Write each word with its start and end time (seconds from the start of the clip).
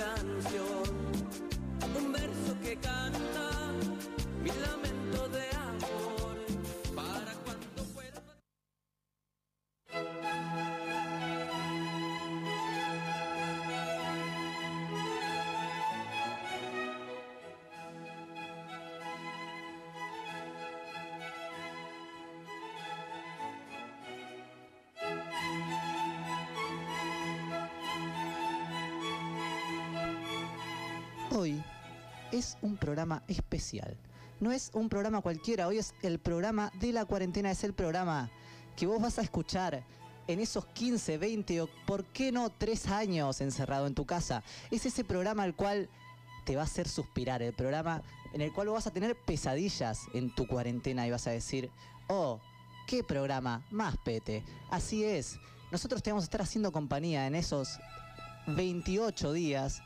canción, 0.00 0.39
especial. 33.28 33.96
No 34.40 34.52
es 34.52 34.70
un 34.72 34.88
programa 34.88 35.20
cualquiera, 35.20 35.66
hoy 35.66 35.78
es 35.78 35.94
el 36.02 36.18
programa 36.18 36.72
de 36.80 36.92
la 36.92 37.04
cuarentena, 37.04 37.50
es 37.50 37.62
el 37.64 37.74
programa 37.74 38.30
que 38.76 38.86
vos 38.86 39.00
vas 39.00 39.18
a 39.18 39.22
escuchar 39.22 39.84
en 40.26 40.40
esos 40.40 40.64
15, 40.66 41.18
20 41.18 41.60
o 41.62 41.68
por 41.86 42.04
qué 42.06 42.32
no 42.32 42.50
3 42.50 42.88
años 42.88 43.40
encerrado 43.40 43.86
en 43.86 43.94
tu 43.94 44.06
casa. 44.06 44.42
Es 44.70 44.86
ese 44.86 45.04
programa 45.04 45.42
al 45.42 45.54
cual 45.54 45.88
te 46.44 46.56
va 46.56 46.62
a 46.62 46.64
hacer 46.64 46.88
suspirar, 46.88 47.42
el 47.42 47.52
programa 47.52 48.02
en 48.32 48.40
el 48.40 48.52
cual 48.52 48.68
vas 48.68 48.86
a 48.86 48.92
tener 48.92 49.16
pesadillas 49.26 50.06
en 50.14 50.34
tu 50.34 50.46
cuarentena 50.46 51.06
y 51.06 51.10
vas 51.10 51.26
a 51.26 51.32
decir, 51.32 51.70
oh, 52.08 52.40
qué 52.86 53.04
programa 53.04 53.64
más 53.70 53.96
pete. 53.98 54.42
Así 54.70 55.04
es, 55.04 55.38
nosotros 55.70 56.02
te 56.02 56.10
vamos 56.10 56.24
a 56.24 56.26
estar 56.26 56.42
haciendo 56.42 56.72
compañía 56.72 57.26
en 57.26 57.34
esos 57.34 57.78
28 58.46 59.32
días 59.32 59.82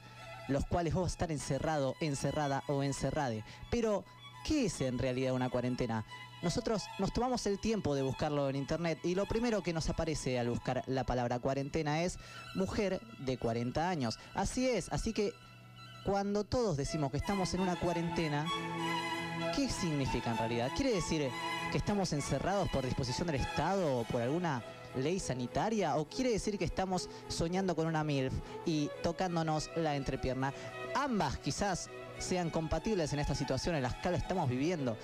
los 0.49 0.67
cuales 0.67 0.95
vos 0.95 1.13
estar 1.13 1.31
encerrado, 1.31 1.95
encerrada 2.01 2.63
o 2.69 2.83
encerrade. 2.83 3.45
Pero, 3.71 4.05
¿qué 4.45 4.67
es 4.67 4.81
en 4.81 4.99
realidad 4.99 5.35
una 5.35 5.51
cuarentena? 5.51 6.05
Nosotros 6.43 6.85
nos 6.99 7.13
tomamos 7.13 7.47
el 7.47 7.59
tiempo 7.59 7.95
de 7.95 8.03
buscarlo 8.03 8.51
en 8.51 8.57
internet 8.57 8.99
y 9.03 9.15
lo 9.15 9.25
primero 9.25 9.63
que 9.63 9.73
nos 9.73 9.89
aparece 9.89 10.39
al 10.39 10.51
buscar 10.51 10.83
la 10.87 11.05
palabra 11.05 11.39
cuarentena 11.39 12.03
es 12.03 12.19
mujer 12.55 13.01
de 13.21 13.39
40 13.39 13.89
años. 13.89 14.19
Así 14.35 14.69
es, 14.69 14.93
así 14.93 15.15
que 15.15 15.33
cuando 16.05 16.45
todos 16.45 16.77
decimos 16.77 17.11
que 17.11 17.17
estamos 17.17 17.55
en 17.55 17.61
una 17.61 17.77
cuarentena, 17.77 18.47
¿qué 19.57 19.71
significa 19.71 20.33
en 20.33 20.37
realidad? 20.37 20.71
¿Quiere 20.77 20.93
decir 20.93 21.31
que 21.73 21.79
estamos 21.79 22.13
encerrados 22.13 22.69
por 22.69 22.85
disposición 22.85 23.27
del 23.27 23.37
Estado 23.37 24.01
o 24.01 24.05
por 24.05 24.21
alguna 24.21 24.63
ley 24.97 25.19
sanitaria? 25.19 25.97
¿O 25.97 26.09
quiere 26.09 26.31
decir 26.31 26.59
que 26.59 26.65
estamos 26.65 27.09
soñando 27.29 27.75
con 27.75 27.87
una 27.87 28.05
MILF 28.05 28.35
y 28.67 28.91
tocándonos 29.03 29.71
la 29.77 29.97
entrepierna? 29.97 30.53
Ambas 30.95 31.39
quizás 31.39 31.91
sean 32.19 32.51
compatibles 32.51 33.13
en 33.13 33.19
esta 33.19 33.35
situación 33.35 33.75
en 33.75 33.83
la 33.83 34.01
que 34.01 34.15
estamos 34.15 34.49
viviendo. 34.49 34.97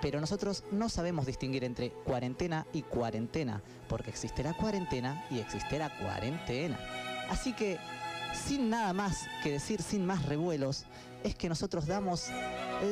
Pero 0.00 0.20
nosotros 0.20 0.64
no 0.70 0.88
sabemos 0.88 1.26
distinguir 1.26 1.64
entre 1.64 1.90
cuarentena 1.90 2.66
y 2.72 2.82
cuarentena, 2.82 3.62
porque 3.88 4.10
existirá 4.10 4.54
cuarentena 4.54 5.26
y 5.30 5.38
existirá 5.38 5.96
cuarentena. 5.98 6.78
Así 7.30 7.52
que, 7.54 7.78
sin 8.34 8.68
nada 8.68 8.92
más 8.92 9.26
que 9.42 9.52
decir, 9.52 9.82
sin 9.82 10.04
más 10.04 10.26
revuelos, 10.26 10.84
es 11.22 11.34
que 11.34 11.48
nosotros 11.48 11.86
damos 11.86 12.28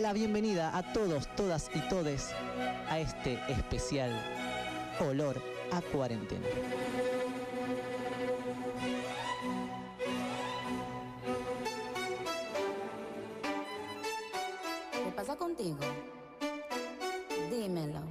la 0.01 0.13
bienvenida 0.15 0.77
a 0.77 0.93
todos, 0.93 1.29
todas 1.37 1.71
y 1.75 1.81
todes 1.89 2.31
a 2.89 2.99
este 2.99 3.39
especial 3.49 4.11
olor 5.01 5.52
a 5.73 5.81
cuarentena. 5.81 6.47
¿Qué 14.93 15.11
pasa 15.17 15.37
contigo? 15.37 15.79
Dímelo. 17.51 18.03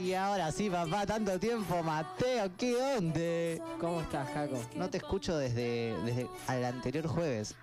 Y 0.00 0.12
ahora 0.14 0.52
sí, 0.52 0.68
papá, 0.70 1.06
tanto 1.06 1.38
tiempo, 1.38 1.82
Mateo, 1.82 2.50
¿qué 2.56 2.76
onda? 2.76 3.64
¿Cómo 3.80 4.02
estás, 4.02 4.28
Jaco? 4.28 4.60
No 4.76 4.90
te 4.90 4.98
escucho 4.98 5.36
desde, 5.36 5.96
desde 6.04 6.28
el 6.48 6.64
anterior 6.64 7.06
jueves. 7.06 7.54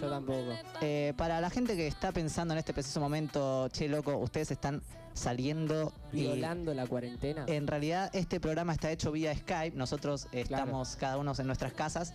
Yo 0.00 0.10
tampoco. 0.10 0.52
Eh, 0.80 1.14
para 1.16 1.40
la 1.40 1.50
gente 1.50 1.76
que 1.76 1.86
está 1.86 2.12
pensando 2.12 2.52
en 2.54 2.58
este 2.58 2.72
preciso 2.74 3.00
momento, 3.00 3.68
che, 3.68 3.88
loco, 3.88 4.16
ustedes 4.18 4.50
están 4.50 4.82
saliendo 5.14 5.92
y- 6.12 6.22
Violando 6.22 6.74
la 6.74 6.86
cuarentena. 6.86 7.44
En 7.48 7.66
realidad, 7.66 8.10
este 8.12 8.38
programa 8.38 8.72
está 8.74 8.90
hecho 8.92 9.10
vía 9.10 9.34
Skype. 9.34 9.76
Nosotros 9.76 10.28
estamos 10.32 10.94
cada 10.96 11.16
uno 11.16 11.32
en 11.36 11.46
nuestras 11.46 11.72
casas 11.72 12.12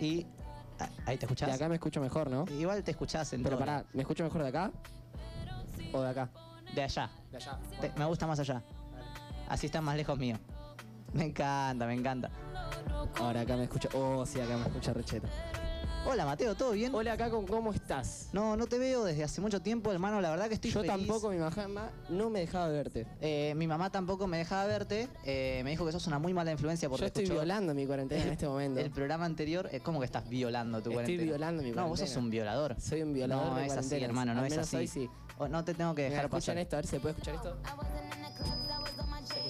y. 0.00 0.26
ah, 0.78 0.88
Ahí 1.06 1.16
te 1.16 1.26
De 1.26 1.32
escuchás. 1.32 1.54
acá 1.54 1.68
me 1.68 1.74
escucho 1.74 2.00
mejor, 2.00 2.30
¿no? 2.30 2.44
Igual 2.58 2.82
te 2.84 2.92
escuchás 2.92 3.32
en 3.32 3.42
Pero 3.42 3.56
todo. 3.56 3.66
pará, 3.66 3.84
¿me 3.92 4.02
escucho 4.02 4.22
mejor 4.24 4.42
de 4.42 4.48
acá? 4.48 4.70
¿O 5.92 6.00
de 6.02 6.08
acá? 6.08 6.30
De 6.74 6.82
allá. 6.82 7.10
De 7.30 7.36
allá. 7.38 7.58
Te- 7.80 7.92
me 7.98 8.04
gusta 8.04 8.26
más 8.26 8.38
allá. 8.38 8.62
Así 9.48 9.66
están 9.66 9.84
más 9.84 9.96
lejos 9.96 10.18
mío. 10.18 10.36
Me 11.12 11.24
encanta, 11.24 11.86
me 11.86 11.94
encanta. 11.94 12.30
Ahora 13.18 13.40
acá 13.40 13.56
me 13.56 13.64
escucho. 13.64 13.88
Oh, 13.94 14.24
sí, 14.26 14.40
acá 14.40 14.56
me 14.56 14.66
escucha 14.66 14.92
Recheta. 14.92 15.28
Hola 16.06 16.24
Mateo, 16.24 16.54
¿todo 16.54 16.70
bien? 16.72 16.94
Hola, 16.94 17.16
Caco, 17.16 17.44
¿cómo 17.44 17.72
estás? 17.72 18.28
No, 18.32 18.56
no 18.56 18.66
te 18.66 18.78
veo 18.78 19.04
desde 19.04 19.24
hace 19.24 19.40
mucho 19.40 19.60
tiempo, 19.60 19.92
hermano. 19.92 20.20
La 20.20 20.30
verdad 20.30 20.48
que 20.48 20.54
estoy 20.54 20.70
Yo 20.70 20.80
feliz. 20.80 20.96
tampoco, 20.96 21.28
mi 21.30 21.38
mamá 21.38 21.90
no 22.08 22.30
me 22.30 22.40
dejaba 22.40 22.68
verte. 22.68 23.06
Eh, 23.20 23.52
mi 23.56 23.66
mamá 23.66 23.90
tampoco 23.90 24.26
me 24.26 24.38
dejaba 24.38 24.64
verte. 24.66 25.08
Eh, 25.24 25.60
me 25.64 25.70
dijo 25.70 25.84
que 25.84 25.92
sos 25.92 26.06
una 26.06 26.18
muy 26.18 26.32
mala 26.32 26.52
influencia 26.52 26.88
porque 26.88 27.00
Yo 27.02 27.06
estoy 27.08 27.24
escuchó 27.24 27.40
violando 27.40 27.74
mi 27.74 27.84
cuarentena 27.86 28.22
en 28.22 28.28
este 28.30 28.46
momento. 28.48 28.80
El 28.80 28.90
programa 28.90 29.24
anterior, 29.26 29.68
eh, 29.72 29.80
¿cómo 29.80 29.98
que 29.98 30.06
estás 30.06 30.26
violando 30.28 30.78
tu 30.78 30.90
Estoy 30.90 30.94
cuarentena? 30.94 31.22
violando 31.24 31.62
mi 31.62 31.70
No, 31.72 31.88
vos 31.88 31.98
sos 31.98 32.08
cuarentena. 32.08 32.24
un 32.24 32.30
violador. 32.30 32.80
Soy 32.80 33.02
un 33.02 33.12
violador 33.12 33.46
No, 33.48 33.54
de 33.56 33.66
es 33.66 33.76
así, 33.76 34.02
hermano, 34.02 34.34
no 34.34 34.40
Al 34.40 34.46
es 34.46 34.56
así. 34.58 34.76
hoy 34.76 34.86
sí. 34.86 35.10
O- 35.38 35.48
no 35.48 35.62
te 35.64 35.74
tengo 35.74 35.94
que 35.94 36.02
Mira, 36.02 36.10
dejar 36.22 36.24
escuchan 36.26 36.54
pasar. 36.54 36.58
esto, 36.58 36.76
a 36.76 36.78
ver 36.78 36.86
si 36.86 36.90
se 36.90 37.00
puede 37.00 37.12
escuchar 37.12 37.34
esto. 37.34 37.56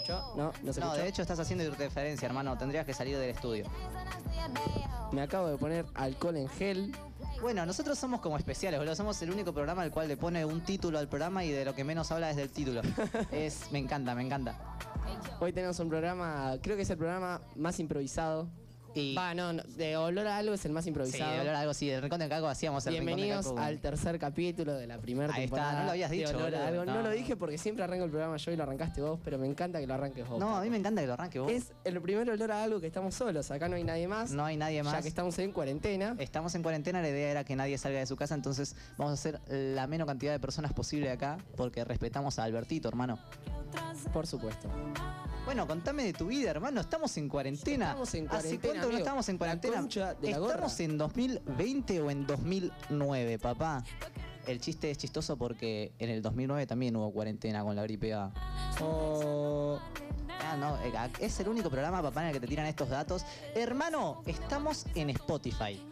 No, 0.09 0.53
no 0.63 0.73
se 0.73 0.81
No, 0.81 0.87
escuchó. 0.87 1.03
de 1.03 1.09
hecho 1.09 1.23
estás 1.23 1.39
haciendo 1.39 1.65
interferencia, 1.65 2.27
hermano. 2.27 2.57
Tendrías 2.57 2.87
que 2.87 2.95
salir 2.95 3.17
del 3.19 3.31
estudio. 3.31 3.67
Me 5.13 5.23
acabo 5.23 5.49
de 5.49 5.57
poner 5.57 5.87
alcohol 5.95 6.37
en 6.37 6.49
gel. 6.49 6.93
Bueno, 7.41 7.65
nosotros 7.65 7.99
somos 7.99 8.21
como 8.21 8.37
especiales, 8.37 8.79
boludo. 8.81 8.97
Somos 8.97 9.21
el 9.23 9.31
único 9.31 9.53
programa 9.53 9.83
al 9.83 9.91
cual 9.91 10.09
le 10.09 10.17
pone 10.17 10.45
un 10.45 10.61
título 10.63 10.99
al 10.99 11.09
programa 11.09 11.45
y 11.45 11.51
de 11.51 11.65
lo 11.65 11.75
que 11.75 11.85
menos 11.85 12.11
habla 12.11 12.31
es 12.31 12.37
del 12.37 12.51
título. 12.51 12.83
es, 13.33 13.71
me 13.71 13.79
encanta, 13.79 14.15
me 14.15 14.23
encanta. 14.23 14.57
Hoy 15.41 15.53
tenemos 15.53 15.79
un 15.79 15.89
programa, 15.89 16.57
creo 16.63 16.77
que 16.77 16.83
es 16.83 16.91
el 16.91 16.99
programa 16.99 17.41
más 17.57 17.79
improvisado. 17.81 18.49
Y 18.95 19.15
Va, 19.15 19.35
no, 19.35 19.53
no, 19.53 19.63
de 19.63 19.97
olor 19.97 20.27
a 20.27 20.39
algo 20.39 20.55
es 20.55 20.65
el 20.65 20.73
más 20.73 20.85
sí, 20.85 20.91
improvisado. 20.91 21.31
de 21.31 21.39
hablar 21.39 21.55
algo 21.57 21.71
así, 21.71 21.89
del 21.89 22.03
rincón 22.03 22.21
de 22.21 22.29
caco 22.29 22.49
hacíamos 22.49 22.87
el 22.87 22.95
Bienvenidos 22.95 23.45
rincón 23.47 23.55
de 23.57 23.61
Caco. 23.61 23.67
al 23.69 23.79
tercer 23.81 24.19
capítulo 24.19 24.75
de 24.75 24.87
la 24.87 24.99
primera 24.99 25.33
Ahí 25.35 25.45
está, 25.45 25.57
temporada. 25.57 25.79
no 25.81 25.85
lo 25.85 25.91
habías 25.93 26.11
de 26.11 26.17
dicho, 26.17 26.37
Olor 26.37 26.55
a 26.55 26.67
algo. 26.67 26.85
No. 26.85 26.95
No. 26.95 27.03
lo 27.03 27.11
dije 27.11 27.37
porque 27.37 27.59
siempre 27.59 27.85
arranco 27.85 28.05
el 28.05 28.11
programa 28.11 28.37
yo 28.39 28.51
y 28.51 28.57
lo 28.57 28.63
arrancaste 28.63 29.03
vos, 29.03 29.21
pero 29.23 29.39
me 29.39 29.47
encanta 29.47 29.79
que 29.79 29.87
lo 29.87 29.95
arranques 29.95 30.27
vos. 30.27 30.39
No, 30.41 30.57
a 30.57 30.63
mí 30.63 30.71
me 30.71 30.79
encanta 30.79 31.01
que 31.01 31.07
lo 31.07 31.13
arranque 31.13 31.39
vos. 31.39 31.51
Es 31.53 31.73
el 31.85 32.01
primer 32.01 32.29
olor 32.31 32.51
a 32.51 32.63
algo 32.65 32.81
que 32.81 32.87
estamos 32.87 33.15
solos. 33.15 33.51
Acá 33.51 33.69
no 33.69 33.77
hay 33.77 33.85
nadie 33.85 34.09
más. 34.09 34.31
No 34.31 34.45
hay 34.45 34.57
nadie 34.57 34.83
más. 34.83 34.95
Ya 34.95 35.03
que 35.03 35.09
estamos 35.09 35.39
en 35.39 35.53
cuarentena. 35.53 36.17
Estamos 36.19 36.55
en 36.55 36.63
cuarentena, 36.63 37.03
la 37.03 37.09
idea 37.09 37.31
era 37.31 37.45
que 37.45 37.55
nadie 37.57 37.77
salga 37.79 37.99
de 37.99 38.07
su 38.07 38.17
casa, 38.17 38.35
entonces 38.35 38.75
vamos 38.97 39.11
a 39.13 39.15
hacer 39.15 39.41
la 39.49 39.87
menos 39.87 40.07
cantidad 40.07 40.33
de 40.33 40.41
personas 40.41 40.73
posible 40.73 41.11
acá, 41.11 41.39
porque 41.57 41.85
respetamos 41.85 42.39
a 42.39 42.45
Albertito, 42.45 42.89
hermano. 42.89 43.19
Por 44.13 44.27
supuesto. 44.27 44.69
Bueno, 45.45 45.67
contame 45.67 46.05
de 46.05 46.13
tu 46.13 46.27
vida, 46.27 46.51
hermano. 46.51 46.81
Estamos 46.81 47.17
en 47.17 47.29
cuarentena. 47.29 47.87
Estamos 47.87 48.15
en 48.15 48.29
¿Hace 48.29 48.59
cuánto 48.79 48.89
no 48.89 48.95
amigo? 48.95 48.99
estamos 49.07 49.29
en 49.29 49.39
cuarentena? 49.39 49.89
la 49.95 50.13
¿Estamos 50.23 50.81
en 50.81 50.99
2020 50.99 52.03
o 52.03 52.11
en 52.11 52.27
2009, 52.27 53.39
papá? 53.39 53.85
El 54.49 54.61
chiste 54.61 54.91
es 54.91 54.97
chistoso 54.99 55.37
porque 55.37 55.93
en 55.99 56.09
el 56.09 56.23
2009 56.23 56.67
también 56.67 56.97
hubo 56.97 57.13
cuarentena 57.13 57.63
con 57.63 57.77
la 57.77 57.83
gripe 57.83 58.15
A. 58.15 58.33
Oh, 58.81 59.79
Ah, 60.41 60.57
no, 60.57 60.77
eh, 60.79 60.93
es 61.21 61.39
el 61.41 61.49
único 61.49 61.69
programa, 61.69 62.01
papá, 62.01 62.23
en 62.23 62.29
el 62.29 62.33
que 62.35 62.41
te 62.41 62.47
tiran 62.47 62.65
estos 62.67 62.89
datos. 62.89 63.25
Hermano, 63.55 64.23
estamos 64.25 64.87
en 64.95 65.11
Spotify. 65.11 65.83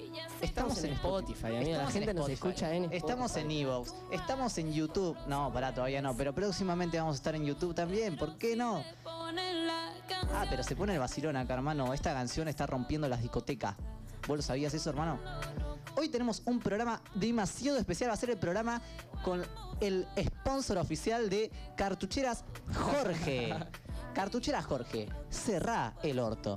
Estamos 0.40 0.82
en 0.84 0.92
Spotify, 0.94 1.56
amigo. 1.56 1.76
La 1.76 1.90
gente 1.90 2.10
en 2.10 2.16
nos 2.16 2.28
Spotify. 2.30 2.32
escucha 2.32 2.74
en 2.74 2.92
Estamos 2.92 3.36
en 3.36 3.50
Evox. 3.50 3.94
Estamos 4.10 4.56
en 4.56 4.72
YouTube. 4.72 5.16
No, 5.26 5.52
pará, 5.52 5.74
todavía 5.74 6.00
no. 6.00 6.16
Pero 6.16 6.34
próximamente 6.34 6.98
vamos 6.98 7.14
a 7.14 7.16
estar 7.16 7.34
en 7.34 7.44
YouTube 7.44 7.74
también. 7.74 8.16
¿Por 8.16 8.38
qué 8.38 8.56
no? 8.56 8.82
Ah, 10.32 10.46
pero 10.48 10.62
se 10.62 10.76
pone 10.76 10.94
el 10.94 11.00
vacilón 11.00 11.36
acá, 11.36 11.54
hermano. 11.54 11.92
Esta 11.92 12.14
canción 12.14 12.48
está 12.48 12.66
rompiendo 12.66 13.08
las 13.08 13.20
discotecas. 13.20 13.76
¿Vos 14.26 14.36
lo 14.36 14.42
sabías 14.42 14.74
eso, 14.74 14.90
hermano? 14.90 15.18
Hoy 15.96 16.08
tenemos 16.08 16.42
un 16.44 16.58
programa 16.58 17.00
demasiado 17.14 17.78
especial. 17.78 18.10
Va 18.10 18.14
a 18.14 18.18
ser 18.18 18.30
el 18.30 18.38
programa 18.38 18.82
con 19.24 19.42
el 19.80 20.06
sponsor 20.18 20.78
oficial 20.78 21.30
de 21.30 21.50
Cartucheras 21.76 22.44
Jorge. 22.74 23.54
Cartucheras 24.14 24.66
Jorge. 24.66 25.08
Cerrá 25.30 25.94
el 26.02 26.18
orto. 26.18 26.54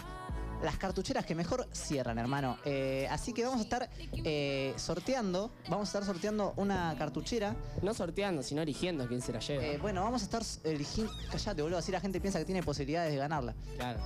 Las 0.64 0.78
cartucheras 0.78 1.26
que 1.26 1.36
mejor 1.36 1.68
cierran, 1.72 2.18
hermano. 2.18 2.58
Eh, 2.66 3.08
así 3.10 3.34
que 3.34 3.44
vamos 3.44 3.60
a 3.60 3.64
estar 3.64 3.90
eh, 4.24 4.74
sorteando, 4.78 5.52
vamos 5.70 5.88
a 5.88 5.90
estar 5.90 6.06
sorteando 6.06 6.54
una 6.58 6.96
cartuchera. 6.98 7.56
No 7.82 7.94
sorteando, 7.94 8.44
sino 8.44 8.62
eligiendo 8.62 9.08
quién 9.08 9.22
se 9.22 9.34
la 9.34 9.40
lleva. 9.40 9.64
Eh, 9.64 9.78
bueno, 9.78 10.04
vamos 10.04 10.22
a 10.22 10.26
estar 10.26 10.44
eligiendo. 10.64 11.12
Callate, 11.32 11.62
boludo, 11.62 11.78
así 11.80 11.92
la 11.92 12.02
gente 12.02 12.20
piensa 12.20 12.40
que 12.40 12.46
tiene 12.46 12.64
posibilidades 12.64 13.12
de 13.12 13.18
ganarla. 13.18 13.56
claro. 13.76 14.00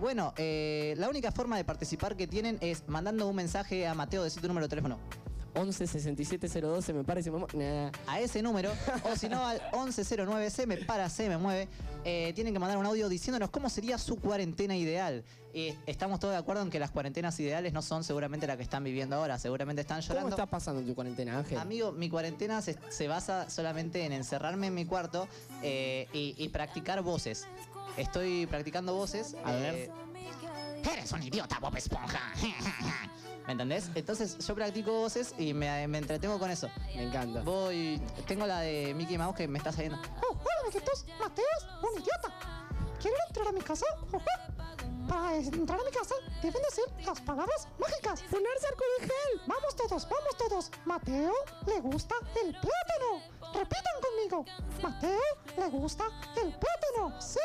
Bueno, 0.00 0.32
la 0.36 1.08
única 1.08 1.32
forma 1.32 1.56
de 1.56 1.64
participar 1.64 2.16
que 2.16 2.26
tienen 2.26 2.58
es 2.60 2.88
mandando 2.88 3.26
un 3.26 3.36
mensaje 3.36 3.86
a 3.86 3.94
Mateo 3.94 4.22
de 4.22 4.30
tu 4.30 4.46
número 4.46 4.66
de 4.66 4.70
teléfono. 4.70 4.98
11 5.56 5.86
67 5.86 6.48
012 6.60 6.92
me 6.92 7.02
parece. 7.04 7.30
me 7.30 7.38
mu- 7.38 7.46
Nah. 7.54 7.90
a 8.06 8.20
ese 8.20 8.42
número, 8.42 8.70
o 9.04 9.16
si 9.16 9.28
no 9.28 9.46
al 9.46 9.60
1109 9.72 10.50
se 10.50 10.66
me 10.66 10.76
para, 10.78 11.08
se 11.08 11.28
me 11.28 11.36
mueve, 11.38 11.68
eh, 12.04 12.32
tienen 12.34 12.52
que 12.52 12.58
mandar 12.60 12.78
un 12.78 12.86
audio 12.86 13.08
diciéndonos 13.08 13.50
cómo 13.50 13.68
sería 13.70 13.98
su 13.98 14.16
cuarentena 14.16 14.76
ideal. 14.76 15.24
Y 15.54 15.74
estamos 15.86 16.20
todos 16.20 16.34
de 16.34 16.38
acuerdo 16.38 16.62
en 16.62 16.70
que 16.70 16.78
las 16.78 16.90
cuarentenas 16.90 17.40
ideales 17.40 17.72
no 17.72 17.80
son 17.80 18.04
seguramente 18.04 18.46
la 18.46 18.58
que 18.58 18.62
están 18.62 18.84
viviendo 18.84 19.16
ahora, 19.16 19.38
seguramente 19.38 19.80
están 19.80 20.00
¿Cómo 20.02 20.08
llorando. 20.08 20.30
estás 20.30 20.48
pasando 20.48 20.82
tu 20.82 20.94
cuarentena, 20.94 21.38
Ángel? 21.38 21.56
Amigo, 21.58 21.92
mi 21.92 22.10
cuarentena 22.10 22.60
se, 22.60 22.76
se 22.90 23.08
basa 23.08 23.48
solamente 23.48 24.04
en 24.04 24.12
encerrarme 24.12 24.66
en 24.66 24.74
mi 24.74 24.84
cuarto 24.84 25.26
eh, 25.62 26.08
y, 26.12 26.34
y 26.36 26.48
practicar 26.50 27.00
voces. 27.02 27.46
Estoy 27.96 28.44
practicando 28.46 28.94
voces. 28.94 29.34
A 29.44 29.52
ver. 29.52 29.74
eh, 29.74 29.90
Eres 30.92 31.10
un 31.12 31.22
idiota, 31.22 31.58
Bob 31.58 31.74
Esponja. 31.76 32.20
¿Me 33.46 33.52
entendés? 33.52 33.90
Entonces 33.94 34.38
yo 34.38 34.54
practico 34.54 34.90
voces 34.92 35.34
y 35.38 35.54
me, 35.54 35.86
me 35.86 35.98
entretengo 35.98 36.38
con 36.38 36.50
eso. 36.50 36.68
Me 36.94 37.04
encanta. 37.04 37.42
Voy. 37.42 38.00
Tengo 38.26 38.46
la 38.46 38.60
de 38.60 38.92
Mickey 38.94 39.16
Mouse 39.18 39.36
que 39.36 39.46
me 39.46 39.58
está 39.58 39.70
saliendo. 39.72 39.98
Oh, 40.28 40.32
hola, 40.32 40.60
amiguitos. 40.64 41.04
Mateos, 41.20 41.68
un 41.82 42.00
idiota. 42.02 42.32
¿Quieren 43.00 43.18
entrar 43.28 43.46
a 43.48 43.52
mi 43.52 43.60
casa? 43.60 43.86
Para 45.08 45.36
entrar 45.36 45.78
a 45.80 45.84
mi 45.84 45.90
casa 45.92 46.14
deben 46.42 46.60
decir 46.62 46.84
las 47.06 47.20
palabras 47.20 47.68
mágicas. 47.78 48.22
Ponerse 48.22 48.66
arco 48.66 48.84
de 48.98 49.06
gel. 49.06 49.40
Vamos 49.46 49.76
todos, 49.76 50.08
vamos 50.08 50.36
todos. 50.36 50.70
Mateo 50.84 51.32
le 51.66 51.80
gusta 51.80 52.16
el 52.44 52.50
plátano. 52.50 53.22
Repitan 53.54 53.94
conmigo. 54.02 54.44
Mateo 54.82 55.20
le 55.56 55.68
gusta 55.68 56.04
el 56.42 56.50
plátano. 56.52 57.20
Sí. 57.20 57.38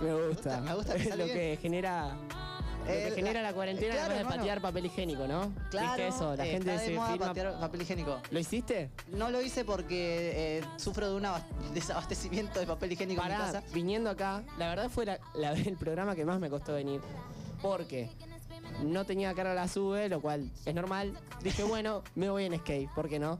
Me 0.00 0.26
gusta. 0.28 0.60
Me 0.60 0.74
gusta 0.74 0.94
que 0.94 1.02
Es 1.08 1.16
lo 1.16 1.24
bien. 1.24 1.36
que 1.36 1.58
genera. 1.62 2.16
Lo 2.84 2.90
Eh, 2.90 3.04
que 3.08 3.14
genera 3.16 3.40
la- 3.42 3.48
la 3.48 3.54
cuarentena 3.54 3.94
claro, 3.94 4.14
además 4.14 4.32
de 4.32 4.38
patear 4.38 4.60
papel 4.60 4.86
higiénico, 4.86 5.26
¿no? 5.26 5.52
Claro, 5.70 5.86
¿Viste 5.88 6.08
eso? 6.08 6.36
La 6.36 6.46
eh, 6.46 6.50
gente 6.50 6.78
se 6.78 6.94
moda 6.94 7.10
filma. 7.12 7.26
patear 7.28 7.60
papel 7.60 7.82
higiénico. 7.82 8.18
¿Lo 8.30 8.38
hiciste? 8.38 8.90
No 9.08 9.30
lo 9.30 9.40
hice 9.40 9.64
porque 9.64 10.58
eh, 10.58 10.64
sufro 10.76 11.08
de 11.08 11.16
un 11.16 11.24
abas- 11.24 11.44
desabastecimiento 11.72 12.60
de 12.60 12.66
papel 12.66 12.92
higiénico 12.92 13.22
en 13.22 13.26
mi 13.28 13.32
Pará, 13.34 13.52
casa. 13.52 13.62
viniendo 13.72 14.10
acá, 14.10 14.42
la 14.58 14.68
verdad 14.68 14.90
fue 14.90 15.06
la- 15.06 15.18
la- 15.34 15.52
el 15.72 15.76
programa 15.76 16.14
que 16.14 16.24
más 16.24 16.38
me 16.40 16.50
costó 16.50 16.74
venir. 16.74 17.00
Porque 17.62 18.10
no 18.82 19.04
tenía 19.06 19.32
carga 19.34 19.54
la 19.54 19.68
sube, 19.68 20.08
lo 20.08 20.20
cual 20.20 20.50
es 20.66 20.74
normal. 20.74 21.14
Dije, 21.42 21.62
bueno, 21.64 22.02
me 22.14 22.28
voy 22.28 22.44
en 22.44 22.58
skate, 22.58 22.90
¿por 22.94 23.08
qué 23.08 23.18
no? 23.18 23.38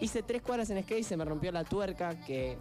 Hice 0.00 0.22
tres 0.22 0.42
cuadras 0.42 0.70
en 0.70 0.82
skate, 0.82 1.02
se 1.04 1.16
me 1.16 1.24
rompió 1.24 1.50
la 1.52 1.64
tuerca 1.64 2.14
que 2.24 2.56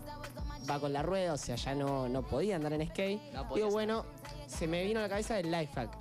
va 0.70 0.80
con 0.80 0.92
la 0.92 1.04
rueda, 1.04 1.34
o 1.34 1.38
sea, 1.38 1.56
ya 1.56 1.76
no, 1.76 2.10
no 2.10 2.24
podía 2.24 2.56
andar 2.56 2.74
en 2.74 2.86
skate. 2.90 3.22
No 3.32 3.46
Digo, 3.56 3.70
bueno, 3.70 4.06
se 4.48 4.68
me 4.68 4.84
vino 4.84 5.00
a 5.00 5.04
la 5.04 5.10
cabeza 5.10 5.40
el 5.40 5.52
life 5.52 5.72
hack, 5.76 5.92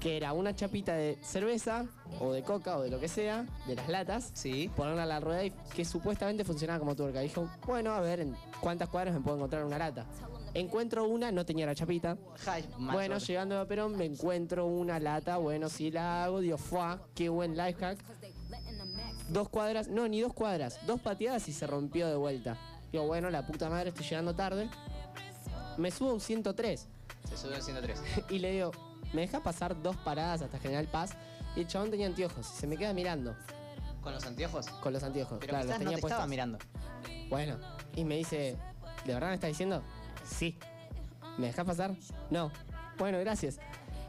que 0.00 0.16
era 0.16 0.32
una 0.32 0.54
chapita 0.54 0.94
de 0.94 1.18
cerveza, 1.22 1.86
o 2.20 2.32
de 2.32 2.42
coca, 2.42 2.76
o 2.76 2.82
de 2.82 2.90
lo 2.90 3.00
que 3.00 3.08
sea, 3.08 3.46
de 3.66 3.74
las 3.74 3.88
latas, 3.88 4.30
Sí. 4.34 4.70
ponerla 4.76 5.04
a 5.04 5.06
la 5.06 5.20
rueda 5.20 5.44
y 5.44 5.50
que 5.74 5.84
supuestamente 5.84 6.44
funcionaba 6.44 6.78
como 6.78 6.94
tuerca. 6.94 7.20
Dije, 7.20 7.40
bueno, 7.66 7.92
a 7.92 8.00
ver, 8.00 8.20
¿en 8.20 8.36
cuántas 8.60 8.88
cuadras 8.88 9.14
me 9.14 9.20
puedo 9.20 9.36
encontrar 9.36 9.64
una 9.64 9.78
lata? 9.78 10.04
Encuentro 10.54 11.06
una, 11.06 11.30
no 11.32 11.44
tenía 11.44 11.66
la 11.66 11.74
chapita. 11.74 12.16
Bueno, 12.78 13.18
llegando 13.18 13.60
a 13.60 13.66
Perón 13.66 13.96
me 13.96 14.06
encuentro 14.06 14.66
una 14.66 14.98
lata, 14.98 15.36
bueno, 15.36 15.68
sí 15.68 15.90
la 15.90 16.24
hago, 16.24 16.40
digo, 16.40 16.56
fuá, 16.56 16.98
qué 17.14 17.28
buen 17.28 17.56
life 17.56 17.74
hack. 17.80 17.98
Dos 19.28 19.48
cuadras, 19.48 19.88
no, 19.88 20.06
ni 20.08 20.20
dos 20.20 20.32
cuadras, 20.32 20.78
dos 20.86 21.00
pateadas 21.00 21.48
y 21.48 21.52
se 21.52 21.66
rompió 21.66 22.08
de 22.08 22.16
vuelta. 22.16 22.56
Digo, 22.92 23.06
bueno, 23.06 23.28
la 23.28 23.46
puta 23.46 23.68
madre, 23.68 23.88
estoy 23.90 24.06
llegando 24.06 24.34
tarde. 24.34 24.68
Me 25.76 25.90
subo 25.90 26.10
a 26.10 26.14
un 26.14 26.20
103 26.20 26.86
Se 27.28 27.36
subió 27.36 27.56
al 27.56 27.62
103. 27.62 28.00
y 28.30 28.38
le 28.38 28.52
digo, 28.52 28.70
¿me 29.12 29.22
deja 29.22 29.40
pasar 29.42 29.80
dos 29.82 29.96
paradas 29.96 30.42
hasta 30.42 30.58
General 30.58 30.86
Paz? 30.86 31.10
Y 31.54 31.60
el 31.60 31.66
chabón 31.66 31.90
tenía 31.90 32.06
anteojos 32.06 32.50
y 32.54 32.60
se 32.60 32.66
me 32.66 32.76
queda 32.76 32.92
mirando 32.92 33.34
¿Con 34.02 34.12
los 34.12 34.24
anteojos? 34.26 34.68
con 34.68 34.92
los 34.92 35.02
anteojos. 35.02 35.38
Pero 35.40 35.50
claro, 35.50 35.64
los 35.66 35.74
quizás 35.74 35.84
no 35.84 35.90
tenía 35.90 35.96
te 35.96 36.06
estaba 36.06 36.26
puestos. 36.26 36.30
mirando. 36.30 36.58
Bueno, 37.28 37.56
y 37.94 38.04
me 38.04 38.16
dice, 38.16 38.56
¿de 39.04 39.14
verdad 39.14 39.28
me 39.28 39.34
estás 39.34 39.48
diciendo? 39.48 39.82
Sí. 40.24 40.58
¿Me 41.38 41.48
dejas 41.48 41.64
pasar? 41.66 41.94
No. 42.30 42.50
Bueno, 42.98 43.18
gracias. 43.18 43.58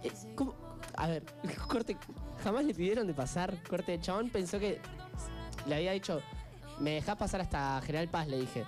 Eh, 0.04 0.12
¿cómo? 0.36 0.54
A 0.96 1.08
ver, 1.08 1.24
corte, 1.68 1.98
jamás 2.44 2.66
le 2.66 2.74
pidieron 2.74 3.08
de 3.08 3.14
pasar. 3.14 3.56
Corte, 3.64 3.96
el 3.96 4.02
chabón 4.02 4.30
pensó 4.30 4.60
que 4.60 4.80
le 5.66 5.76
había 5.76 5.94
dicho, 5.94 6.22
¿me 6.80 6.92
dejás 6.92 7.16
pasar 7.18 7.42
hasta 7.42 7.82
General 7.82 8.08
Paz? 8.08 8.28
Le 8.28 8.40
dije. 8.40 8.66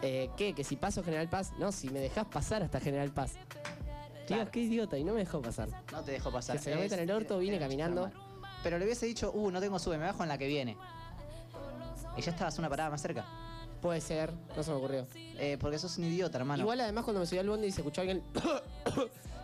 Eh, 0.00 0.30
¿Qué? 0.36 0.54
¿Que 0.54 0.64
si 0.64 0.76
paso 0.76 1.04
General 1.04 1.28
Paz? 1.28 1.52
No, 1.58 1.70
si 1.70 1.88
me 1.90 2.00
dejás 2.00 2.26
pasar 2.26 2.62
hasta 2.62 2.80
General 2.80 3.10
Paz. 3.10 3.34
Claro. 4.26 4.42
Digo, 4.42 4.50
qué 4.52 4.60
idiota, 4.60 4.98
y 4.98 5.04
no 5.04 5.12
me 5.14 5.20
dejó 5.20 5.40
pasar. 5.42 5.68
No 5.90 6.02
te 6.02 6.12
dejó 6.12 6.30
pasar. 6.30 6.56
Que 6.56 6.62
se 6.62 6.74
lo 6.74 6.80
meta 6.80 6.94
en 6.96 7.02
el 7.02 7.10
orto, 7.10 7.38
vine 7.38 7.56
es- 7.56 7.60
caminando. 7.62 8.08
normal. 8.08 8.22
Pero 8.62 8.78
le 8.78 8.84
hubiese 8.84 9.06
dicho, 9.06 9.32
uh, 9.34 9.50
no 9.50 9.60
tengo 9.60 9.78
sube, 9.78 9.98
me 9.98 10.04
bajo 10.04 10.22
en 10.22 10.28
la 10.28 10.38
que 10.38 10.46
viene. 10.46 10.76
Y 12.16 12.20
ya 12.22 12.30
estabas 12.30 12.58
una 12.58 12.68
parada 12.68 12.90
más 12.90 13.02
cerca. 13.02 13.24
Puede 13.80 14.00
ser, 14.00 14.32
no 14.56 14.62
se 14.62 14.70
me 14.70 14.76
ocurrió. 14.76 15.06
Eh, 15.38 15.56
porque 15.60 15.78
sos 15.78 15.98
un 15.98 16.04
idiota, 16.04 16.38
hermano. 16.38 16.62
Igual 16.62 16.80
además 16.80 17.02
cuando 17.04 17.18
me 17.20 17.26
subí 17.26 17.38
al 17.40 17.48
bondi 17.48 17.66
y 17.66 17.72
se 17.72 17.80
escuchó 17.80 18.02
alguien 18.02 18.22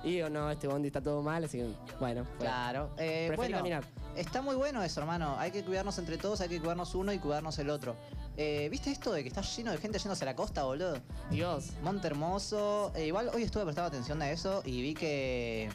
y 0.04 0.12
digo, 0.12 0.28
no, 0.28 0.50
este 0.50 0.68
bondi 0.68 0.88
está 0.88 1.00
todo 1.00 1.22
mal, 1.22 1.44
así 1.44 1.58
que 1.58 1.68
bueno. 1.98 2.24
fue. 2.24 2.46
Claro. 2.46 2.90
Eh, 2.98 3.26
Preferí 3.28 3.36
bueno, 3.36 3.56
caminar. 3.58 3.84
está 4.16 4.42
muy 4.42 4.54
bueno 4.54 4.82
eso, 4.82 5.00
hermano. 5.00 5.36
Hay 5.38 5.50
que 5.50 5.64
cuidarnos 5.64 5.98
entre 5.98 6.18
todos, 6.18 6.40
hay 6.40 6.48
que 6.48 6.58
cuidarnos 6.60 6.94
uno 6.94 7.12
y 7.12 7.18
cuidarnos 7.18 7.58
el 7.58 7.70
otro. 7.70 7.96
Eh, 8.36 8.68
¿Viste 8.70 8.92
esto 8.92 9.12
de 9.12 9.22
que 9.22 9.28
está 9.28 9.40
lleno 9.42 9.72
de 9.72 9.78
gente 9.78 9.98
yéndose 9.98 10.24
a 10.24 10.26
la 10.26 10.36
costa, 10.36 10.62
boludo? 10.62 10.96
Dios. 11.30 11.72
Monte 11.82 12.06
Hermoso. 12.06 12.92
Eh, 12.94 13.06
igual 13.06 13.30
hoy 13.34 13.42
estuve 13.42 13.64
prestando 13.64 13.88
atención 13.88 14.22
a 14.22 14.30
eso 14.30 14.62
y 14.64 14.80
vi 14.80 14.94
que, 14.94 15.68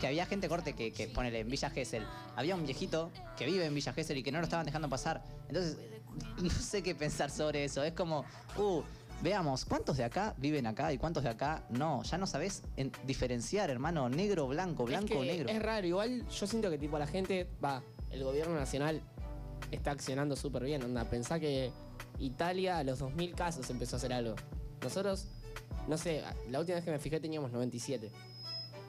que 0.00 0.06
había 0.08 0.26
gente 0.26 0.48
corte 0.48 0.72
que, 0.74 0.92
que 0.92 1.06
ponele 1.06 1.40
en 1.40 1.48
Villa 1.48 1.70
Gesell. 1.70 2.04
Había 2.34 2.56
un 2.56 2.64
viejito 2.64 3.12
que 3.36 3.46
vive 3.46 3.64
en 3.66 3.74
Villa 3.74 3.92
Gesell 3.92 4.18
y 4.18 4.24
que 4.24 4.32
no 4.32 4.38
lo 4.38 4.44
estaban 4.44 4.66
dejando 4.66 4.88
pasar. 4.88 5.22
Entonces, 5.46 5.78
no 6.42 6.50
sé 6.50 6.82
qué 6.82 6.96
pensar 6.96 7.30
sobre 7.30 7.64
eso. 7.64 7.84
Es 7.84 7.92
como, 7.92 8.24
uh, 8.58 8.82
veamos, 9.22 9.64
¿cuántos 9.64 9.96
de 9.96 10.04
acá 10.04 10.34
viven 10.38 10.66
acá 10.66 10.92
y 10.92 10.98
cuántos 10.98 11.22
de 11.22 11.30
acá 11.30 11.64
no? 11.70 12.02
Ya 12.04 12.18
no 12.18 12.26
sabés 12.26 12.62
en- 12.76 12.92
diferenciar, 13.06 13.70
hermano, 13.70 14.08
negro, 14.08 14.46
blanco, 14.48 14.84
blanco, 14.84 15.14
es 15.14 15.20
que 15.20 15.26
negro. 15.26 15.48
Es 15.50 15.62
raro, 15.62 15.86
igual 15.86 16.26
yo 16.28 16.46
siento 16.46 16.70
que 16.70 16.78
tipo 16.78 16.98
la 16.98 17.06
gente, 17.06 17.48
va, 17.62 17.82
el 18.10 18.24
gobierno 18.24 18.54
nacional 18.54 19.00
está 19.70 19.90
accionando 19.92 20.36
súper 20.36 20.64
bien, 20.64 20.82
onda. 20.82 21.04
Pensá 21.04 21.38
que 21.38 21.70
Italia 22.18 22.78
a 22.78 22.84
los 22.84 23.00
2.000 23.00 23.34
casos 23.34 23.68
empezó 23.70 23.96
a 23.96 23.98
hacer 23.98 24.12
algo. 24.12 24.34
Nosotros, 24.82 25.26
no 25.88 25.96
sé, 25.98 26.22
la 26.48 26.60
última 26.60 26.76
vez 26.76 26.84
que 26.84 26.90
me 26.90 26.98
fijé 26.98 27.20
teníamos 27.20 27.52
97. 27.52 28.10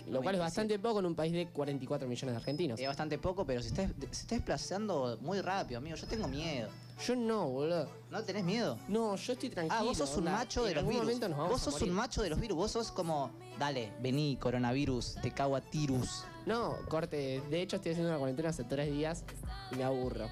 Lo 0.07 0.21
cual 0.23 0.35
es 0.35 0.39
97. 0.39 0.39
bastante 0.39 0.79
poco 0.79 0.99
en 0.99 1.05
un 1.05 1.15
país 1.15 1.31
de 1.31 1.47
44 1.49 2.07
millones 2.07 2.33
de 2.33 2.37
argentinos. 2.37 2.79
Es 2.79 2.87
bastante 2.87 3.17
poco, 3.19 3.45
pero 3.45 3.61
se 3.61 3.67
está, 3.67 3.87
se 3.87 4.21
está 4.23 4.35
desplazando 4.35 5.17
muy 5.21 5.41
rápido, 5.41 5.77
amigo. 5.77 5.95
Yo 5.95 6.07
tengo 6.07 6.27
miedo. 6.27 6.69
Yo 7.05 7.15
no, 7.15 7.47
boludo. 7.49 7.89
¿No 8.09 8.23
tenés 8.23 8.43
miedo? 8.43 8.77
No, 8.87 9.15
yo 9.15 9.33
estoy 9.33 9.49
tranquilo. 9.49 9.79
Ah, 9.79 9.83
vos 9.83 9.97
sos 9.97 10.11
un 10.13 10.19
onda, 10.19 10.31
macho 10.33 10.63
de 10.63 10.69
en 10.71 10.75
los 10.75 10.79
algún 10.81 10.93
virus. 10.93 11.05
momento 11.05 11.29
nos 11.29 11.37
vamos 11.37 11.51
Vos 11.53 11.61
a 11.61 11.65
sos 11.65 11.73
morir. 11.73 11.89
un 11.89 11.95
macho 11.95 12.21
de 12.21 12.29
los 12.29 12.39
virus. 12.39 12.57
Vos 12.57 12.71
sos 12.71 12.91
como, 12.91 13.31
dale, 13.57 13.91
vení, 14.01 14.37
coronavirus, 14.37 15.15
te 15.21 15.31
cago 15.31 15.55
a 15.55 15.61
tirus. 15.61 16.25
No, 16.45 16.75
corte. 16.89 17.41
De 17.49 17.61
hecho, 17.61 17.77
estoy 17.77 17.91
haciendo 17.93 18.09
una 18.11 18.19
cuarentena 18.19 18.49
hace 18.49 18.63
tres 18.63 18.91
días 18.91 19.23
y 19.71 19.75
me 19.75 19.83
aburro. 19.83 20.27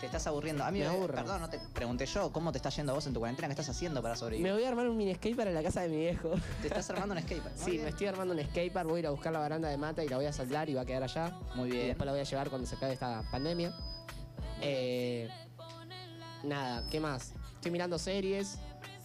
Te 0.00 0.06
estás 0.06 0.26
aburriendo. 0.26 0.64
Amigo, 0.64 0.86
Me 0.88 0.90
eh, 0.94 0.96
aburro. 0.98 1.14
perdón, 1.14 1.40
no 1.42 1.48
te 1.48 1.60
pregunté 1.72 2.06
yo. 2.06 2.32
¿Cómo 2.32 2.50
te 2.50 2.58
está 2.58 2.70
yendo 2.70 2.90
a 2.92 2.94
vos 2.96 3.06
en 3.06 3.12
tu 3.14 3.20
cuarentena? 3.20 3.46
¿Qué 3.48 3.52
estás 3.52 3.68
haciendo 3.68 4.02
para 4.02 4.16
sobrevivir? 4.16 4.44
Me 4.50 4.52
voy 4.52 4.64
a 4.64 4.68
armar 4.68 4.88
un 4.88 4.96
mini 4.96 5.14
skate 5.14 5.36
para 5.36 5.50
la 5.52 5.62
casa 5.62 5.82
de 5.82 5.88
mi 5.90 5.96
viejo. 5.98 6.30
Te 6.60 6.66
estás 6.68 6.88
armando 6.90 7.14
un 7.14 7.20
skatepark. 7.22 7.54
Sí, 7.56 7.70
bien. 7.72 7.84
me 7.84 7.90
estoy 7.90 8.06
armando 8.08 8.34
un 8.34 8.40
skatepark. 8.40 8.88
Voy 8.88 8.96
a 8.96 9.00
ir 9.00 9.06
a 9.06 9.10
buscar 9.10 9.32
la 9.32 9.38
baranda 9.38 9.68
de 9.68 9.76
mata 9.76 10.02
y 10.02 10.08
la 10.08 10.16
voy 10.16 10.26
a 10.26 10.32
saldar 10.32 10.68
y 10.68 10.74
va 10.74 10.80
a 10.82 10.86
quedar 10.86 11.04
allá. 11.04 11.38
Muy 11.54 11.68
Y 11.68 11.72
bien. 11.72 11.86
después 11.88 12.04
la 12.06 12.12
voy 12.12 12.20
a 12.20 12.24
llevar 12.24 12.48
cuando 12.50 12.66
se 12.66 12.74
acabe 12.74 12.94
esta 12.94 13.22
pandemia. 13.30 13.72
Eh, 14.60 15.28
nada, 16.44 16.84
¿qué 16.90 17.00
más? 17.00 17.32
Estoy 17.54 17.70
mirando 17.70 17.98
series. 17.98 18.58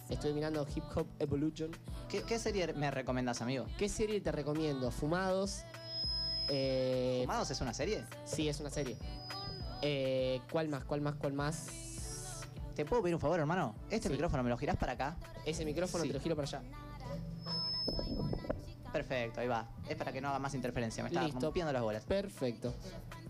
Estoy 0.08 0.32
mirando 0.32 0.66
Hip 0.74 0.84
Hop 0.96 1.06
Evolution. 1.18 1.70
¿Qué, 2.08 2.22
qué 2.22 2.38
serie 2.38 2.72
me 2.72 2.90
recomendás, 2.90 3.42
amigo? 3.42 3.66
¿Qué 3.76 3.88
serie 3.90 4.20
te 4.20 4.32
recomiendo? 4.32 4.90
Fumados. 4.90 5.62
Eh, 6.48 7.20
¿Fumados 7.24 7.50
es 7.50 7.60
una 7.60 7.74
serie? 7.74 8.04
Sí, 8.24 8.48
es 8.48 8.58
una 8.60 8.70
serie. 8.70 8.96
Eh, 9.82 10.40
¿Cuál 10.50 10.68
más? 10.68 10.84
¿Cuál 10.84 11.02
más? 11.02 11.14
¿Cuál 11.16 11.34
más? 11.34 11.66
¿Te 12.74 12.86
puedo 12.86 13.02
pedir 13.02 13.14
un 13.16 13.20
favor, 13.20 13.38
hermano? 13.38 13.74
Este 13.90 14.08
Sí. 14.08 14.14
micrófono 14.14 14.42
me 14.42 14.48
lo 14.50 14.56
girás 14.56 14.76
para 14.76 14.92
acá. 14.92 15.16
Ese 15.44 15.64
micrófono 15.66 16.04
Sí. 16.04 16.08
te 16.08 16.14
lo 16.14 16.20
giro 16.20 16.34
para 16.36 16.48
allá. 16.48 16.62
Perfecto, 18.88 19.40
ahí 19.40 19.48
va. 19.48 19.66
Es 19.88 19.96
para 19.96 20.12
que 20.12 20.20
no 20.20 20.28
haga 20.28 20.38
más 20.38 20.54
interferencia, 20.54 21.02
me 21.02 21.08
estaba 21.08 21.26
Listo. 21.26 21.40
rompiendo 21.40 21.72
las 21.72 21.82
bolas. 21.82 22.04
Perfecto. 22.04 22.74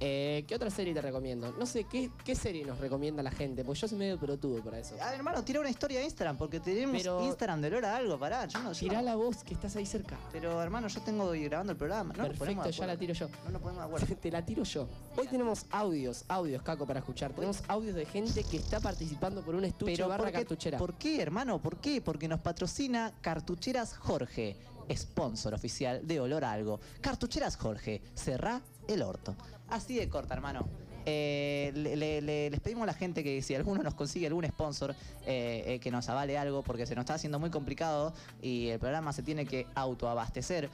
Eh, 0.00 0.45
¿Qué 0.47 0.55
otra 0.55 0.71
serie 0.71 0.95
te 0.95 1.03
recomiendo? 1.03 1.53
No 1.59 1.67
sé, 1.67 1.85
¿qué, 1.85 2.11
¿qué 2.25 2.35
serie 2.37 2.65
nos 2.65 2.79
recomienda 2.79 3.23
la 3.23 3.31
gente? 3.33 3.65
Porque 3.65 3.81
yo 3.81 3.88
soy 3.88 3.99
medio 3.99 4.19
pelotudo 4.19 4.62
para 4.62 4.79
eso. 4.79 4.95
A 5.00 5.07
ver, 5.07 5.15
hermano, 5.17 5.43
tira 5.45 5.61
una 5.61 5.71
historia 5.71 5.99
de 5.99 6.05
Instagram, 6.05 6.37
porque 6.37 6.61
tenemos 6.61 6.97
Pero- 7.03 7.23
Instagram 7.25 7.61
de 7.61 7.71
Lora 7.71 7.97
algo, 7.97 8.19
pará. 8.19 8.47
Yo 8.47 8.61
no, 8.62 8.73
yo 8.73 8.79
Tirá 8.79 8.99
no- 8.99 9.03
la 9.03 9.17
voz 9.17 9.43
que 9.43 9.55
estás 9.55 9.75
ahí 9.77 9.87
cerca. 9.87 10.17
Pero, 10.33 10.62
hermano, 10.62 10.87
yo 10.88 11.00
tengo 11.03 11.31
grabando 11.31 11.73
el 11.73 11.79
programa. 11.79 12.15
No 12.17 12.29
nos 12.29 12.37
ponemos 12.37 12.65
Perfecto, 12.65 12.69
de 12.69 12.73
ya 12.73 12.87
la 12.87 12.97
tiro 12.99 13.15
yo. 13.15 13.29
No 13.45 13.50
nos 13.50 13.62
ponemos 13.62 13.83
de 13.83 13.87
acuerdo. 13.87 14.07
Te 14.21 14.31
la 14.31 14.45
tiro 14.45 14.62
yo. 14.62 14.88
Hoy 15.17 15.27
tenemos 15.27 15.67
audios, 15.71 16.25
audios, 16.29 16.62
Caco, 16.62 16.87
para 16.87 17.00
escuchar. 17.00 17.33
Tenemos 17.33 17.62
audios 17.69 17.95
de 17.97 18.05
gente 18.07 18.45
que 18.45 18.57
está 18.59 18.79
participando 18.81 19.43
por 19.43 19.55
un 19.57 19.65
estuche 19.65 19.93
Pero 19.97 20.09
barra 20.09 20.25
¿por 20.25 20.33
qué, 20.33 20.38
cartuchera. 20.38 20.79
¿por 20.79 20.95
qué, 20.95 21.21
hermano? 21.21 21.59
¿Por 21.61 21.79
qué? 21.79 22.00
Porque 22.00 22.29
nos 22.29 22.41
patrocina 22.41 23.12
Cartucheras 23.21 23.97
Jorge, 23.99 24.57
sponsor 24.95 25.54
oficial 25.54 26.07
de 26.07 26.21
Olor 26.21 26.45
a 26.45 26.52
Algo. 26.52 26.80
Cartucheras 27.00 27.57
Jorge, 27.57 28.02
cerrá 28.14 28.61
el 28.87 29.02
orto. 29.02 29.35
Así 29.68 29.97
de 29.97 30.09
corta, 30.09 30.35
hermano. 30.35 30.66
Eh, 31.11 31.73
le- 31.75 31.97
le- 31.97 32.21
le- 32.21 32.50
les 32.50 32.61
pedimos 32.61 32.83
a 32.83 32.87
la 32.87 32.92
gente 32.92 33.25
que 33.25 33.40
si 33.40 33.54
alguno 33.54 33.83
nos 33.83 33.95
consigue 33.95 34.26
algún 34.26 34.45
sponsor 34.47 34.95
eh, 35.25 35.62
eh, 35.66 35.80
que 35.80 35.90
nos 35.90 36.07
avale 36.11 36.37
algo 36.37 36.62
porque 36.62 36.85
se 36.85 36.95
nos 36.95 37.02
está 37.04 37.14
haciendo 37.14 37.38
muy 37.38 37.49
complicado 37.49 38.12
y 38.42 38.68
el 38.68 38.78
programa 38.78 39.14
se 39.14 39.23
tiene 39.23 39.47
que 39.47 39.66
autoabastecer. 39.75 40.68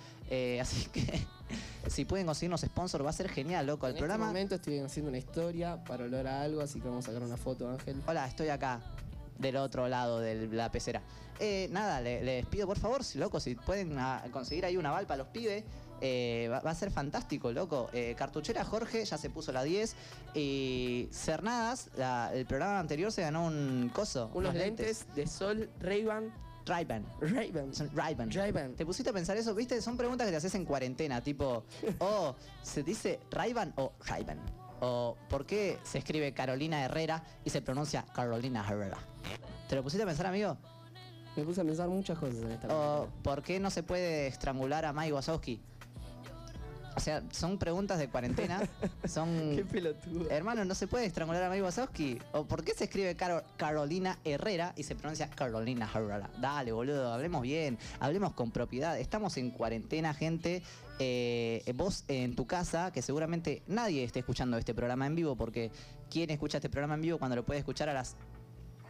Así 0.60 0.86
que 0.92 1.24
si 1.88 2.04
pueden 2.04 2.26
conseguirnos 2.26 2.62
sponsor 2.62 3.04
va 3.06 3.10
a 3.10 3.12
ser 3.12 3.28
genial, 3.28 3.66
loco. 3.66 3.86
El 3.86 3.92
en 3.92 3.98
programa... 3.98 4.24
este 4.24 4.32
momento 4.32 4.54
estoy 4.56 4.78
haciendo 4.78 5.10
una 5.10 5.18
historia 5.18 5.84
para 5.84 6.04
olor 6.04 6.26
a 6.26 6.42
algo, 6.42 6.62
así 6.62 6.80
que 6.80 6.88
vamos 6.88 7.04
a 7.06 7.12
sacar 7.12 7.22
una 7.22 7.36
foto, 7.36 7.68
Ángel. 7.70 8.02
Hola, 8.06 8.26
estoy 8.26 8.48
acá, 8.48 8.80
del 9.38 9.56
otro 9.56 9.88
lado 9.88 10.20
de 10.20 10.46
la 10.48 10.70
pecera. 10.70 11.02
Eh, 11.40 11.68
nada, 11.72 12.00
le- 12.00 12.22
les 12.22 12.46
pido 12.46 12.66
por 12.66 12.78
favor, 12.78 13.02
si 13.02 13.18
loco, 13.18 13.40
si 13.40 13.54
pueden 13.56 13.98
ah, 13.98 14.22
conseguir 14.32 14.64
ahí 14.64 14.76
una 14.76 14.90
val 14.92 15.06
para 15.06 15.18
los 15.18 15.28
pibes, 15.28 15.64
eh, 16.00 16.48
va, 16.50 16.60
va 16.60 16.70
a 16.70 16.74
ser 16.74 16.90
fantástico, 16.90 17.50
loco. 17.50 17.90
Eh, 17.92 18.14
Cartuchera 18.16 18.64
Jorge 18.64 19.04
ya 19.04 19.18
se 19.18 19.30
puso 19.30 19.50
la 19.52 19.62
10 19.64 19.96
y 20.34 21.08
Cernadas, 21.12 21.90
la- 21.96 22.30
el 22.34 22.46
programa 22.46 22.78
anterior 22.78 23.10
se 23.10 23.22
ganó 23.22 23.46
un 23.46 23.90
coso. 23.92 24.30
Unos 24.34 24.54
lentes 24.54 25.06
de 25.14 25.26
sol 25.26 25.68
Ray-Ban. 25.80 26.32
Ray-Ban. 26.66 27.04
Ray-Ban. 27.94 28.30
Ray-Ban. 28.30 28.74
¿Te 28.74 28.86
pusiste 28.86 29.10
a 29.10 29.12
pensar 29.12 29.36
eso? 29.36 29.54
¿Viste? 29.54 29.82
Son 29.82 29.96
preguntas 29.96 30.26
que 30.26 30.30
te 30.30 30.36
haces 30.38 30.54
en 30.54 30.64
cuarentena, 30.64 31.20
tipo, 31.20 31.64
oh, 31.98 32.34
¿se 32.62 32.82
dice 32.82 33.20
Ray-Ban 33.30 33.74
o 33.76 33.92
Ray-Ban? 34.06 34.38
O 34.86 35.16
¿por 35.30 35.46
qué 35.46 35.78
se 35.82 35.98
escribe 35.98 36.34
Carolina 36.34 36.84
Herrera 36.84 37.22
y 37.42 37.50
se 37.50 37.62
pronuncia 37.62 38.04
Carolina 38.14 38.64
Herrera? 38.68 38.98
¿Te 39.66 39.76
lo 39.76 39.82
pusiste 39.82 40.02
a 40.02 40.06
pensar, 40.06 40.26
amigo? 40.26 40.58
Me 41.36 41.42
puse 41.42 41.62
a 41.62 41.64
pensar 41.64 41.88
muchas 41.88 42.18
cosas 42.18 42.36
en 42.42 42.52
esta 42.52 42.68
¿O 42.68 43.08
por 43.22 43.42
qué 43.42 43.58
no 43.58 43.70
se 43.70 43.82
puede 43.82 44.26
estrangular 44.26 44.84
a 44.84 44.92
Mike 44.92 45.14
Wazowski? 45.14 45.60
O 46.96 47.00
sea, 47.00 47.22
son 47.30 47.58
preguntas 47.58 47.98
de 47.98 48.08
cuarentena. 48.08 48.62
Son. 49.06 49.28
Qué 49.56 49.64
pelotudo. 49.64 50.30
Hermano, 50.30 50.64
¿no 50.64 50.74
se 50.74 50.86
puede 50.86 51.06
estrangular 51.06 51.42
a 51.42 51.50
Mike 51.50 51.62
Wazowski? 51.62 52.18
¿O 52.32 52.44
por 52.44 52.62
qué 52.64 52.72
se 52.74 52.84
escribe 52.84 53.16
Caro- 53.16 53.42
Carolina 53.56 54.18
Herrera 54.24 54.72
y 54.76 54.84
se 54.84 54.94
pronuncia 54.94 55.28
Carolina 55.30 55.90
Herrera? 55.92 56.30
Dale, 56.40 56.72
boludo, 56.72 57.12
hablemos 57.12 57.42
bien, 57.42 57.78
hablemos 58.00 58.32
con 58.34 58.50
propiedad. 58.50 58.98
Estamos 58.98 59.36
en 59.36 59.50
cuarentena, 59.50 60.14
gente. 60.14 60.62
Eh, 61.00 61.64
vos 61.74 62.04
en 62.06 62.36
tu 62.36 62.46
casa, 62.46 62.92
que 62.92 63.02
seguramente 63.02 63.62
nadie 63.66 64.04
esté 64.04 64.20
escuchando 64.20 64.56
este 64.56 64.74
programa 64.74 65.06
en 65.06 65.16
vivo, 65.16 65.34
porque 65.34 65.72
¿quién 66.08 66.30
escucha 66.30 66.58
este 66.58 66.68
programa 66.70 66.94
en 66.94 67.00
vivo 67.00 67.18
cuando 67.18 67.34
lo 67.34 67.44
puede 67.44 67.58
escuchar 67.58 67.88
a 67.88 67.94
las 67.94 68.14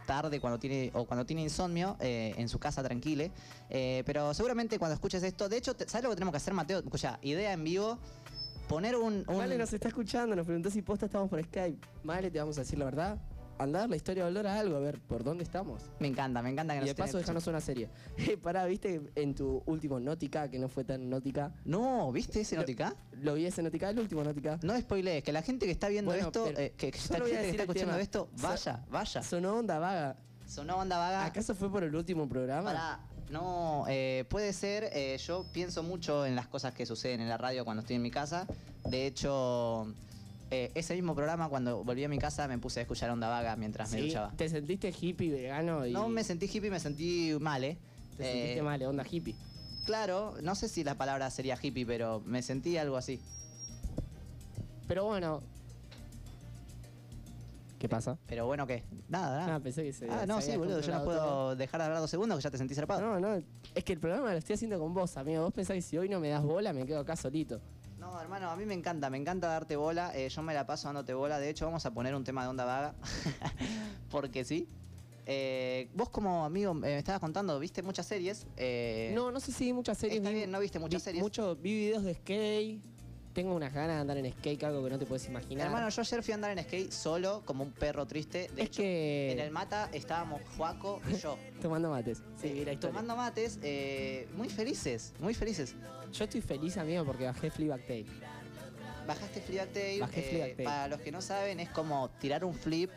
tarde 0.05 0.39
cuando 0.39 0.59
tiene 0.59 0.91
o 0.93 1.05
cuando 1.05 1.25
tiene 1.25 1.41
insomnio 1.41 1.97
eh, 1.99 2.33
en 2.37 2.47
su 2.49 2.59
casa 2.59 2.81
tranquile 2.83 3.31
Eh, 3.69 4.03
pero 4.05 4.33
seguramente 4.33 4.77
cuando 4.79 4.93
escuches 4.93 5.23
esto 5.23 5.49
de 5.49 5.57
hecho 5.57 5.75
sabes 5.87 6.03
lo 6.03 6.09
que 6.11 6.15
tenemos 6.15 6.31
que 6.33 6.37
hacer 6.37 6.53
Mateo 6.53 6.79
escucha 6.79 7.19
idea 7.21 7.51
en 7.53 7.63
vivo 7.63 7.97
poner 8.67 8.95
un, 8.95 9.23
un- 9.27 9.37
Vale 9.37 9.57
nos 9.57 9.71
está 9.73 9.87
escuchando, 9.89 10.35
nos 10.35 10.45
preguntó 10.45 10.69
si 10.71 10.81
posta 10.81 11.05
estamos 11.05 11.29
por 11.29 11.39
Skype. 11.43 11.77
Vale, 12.03 12.31
te 12.31 12.39
vamos 12.39 12.57
a 12.57 12.61
decir 12.61 12.79
la 12.79 12.85
verdad. 12.85 13.17
Andar 13.57 13.89
la 13.89 13.95
historia 13.95 14.23
de 14.25 14.29
olor 14.31 14.47
a 14.47 14.59
algo, 14.59 14.75
a 14.75 14.79
ver 14.79 14.99
por 14.99 15.23
dónde 15.23 15.43
estamos. 15.43 15.81
me 15.99 16.07
encanta 16.07 16.41
me 16.41 16.49
encanta 16.49 16.73
que 16.73 16.77
Y 16.77 16.79
nos 16.81 16.85
de 16.87 16.91
estén 16.91 17.05
paso, 17.05 17.17
dejanos 17.17 17.47
una 17.47 17.61
serie. 17.61 17.89
Eh, 18.17 18.37
pará, 18.37 18.65
¿viste 18.65 19.01
en 19.15 19.33
tu 19.35 19.61
último 19.65 19.99
Nótica, 19.99 20.49
que 20.49 20.59
no 20.59 20.67
fue 20.67 20.83
tan 20.83 21.09
Nótica? 21.09 21.51
no 21.65 22.11
viste 22.11 22.41
ese 22.41 22.55
Notica 22.57 22.95
¿Lo 23.21 23.35
vi 23.35 23.45
ese 23.45 23.61
Nótica? 23.63 23.89
El 23.89 23.99
último 23.99 24.23
Nótica. 24.23 24.59
no 24.63 24.77
spoilees 24.79 25.23
que 25.23 25.31
la 25.31 25.41
gente 25.41 25.65
que 25.65 25.71
está 25.71 25.87
viendo 25.87 26.11
Bueno, 26.11 26.27
esto 26.27 26.47
eh, 26.49 26.73
que, 26.77 26.91
que 26.91 26.97
está, 26.97 27.15
gente 27.15 27.31
que 27.31 27.49
está 27.49 27.63
escuchando 27.63 27.91
tema. 27.93 28.01
esto 28.01 28.29
So- 28.35 28.47
vaya 28.47 28.85
vaya 28.89 29.23
Sonó 29.23 29.55
onda 29.57 29.79
vaga. 29.79 30.15
sonó 30.45 30.77
onda 30.77 30.97
vaga 30.97 31.25
¿Acaso 31.25 31.55
fue 31.55 31.71
por 31.71 31.83
el 31.83 31.95
último 31.95 32.27
programa? 32.27 32.71
Pará, 32.71 32.99
no, 33.31 33.85
eh, 33.87 34.23
puede 34.29 34.53
ser, 34.53 34.89
eh, 34.93 35.17
yo 35.17 35.45
pienso 35.51 35.81
mucho 35.81 36.25
en 36.27 36.35
las 36.35 36.47
cosas 36.47 36.73
que 36.75 36.85
suceden 36.85 37.21
en 37.21 37.29
la 37.29 37.37
radio 37.37 37.65
cuando 37.65 37.81
estoy 37.81 37.95
en 37.95 38.03
mi 38.03 38.11
casa. 38.11 38.45
De 38.87 39.07
hecho, 39.07 39.87
eh, 40.63 40.71
ese 40.75 40.93
mismo 40.95 41.13
programa, 41.15 41.49
cuando 41.49 41.83
volví 41.83 42.03
a 42.03 42.09
mi 42.09 42.17
casa, 42.17 42.47
me 42.47 42.57
puse 42.57 42.79
a 42.79 42.83
escuchar 42.83 43.09
Onda 43.09 43.27
Vaga 43.27 43.55
mientras 43.55 43.91
me 43.91 43.99
Sí, 43.99 44.07
duchaba. 44.07 44.31
¿Te 44.35 44.47
sentiste 44.49 44.93
hippie 44.99 45.29
vegano? 45.31 45.85
Y 45.85 45.91
No 45.91 46.07
me 46.09 46.23
sentí 46.23 46.45
hippie, 46.47 46.69
me 46.71 46.79
sentí 46.79 47.35
mal, 47.39 47.63
¿eh? 47.63 47.77
Te 48.17 48.23
Eh, 48.23 48.31
sentiste 48.33 48.61
mal, 48.61 48.81
onda 48.83 49.03
hippie. 49.09 49.35
Claro, 49.85 50.35
no 50.41 50.55
sé 50.55 50.67
si 50.69 50.83
la 50.83 50.95
palabra 50.95 51.29
sería 51.29 51.57
hippie, 51.61 51.85
pero 51.85 52.21
me 52.25 52.41
sentí 52.41 52.77
algo 52.77 52.97
así. 52.97 53.19
Pero 54.87 55.05
bueno. 55.05 55.41
¿Qué 57.79 57.89
pasa? 57.89 58.17
Pero 58.25 58.45
bueno, 58.47 58.65
¿qué? 58.65 58.83
Nada, 59.09 59.39
nada. 59.41 59.55
Ah, 59.55 59.59
pensé 59.59 59.83
que 59.83 59.93
se. 59.93 60.09
Ah, 60.09 60.25
no, 60.25 60.41
se 60.41 60.51
sí, 60.53 60.57
boludo, 60.57 60.79
yo 60.81 60.91
no 60.93 61.03
puedo 61.03 61.19
todo. 61.19 61.55
dejar 61.55 61.81
de 61.81 61.85
hablar 61.85 61.99
dos 61.99 62.09
segundos 62.09 62.37
que 62.37 62.43
ya 62.43 62.49
te 62.51 62.57
sentí 62.57 62.73
zarpado. 62.73 63.01
No, 63.01 63.19
no, 63.19 63.43
es 63.75 63.83
que 63.83 63.93
el 63.93 63.99
programa 63.99 64.31
lo 64.31 64.37
estoy 64.37 64.53
haciendo 64.55 64.79
con 64.79 64.93
vos, 64.93 65.17
amigo. 65.17 65.43
Vos 65.43 65.53
pensás 65.53 65.75
que 65.75 65.81
si 65.81 65.97
hoy 65.97 66.09
no 66.09 66.19
me 66.19 66.29
das 66.29 66.41
bola, 66.43 66.73
me 66.73 66.85
quedo 66.85 66.99
acá 67.01 67.15
solito. 67.15 67.61
No, 68.05 68.21
hermano, 68.21 68.49
a 68.51 68.55
mí 68.55 68.65
me 68.65 68.75
encanta, 68.75 69.09
me 69.09 69.17
encanta 69.17 69.47
darte 69.47 69.75
bola. 69.75 70.11
eh, 70.15 70.29
yo 70.29 70.41
me 70.43 70.53
la 70.53 70.65
paso 70.67 70.87
dándote 70.87 71.13
bola. 71.15 71.39
De 71.39 71.49
hecho, 71.49 71.65
vamos 71.65 71.85
a 71.85 71.91
poner 71.93 72.13
un 72.15 72.23
tema 72.23 72.43
de 72.43 72.49
onda 72.49 72.63
vaga. 72.63 72.93
Porque 74.11 74.45
sí. 74.45 74.67
Eh, 75.25 75.89
vos 75.95 76.09
como 76.09 76.45
amigo 76.45 76.71
eh, 76.73 76.75
me 76.75 76.97
estabas 76.99 77.19
contando, 77.19 77.59
viste 77.59 77.81
muchas 77.81 78.05
series. 78.05 78.45
eh, 78.57 79.11
No, 79.15 79.31
no 79.31 79.39
sé 79.39 79.51
si 79.51 79.65
vi 79.65 79.73
muchas 79.73 79.97
series. 79.97 80.17
Está 80.19 80.29
vi- 80.29 80.35
bien, 80.35 80.51
no 80.51 80.59
viste 80.59 80.77
muchas 80.77 81.01
vi 81.01 81.05
series. 81.05 81.23
Mucho, 81.23 81.55
vi 81.55 81.73
videos 81.75 82.03
de 82.03 82.13
skate. 82.13 82.79
Tengo 83.35 83.53
unas 83.53 83.73
ganas 83.73 83.97
de 83.97 84.01
andar 84.01 84.17
en 84.17 84.31
skate, 84.31 84.63
algo 84.63 84.81
que 84.81 84.89
no 84.91 84.97
te 84.97 85.05
puedes 85.05 85.27
imaginar. 85.27 85.65
Hermano, 85.67 85.89
yo 85.89 86.01
ayer 86.01 86.23
fui 86.23 86.31
a 86.31 86.35
andar 86.35 86.57
en 86.57 86.63
skate 86.63 86.89
solo, 86.89 87.41
como 87.43 87.65
un 87.65 87.73
perro 87.73 88.05
triste. 88.05 88.47
De 88.55 88.61
es 88.61 88.69
hecho, 88.69 88.81
que. 88.81 89.33
en 89.33 89.39
el 89.39 89.51
mata 89.51 89.89
estábamos 89.91 90.41
Juaco 90.55 91.01
y 91.11 91.17
yo. 91.17 91.37
Tomando 91.61 91.89
mates. 91.89 92.23
Sí, 92.41 92.47
vi 92.53 92.63
la 92.63 92.71
historia. 92.71 92.93
tomando 92.93 93.17
mates, 93.17 93.59
eh, 93.61 94.29
muy 94.37 94.47
felices, 94.47 95.13
muy 95.19 95.33
felices. 95.33 95.75
Yo 96.13 96.23
estoy 96.23 96.39
feliz, 96.39 96.77
amigo, 96.77 97.03
porque 97.03 97.25
bajé 97.25 97.51
Fleabag 97.51 97.85
Tail. 97.85 98.07
Bajaste 99.05 99.41
Fleabag 99.41 99.73
Tail. 99.73 99.99
Bajé 99.99 100.19
eh, 100.21 100.29
Fleabag 100.29 100.55
Tail. 100.55 100.65
Para 100.65 100.87
los 100.87 101.01
que 101.01 101.11
no 101.11 101.21
saben, 101.21 101.59
es 101.59 101.69
como 101.71 102.09
tirar 102.11 102.45
un 102.45 102.53
flip, 102.53 102.89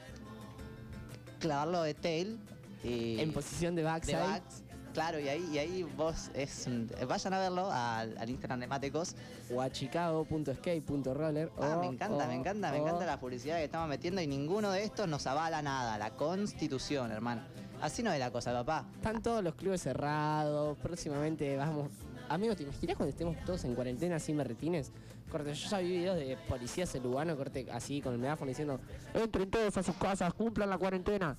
clavarlo 1.41 1.83
de 1.83 1.95
tail 1.95 2.39
y. 2.85 3.19
En 3.19 3.33
posición 3.33 3.75
de 3.75 3.83
de 3.83 3.89
backside. 3.89 4.19
backs. 4.21 4.63
Claro, 4.95 5.21
y 5.21 5.29
ahí, 5.29 5.49
y 5.53 5.59
ahí 5.59 5.83
vos 5.97 6.31
es 6.35 6.67
vayan 7.07 7.35
a 7.35 7.39
verlo 7.39 7.71
al, 7.71 8.17
al 8.19 8.31
Instagram 8.31 8.61
de 8.61 8.67
Matecos. 8.67 9.15
o 9.55 9.61
a 9.61 9.71
chicago.skate.roller. 9.71 11.51
Ah, 11.61 11.77
o- 11.77 11.81
me 11.81 11.87
encanta, 11.87 12.27
me 12.27 12.35
o- 12.37 12.41
encanta, 12.41 12.73
me 12.73 12.79
encanta 12.79 13.07
la 13.07 13.21
publicidad 13.21 13.59
que 13.59 13.65
estamos 13.65 13.89
metiendo 13.89 14.21
y 14.21 14.27
ninguno 14.27 14.71
de 14.73 14.83
estos 14.85 15.07
nos 15.09 15.27
avala 15.27 15.63
nada. 15.63 15.99
La 15.99 16.11
constitución, 16.11 17.13
hermano. 17.13 17.43
Así 17.81 18.03
no 18.03 18.13
es 18.13 18.19
la 18.19 18.31
cosa, 18.33 18.53
papá. 18.53 18.85
Están 18.97 19.23
todos 19.23 19.43
los 19.45 19.55
clubes 19.55 19.83
cerrados. 19.83 20.77
Próximamente 20.79 21.57
vamos. 21.57 21.91
Amigo, 22.29 22.55
¿te 22.57 22.65
imaginas 22.65 22.97
cuando 22.97 23.11
estemos 23.11 23.37
todos 23.45 23.65
en 23.65 23.75
cuarentena 23.75 24.19
sin 24.19 24.37
berretines? 24.37 24.93
Corte, 25.31 25.55
yo 25.55 25.69
ya 25.71 25.79
vi 25.79 25.89
videos 25.99 26.17
de 26.17 26.37
policías 26.49 26.95
en 26.95 27.03
Lugano, 27.03 27.37
corte, 27.37 27.67
así 27.73 28.01
con 28.01 28.15
el 28.15 28.19
megáfono 28.19 28.49
diciendo: 28.49 28.81
Entren 29.15 29.51
todos 29.51 29.77
a 29.77 29.83
sus 29.83 29.95
casas, 29.97 30.35
cumplan 30.35 30.69
la 30.71 30.77
cuarentena. 30.79 31.37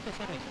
empezar 0.06 0.30
hoy. 0.32 0.45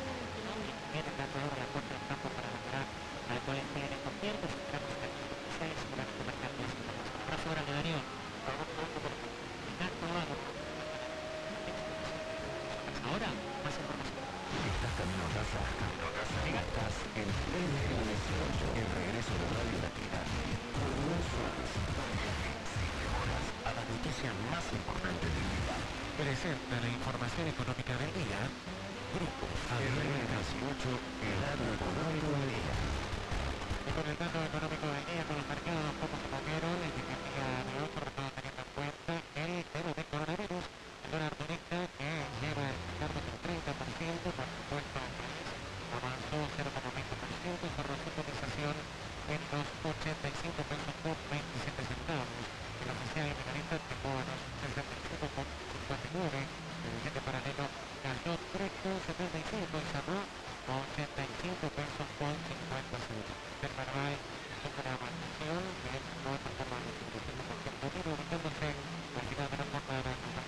3,75 59.55 59.79
y 59.79 59.87
cerró 59.95 60.19
con 60.67 60.83
85 60.83 61.71
pesos 61.79 62.07
con 62.19 62.35
50 62.35 62.91
centavos. 63.07 63.39
El 63.63 63.71
Paraguay 63.71 64.19
tuvo 64.67 64.83
una 64.83 64.99
variación 64.99 65.63
del 65.63 66.03
4,25% 66.27 67.87
unido, 67.87 68.09
ubicándose 68.19 68.67
al 68.75 69.27
final 69.31 69.47
de 69.47 69.57
la 69.63 69.67
jornada 69.71 70.11
en 70.11 70.35
los 70.35 70.47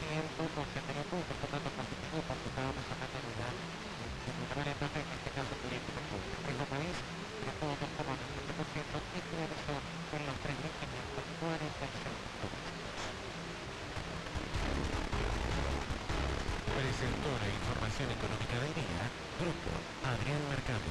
100.79 0.00 1.12
puntos, 1.12 1.36
por 1.44 1.48
tanto 1.52 1.68
positivo 1.76 2.24
porque 2.24 2.48
estábamos 2.48 2.84
hablando 2.88 3.20
de 3.20 3.36
la 3.36 3.52
de 3.52 4.30
una 4.32 4.48
manera 4.48 4.72
entonces 4.80 5.04
en 5.04 5.12
este 5.20 5.30
caso 5.36 5.52
turístico 5.60 6.00
público. 6.08 6.40
El 6.40 6.56
país 6.72 6.96
creció 7.44 7.68
2,97% 7.68 8.96
y 9.12 9.20
finalizó 9.28 9.76
en 10.16 10.22
los 10.24 10.36
3.546 10.40 11.84
puntos. 12.40 12.70
Presentó 16.80 17.28
la 17.28 17.44
información 17.44 18.08
económica 18.08 18.56
del 18.56 18.72
día. 18.72 19.04
Grupo 19.36 19.68
Adrián 20.00 20.40
Mercado. 20.48 20.88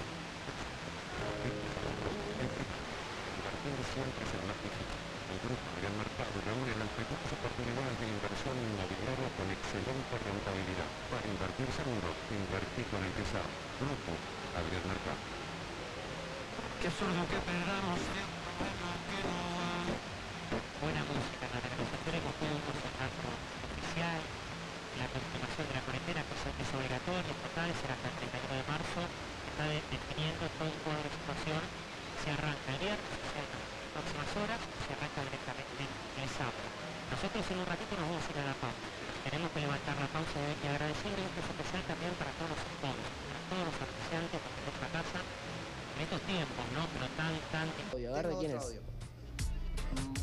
Invertir 3.39 3.77
siempre 3.89 4.21
es 4.21 4.31
el 4.37 4.43
más 4.45 4.59
difícil. 4.61 5.01
El 5.33 5.39
grupo 5.49 5.65
Adrián 5.73 5.97
Mercado 5.97 6.35
reúne 6.45 6.77
las 6.77 6.93
mejores 6.93 7.29
oportunidades 7.33 7.95
de 8.01 8.05
inversión 8.05 8.53
inmobiliaria 8.53 9.29
con 9.33 9.49
excelente 9.49 10.13
rentabilidad. 10.13 10.89
Para 11.09 11.25
seguro, 11.79 12.11
con 12.91 13.03
el 13.03 13.13
Tesar. 13.15 13.47
Grupo 13.79 14.11
Adrián 14.51 14.83
Mercado. 14.83 15.23
Qué 16.83 16.87
absurdo 16.91 17.21
que 17.31 17.39
perdamos 17.39 17.99
tiempo, 18.11 18.49
que 19.07 19.19
no 19.23 19.39
va. 19.55 19.87
Buena 20.83 21.03
música, 21.07 21.43
la 21.47 21.59
organización 21.63 22.13
hemos 22.19 22.35
podido 22.35 22.71
cerrar 22.83 23.11
con 23.15 23.31
oficial 23.31 24.19
la 24.99 25.07
continuación 25.07 25.65
de 25.71 25.73
la 25.79 25.83
cuarentena, 25.87 26.21
cosa 26.27 26.51
que 26.51 26.63
es 26.67 26.71
obligatoria, 26.75 27.31
total, 27.47 27.69
será 27.79 27.93
hasta 27.95 28.07
el 28.11 28.15
31 28.19 28.55
de 28.59 28.65
marzo, 28.67 29.01
está 29.47 29.63
de- 29.71 29.83
definiendo 29.87 30.43
todo 30.59 30.67
un 30.67 30.79
cuadro 30.83 31.03
de 31.07 31.15
situación, 31.15 31.61
se 32.19 32.27
arranca 32.35 32.67
el 32.75 32.79
viernes, 32.83 33.15
en 33.39 33.45
las 33.47 33.63
próximas 33.95 34.29
horas, 34.35 34.59
se 34.83 34.91
arranca 34.99 35.19
directamente 35.23 35.81
el 36.19 36.29
sábado. 36.35 36.67
Nosotros 37.11 37.43
en 37.47 37.57
un 37.63 37.67
ratito 37.71 37.91
nos 37.95 38.05
vamos 38.11 38.23
a 38.27 38.31
ir 38.35 38.39
a 38.43 38.47
la 38.51 38.57
pausa. 38.59 38.68
De- 40.19 40.55
y 40.63 40.67
agradecer 40.67 41.11
un 41.15 41.31
beso 41.35 41.49
especial 41.55 41.83
también 41.87 42.11
para 42.19 42.31
todos 42.31 42.49
los 42.51 42.59
sectores, 42.59 43.05
para 43.23 43.39
todos 43.49 43.63
los 43.71 43.75
anunciantes 43.79 44.39
de 44.43 44.61
nuestra 44.67 44.87
casa, 44.91 45.19
en 45.95 46.01
estos 46.03 46.21
tiempos, 46.27 46.65
¿no? 46.75 46.81
Pero 46.93 47.07
tan, 47.15 47.33
tan 47.51 47.67
de 48.29 48.35
quién 48.39 48.51
es. 48.51 48.81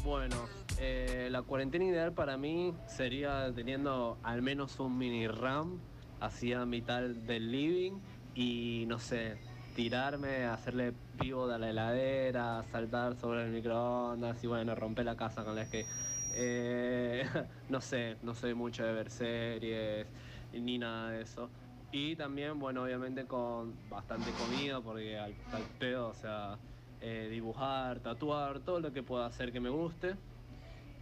Bueno, 0.04 0.36
eh, 0.78 1.28
la 1.30 1.42
cuarentena 1.42 1.84
ideal 1.86 2.12
para 2.12 2.36
mí 2.36 2.74
sería 2.86 3.50
teniendo 3.54 4.18
al 4.22 4.42
menos 4.42 4.78
un 4.80 4.96
mini 4.98 5.26
RAM 5.26 5.80
hacia 6.20 6.64
mitad 6.66 7.02
del 7.02 7.50
living 7.50 7.92
y 8.34 8.84
no 8.86 8.98
sé, 8.98 9.38
tirarme, 9.74 10.44
hacerle 10.44 10.92
pivot 11.18 11.50
a 11.50 11.58
la 11.58 11.70
heladera, 11.70 12.62
saltar 12.70 13.16
sobre 13.16 13.44
el 13.44 13.50
microondas 13.50 14.42
y 14.44 14.46
bueno, 14.46 14.74
romper 14.74 15.06
la 15.06 15.16
casa 15.16 15.42
con 15.42 15.56
la 15.56 15.68
que 15.68 15.86
eh, 16.38 17.24
no 17.68 17.80
sé, 17.80 18.16
no 18.22 18.34
soy 18.34 18.54
mucho 18.54 18.84
de 18.84 18.92
ver 18.92 19.10
series 19.10 20.06
ni 20.52 20.78
nada 20.78 21.10
de 21.10 21.22
eso. 21.22 21.50
Y 21.92 22.16
también, 22.16 22.58
bueno, 22.58 22.82
obviamente 22.82 23.26
con 23.26 23.74
bastante 23.88 24.30
comida 24.32 24.80
porque 24.80 25.16
al, 25.18 25.34
pedo, 25.78 26.08
o 26.08 26.14
sea, 26.14 26.58
eh, 27.00 27.28
dibujar, 27.30 28.00
tatuar, 28.00 28.60
todo 28.60 28.80
lo 28.80 28.92
que 28.92 29.02
pueda 29.02 29.26
hacer 29.26 29.52
que 29.52 29.60
me 29.60 29.70
guste. 29.70 30.16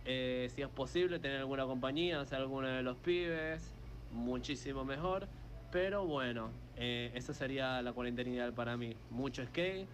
Eh, 0.04 0.50
si 0.54 0.62
es 0.62 0.68
posible 0.68 1.18
tener 1.18 1.38
alguna 1.38 1.64
compañía, 1.64 2.20
hacer 2.20 2.38
alguno 2.38 2.68
de 2.68 2.82
los 2.82 2.96
pibes, 2.98 3.74
muchísimo 4.12 4.84
mejor. 4.84 5.26
Pero 5.72 6.06
bueno, 6.06 6.50
eh, 6.76 7.10
esa 7.14 7.34
sería 7.34 7.82
la 7.82 7.92
cuarentena 7.92 8.30
ideal 8.30 8.52
para 8.52 8.76
mí. 8.76 8.94
Mucho 9.10 9.44
skate, 9.44 9.88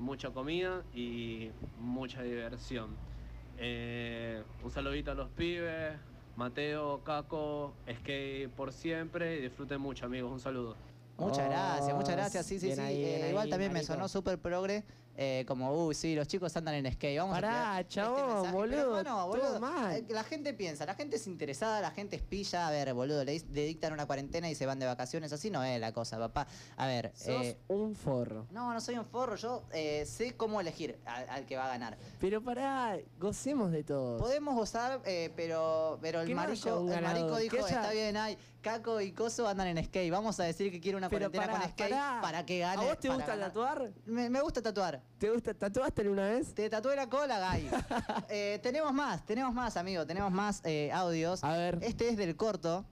mucha 0.00 0.30
comida 0.30 0.84
y 0.92 1.50
mucha 1.76 2.22
diversión. 2.22 3.13
Eh, 3.58 4.42
un 4.62 4.70
saludito 4.70 5.10
a 5.12 5.14
los 5.14 5.28
pibes, 5.30 5.94
Mateo, 6.36 7.02
Caco, 7.04 7.72
skate 8.00 8.48
por 8.50 8.72
siempre 8.72 9.36
y 9.38 9.42
disfruten 9.42 9.80
mucho 9.80 10.06
amigos. 10.06 10.32
Un 10.32 10.40
saludo. 10.40 10.76
Muchas 11.16 11.46
Oh, 11.46 11.50
gracias, 11.50 11.96
muchas 11.96 12.16
gracias. 12.16 12.46
Sí, 12.46 12.58
sí, 12.58 12.74
sí. 12.74 12.80
ahí, 12.80 13.04
Eh, 13.04 13.26
igual 13.30 13.44
ahí, 13.44 13.50
también 13.50 13.72
me 13.72 13.82
sonó 13.84 14.08
súper 14.08 14.38
progre. 14.38 14.82
Eh, 15.16 15.44
como, 15.46 15.72
uy, 15.86 15.94
sí, 15.94 16.14
los 16.14 16.26
chicos 16.28 16.56
andan 16.56 16.74
en 16.74 16.92
skate. 16.92 17.18
Vamos 17.18 17.34
Pará, 17.34 17.74
a 17.76 17.80
este 17.80 17.94
chabón. 17.94 18.42
Pero, 18.42 18.52
boludo, 18.52 19.04
todo 19.04 19.26
boludo, 19.28 19.60
mal. 19.60 19.96
eh, 19.96 20.04
La 20.10 20.24
gente 20.24 20.54
piensa, 20.54 20.84
la 20.86 20.94
gente 20.94 21.16
es 21.16 21.26
interesada, 21.26 21.80
la 21.80 21.90
gente 21.90 22.16
es 22.16 22.22
pilla. 22.22 22.66
A 22.66 22.70
ver, 22.70 22.92
boludo, 22.94 23.24
le, 23.24 23.40
le 23.52 23.64
dictan 23.66 23.92
una 23.92 24.06
cuarentena 24.06 24.50
y 24.50 24.54
se 24.54 24.66
van 24.66 24.78
de 24.78 24.86
vacaciones. 24.86 25.32
Así 25.32 25.50
no 25.50 25.62
es 25.64 25.80
la 25.80 25.92
cosa, 25.92 26.18
papá. 26.18 26.46
A 26.76 26.86
ver, 26.86 27.12
Sos 27.14 27.28
eh, 27.44 27.58
un 27.68 27.94
forro. 27.94 28.46
no, 28.50 28.72
no 28.72 28.80
soy 28.80 28.96
un 28.98 29.04
forro. 29.04 29.36
Yo 29.36 29.62
eh, 29.72 30.04
sé 30.06 30.36
cómo 30.36 30.60
elegir 30.60 30.98
al, 31.04 31.28
al 31.28 31.46
que 31.46 31.56
va 31.56 31.66
a 31.66 31.68
ganar. 31.68 31.96
Pero 32.20 32.42
pará, 32.42 32.98
gocemos 33.18 33.70
de 33.70 33.84
todo. 33.84 34.18
Podemos 34.18 34.54
gozar, 34.54 35.00
pero, 35.36 35.98
pero 36.02 36.20
el 36.22 36.34
marico, 36.34 37.36
el 37.36 37.42
dijo, 37.42 37.56
haya- 37.64 37.76
está 37.80 37.90
bien, 37.92 38.16
ay, 38.16 38.36
Caco 38.64 39.00
y 39.00 39.12
Coso 39.12 39.46
andan 39.46 39.68
en 39.68 39.84
skate. 39.84 40.10
Vamos 40.10 40.40
a 40.40 40.44
decir 40.44 40.72
que 40.72 40.80
quiere 40.80 40.96
una 40.98 41.08
Pero 41.10 41.30
cuarentena 41.30 41.46
pará, 41.52 41.60
con 41.60 41.70
skate 41.72 41.90
pará. 41.90 42.18
para 42.22 42.46
que 42.46 42.58
gane. 42.60 42.82
¿A 42.82 42.84
vos 42.84 42.98
te 42.98 43.08
para 43.08 43.14
gusta 43.18 43.32
ganar. 43.36 43.48
tatuar? 43.48 43.90
Me, 44.06 44.30
me 44.30 44.40
gusta 44.40 44.62
tatuar. 44.62 45.02
¿Te 45.18 45.30
gusta? 45.30 45.52
¿Tatuaste 45.54 46.08
una 46.08 46.28
vez? 46.30 46.54
Te 46.54 46.68
tatué 46.70 46.96
la 46.96 47.08
cola, 47.08 47.38
Gay. 47.52 47.70
Eh, 48.30 48.58
tenemos 48.62 48.92
más, 48.92 49.24
tenemos 49.26 49.52
más, 49.54 49.76
amigo. 49.76 50.06
Tenemos 50.06 50.32
más 50.32 50.62
eh, 50.64 50.90
audios. 50.92 51.44
A 51.44 51.52
ver. 51.56 51.78
Este 51.82 52.08
es 52.08 52.16
del 52.16 52.34
corto. 52.36 52.84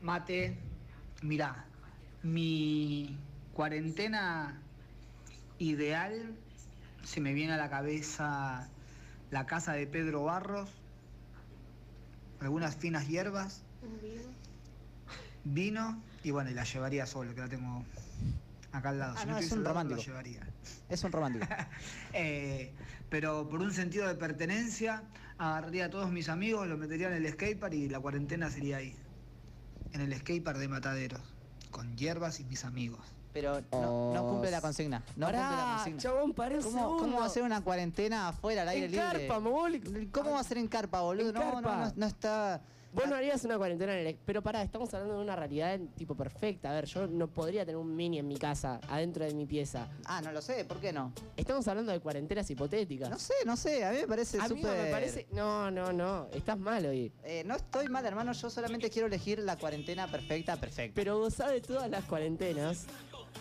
Mate, 0.00 0.56
mirá, 1.22 1.64
mi 2.22 3.16
cuarentena 3.52 4.60
ideal 5.58 6.34
se 7.04 7.20
me 7.20 7.32
viene 7.34 7.52
a 7.52 7.56
la 7.56 7.68
cabeza 7.70 8.68
la 9.30 9.46
casa 9.46 9.72
de 9.72 9.86
Pedro 9.86 10.24
Barros, 10.24 10.70
algunas 12.40 12.76
finas 12.76 13.08
hierbas, 13.08 13.62
vino 15.44 16.02
y 16.24 16.30
bueno, 16.30 16.50
y 16.50 16.54
la 16.54 16.64
llevaría 16.64 17.06
solo, 17.06 17.34
que 17.34 17.40
la 17.40 17.48
tengo 17.48 17.84
acá 18.72 18.88
al 18.90 18.98
lado. 18.98 19.14
Ah, 19.16 19.20
si 19.20 19.26
no, 19.26 19.32
no, 19.32 19.38
es 19.38 19.52
un 19.52 19.64
romántico. 19.64 20.00
la 20.00 20.06
llevaría. 20.06 20.46
Es 20.88 21.04
un 21.04 21.12
romántico. 21.12 21.46
Eh, 22.12 22.72
pero 23.08 23.48
por 23.48 23.60
un 23.60 23.72
sentido 23.72 24.08
de 24.08 24.14
pertenencia, 24.16 25.02
agarraría 25.38 25.86
a 25.86 25.90
todos 25.90 26.10
mis 26.10 26.28
amigos, 26.28 26.66
los 26.66 26.78
metería 26.78 27.08
en 27.08 27.24
el 27.24 27.32
skatepark 27.32 27.74
y 27.74 27.88
la 27.88 28.00
cuarentena 28.00 28.50
sería 28.50 28.78
ahí. 28.78 28.96
En 29.92 30.00
el 30.00 30.14
skatepark 30.18 30.58
de 30.58 30.68
Mataderos, 30.68 31.20
con 31.70 31.96
hierbas 31.96 32.40
y 32.40 32.44
mis 32.44 32.64
amigos. 32.64 33.00
Pero 33.32 33.60
no, 33.70 34.14
no 34.14 34.26
cumple 34.28 34.50
la 34.50 34.60
consigna. 34.62 34.98
No 35.14 35.26
cumple 35.26 35.38
la 35.42 35.48
Pará, 35.48 35.74
consigna. 35.76 36.00
chabón, 36.00 36.32
pará 36.32 36.56
un 36.56 36.62
¿Cómo, 36.62 36.96
¿Cómo 36.96 37.20
va 37.20 37.26
a 37.26 37.28
ser 37.28 37.42
una 37.42 37.60
cuarentena 37.60 38.28
afuera 38.28 38.62
al 38.62 38.68
aire 38.70 38.86
En 38.86 38.92
libre? 38.92 39.06
carpa, 39.28 39.40
mogol. 39.40 39.80
¿Cómo 40.10 40.30
va 40.32 40.40
a 40.40 40.44
ser 40.44 40.56
en 40.58 40.68
carpa, 40.68 41.02
boludo? 41.02 41.28
En 41.28 41.34
No, 41.34 41.44
no, 41.44 41.52
carpa. 41.54 41.76
no, 41.88 41.92
no 41.96 42.06
está. 42.06 42.62
Vos 42.96 43.08
no 43.08 43.14
harías 43.14 43.44
una 43.44 43.58
cuarentena 43.58 43.98
en 44.00 44.06
el... 44.06 44.16
Pero 44.24 44.42
pará, 44.42 44.62
estamos 44.62 44.92
hablando 44.94 45.16
de 45.18 45.22
una 45.22 45.36
realidad 45.36 45.74
en- 45.74 45.88
tipo 45.88 46.14
perfecta. 46.16 46.70
A 46.70 46.74
ver, 46.74 46.86
yo 46.86 47.06
no 47.06 47.28
podría 47.28 47.64
tener 47.66 47.76
un 47.76 47.94
mini 47.94 48.18
en 48.18 48.26
mi 48.26 48.38
casa, 48.38 48.80
adentro 48.88 49.24
de 49.26 49.34
mi 49.34 49.44
pieza. 49.44 49.86
Ah, 50.06 50.22
no 50.22 50.32
lo 50.32 50.40
sé, 50.40 50.64
¿por 50.64 50.78
qué 50.80 50.92
no? 50.92 51.12
Estamos 51.36 51.68
hablando 51.68 51.92
de 51.92 52.00
cuarentenas 52.00 52.48
hipotéticas. 52.50 53.10
No 53.10 53.18
sé, 53.18 53.34
no 53.44 53.56
sé, 53.56 53.84
a 53.84 53.92
mí 53.92 53.98
me 54.00 54.06
parece 54.08 54.38
Amigo, 54.40 54.56
súper... 54.68 54.84
me 54.86 54.90
parece... 54.90 55.26
No, 55.32 55.70
no, 55.70 55.92
no. 55.92 56.28
Estás 56.32 56.58
mal 56.58 56.86
hoy. 56.86 57.12
Eh, 57.22 57.42
no 57.44 57.54
estoy 57.56 57.88
mal, 57.88 58.04
hermano, 58.06 58.32
yo 58.32 58.48
solamente 58.48 58.88
quiero 58.88 59.08
elegir 59.08 59.40
la 59.40 59.56
cuarentena 59.56 60.06
perfecta, 60.10 60.56
perfecta. 60.56 60.94
Pero 60.94 61.18
gozá 61.18 61.50
de 61.50 61.60
todas 61.60 61.90
las 61.90 62.04
cuarentenas. 62.04 62.86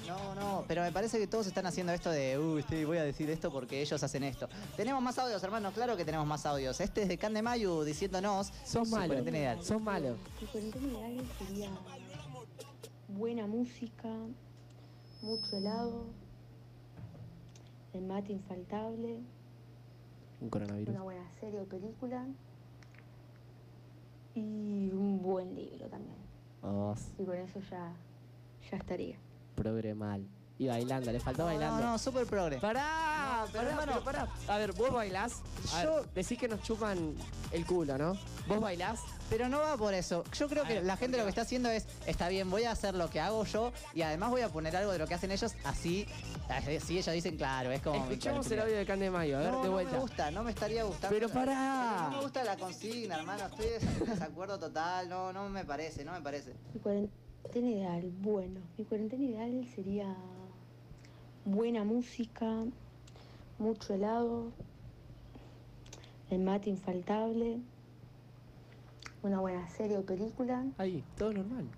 No, 0.07 0.35
no, 0.35 0.63
pero 0.67 0.81
me 0.83 0.91
parece 0.91 1.17
que 1.17 1.27
todos 1.27 1.47
están 1.47 1.65
haciendo 1.65 1.91
esto 1.93 2.09
de, 2.11 2.37
uy, 2.37 2.63
sí, 2.69 2.85
voy 2.85 2.97
a 2.97 3.03
decir 3.03 3.29
esto 3.29 3.51
porque 3.51 3.81
ellos 3.81 4.01
hacen 4.03 4.23
esto. 4.23 4.47
Tenemos 4.77 5.01
más 5.01 5.17
audios, 5.17 5.41
hermano, 5.43 5.71
claro 5.71 5.97
que 5.97 6.05
tenemos 6.05 6.27
más 6.27 6.45
audios. 6.45 6.79
Este 6.79 7.01
es 7.03 7.07
de 7.07 7.17
Can 7.17 7.33
de 7.33 7.41
Mayu 7.41 7.83
diciéndonos 7.83 8.51
Sos 8.63 8.87
su 8.89 8.95
malo. 8.95 9.07
cuarentena 9.07 9.37
ideal. 9.37 9.63
Sos 9.63 9.81
malo. 9.81 10.15
Mi 10.41 10.47
cuarentena 10.47 10.87
ideal 10.87 11.25
sería 11.39 11.69
buena 13.07 13.47
música, 13.47 14.09
mucho 15.21 15.57
helado, 15.57 16.05
el 17.93 18.03
mate 18.03 18.33
infaltable, 18.33 19.19
Un 20.41 20.49
coronavirus. 20.49 20.89
una 20.93 21.03
buena 21.03 21.31
serie 21.39 21.61
o 21.61 21.65
película 21.65 22.25
y 24.35 24.91
un 24.91 25.21
buen 25.21 25.55
libro 25.55 25.87
también. 25.87 26.17
Vos, 26.61 26.99
Y 27.17 27.23
con 27.25 27.35
eso 27.37 27.59
ya, 27.71 27.93
ya 28.69 28.77
estaría. 28.77 29.17
Progre 29.55 29.95
mal. 29.95 30.27
Y 30.57 30.67
bailando, 30.69 31.11
le 31.11 31.19
faltó 31.19 31.39
No, 31.41 31.45
bailando. 31.47 31.81
no, 31.83 31.97
súper 31.99 32.25
progre. 32.25 32.59
Pará, 32.59 33.43
No, 33.45 33.51
pero 33.51 33.59
pará, 33.65 33.69
hermano- 33.71 33.91
pero 33.91 34.05
pará. 34.05 34.27
A 34.47 34.57
ver, 34.57 34.71
vos 34.71 34.89
bailás. 34.89 35.41
A 35.73 35.77
ver, 35.79 35.85
Yo- 35.85 36.05
decís 36.15 36.39
que 36.39 36.47
nos 36.47 36.61
chupan 36.61 37.13
el 37.51 37.65
culo, 37.65 37.97
¿no? 37.97 38.17
Vos 38.47 38.61
bailás. 38.61 39.01
Pero 39.29 39.49
no 39.49 39.59
va 39.59 39.75
por 39.75 39.93
eso. 39.93 40.23
Yo 40.31 40.47
creo 40.47 40.63
que 40.63 40.75
ver, 40.75 40.85
la 40.85 40.93
¿por 40.93 40.99
gente 41.01 41.17
lo 41.17 41.23
que 41.23 41.25
no? 41.25 41.29
está 41.29 41.41
haciendo 41.41 41.69
es, 41.69 41.85
está 42.05 42.29
bien, 42.29 42.49
voy 42.49 42.63
a 42.63 42.71
hacer 42.71 42.93
lo 42.95 43.09
que 43.09 43.19
hago 43.19 43.43
yo 43.43 43.73
y 43.93 44.03
además 44.03 44.29
voy 44.29 44.41
a 44.43 44.49
poner 44.49 44.73
algo 44.77 44.93
de 44.93 44.97
lo 44.99 45.07
que 45.07 45.15
hacen 45.15 45.31
ellos 45.31 45.53
así. 45.65 46.07
Así 46.47 46.99
ellos 46.99 47.11
dicen, 47.13 47.35
claro, 47.35 47.71
es 47.71 47.81
como... 47.81 48.03
Escuchemos 48.03 48.49
el 48.51 48.61
audio 48.61 48.77
de 48.77 48.85
Can 48.85 48.99
de 49.01 49.09
Mayo, 49.11 49.35
a 49.37 49.41
ver, 49.41 49.51
no, 49.51 49.59
de 49.61 49.65
no 49.67 49.71
vuelta. 49.73 49.91
me 49.91 49.99
gusta, 49.99 50.31
no 50.31 50.43
me 50.43 50.51
estaría 50.51 50.83
gustando. 50.85 51.13
Pero 51.13 51.27
pará. 51.27 52.07
No 52.11 52.17
me 52.17 52.21
gusta 52.23 52.45
la 52.45 52.55
consigna, 52.55 53.15
hermano. 53.17 53.47
Estoy 53.47 53.65
en 53.81 54.05
desacuerdo 54.05 54.57
total. 54.57 55.09
No, 55.09 55.33
no 55.33 55.49
me 55.49 55.65
parece, 55.65 56.05
no 56.05 56.13
me 56.13 56.21
parece. 56.21 56.53
Mi 56.73 56.79
cuarentena 57.45 57.69
ideal, 57.69 58.11
bueno, 58.21 58.59
mi 58.77 58.85
cuarentena 58.85 59.23
ideal 59.23 59.67
sería 59.75 60.15
buena 61.43 61.83
música, 61.83 62.65
mucho 63.59 63.93
helado, 63.93 64.51
el 66.31 66.41
mate 66.41 66.71
infaltable, 66.71 67.59
una 69.21 69.39
buena 69.41 69.69
serie 69.69 69.97
o 69.97 70.03
película 70.03 70.65
Ahí, 70.77 71.03
todo 71.17 71.33
normal. 71.33 71.69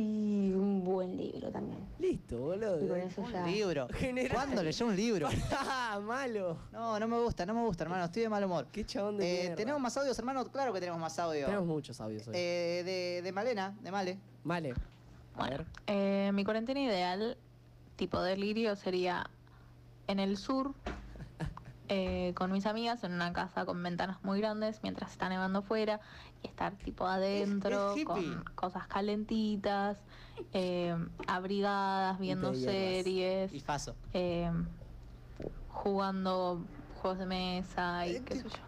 Y 0.00 0.52
un 0.52 0.82
buen 0.84 1.16
libro 1.16 1.50
también. 1.50 1.78
Listo, 1.98 2.38
boludo. 2.38 2.84
Y 2.84 2.88
con 2.88 2.98
eso 3.00 3.20
Un 3.22 3.32
ya. 3.32 3.46
libro. 3.46 3.88
General. 3.94 4.32
¿Cuándo 4.34 4.62
leyó 4.62 4.86
un 4.86 4.96
libro? 4.96 5.28
Ah, 5.52 6.00
malo. 6.02 6.56
No, 6.72 6.98
no 7.00 7.08
me 7.08 7.18
gusta, 7.18 7.44
no 7.44 7.52
me 7.54 7.62
gusta, 7.64 7.84
hermano. 7.84 8.04
Estoy 8.04 8.22
de 8.22 8.28
mal 8.28 8.44
humor. 8.44 8.66
Qué 8.72 8.84
chabón 8.86 9.18
de 9.18 9.46
Eh. 9.46 9.54
¿Tenemos 9.56 9.80
más 9.80 9.96
audios, 9.96 10.18
hermano? 10.18 10.44
Claro 10.50 10.72
que 10.72 10.78
tenemos 10.80 11.00
más 11.00 11.18
audios. 11.18 11.46
Tenemos 11.46 11.66
muchos 11.66 12.00
audios 12.00 12.26
hoy. 12.28 12.34
Eh, 12.36 12.82
de, 12.84 13.22
de 13.22 13.32
Malena, 13.32 13.76
de 13.82 13.90
Male. 13.90 14.18
Vale. 14.44 14.70
A 15.34 15.38
Bueno, 15.38 15.56
ver. 15.58 15.66
eh, 15.86 16.30
mi 16.32 16.44
cuarentena 16.44 16.80
ideal, 16.80 17.36
tipo 17.96 18.20
delirio, 18.22 18.76
sería 18.76 19.28
en 20.06 20.18
el 20.20 20.36
sur, 20.36 20.74
eh, 21.92 22.32
con 22.36 22.52
mis 22.52 22.66
amigas, 22.66 23.02
en 23.04 23.12
una 23.12 23.32
casa 23.32 23.66
con 23.66 23.82
ventanas 23.82 24.22
muy 24.22 24.40
grandes, 24.40 24.78
mientras 24.84 25.10
está 25.10 25.28
nevando 25.28 25.58
afuera, 25.58 26.00
y 26.42 26.46
estar 26.46 26.72
tipo 26.76 27.04
adentro, 27.06 27.90
es 27.90 27.96
hippie. 27.98 28.04
con 28.06 28.44
cosas 28.54 28.86
calentitas, 28.86 29.98
eh, 30.52 30.96
abrigadas, 31.26 32.18
viendo 32.20 32.52
hierbas. 32.52 32.72
series, 32.74 33.52
Y 33.52 33.60
Faso. 33.60 33.96
eh, 34.12 34.50
jugando 35.68 36.64
juegos 37.00 37.18
de 37.18 37.26
mesa 37.26 38.06
y 38.06 38.20
qué 38.20 38.36
sé 38.36 38.42
yo. 38.44 38.48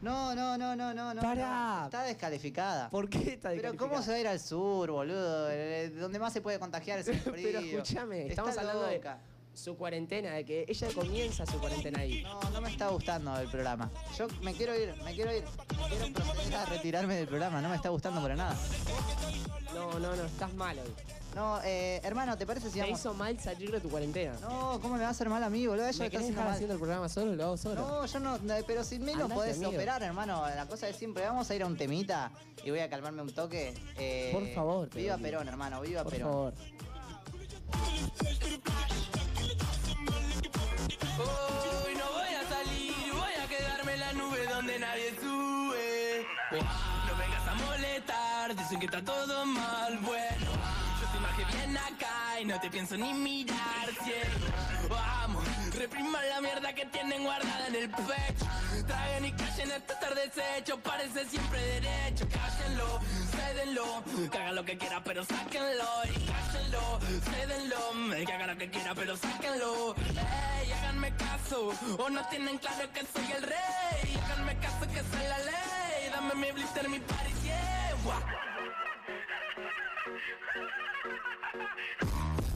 No, 0.00 0.34
no, 0.34 0.56
no, 0.56 0.74
no, 0.74 0.94
no, 0.94 1.12
no. 1.12 1.20
Pará. 1.20 1.80
no. 1.80 1.84
Está 1.86 2.02
descalificada. 2.04 2.88
¿Por 2.88 3.10
qué 3.10 3.34
está 3.34 3.50
Pero 3.50 3.76
¿cómo 3.76 4.00
se 4.00 4.10
va 4.12 4.16
a 4.16 4.20
ir 4.20 4.28
al 4.28 4.40
sur, 4.40 4.90
boludo? 4.90 5.50
Eh, 5.50 5.90
Donde 5.90 6.18
más 6.18 6.32
se 6.32 6.40
puede 6.40 6.58
contagiar 6.58 6.98
es 7.00 7.08
el 7.08 7.18
frío. 7.20 7.34
Pero 7.42 7.58
escúchame, 7.58 8.20
Está 8.28 8.32
estamos 8.42 8.56
hablando 8.56 8.82
de 8.86 8.96
loca. 8.96 9.18
Su 9.54 9.76
cuarentena, 9.76 10.32
de 10.32 10.44
que 10.44 10.64
ella 10.68 10.88
comienza 10.94 11.44
su 11.46 11.58
cuarentena 11.58 12.00
ahí. 12.00 12.22
No, 12.22 12.40
no 12.50 12.60
me 12.60 12.70
está 12.70 12.88
gustando 12.88 13.36
el 13.38 13.48
programa. 13.48 13.90
Yo 14.16 14.26
me 14.42 14.54
quiero 14.54 14.74
ir, 14.78 14.94
me 15.04 15.14
quiero 15.14 15.34
ir. 15.34 15.44
Quiero 15.88 16.12
proceder 16.14 16.54
a 16.56 16.64
retirarme 16.66 17.16
del 17.16 17.26
programa, 17.28 17.60
no 17.60 17.68
me 17.68 17.76
está 17.76 17.88
gustando 17.90 18.20
para 18.22 18.36
nada. 18.36 18.56
No, 19.74 19.98
no, 19.98 20.16
no, 20.16 20.24
estás 20.24 20.52
mal 20.54 20.78
hoy. 20.78 20.90
No, 21.34 21.60
eh, 21.62 22.00
hermano, 22.02 22.36
¿te 22.36 22.44
parece 22.44 22.68
si 22.70 22.74
Te 22.74 22.80
vamos? 22.80 22.98
hizo 22.98 23.14
mal 23.14 23.38
salir 23.38 23.70
de 23.70 23.80
tu 23.80 23.88
cuarentena. 23.88 24.32
No, 24.40 24.80
¿cómo 24.82 24.94
me 24.94 25.00
va 25.02 25.06
a 25.08 25.10
hacer 25.10 25.28
mal 25.28 25.42
a 25.44 25.48
mí, 25.48 25.64
boludo? 25.64 25.86
Ella 25.86 25.98
¿Me 26.00 26.06
está 26.06 26.10
querés 26.10 26.16
haciendo 26.22 26.32
dejar 26.40 26.44
mal. 26.46 26.54
haciendo 26.54 26.74
el 26.74 26.80
programa 26.80 27.08
solo? 27.08 27.36
Lo 27.36 27.44
hago 27.44 27.56
solo. 27.56 27.74
No, 27.86 28.06
yo 28.06 28.18
no, 28.18 28.38
no, 28.38 28.54
pero 28.66 28.82
sin 28.82 29.04
mí 29.04 29.12
no 29.14 29.22
Andate, 29.24 29.34
podés 29.34 29.56
amigo. 29.58 29.70
operar, 29.70 30.02
hermano. 30.02 30.42
La 30.56 30.66
cosa 30.66 30.88
es 30.88 30.96
siempre. 30.96 31.24
Vamos 31.24 31.48
a 31.48 31.54
ir 31.54 31.62
a 31.62 31.66
un 31.66 31.76
temita 31.76 32.32
y 32.64 32.70
voy 32.70 32.80
a 32.80 32.90
calmarme 32.90 33.22
un 33.22 33.32
toque. 33.32 33.72
Eh, 33.96 34.30
Por 34.32 34.48
favor, 34.54 34.88
te 34.88 34.98
Viva 34.98 35.12
lo 35.12 35.18
digo. 35.18 35.28
Perón, 35.30 35.48
hermano, 35.48 35.80
viva 35.82 36.02
Por 36.02 36.12
Perón. 36.12 36.28
favor. 36.32 36.54
Hoy 41.18 41.94
no 41.94 42.12
voy 42.12 42.34
a 42.34 42.48
salir, 42.48 43.12
voy 43.12 43.34
a 43.42 43.46
quedarme 43.48 43.94
en 43.94 44.00
la 44.00 44.12
nube 44.12 44.46
donde 44.46 44.78
nadie 44.78 45.14
sube. 45.20 46.26
No 46.52 47.16
vengas 47.16 47.46
a 47.48 47.54
molestar, 47.54 48.56
dicen 48.56 48.78
que 48.80 48.86
está 48.86 49.02
todo 49.02 49.44
mal, 49.46 49.98
bueno. 49.98 50.50
Yo 51.00 51.10
soy 51.10 51.20
más 51.20 51.34
que 51.36 51.44
bien 51.56 51.76
acá 51.76 52.40
y 52.40 52.44
no 52.44 52.60
te 52.60 52.70
pienso 52.70 52.96
ni 52.96 53.12
mirar. 53.14 53.70
Repriman 55.80 56.28
la 56.28 56.42
mierda 56.42 56.74
que 56.74 56.84
tienen 56.84 57.24
guardada 57.24 57.68
en 57.68 57.74
el 57.74 57.88
pecho. 57.88 58.46
Traguen 58.86 59.24
y 59.24 59.32
callen 59.32 59.72
hasta 59.72 59.94
estar 59.94 60.14
deshecho, 60.14 60.78
parece 60.82 61.26
siempre 61.26 61.58
derecho. 61.58 62.28
Cállenlo, 62.28 63.00
cédenlo, 63.30 64.04
que 64.30 64.38
haga 64.38 64.52
lo 64.52 64.62
que 64.62 64.76
quiera, 64.76 65.02
pero 65.02 65.24
sáquenlo. 65.24 65.88
Y 66.04 66.26
cállenlo, 66.26 67.00
cédenlo, 67.30 68.26
que 68.26 68.30
haga 68.30 68.46
lo 68.48 68.58
que 68.58 68.70
quiera, 68.70 68.94
pero 68.94 69.16
sáquenlo. 69.16 69.94
Ey, 69.96 70.70
háganme 70.70 71.16
caso, 71.16 71.72
o 71.98 72.10
no 72.10 72.28
tienen 72.28 72.58
claro 72.58 72.92
que 72.92 73.00
soy 73.00 73.32
el 73.32 73.42
rey. 73.42 74.20
Háganme 74.22 74.58
caso 74.58 74.80
que 74.80 75.00
soy 75.00 75.28
la 75.30 75.38
ley. 75.38 76.10
Dame 76.12 76.34
mi 76.34 76.52
blister, 76.52 76.90
mi 76.90 77.00
party, 77.00 77.32
yeah. 77.42 77.96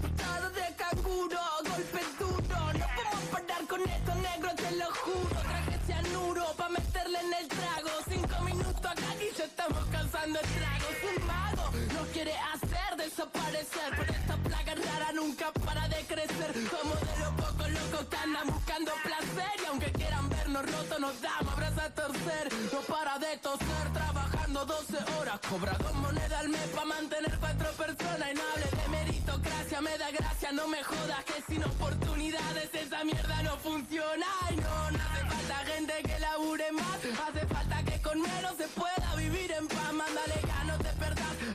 Putado 0.03 0.51
de 0.51 0.75
canguro, 0.77 1.41
golpe 1.65 2.01
duro. 2.19 2.44
No 3.35 3.41
parar 3.41 3.67
con 3.67 3.81
esto, 3.81 4.15
negro, 4.15 4.51
te 4.55 4.71
lo 4.77 4.87
juro. 4.95 5.41
Traje 5.43 5.79
cianuro 5.87 6.45
pa' 6.57 6.69
meterle 6.69 7.19
en 7.19 7.35
el 7.35 7.49
trago. 7.49 7.91
Cinco 8.09 8.45
minutos 8.45 8.87
acá 8.87 9.11
y 9.19 9.37
ya 9.37 9.45
estamos 9.45 9.85
cansando 9.91 10.39
estragos. 10.39 10.97
Un 11.11 11.27
mago 11.27 11.71
nos 11.95 12.09
quiere 12.11 12.33
hacer 12.33 12.97
desaparecer. 12.97 13.91
Pero 13.99 14.13
esta 14.13 14.37
plaga 14.37 14.75
rara 14.77 15.13
nunca 15.15 15.51
para 15.65 15.89
de 15.89 16.05
crecer. 16.07 16.53
Somos 16.71 17.01
de 17.01 17.19
los 17.19 17.33
pocos 17.35 17.71
locos 17.71 18.07
que 18.07 18.17
andan 18.17 18.47
buscando 18.47 18.93
placer. 19.03 19.55
Y 19.63 19.67
aunque 19.67 19.91
quieran 19.91 20.29
vernos 20.55 20.77
rotos, 20.77 21.01
nos 21.01 21.21
damos 21.21 21.53
abrazos 21.53 21.79
a 21.79 21.91
torcer. 21.91 22.49
No 22.73 22.81
para 22.83 23.19
de 23.19 23.37
toser, 23.39 23.93
trabajando 23.93 24.65
12 24.65 24.97
horas. 25.19 25.41
Cobra 25.49 25.73
dos 25.79 25.95
monedas 25.95 26.41
al 26.41 26.49
mes 26.49 26.69
pa' 26.75 26.85
mantener 26.85 27.39
cuatro 27.41 27.71
personas. 27.73 28.29
Y 28.31 28.35
no 28.35 28.43
hable 28.53 28.83
de 28.83 28.89
meritocracia, 28.89 29.81
me 29.81 29.99
da 29.99 30.11
gracia, 30.11 30.53
no 30.53 30.69
me 30.69 30.83
jodas. 30.83 31.25
Que 31.25 31.43
sin 31.49 31.65
oportunidades 31.65 32.71
esa 32.73 33.05
mierda 33.05 33.43
no 33.43 33.57
funciona. 33.59 34.27
Y 34.51 34.57
no, 34.57 34.91
no 34.93 34.99
hace 34.99 35.23
falta 35.33 35.57
gente 35.73 35.95
que 36.05 36.19
labure 36.21 36.73
más. 36.73 36.99
Hace 37.29 37.47
falta 37.47 37.83
que 37.85 38.03
con 38.03 38.21
menos 38.21 38.55
se 38.57 38.69
pueda 38.69 39.15
vivir 39.17 39.51
en 39.53 39.67
paz. 39.67 39.93
Mándale 39.93 40.35
perdás. 40.35 40.94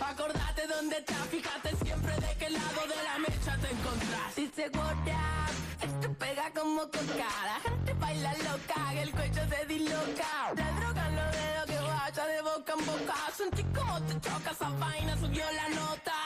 Acordate 0.01 0.67
dónde 0.67 0.97
estás, 0.97 1.27
fíjate 1.29 1.75
siempre 1.83 2.13
de 2.15 2.35
qué 2.39 2.49
lado 2.49 2.81
de 2.87 3.03
la 3.03 3.19
mecha 3.19 3.57
te 3.57 3.69
encontrás. 3.71 4.35
Dice 4.35 4.69
what 4.73 4.93
up, 4.93 5.53
esto 5.81 6.13
pega 6.13 6.51
como 6.51 6.81
coca. 6.81 7.29
La 7.45 7.59
gente 7.63 7.93
baila 7.93 8.33
loca, 8.33 8.93
el 9.01 9.11
cuello 9.11 9.41
se 9.49 9.65
disloca. 9.65 10.53
La 10.55 10.71
droga 10.79 11.09
los 11.09 11.31
dedos 11.35 11.65
que 11.67 11.79
vaya 11.79 12.25
de 12.25 12.41
boca 12.41 12.73
en 12.77 12.85
boca. 12.85 13.15
Sentí 13.37 13.63
como 13.63 14.01
te 14.01 14.13
choca 14.19 14.51
esa 14.51 14.69
vaina, 14.69 15.17
subió 15.17 15.45
la 15.51 15.69
nota. 15.69 16.18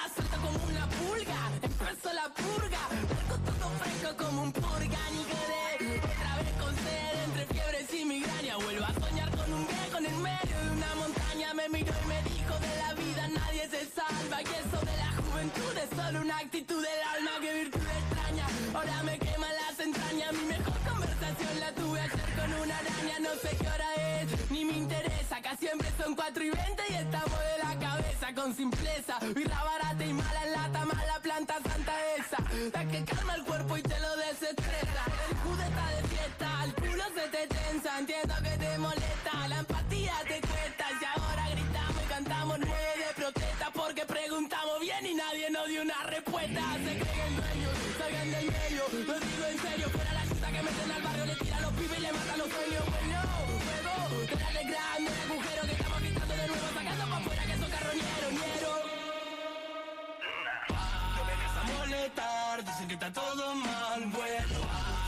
Siempre 25.63 25.89
son 25.97 26.13
4 26.13 26.43
y 26.43 26.49
20 26.49 26.83
y 26.89 26.93
estamos 26.93 27.39
de 27.39 27.57
la 27.63 27.79
cabeza 27.79 28.35
con 28.35 28.53
simpleza. 28.53 29.17
Birra 29.33 29.63
barata 29.63 30.05
y 30.05 30.11
mala 30.11 30.45
lata, 30.47 30.85
mala 30.85 31.19
planta 31.21 31.55
santa 31.65 31.93
esa. 32.17 32.37
La 32.73 32.85
que 32.85 33.05
calma 33.05 33.35
el 33.35 33.43
cuerpo 33.45 33.77
y 33.77 33.81
te 33.81 33.97
lo 34.01 34.13
desestresa. 34.17 35.03
El 35.29 35.37
jude 35.37 35.63
está 35.63 35.85
de 35.95 36.03
fiesta, 36.09 36.47
el 36.65 36.73
culo 36.73 37.03
se 37.15 37.27
te 37.29 37.47
tensa. 37.47 37.99
Entiendo 37.99 38.35
que 38.43 38.57
te 38.57 38.77
molesta, 38.77 39.47
la 39.47 39.59
empatía 39.59 40.15
te 40.27 40.41
cuesta. 40.41 40.85
Y 40.99 41.05
ahora 41.15 41.49
gritamos 41.51 42.03
y 42.03 42.07
cantamos 42.09 42.59
nueve 42.59 42.93
de 43.07 43.13
protesta 43.21 43.71
porque 43.73 44.05
preguntamos 44.05 44.81
bien 44.81 45.05
y 45.05 45.13
nadie 45.13 45.49
nos 45.49 45.67
dio 45.69 45.81
una 45.81 46.03
respuesta. 46.03 46.61
Se 46.83 47.02
todo 63.13 63.55
mal, 63.55 64.01
bueno. 64.07 64.59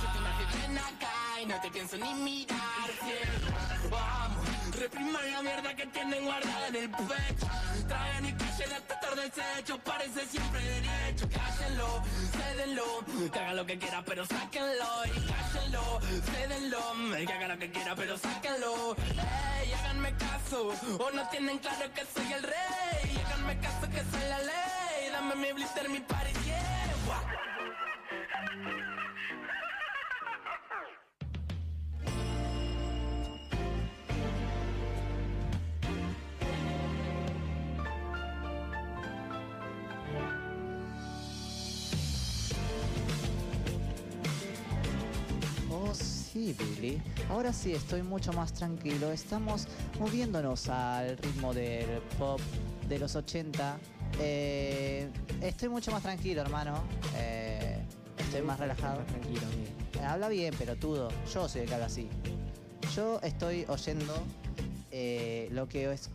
Yo 0.02 0.12
te 0.12 0.20
una 0.20 0.38
ven 0.62 0.78
acá 0.78 1.42
y 1.42 1.46
no 1.46 1.60
te 1.62 1.72
pienso 1.72 1.98
ni 1.98 2.14
mirar, 2.14 2.90
cielo. 3.04 3.48
Vamos, 3.90 4.76
repriman 4.80 5.32
la 5.32 5.42
mierda 5.42 5.76
que 5.76 5.86
tienen 5.88 6.24
guardada 6.24 6.68
en 6.68 6.76
el 6.76 6.90
pecho. 6.90 7.48
Traen 7.88 8.26
y 8.26 8.34
callen 8.34 8.74
hasta 8.74 8.94
estar 8.94 9.16
deshecho, 9.16 9.80
parece 9.80 10.26
siempre 10.28 10.62
derecho. 10.62 11.30
Cállenlo, 11.30 12.04
cédenlo, 12.32 13.32
que 13.32 13.40
haga 13.40 13.54
lo 13.54 13.66
que 13.66 13.80
quiera, 13.80 14.04
pero 14.06 14.26
sáquenlo. 14.26 15.06
Y 15.06 15.32
cállenlo, 15.32 16.00
cédenlo, 16.32 17.28
que 17.28 17.34
haga 17.34 17.48
lo 17.48 17.58
que 17.58 17.72
quiera, 17.72 17.96
pero 17.96 18.18
sáquenlo. 18.18 18.96
Ey, 18.98 19.74
háganme 19.74 20.14
caso, 20.18 20.74
o 21.00 21.12
no 21.12 21.28
tienen 21.30 21.58
claro 21.58 21.92
que 21.94 22.06
soy 22.14 22.34
el 22.34 22.44
rey. 22.44 23.24
Háganme 23.26 23.60
caso 23.60 23.90
que 23.90 24.04
soy 24.12 24.30
la 24.30 24.40
ley. 24.40 25.10
Dame 25.12 25.36
mi 25.36 25.54
blister, 25.54 25.90
mi 25.90 26.00
party. 26.00 26.36
Oh, 45.70 45.94
sí, 45.94 46.56
Billy. 46.58 47.02
Ahora 47.30 47.52
sí, 47.52 47.74
estoy 47.74 48.02
mucho 48.02 48.32
más 48.34 48.54
tranquilo. 48.54 49.12
Estamos 49.12 49.68
moviéndonos 50.00 50.70
al 50.70 51.18
ritmo 51.18 51.54
del 51.54 52.02
pop 52.18 52.40
de 52.88 53.00
los 53.00 53.16
80. 53.16 53.78
Eh, 54.22 55.10
estoy 55.42 55.70
mucho 55.70 55.92
más 55.92 56.02
tranquilo, 56.02 56.42
hermano. 56.42 56.84
Eh, 57.18 57.84
estoy 58.18 58.42
más 58.42 58.60
relajado. 58.60 59.02
Tranquilo, 59.04 59.42
amigo. 59.48 59.72
Eh, 60.02 60.06
Habla 60.06 60.30
bien, 60.30 60.54
pelotudo. 60.56 61.10
Yo 61.34 61.48
soy 61.50 61.62
el 61.62 61.68
que 61.68 61.74
habla 61.74 61.86
así. 61.88 62.10
Yo 62.96 63.20
estoy 63.22 63.66
oyendo 63.68 64.14
eh, 64.92 65.50
lo 65.52 65.68
que 65.68 65.92
es 65.92 66.10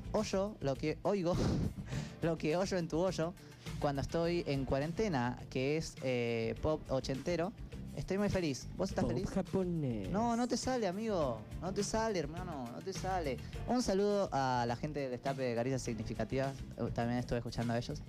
lo 0.60 0.74
que 0.76 0.98
oigo, 1.02 1.36
lo 2.22 2.38
que 2.38 2.56
oyo 2.56 2.76
en 2.78 2.88
tu 2.88 2.98
hoyo 2.98 3.34
cuando 3.80 4.02
estoy 4.02 4.44
en 4.46 4.64
cuarentena, 4.64 5.38
que 5.50 5.76
es 5.76 5.94
eh, 6.02 6.54
pop 6.62 6.80
ochentero. 6.90 7.52
Estoy 7.96 8.18
muy 8.18 8.28
feliz. 8.30 8.66
¿Vos 8.78 8.90
estás 8.90 9.04
Pop 9.04 9.12
feliz? 9.12 9.28
japonés. 9.30 10.08
No, 10.10 10.36
no 10.36 10.46
te 10.46 10.56
sale, 10.56 10.86
amigo. 10.86 11.40
No 11.60 11.74
te 11.74 11.82
sale, 11.82 12.18
hermano. 12.20 12.64
No 12.72 12.80
te 12.80 12.92
sale. 12.92 13.36
Un 13.66 13.82
saludo 13.82 14.28
a 14.32 14.64
la 14.66 14.76
gente 14.76 15.00
del 15.00 15.10
Destape 15.10 15.42
de 15.42 15.54
Caricias 15.54 15.82
Significativas. 15.82 16.54
Eh, 16.78 16.88
También 16.94 17.18
estuve 17.18 17.38
escuchando 17.38 17.72
a 17.74 17.78
ellos. 17.78 18.00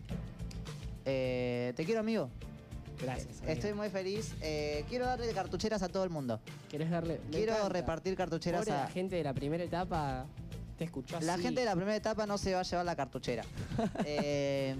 Eh, 1.06 1.74
te 1.76 1.84
quiero, 1.84 2.00
amigo. 2.02 2.30
Gracias. 3.02 3.38
amigo. 3.40 3.52
Estoy 3.54 3.74
muy 3.74 3.90
feliz. 3.90 4.34
Eh, 4.42 4.86
quiero 4.90 5.06
darle 5.06 5.32
cartucheras 5.34 5.82
a 5.84 5.90
todo 5.90 6.04
el 6.04 6.10
mundo. 6.10 6.40
¿Querés 6.70 6.90
darle? 6.90 7.20
me 7.26 7.32
Quiero 7.38 7.54
encanta. 7.54 7.70
repartir 7.70 8.16
cartucheras 8.16 8.62
Pobre 8.66 8.74
a. 8.78 8.84
la 8.84 8.88
gente 8.90 9.16
de 9.16 9.24
la 9.24 9.34
primera 9.34 9.64
etapa 9.64 10.26
te 10.78 10.86
escuchó 10.86 11.18
así. 11.18 11.26
La 11.26 11.38
gente 11.38 11.60
de 11.62 11.66
la 11.66 11.76
primera 11.76 11.96
etapa 11.96 12.26
no 12.26 12.38
se 12.38 12.54
va 12.54 12.62
a 12.62 12.64
llevar 12.64 12.86
la 12.86 12.96
cartuchera. 12.96 13.44
Eh, 14.06 14.76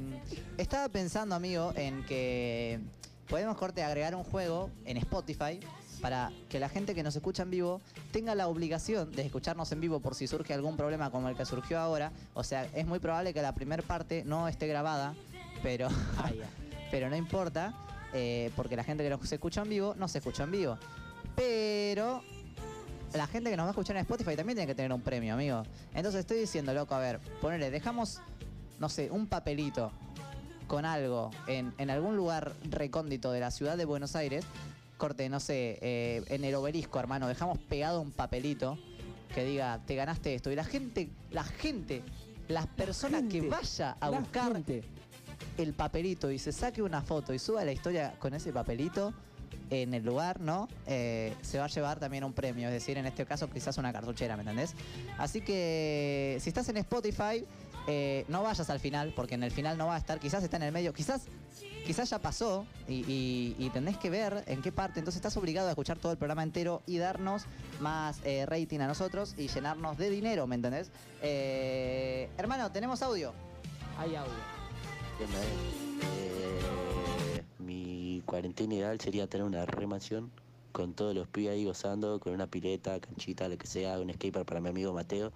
estaba 0.58 0.90
pensando, 0.90 1.36
amigo, 1.36 1.74
en 1.76 2.04
que 2.06 2.80
podemos 3.28 3.56
corte 3.58 3.84
agregar 3.84 4.16
un 4.16 4.24
juego 4.24 4.70
en 4.86 4.98
Spotify 4.98 5.60
para 6.02 6.32
que 6.50 6.60
la 6.60 6.68
gente 6.68 6.96
que 6.96 7.04
nos 7.04 7.16
escucha 7.16 7.44
en 7.44 7.52
vivo 7.52 7.80
tenga 8.12 8.34
la 8.34 8.48
obligación 8.48 9.12
de 9.12 9.22
escucharnos 9.22 9.72
en 9.72 9.80
vivo 9.80 10.00
por 10.00 10.16
si 10.16 10.26
surge 10.28 10.54
algún 10.54 10.76
problema 10.76 11.12
como 11.12 11.30
el 11.30 11.36
que 11.36 11.46
surgió 11.46 11.80
ahora. 11.80 12.12
O 12.34 12.44
sea, 12.44 12.66
es 12.74 12.86
muy 12.88 12.98
probable 13.00 13.34
que 13.34 13.42
la 13.44 13.54
primera 13.54 13.84
parte 13.84 14.24
no 14.26 14.48
esté 14.48 14.66
grabada, 14.68 15.14
pero, 15.62 15.88
Ah, 16.18 16.32
ya. 16.32 16.50
pero 16.92 17.10
no 17.10 17.16
importa, 17.16 17.74
eh, 18.14 18.52
porque 18.56 18.76
la 18.76 18.84
gente 18.84 19.04
que 19.04 19.10
nos 19.10 19.32
escucha 19.32 19.62
en 19.62 19.70
vivo 19.70 19.96
no 19.98 20.08
se 20.08 20.20
escucha 20.20 20.44
en 20.44 20.52
vivo. 20.52 20.78
Pero 21.36 22.22
la 23.14 23.28
gente 23.28 23.50
que 23.50 23.58
nos 23.58 23.66
va 23.66 23.70
a 23.70 23.72
escuchar 23.72 23.96
en 23.96 24.02
Spotify 24.02 24.36
también 24.36 24.58
tiene 24.58 24.68
que 24.68 24.76
tener 24.76 24.92
un 24.92 25.02
premio, 25.02 25.34
amigo. 25.34 25.64
Entonces 25.94 26.22
estoy 26.22 26.40
diciendo, 26.40 26.74
loco, 26.74 26.96
a 26.96 27.00
ver, 27.00 27.20
ponele, 27.42 27.70
dejamos, 27.72 28.22
no 28.80 28.90
sé, 28.90 29.10
un 29.12 29.28
papelito 29.28 29.92
con 30.68 30.86
algo 30.86 31.32
en, 31.48 31.74
en 31.78 31.90
algún 31.90 32.16
lugar 32.16 32.54
recóndito 32.70 33.32
de 33.32 33.42
la 33.42 33.52
ciudad 33.52 33.78
de 33.78 33.86
Buenos 33.86 34.16
Aires. 34.16 34.46
Corte, 34.98 35.28
no 35.30 35.40
sé, 35.40 35.80
eh, 35.82 36.24
en 36.28 36.46
el 36.46 36.54
obelisco, 36.56 37.00
hermano, 37.00 37.28
dejamos 37.28 37.58
pegado 37.58 38.02
un 38.02 38.12
papelito 38.12 38.78
que 39.34 39.44
diga, 39.44 39.80
te 39.86 39.96
ganaste 39.96 40.36
esto. 40.36 40.52
Y 40.52 40.56
la 40.56 40.64
gente, 40.64 41.10
la 41.32 41.44
gente, 41.44 42.04
las 42.48 42.68
personas 42.68 43.24
que 43.24 43.42
gente, 43.42 43.50
vaya 43.50 43.98
a 44.00 44.10
buscar 44.10 44.54
gente. 44.54 44.84
El 45.58 45.74
papelito 45.74 46.32
y 46.32 46.40
se 46.40 46.52
saque 46.52 46.82
una 46.82 47.02
foto 47.02 47.34
y 47.34 47.40
suba 47.40 47.64
la 47.66 47.72
historia 47.72 48.14
con 48.20 48.34
ese 48.34 48.52
papelito 48.54 49.14
en 49.70 49.94
el 49.94 50.04
lugar, 50.04 50.40
¿no? 50.42 50.68
Eh, 50.86 51.34
se 51.42 51.58
va 51.60 51.66
a 51.66 51.68
llevar 51.68 52.00
también 52.00 52.24
un 52.24 52.34
premio, 52.34 52.68
es 52.68 52.74
decir, 52.74 52.98
en 52.98 53.06
este 53.06 53.26
caso 53.26 53.50
quizás 53.50 53.78
una 53.78 53.94
cartuchera, 53.94 54.36
¿me 54.36 54.42
entendés? 54.44 54.74
Así 55.18 55.42
que 55.42 56.38
si 56.42 56.50
estás 56.50 56.68
en 56.70 56.78
Spotify, 56.78 57.46
eh, 57.88 58.26
no 58.28 58.44
vayas 58.44 58.70
al 58.70 58.80
final, 58.80 59.14
porque 59.16 59.36
en 59.36 59.44
el 59.44 59.52
final 59.52 59.78
no 59.78 59.88
va 59.88 59.96
a 59.96 59.98
estar, 59.98 60.20
quizás 60.20 60.44
está 60.44 60.58
en 60.58 60.64
el 60.64 60.72
medio, 60.74 60.94
quizás, 60.94 61.24
quizás 61.86 62.10
ya 62.10 62.20
pasó 62.20 62.66
y, 62.88 63.56
y- 63.58 63.70
tenés 63.72 63.98
que 63.98 64.10
ver 64.10 64.44
en 64.48 64.62
qué 64.62 64.72
parte, 64.74 65.00
entonces 65.00 65.18
estás 65.18 65.36
obligado 65.38 65.68
a 65.68 65.72
escuchar 65.72 65.98
todo 65.98 66.12
el 66.12 66.18
programa 66.18 66.44
entero 66.44 66.82
y 66.86 66.98
darnos 66.98 67.44
más 67.80 68.20
eh, 68.26 68.46
rating 68.46 68.80
a 68.82 68.88
nosotros 68.88 69.36
y 69.38 69.48
llenarnos 69.48 69.98
de 69.98 70.10
dinero, 70.10 70.48
¿me 70.48 70.56
entendés? 70.56 70.92
Hermano, 72.38 72.72
tenemos 72.72 73.02
audio. 73.02 73.34
Hay 73.98 74.16
audio. 74.16 74.61
¿Qué 75.22 75.26
onda, 75.26 75.38
eh? 75.40 77.44
Mi 77.60 78.24
cuarentena 78.26 78.74
ideal 78.74 79.00
sería 79.00 79.28
tener 79.28 79.46
una 79.46 79.68
remansión 79.68 80.32
con 80.72 80.94
todos 80.96 81.14
los 81.14 81.28
pibes 81.28 81.52
ahí 81.52 81.64
gozando, 81.66 82.20
con 82.20 82.34
una 82.34 82.48
pileta, 82.48 83.00
canchita, 83.00 83.48
lo 83.48 83.56
que 83.56 83.68
sea, 83.68 84.00
un 84.00 84.12
skater 84.12 84.44
para 84.46 84.60
mi 84.62 84.70
amigo 84.70 84.94
Mateo 84.94 85.32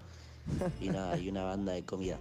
y 0.82 0.90
nada, 0.90 1.20
y 1.20 1.30
una 1.30 1.44
banda 1.44 1.74
de 1.74 1.84
comida. 1.84 2.18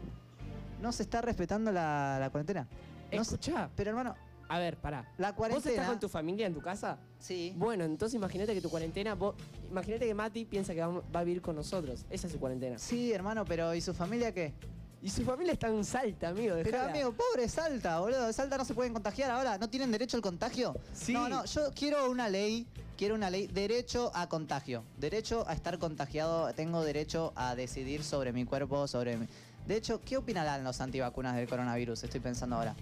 No 0.83 0.93
se 0.93 1.05
está 1.05 1.23
respetando 1.23 1.73
la, 1.73 2.19
la 2.21 2.29
cuarentena. 2.29 2.69
No 3.11 3.25
se- 3.25 3.37
Escuchá. 3.37 3.71
pero 3.75 3.89
hermano, 3.91 4.15
A 4.51 4.59
ver, 4.59 4.77
pará. 4.77 5.11
la 5.17 5.33
¿Vos 5.33 5.65
estás 5.65 5.89
con 5.89 5.99
tu 5.99 6.11
familia 6.11 6.47
en 6.47 6.53
tu 6.53 6.61
casa? 6.61 6.99
Sí. 7.19 7.55
Bueno, 7.57 7.85
entonces 7.85 8.15
imagínate 8.15 8.53
que 8.53 8.61
tu 8.61 8.69
cuarentena, 8.69 9.15
vos, 9.15 9.37
imagínate 9.71 10.07
que 10.07 10.13
Mati 10.13 10.45
piensa 10.45 10.75
que 10.75 10.83
va, 10.83 10.89
va 11.01 11.21
a 11.21 11.25
vivir 11.25 11.41
con 11.41 11.57
nosotros. 11.57 12.05
Esa 12.11 12.27
es 12.27 12.33
su 12.35 12.39
cuarentena. 12.39 12.77
Sí, 12.79 13.11
hermano, 13.13 13.47
pero 13.47 13.75
¿y 13.75 13.81
su 13.81 13.95
familia 13.95 14.35
qué? 14.35 14.53
Y 15.05 15.11
su 15.11 15.23
familia 15.23 15.53
está 15.53 15.69
en 15.69 15.85
Salta, 15.85 16.31
amigo. 16.31 16.57
Pero 16.65 16.81
amigo, 16.81 17.13
pobre 17.13 17.47
Salta, 17.47 18.01
boludo. 18.01 18.33
Salta 18.33 18.57
no 18.57 18.65
se 18.65 18.73
pueden 18.73 18.95
contagiar 18.95 19.31
ahora. 19.31 19.59
¿No 19.59 19.69
tienen 19.69 19.93
derecho 19.93 20.17
al 20.17 20.23
contagio? 20.23 20.75
Sí. 20.95 21.13
No, 21.13 21.29
no, 21.29 21.45
yo 21.45 21.71
quiero 21.75 22.11
una 22.11 22.31
ley. 22.31 22.67
Quiero 22.97 23.15
una 23.15 23.29
ley. 23.29 23.47
Derecho 23.47 24.11
a 24.15 24.31
contagio. 24.31 24.83
Derecho 24.97 25.45
a 25.47 25.53
estar 25.53 25.79
contagiado. 25.79 26.51
Tengo 26.55 26.83
derecho 26.83 27.35
a 27.37 27.55
decidir 27.55 28.03
sobre 28.03 28.33
mi 28.33 28.47
cuerpo, 28.47 28.89
sobre 28.89 29.19
mi. 29.19 29.27
De 29.69 29.77
hecho, 29.77 30.01
¿qué 30.03 30.17
opinarán 30.17 30.65
los 30.65 30.81
antivacunas 30.81 31.37
del 31.37 31.51
coronavirus? 31.51 32.05
Estoy 32.05 32.21
pensando 32.21 32.57
ahora. 32.57 32.75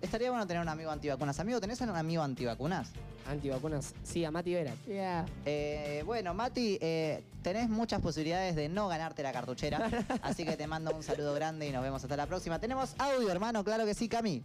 Estaría 0.00 0.30
bueno 0.30 0.46
tener 0.46 0.62
un 0.62 0.68
amigo 0.68 0.90
antivacunas. 0.90 1.38
Amigo, 1.40 1.60
¿tenés 1.60 1.80
un 1.82 1.90
amigo 1.90 2.22
antivacunas? 2.22 2.90
Antivacunas. 3.26 3.94
Sí, 4.02 4.24
a 4.24 4.30
Mati 4.30 4.54
Vera. 4.54 4.72
Yeah. 4.86 5.26
Eh, 5.44 6.02
bueno, 6.06 6.32
Mati, 6.32 6.78
eh, 6.80 7.22
tenés 7.42 7.68
muchas 7.68 8.00
posibilidades 8.00 8.56
de 8.56 8.70
no 8.70 8.88
ganarte 8.88 9.22
la 9.22 9.32
cartuchera, 9.32 9.90
así 10.22 10.44
que 10.44 10.56
te 10.56 10.66
mando 10.66 10.94
un 10.94 11.02
saludo 11.02 11.34
grande 11.34 11.68
y 11.68 11.72
nos 11.72 11.82
vemos 11.82 12.02
hasta 12.02 12.16
la 12.16 12.26
próxima. 12.26 12.58
Tenemos 12.58 12.94
audio, 12.98 13.30
hermano, 13.30 13.62
claro 13.62 13.84
que 13.84 13.92
sí, 13.92 14.08
Cami. 14.08 14.42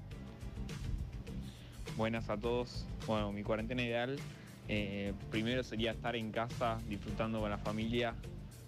Buenas 1.95 2.29
a 2.29 2.35
todos. 2.35 2.85
Bueno, 3.07 3.31
mi 3.31 3.43
cuarentena 3.43 3.81
ideal 3.81 4.19
eh, 4.67 5.13
primero 5.31 5.63
sería 5.63 5.91
estar 5.91 6.17
en 6.17 6.31
casa 6.31 6.79
disfrutando 6.89 7.39
con 7.39 7.49
la 7.49 7.57
familia, 7.57 8.13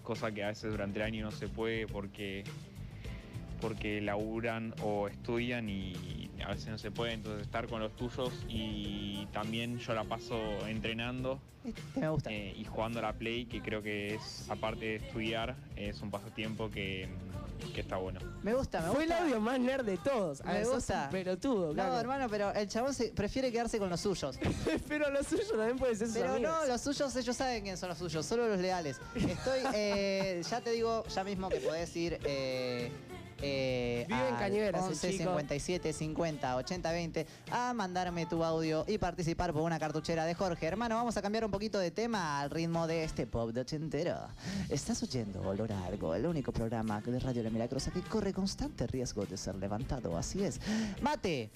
cosa 0.02 0.32
que 0.32 0.42
a 0.42 0.48
veces 0.48 0.70
durante 0.70 1.00
el 1.00 1.04
año 1.04 1.24
no 1.24 1.32
se 1.32 1.48
puede 1.48 1.86
porque 1.86 2.44
porque 3.60 4.00
laburan 4.00 4.74
o 4.82 5.08
estudian 5.08 5.68
y 5.68 6.30
a 6.44 6.48
veces 6.48 6.68
no 6.68 6.78
se 6.78 6.90
puede, 6.90 7.12
entonces 7.14 7.42
estar 7.42 7.66
con 7.66 7.80
los 7.80 7.94
tuyos 7.96 8.32
y 8.48 9.26
también 9.32 9.78
yo 9.78 9.94
la 9.94 10.04
paso 10.04 10.38
entrenando 10.66 11.40
Este 11.64 12.00
me 12.00 12.08
gusta. 12.08 12.30
eh, 12.32 12.54
y 12.56 12.64
jugando 12.64 13.00
a 13.00 13.02
la 13.02 13.12
Play, 13.12 13.46
que 13.46 13.60
creo 13.60 13.82
que 13.82 14.14
es, 14.14 14.46
aparte 14.48 14.84
de 14.84 14.96
estudiar, 14.96 15.56
es 15.76 16.00
un 16.00 16.10
pasatiempo 16.10 16.70
que, 16.70 17.08
que 17.74 17.80
está 17.80 17.96
bueno. 17.96 18.20
Me 18.44 18.54
gusta, 18.54 18.80
me 18.80 18.86
Fue 18.92 19.02
el 19.04 19.08
gusta. 19.10 19.24
audio 19.24 19.40
más 19.40 19.58
nerd 19.58 19.84
de 19.84 19.96
todos. 19.98 20.42
Me 20.44 20.64
gusta. 20.64 21.04
un 21.06 21.10
pelotudo, 21.10 21.74
No, 21.74 21.82
Caco. 21.82 21.98
hermano, 21.98 22.28
pero 22.30 22.54
el 22.54 22.68
chabón 22.68 22.94
se 22.94 23.08
prefiere 23.10 23.50
quedarse 23.50 23.78
con 23.80 23.90
los 23.90 24.00
suyos. 24.00 24.38
pero 24.88 25.10
lo 25.10 25.22
suyo 25.24 25.42
también 25.50 25.76
puede 25.76 25.96
ser 25.96 26.06
sus 26.06 26.16
Pero 26.18 26.34
amigos. 26.34 26.52
no, 26.60 26.66
los 26.66 26.80
suyos, 26.80 27.14
ellos 27.16 27.36
saben 27.36 27.64
quién 27.64 27.76
son 27.76 27.88
los 27.88 27.98
suyos, 27.98 28.24
solo 28.24 28.46
los 28.48 28.60
leales. 28.60 29.00
Estoy, 29.16 29.58
eh, 29.74 30.40
ya 30.48 30.60
te 30.60 30.70
digo, 30.70 31.04
ya 31.08 31.24
mismo 31.24 31.48
que 31.48 31.56
podés 31.56 31.94
ir. 31.96 32.18
Eh, 32.24 32.90
eh, 33.42 34.04
Vive 34.08 34.28
en 34.28 34.34
al 34.34 34.38
Cañuelas, 34.38 34.84
el 34.84 34.90
11 34.90 35.10
chico. 35.10 35.24
57 35.24 35.92
50 35.92 36.56
80 36.56 36.92
20 36.92 37.26
a 37.50 37.72
mandarme 37.72 38.26
tu 38.26 38.44
audio 38.44 38.84
y 38.86 38.98
participar 38.98 39.52
por 39.52 39.62
una 39.62 39.78
cartuchera 39.78 40.24
de 40.24 40.34
Jorge. 40.34 40.66
Hermano, 40.66 40.96
vamos 40.96 41.16
a 41.16 41.22
cambiar 41.22 41.44
un 41.44 41.50
poquito 41.50 41.78
de 41.78 41.90
tema 41.90 42.40
al 42.40 42.50
ritmo 42.50 42.86
de 42.86 43.04
este 43.04 43.26
pop 43.26 43.50
de 43.50 43.60
ochentero. 43.60 44.16
Estás 44.68 45.02
oyendo 45.02 45.40
Olor 45.42 45.72
a 45.72 45.84
Algo, 45.86 46.14
el 46.14 46.26
único 46.26 46.52
programa 46.52 47.00
de 47.00 47.18
Radio 47.18 47.42
La 47.42 47.50
Milagrosa 47.50 47.90
que 47.90 48.02
corre 48.02 48.32
constante 48.32 48.86
riesgo 48.86 49.24
de 49.26 49.36
ser 49.36 49.56
levantado. 49.56 50.16
Así 50.16 50.42
es. 50.42 50.60
Mate, 51.02 51.50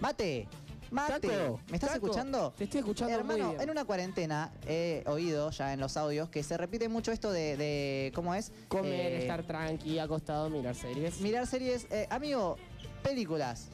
mate. 0.00 0.48
Mate, 0.90 1.28
Caco, 1.28 1.60
¿me 1.68 1.76
estás 1.76 1.94
escuchando? 1.94 2.52
Te 2.56 2.64
estoy 2.64 2.80
escuchando 2.80 3.14
Hermano, 3.14 3.54
en 3.60 3.68
una 3.70 3.84
cuarentena 3.84 4.50
he 4.66 5.02
oído 5.06 5.50
ya 5.50 5.72
en 5.74 5.80
los 5.80 5.96
audios 5.98 6.30
que 6.30 6.42
se 6.42 6.56
repite 6.56 6.88
mucho 6.88 7.12
esto 7.12 7.30
de, 7.30 7.56
de- 7.58 8.12
¿cómo 8.14 8.34
es? 8.34 8.52
Comer, 8.68 8.92
Eh, 9.12 9.18
estar 9.18 9.42
tranqui, 9.42 9.98
acostado, 9.98 10.48
mirar 10.48 10.74
series. 10.74 11.20
Mirar 11.20 11.46
series. 11.46 11.86
Eh, 11.90 12.06
amigo, 12.10 12.56
películas. 13.02 13.68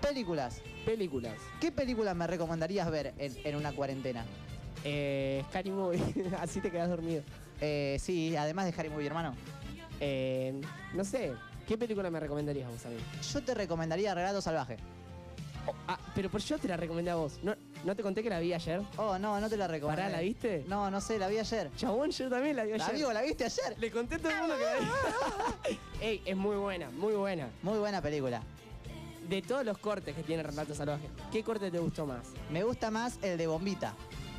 Películas. 0.00 0.60
Películas. 0.84 1.34
¿Qué 1.60 1.70
películas 1.70 2.16
me 2.16 2.26
recomendarías 2.26 2.90
ver 2.90 3.14
en, 3.18 3.34
en 3.44 3.56
una 3.56 3.72
cuarentena? 3.72 4.24
Eh, 4.82 5.42
Scary 5.50 5.70
Movie, 5.70 6.02
así 6.40 6.60
te 6.60 6.70
quedas 6.70 6.88
dormido. 6.88 7.22
Eh, 7.60 7.96
sí, 8.00 8.34
además 8.36 8.66
de 8.66 8.74
Harry 8.78 8.90
Movie, 8.90 9.06
hermano. 9.06 9.34
Eh, 10.00 10.60
no 10.94 11.04
sé, 11.04 11.32
¿qué 11.68 11.78
película 11.78 12.10
me 12.10 12.18
recomendarías 12.18 12.68
vos 12.68 12.84
a 12.84 12.88
mí? 12.90 12.96
Yo 13.32 13.42
te 13.42 13.54
recomendaría 13.54 14.12
Relato 14.14 14.42
Salvaje. 14.42 14.76
Ah, 15.88 15.98
pero 16.14 16.30
por 16.30 16.40
yo 16.40 16.58
te 16.58 16.68
la 16.68 16.76
recomendé 16.76 17.10
a 17.10 17.16
vos. 17.16 17.38
¿No, 17.42 17.54
¿No 17.84 17.94
te 17.94 18.02
conté 18.02 18.22
que 18.22 18.30
la 18.30 18.40
vi 18.40 18.52
ayer? 18.52 18.80
Oh, 18.96 19.18
no, 19.18 19.40
no 19.40 19.48
te 19.48 19.56
la 19.56 19.68
recomendé. 19.68 20.02
Pará, 20.02 20.14
¿la 20.14 20.22
viste? 20.22 20.64
No, 20.66 20.90
no 20.90 21.00
sé, 21.00 21.18
la 21.18 21.28
vi 21.28 21.38
ayer. 21.38 21.70
Chabón, 21.76 22.10
yo 22.10 22.28
también 22.30 22.56
la 22.56 22.64
vi 22.64 22.72
ayer. 22.72 22.90
Amigo, 22.90 23.12
¿la 23.12 23.22
viste 23.22 23.44
ayer? 23.44 23.76
Le 23.78 23.90
conté 23.90 24.16
a 24.16 24.18
todo 24.18 24.30
el 24.30 24.38
mundo 24.38 24.54
que 24.56 24.64
la 24.64 24.74
vi. 25.68 25.78
Ey, 26.00 26.22
es 26.24 26.36
muy 26.36 26.56
buena, 26.56 26.90
muy 26.90 27.14
buena. 27.14 27.48
Muy 27.62 27.78
buena 27.78 28.00
película. 28.00 28.42
De 29.28 29.40
todos 29.40 29.64
los 29.64 29.78
cortes 29.78 30.14
que 30.14 30.22
tiene 30.22 30.42
Relato 30.42 30.74
Salvaje, 30.74 31.08
¿qué 31.32 31.42
corte 31.42 31.70
te 31.70 31.78
gustó 31.78 32.04
más? 32.04 32.28
Me 32.50 32.62
gusta 32.62 32.90
más 32.90 33.18
el 33.22 33.38
de 33.38 33.46
Bombita. 33.46 33.94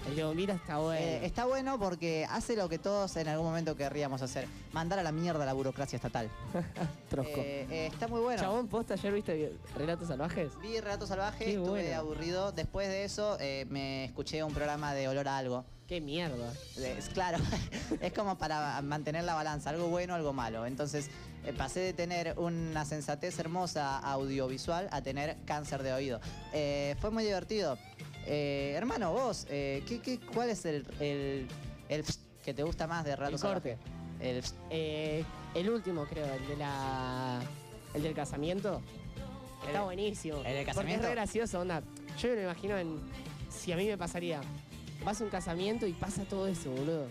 El 0.08 0.24
Bombita 0.24 0.54
está 0.54 0.78
bueno. 0.78 1.02
Eh, 1.06 1.26
está 1.26 1.46
bueno 1.46 1.80
porque 1.80 2.28
hace 2.30 2.56
lo 2.56 2.70
que 2.70 2.78
todos 2.78 3.16
en 3.18 3.28
algún 3.28 3.48
momento 3.48 3.76
querríamos 3.76 4.22
hacer. 4.22 4.48
Mandar 4.72 5.00
a 5.00 5.04
la 5.04 5.12
mierda 5.12 5.46
la 5.46 5.54
burocracia 5.54 5.96
estatal. 5.98 6.30
Trosco. 7.10 7.40
Eh, 7.40 7.68
eh, 7.70 7.90
está 7.92 8.08
muy 8.08 8.22
bueno. 8.22 8.42
Chabón, 8.42 8.68
¿posta 8.68 8.94
ayer 8.94 9.14
viste 9.14 9.54
Relatos 9.76 10.08
Salvajes? 10.08 10.52
Vi 10.62 10.80
Relato 10.80 11.08
Salvaje, 11.08 11.46
Qué 11.46 11.52
estuve 11.56 11.84
bueno. 11.84 11.98
aburrido. 11.98 12.52
Después 12.52 12.88
de 12.88 13.04
eso 13.04 13.38
me 13.70 14.06
escuché 14.06 14.44
un 14.44 14.54
programa 14.54 14.94
de 14.94 15.08
olor 15.08 15.28
a 15.28 15.38
algo. 15.38 15.66
Qué 15.88 16.02
mierda. 16.02 16.52
Es 16.78 17.10
claro, 17.10 17.38
es 18.02 18.12
como 18.12 18.40
para 18.40 18.82
mantener 18.82 19.24
la 19.24 19.36
balanza, 19.36 19.70
algo 19.70 19.88
bueno, 19.88 20.16
algo 20.16 20.34
malo. 20.34 20.66
Entonces 20.66 21.12
eh, 21.46 21.54
pasé 21.54 21.82
de 21.82 21.94
tener 21.94 22.34
una 22.40 22.86
sensatez 22.86 23.38
hermosa 23.38 24.00
audiovisual 24.00 24.88
a 24.92 25.02
tener 25.02 25.38
cáncer 25.46 25.84
de 25.84 25.94
oído. 25.94 26.20
Eh, 26.54 26.96
fue 27.00 27.12
muy 27.12 27.24
divertido. 27.24 27.78
Eh, 28.26 28.74
hermano, 28.76 29.12
vos, 29.14 29.46
eh, 29.50 29.84
¿qué, 29.88 30.00
qué, 30.00 30.20
cuál 30.20 30.50
es 30.50 30.66
el, 30.66 30.86
el, 31.00 31.48
el 31.90 32.04
que 32.44 32.54
te 32.54 32.64
gusta 32.64 32.88
más 32.88 33.06
de 33.06 33.16
Relato 33.16 33.36
El 33.36 33.42
corte. 33.42 33.78
El 34.20 34.44
Eh, 34.70 35.24
el 35.54 35.70
último, 35.70 36.06
creo, 36.06 36.26
el 36.34 36.48
de 36.48 36.58
la. 36.58 37.40
El 37.94 38.04
del 38.04 38.14
casamiento. 38.14 38.82
Está 39.68 39.84
buenísimo. 39.84 40.38
el 40.38 40.44
del 40.44 40.54
Porque 40.54 40.66
casamiento. 40.66 41.04
es 41.04 41.10
re 41.10 41.16
gracioso, 41.16 41.60
onda. 41.60 41.82
Yo 42.20 42.30
me 42.30 42.36
lo 42.36 42.42
imagino 42.44 42.78
en. 42.78 43.00
Si 43.50 43.72
a 43.72 43.78
mí 43.78 43.86
me 43.88 43.98
pasaría. 43.98 44.42
Vas 45.04 45.22
a 45.22 45.24
un 45.24 45.30
casamiento 45.30 45.86
y 45.86 45.94
pasa 45.94 46.24
todo 46.24 46.48
eso, 46.48 46.72
boludo. 46.72 47.08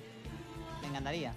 me 0.82 0.88
encantaría. 0.88 1.32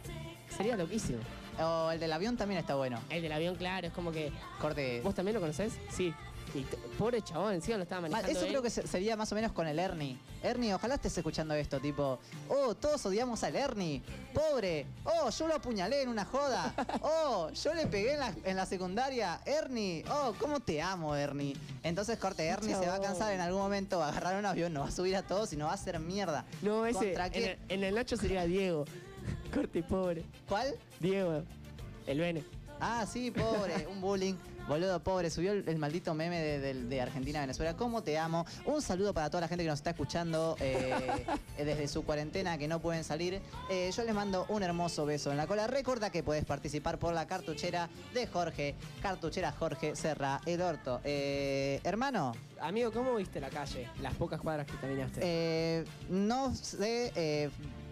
Sería 0.55 0.75
loquísimo. 0.75 1.19
O 1.59 1.91
el 1.91 1.99
del 1.99 2.11
avión 2.13 2.37
también 2.37 2.59
está 2.59 2.75
bueno. 2.75 2.99
El 3.09 3.21
del 3.21 3.31
avión, 3.31 3.55
claro, 3.55 3.87
es 3.87 3.93
como 3.93 4.11
que. 4.11 4.31
Corte. 4.61 5.01
¿Vos 5.03 5.15
también 5.15 5.35
lo 5.35 5.41
conocés? 5.41 5.73
Sí. 5.91 6.13
Y 6.57 6.65
pobre 6.97 7.21
chabón, 7.21 7.53
encima 7.53 7.77
lo 7.77 7.83
estaba 7.83 8.01
manejando. 8.01 8.31
Eso 8.31 8.41
él. 8.45 8.49
creo 8.49 8.61
que 8.63 8.69
se- 8.71 8.87
sería 8.87 9.15
más 9.15 9.31
o 9.31 9.35
menos 9.35 9.51
con 9.51 9.67
el 9.67 9.77
Ernie. 9.77 10.17
Ernie, 10.41 10.73
ojalá 10.73 10.95
estés 10.95 11.15
escuchando 11.17 11.53
esto, 11.53 11.79
tipo, 11.79 12.17
oh, 12.49 12.73
todos 12.73 13.05
odiamos 13.05 13.43
al 13.43 13.55
Ernie. 13.55 14.01
Pobre. 14.33 14.87
Oh, 15.03 15.29
yo 15.29 15.47
lo 15.47 15.55
apuñalé 15.55 16.01
en 16.01 16.09
una 16.09 16.25
joda. 16.25 16.73
Oh, 17.01 17.49
yo 17.51 17.73
le 17.73 17.85
pegué 17.87 18.13
en 18.13 18.19
la, 18.19 18.33
en 18.43 18.55
la 18.55 18.65
secundaria. 18.65 19.39
Ernie, 19.45 20.03
oh, 20.09 20.33
cómo 20.39 20.59
te 20.59 20.81
amo, 20.81 21.15
Ernie. 21.15 21.55
Entonces, 21.83 22.17
corte, 22.17 22.45
Ernie 22.45 22.73
se 22.75 22.87
va 22.87 22.95
a 22.95 23.01
cansar 23.01 23.33
en 23.33 23.41
algún 23.41 23.61
momento, 23.61 23.99
va 23.99 24.07
a 24.07 24.09
agarrar 24.09 24.37
un 24.37 24.45
avión, 24.45 24.73
nos 24.73 24.83
va 24.85 24.87
a 24.89 24.91
subir 24.91 25.15
a 25.15 25.21
todos 25.23 25.53
y 25.53 25.57
nos 25.57 25.67
va 25.67 25.71
a 25.71 25.75
hacer 25.75 25.99
mierda. 25.99 26.45
No, 26.61 26.85
ese. 26.85 26.97
¿Contra 27.13 27.27
En 27.27 27.43
el, 27.43 27.59
en 27.69 27.83
el 27.83 27.95
Nacho 27.95 28.17
sería 28.17 28.43
Diego. 28.45 28.85
Corte 29.53 29.83
pobre. 29.83 30.23
¿Cuál? 30.47 30.75
Diego. 30.99 31.43
El 32.07 32.19
Bene. 32.19 32.43
Ah, 32.79 33.05
sí, 33.11 33.31
pobre, 33.31 33.87
un 33.87 34.01
bullying. 34.01 34.35
Boludo, 34.67 35.01
pobre, 35.01 35.29
subió 35.29 35.53
el, 35.53 35.67
el 35.67 35.77
maldito 35.77 36.13
meme 36.13 36.41
de, 36.41 36.59
de- 36.59 36.73
de 36.83 37.01
Argentina 37.01 37.39
a 37.39 37.41
Venezuela. 37.43 37.75
¿Cómo 37.77 38.03
te 38.03 38.17
amo? 38.17 38.45
Un 38.65 38.81
saludo 38.81 39.13
para 39.13 39.29
toda 39.29 39.41
la 39.41 39.47
gente 39.47 39.63
que 39.63 39.69
nos 39.69 39.79
está 39.79 39.91
escuchando 39.91 40.57
eh, 40.59 40.93
eh, 41.57 41.63
desde 41.65 41.87
su 41.87 42.03
cuarentena, 42.03 42.57
que 42.57 42.67
no 42.67 42.81
pueden 42.81 43.03
salir. 43.03 43.41
Eh, 43.69 43.91
yo 43.95 44.03
les 44.03 44.13
mando 44.13 44.45
un 44.49 44.63
hermoso 44.63 45.05
beso 45.05 45.31
en 45.31 45.37
la 45.37 45.47
cola. 45.47 45.67
Recuerda 45.67 46.09
que 46.09 46.21
puedes 46.21 46.43
participar 46.45 46.99
por 46.99 47.13
la 47.13 47.25
cartuchera 47.27 47.89
de 48.13 48.27
Jorge. 48.27 48.75
Cartuchera 49.01 49.51
Jorge 49.53 49.95
Serra 49.95 50.41
el 50.45 50.61
Orto. 50.61 50.99
Eh, 51.05 51.79
hermano, 51.83 52.33
Amigo, 52.59 52.91
¿cómo 52.91 53.15
viste 53.15 53.39
la 53.39 53.49
calle? 53.49 53.87
Las 54.01 54.15
pocas 54.15 54.41
cuadras 54.41 54.65
que 54.67 54.73
caminaste. 54.77 55.19
eh, 55.23 55.85
no 56.09 56.53
sé. 56.55 57.51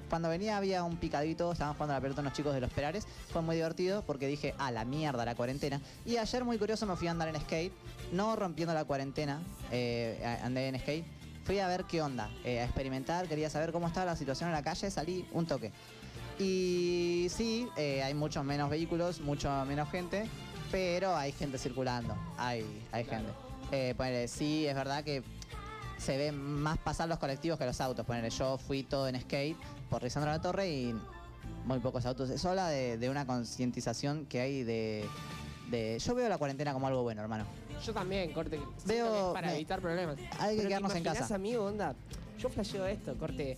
Cuando 0.10 0.30
venía 0.30 0.58
había 0.58 0.84
un 0.84 0.98
picadito, 0.98 1.52
estaban 1.52 1.74
jugando 1.74 1.94
a 1.94 1.98
la 1.98 2.02
pelota 2.02 2.22
unos 2.22 2.34
chicos 2.34 2.54
de 2.54 2.62
los 2.62 2.72
Perares. 2.72 3.08
Fue 3.32 3.42
muy 3.42 3.56
divertido 3.56 4.04
porque 4.06 4.28
dije, 4.28 4.54
a 4.58 4.72
la 4.72 4.86
mierda 4.86 5.26
la 5.26 5.36
cuarentena. 5.36 5.82
Y 6.06 6.18
ayer, 6.18 6.44
muy 6.44 6.58
curioso, 6.58 6.86
me 6.86 6.96
fui 6.96 7.08
a 7.08 7.12
andar 7.12 7.28
en 7.28 7.40
skate. 7.40 7.74
No 8.12 8.36
rompiendo 8.36 8.74
la 8.74 8.86
cuarentena, 8.86 9.42
eh, 9.72 10.40
andé 10.44 10.68
en 10.68 10.80
skate. 10.80 11.06
Fui 11.46 11.60
a 11.60 11.68
ver 11.68 11.84
qué 11.84 12.02
onda, 12.02 12.32
eh, 12.44 12.60
a 12.60 12.64
experimentar, 12.64 13.28
quería 13.28 13.52
saber 13.52 13.72
cómo 13.72 13.88
estaba 13.88 14.08
la 14.08 14.16
situación 14.16 14.50
en 14.50 14.56
la 14.56 14.64
calle, 14.64 14.90
salí 14.90 15.28
un 15.32 15.46
toque. 15.46 15.72
Y 16.40 17.28
sí, 17.30 17.68
eh, 17.78 18.02
hay 18.02 18.16
muchos 18.16 18.44
menos 18.44 18.70
vehículos, 18.70 19.22
mucho 19.22 19.50
menos 19.66 19.90
gente, 19.92 20.28
pero 20.72 21.16
hay 21.16 21.32
gente 21.32 21.60
circulando, 21.60 22.16
hay, 22.38 22.66
hay 22.92 23.06
gente. 23.06 23.32
Eh, 23.72 23.94
ponele, 23.96 24.28
sí, 24.28 24.66
es 24.66 24.74
verdad 24.74 25.04
que 25.04 25.24
se 25.98 26.18
ven 26.18 26.36
más 26.36 26.78
pasar 26.78 27.08
los 27.08 27.20
colectivos 27.20 27.58
que 27.60 27.66
los 27.66 27.80
autos. 27.80 28.06
Ponele, 28.06 28.32
yo 28.32 28.58
fui 28.58 28.84
todo 28.84 29.08
en 29.08 29.22
skate 29.22 29.58
por 29.90 30.04
Lisandro 30.04 30.32
La 30.32 30.42
Torre 30.42 30.70
y 30.70 30.96
muy 31.66 31.80
pocos 31.80 32.06
autos. 32.06 32.30
Eso 32.30 32.50
habla 32.50 32.68
de, 32.70 32.98
de 32.98 33.10
una 33.10 33.26
concientización 33.26 34.26
que 34.26 34.40
hay 34.42 34.64
de, 34.64 35.06
de- 35.70 36.00
Yo 36.00 36.16
veo 36.16 36.30
la 36.30 36.38
cuarentena 36.38 36.74
como 36.74 36.88
algo 36.88 37.04
bueno, 37.04 37.22
hermano. 37.22 37.46
Yo 37.86 37.94
también, 37.94 38.32
corte. 38.34 38.60
Veo- 38.86 39.34
para 39.34 39.48
me- 39.48 39.56
evitar 39.56 39.82
problemas. 39.82 40.18
hay 40.18 40.26
que 40.26 40.38
Pero 40.40 40.62
¿te 40.62 40.68
quedarnos 40.68 40.96
en 40.96 41.04
casa. 41.04 41.36
amigo, 41.36 41.66
onda? 41.66 41.96
Yo 42.40 42.50
flasheo 42.50 42.86
esto, 42.86 43.16
corte. 43.18 43.58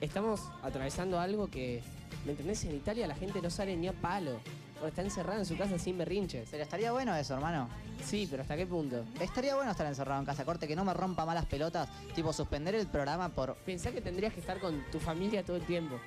Estamos 0.00 0.40
atravesando 0.62 1.18
algo 1.18 1.48
que, 1.48 1.82
¿me 2.24 2.32
entendés? 2.32 2.64
En 2.64 2.74
Italia 2.74 3.06
la 3.06 3.14
gente 3.14 3.40
no 3.40 3.50
sale 3.50 3.76
ni 3.76 3.88
a 3.88 3.92
palo. 3.92 4.40
O 4.82 4.86
está 4.86 5.02
encerrada 5.02 5.38
en 5.38 5.46
su 5.46 5.56
casa 5.56 5.78
sin 5.78 5.96
berrinches. 5.98 6.48
Pero 6.50 6.62
estaría 6.62 6.92
bueno 6.92 7.14
eso, 7.16 7.34
hermano. 7.34 7.68
Sí, 8.04 8.26
pero 8.30 8.42
¿hasta 8.42 8.56
qué 8.56 8.66
punto? 8.66 9.04
Estaría 9.20 9.54
bueno 9.54 9.70
estar 9.70 9.86
encerrado 9.86 10.20
en 10.20 10.26
casa, 10.26 10.44
corte, 10.44 10.68
que 10.68 10.76
no 10.76 10.84
me 10.84 10.92
rompa 10.94 11.24
malas 11.24 11.46
pelotas. 11.46 11.88
Tipo, 12.14 12.32
suspender 12.32 12.74
el 12.74 12.86
programa 12.86 13.28
por... 13.30 13.54
Pensá 13.56 13.90
que 13.90 14.00
tendrías 14.00 14.34
que 14.34 14.40
estar 14.40 14.58
con 14.60 14.84
tu 14.90 15.00
familia 15.00 15.42
todo 15.42 15.56
el 15.56 15.64
tiempo. 15.64 15.98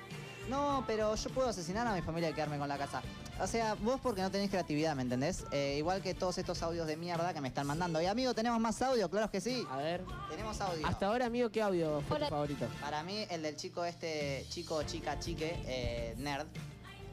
No, 0.48 0.82
pero 0.86 1.14
yo 1.14 1.30
puedo 1.30 1.48
asesinar 1.48 1.86
a 1.86 1.94
mi 1.94 2.02
familia 2.02 2.30
y 2.30 2.32
quedarme 2.32 2.58
con 2.58 2.68
la 2.68 2.76
casa. 2.76 3.02
O 3.40 3.46
sea, 3.46 3.74
vos 3.74 4.00
porque 4.02 4.20
no 4.20 4.30
tenés 4.30 4.50
creatividad, 4.50 4.96
¿me 4.96 5.02
entendés? 5.02 5.44
Eh, 5.52 5.76
igual 5.78 6.02
que 6.02 6.12
todos 6.14 6.38
estos 6.38 6.62
audios 6.62 6.86
de 6.86 6.96
mierda 6.96 7.32
que 7.32 7.40
me 7.40 7.48
están 7.48 7.66
mandando. 7.66 8.02
Y 8.02 8.06
amigo, 8.06 8.34
¿tenemos 8.34 8.58
más 8.60 8.82
audio? 8.82 9.08
Claro 9.08 9.30
que 9.30 9.40
sí. 9.40 9.64
A 9.70 9.76
ver. 9.76 10.02
Tenemos 10.28 10.60
audio. 10.60 10.86
Hasta 10.86 11.06
ahora, 11.06 11.26
amigo, 11.26 11.50
¿qué 11.50 11.62
audio 11.62 12.02
fue 12.08 12.18
tu 12.18 12.26
favorito? 12.26 12.66
Para 12.80 13.02
mí, 13.02 13.24
el 13.30 13.42
del 13.42 13.56
chico 13.56 13.84
este, 13.84 14.44
chico, 14.48 14.82
chica, 14.82 15.18
chique, 15.20 15.56
eh, 15.66 16.14
nerd, 16.18 16.46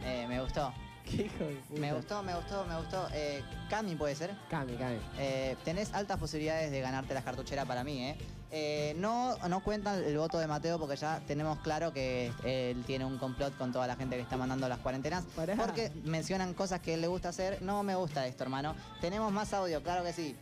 eh, 0.03 0.25
me 0.27 0.41
gustó. 0.41 0.73
¿Qué 1.15 1.23
hijo 1.23 1.45
de 1.45 1.55
puta? 1.67 1.79
Me 1.81 1.93
gustó, 1.93 2.23
me 2.23 2.35
gustó, 2.35 2.65
me 2.65 2.77
gustó. 2.77 3.07
Eh, 3.13 3.41
Cami 3.69 3.95
puede 3.95 4.15
ser. 4.15 4.31
Cami, 4.49 4.73
Cami. 4.75 4.97
Eh, 5.17 5.55
tenés 5.63 5.93
altas 5.93 6.17
posibilidades 6.19 6.71
de 6.71 6.81
ganarte 6.81 7.13
la 7.13 7.21
cartuchera 7.23 7.65
para 7.65 7.83
mí, 7.83 8.03
¿eh? 8.03 8.17
Eh, 8.49 8.95
no, 8.97 9.37
no 9.49 9.61
cuentan 9.61 10.01
el 10.03 10.17
voto 10.17 10.39
de 10.39 10.47
Mateo 10.47 10.79
porque 10.79 10.95
ya 10.95 11.19
tenemos 11.27 11.59
claro 11.59 11.91
que 11.91 12.31
él 12.45 12.81
tiene 12.85 13.03
un 13.03 13.17
complot 13.17 13.57
con 13.57 13.73
toda 13.73 13.87
la 13.87 13.95
gente 13.97 14.15
que 14.15 14.21
está 14.21 14.37
mandando 14.37 14.69
las 14.69 14.79
cuarentenas. 14.79 15.25
Pará. 15.35 15.55
Porque 15.55 15.91
mencionan 16.05 16.53
cosas 16.53 16.79
que 16.79 16.93
él 16.93 17.01
le 17.01 17.07
gusta 17.07 17.29
hacer. 17.29 17.61
No 17.61 17.83
me 17.83 17.95
gusta 17.95 18.25
esto, 18.25 18.43
hermano. 18.43 18.73
Tenemos 19.01 19.31
más 19.33 19.53
audio, 19.53 19.83
claro 19.83 20.03
que 20.03 20.13
sí. 20.13 20.35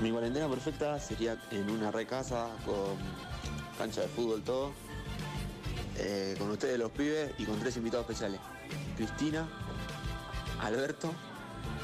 Mi 0.00 0.10
cuarentena 0.10 0.48
perfecta 0.48 0.98
sería 0.98 1.36
en 1.50 1.70
una 1.70 1.90
recasa 1.90 2.48
con 2.64 2.96
cancha 3.78 4.00
de 4.02 4.08
fútbol, 4.08 4.42
todo. 4.42 4.72
eh, 5.98 6.34
con 6.38 6.50
ustedes 6.50 6.78
los 6.78 6.90
pibes 6.90 7.32
y 7.38 7.44
con 7.44 7.58
tres 7.58 7.76
invitados 7.76 8.04
especiales. 8.04 8.40
Cristina, 8.96 9.46
Alberto 10.60 11.12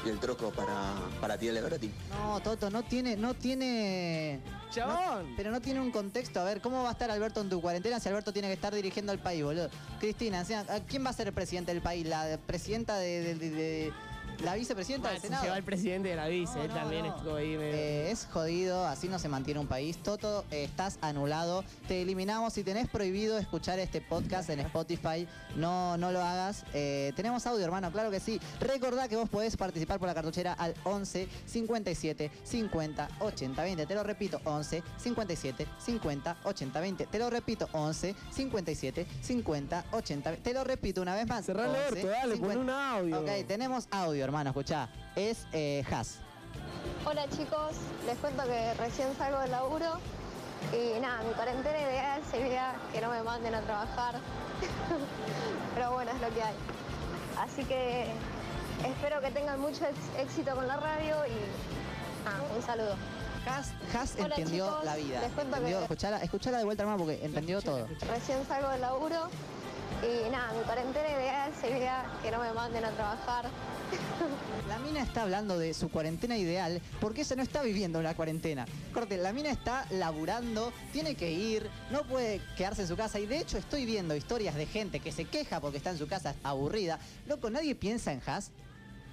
y 0.05 0.09
el 0.09 0.19
troco 0.19 0.51
para, 0.51 0.93
para 1.21 1.37
ti, 1.37 1.47
el 1.47 1.57
Everati. 1.57 1.91
No, 2.09 2.39
Toto, 2.41 2.69
no 2.69 2.83
tiene, 2.83 3.15
no 3.15 3.33
tiene. 3.33 4.39
¡Chabón! 4.71 5.29
no- 5.29 5.35
pero 5.37 5.51
no 5.51 5.61
tiene 5.61 5.79
un 5.79 5.91
contexto. 5.91 6.39
A 6.41 6.43
ver, 6.43 6.59
¿cómo 6.61 6.83
va 6.83 6.89
a 6.89 6.91
estar 6.93 7.09
Alberto 7.11 7.41
en 7.41 7.49
tu 7.49 7.61
cuarentena 7.61 7.99
si 7.99 8.09
Alberto 8.09 8.33
tiene 8.33 8.47
que 8.49 8.53
estar 8.55 8.73
dirigiendo 8.73 9.11
al 9.11 9.19
país, 9.19 9.43
boludo? 9.43 9.69
Cristina, 9.99 10.41
o 10.41 10.45
sea, 10.45 10.61
¿a 10.61 10.79
¿quién 10.81 11.05
va 11.05 11.11
a 11.11 11.13
ser 11.13 11.27
el 11.27 11.33
presidente 11.33 11.73
del 11.73 11.81
país? 11.81 12.05
¿La 12.07 12.37
presidenta 12.45 12.97
de. 12.97 13.21
de- 13.21 13.35
de- 13.35 13.49
de- 13.51 13.93
la 14.43 14.55
vicepresidenta 14.55 15.07
del 15.09 15.17
Ah, 15.17 15.21
se 15.21 15.27
Senado? 15.27 15.43
lleva 15.45 15.57
el 15.57 15.63
presidente 15.63 16.09
de 16.09 16.15
la 16.15 16.27
vice, 16.27 16.61
él 16.65 16.69
también 16.71 17.05
estuvo 17.05 17.35
ahí 17.35 17.55
medio- 17.57 17.73
Eh, 17.73 18.11
es 18.11 18.27
jodido, 18.31 18.85
así 18.85 19.07
no 19.07 19.17
se 19.19 19.29
mantiene 19.29 19.59
un 19.59 19.67
país. 19.67 19.97
Toto, 20.03 20.43
eh, 20.51 20.65
estás 20.65 20.97
anulado. 21.01 21.63
Te 21.87 22.01
eliminamos. 22.01 22.53
Si 22.53 22.63
tenés 22.63 22.89
prohibido 22.89 23.37
escuchar 23.37 23.79
este 23.79 24.01
podcast 24.01 24.49
en 24.49 24.59
Spotify, 24.59 25.27
no, 25.55 25.97
no 25.97 26.11
lo 26.11 26.21
hagas. 26.21 26.65
Eh, 26.73 27.13
tenemos 27.15 27.45
audio, 27.47 27.63
hermano, 27.63 27.91
claro 27.91 28.11
que 28.11 28.19
sí. 28.19 28.39
Recordá 28.59 29.07
que 29.07 29.15
vos 29.15 29.29
podés 29.29 29.55
participar 29.55 29.97
por 29.99 30.07
la 30.07 30.13
cartuchera 30.13 30.53
al 30.53 30.73
11 30.83 31.27
57 31.45 32.29
50 32.43 33.07
80 33.19 33.63
20. 33.63 33.85
Te 33.85 33.95
lo 33.95 34.03
repito, 34.03 34.41
11 34.43 34.83
57 34.97 35.65
50 35.79 36.35
80 36.43 36.79
20. 36.81 37.05
Te 37.07 37.19
lo 37.19 37.29
repito, 37.29 37.69
11 37.73 38.15
57 38.31 39.07
50 39.21 39.85
80 39.91 40.29
20. 40.31 40.43
Te 40.49 40.53
lo 40.53 40.63
repito 40.63 41.01
una 41.01 41.15
vez 41.15 41.27
más. 41.27 41.45
Cerrá 41.45 41.63
el 41.65 41.69
11, 41.71 41.87
orto, 41.87 42.07
dale, 42.07 42.37
pon 42.37 42.49
50. 42.51 42.59
un 42.61 42.69
audio. 42.69 43.19
Ok, 43.21 43.47
tenemos 43.47 43.87
audio, 43.91 44.23
hermano, 44.23 44.32
escuchá. 44.41 44.89
Es 45.15 45.45
eh, 45.53 45.83
Has. 45.91 46.17
Hola 47.05 47.27
chicos, 47.29 47.75
les 48.05 48.17
cuento 48.17 48.43
que 48.45 48.73
recién 48.75 49.15
salgo 49.17 49.39
del 49.39 49.51
laburo 49.51 49.85
y 50.71 50.99
nada, 50.99 51.21
mi 51.23 51.33
cuarentena 51.33 51.77
ideal 51.79 52.21
sería 52.31 52.73
que 52.91 53.01
no 53.01 53.09
me 53.09 53.21
manden 53.21 53.53
a 53.53 53.61
trabajar, 53.61 54.15
pero 55.75 55.91
bueno, 55.93 56.11
es 56.11 56.21
lo 56.21 56.29
que 56.33 56.41
hay. 56.43 56.55
Así 57.37 57.63
que 57.65 58.07
espero 58.85 59.21
que 59.21 59.31
tengan 59.31 59.59
mucho 59.59 59.85
éxito 60.17 60.55
con 60.55 60.67
la 60.67 60.77
radio 60.77 61.15
y 61.27 62.25
nada, 62.25 62.39
un 62.55 62.61
saludo. 62.63 62.95
Has, 63.45 63.71
Has 63.93 64.15
Hola, 64.15 64.35
entendió 64.37 64.65
chicos, 64.67 64.85
la 64.85 64.95
vida. 64.95 65.19
les 65.21 65.31
cuento 65.33 65.55
Entendió, 65.57 65.77
que- 65.79 65.83
escuchala, 65.83 66.17
escuchala 66.23 66.57
de 66.59 66.63
vuelta, 66.63 66.83
hermano, 66.83 66.99
porque 67.03 67.25
entendió 67.25 67.61
todo. 67.61 67.87
Recién 68.09 68.47
salgo 68.47 68.69
del 68.69 68.81
laburo 68.81 69.27
y 70.03 70.29
nada, 70.29 70.53
mi 70.53 70.63
cuarentena 70.63 71.07
ideal 71.09 71.51
sería 71.59 72.05
que 72.21 72.31
no 72.31 72.39
me 72.39 72.51
manden 72.51 72.83
a 72.83 72.91
trabajar. 72.91 73.45
La 74.67 74.79
mina 74.79 75.01
está 75.01 75.23
hablando 75.23 75.57
de 75.57 75.73
su 75.73 75.89
cuarentena 75.89 76.37
ideal 76.37 76.81
porque 76.99 77.21
ella 77.21 77.35
no 77.37 77.43
está 77.43 77.61
viviendo 77.61 77.99
una 77.99 78.15
cuarentena. 78.15 78.65
Corte, 78.93 79.17
la 79.17 79.33
mina 79.33 79.51
está 79.51 79.85
laburando, 79.91 80.73
tiene 80.91 81.15
que 81.15 81.31
ir, 81.31 81.69
no 81.91 82.03
puede 82.03 82.41
quedarse 82.57 82.83
en 82.83 82.87
su 82.87 82.95
casa. 82.95 83.19
Y 83.19 83.25
de 83.25 83.39
hecho 83.39 83.57
estoy 83.57 83.85
viendo 83.85 84.15
historias 84.15 84.55
de 84.55 84.65
gente 84.65 84.99
que 84.99 85.11
se 85.11 85.25
queja 85.25 85.59
porque 85.59 85.77
está 85.77 85.91
en 85.91 85.97
su 85.97 86.07
casa 86.07 86.35
aburrida. 86.43 86.99
Loco, 87.27 87.49
nadie 87.49 87.75
piensa 87.75 88.11
en 88.11 88.21
Has. 88.25 88.51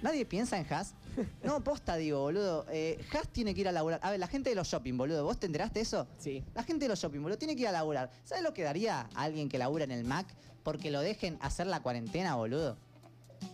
¿Nadie 0.01 0.25
piensa 0.25 0.57
en 0.57 0.65
Has? 0.73 0.93
No, 1.43 1.61
posta 1.63 1.97
digo, 1.97 2.21
boludo. 2.21 2.65
Eh, 2.71 3.03
Has 3.13 3.27
tiene 3.27 3.53
que 3.53 3.61
ir 3.61 3.67
a 3.67 3.71
laburar. 3.71 3.99
A 4.01 4.11
ver, 4.11 4.19
la 4.19 4.27
gente 4.27 4.49
de 4.49 4.55
los 4.55 4.67
shopping, 4.67 4.97
boludo. 4.97 5.23
¿Vos 5.25 5.37
te 5.37 5.45
enteraste 5.45 5.79
de 5.79 5.83
eso? 5.83 6.07
Sí. 6.17 6.43
La 6.55 6.63
gente 6.63 6.85
de 6.85 6.89
los 6.89 6.99
shopping, 6.99 7.21
boludo, 7.21 7.37
tiene 7.37 7.55
que 7.55 7.63
ir 7.63 7.67
a 7.67 7.71
laburar. 7.71 8.09
¿Sabes 8.23 8.43
lo 8.43 8.53
que 8.53 8.63
daría 8.63 9.09
a 9.13 9.23
alguien 9.23 9.49
que 9.49 9.57
labura 9.57 9.83
en 9.83 9.91
el 9.91 10.05
Mac 10.05 10.27
porque 10.63 10.91
lo 10.91 11.01
dejen 11.01 11.37
hacer 11.41 11.67
la 11.67 11.81
cuarentena, 11.81 12.35
boludo? 12.35 12.77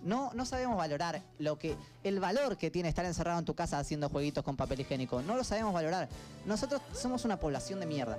No, 0.03 0.31
no 0.33 0.45
sabemos 0.45 0.77
valorar 0.77 1.21
lo 1.39 1.57
que, 1.57 1.75
el 2.03 2.19
valor 2.19 2.57
que 2.57 2.69
tiene 2.69 2.89
estar 2.89 3.05
encerrado 3.05 3.39
en 3.39 3.45
tu 3.45 3.55
casa 3.55 3.79
haciendo 3.79 4.09
jueguitos 4.09 4.43
con 4.43 4.57
papel 4.57 4.81
higiénico. 4.81 5.21
No 5.21 5.35
lo 5.35 5.43
sabemos 5.43 5.73
valorar. 5.73 6.09
Nosotros 6.45 6.81
somos 6.93 7.25
una 7.25 7.39
población 7.39 7.79
de 7.79 7.85
mierda. 7.85 8.17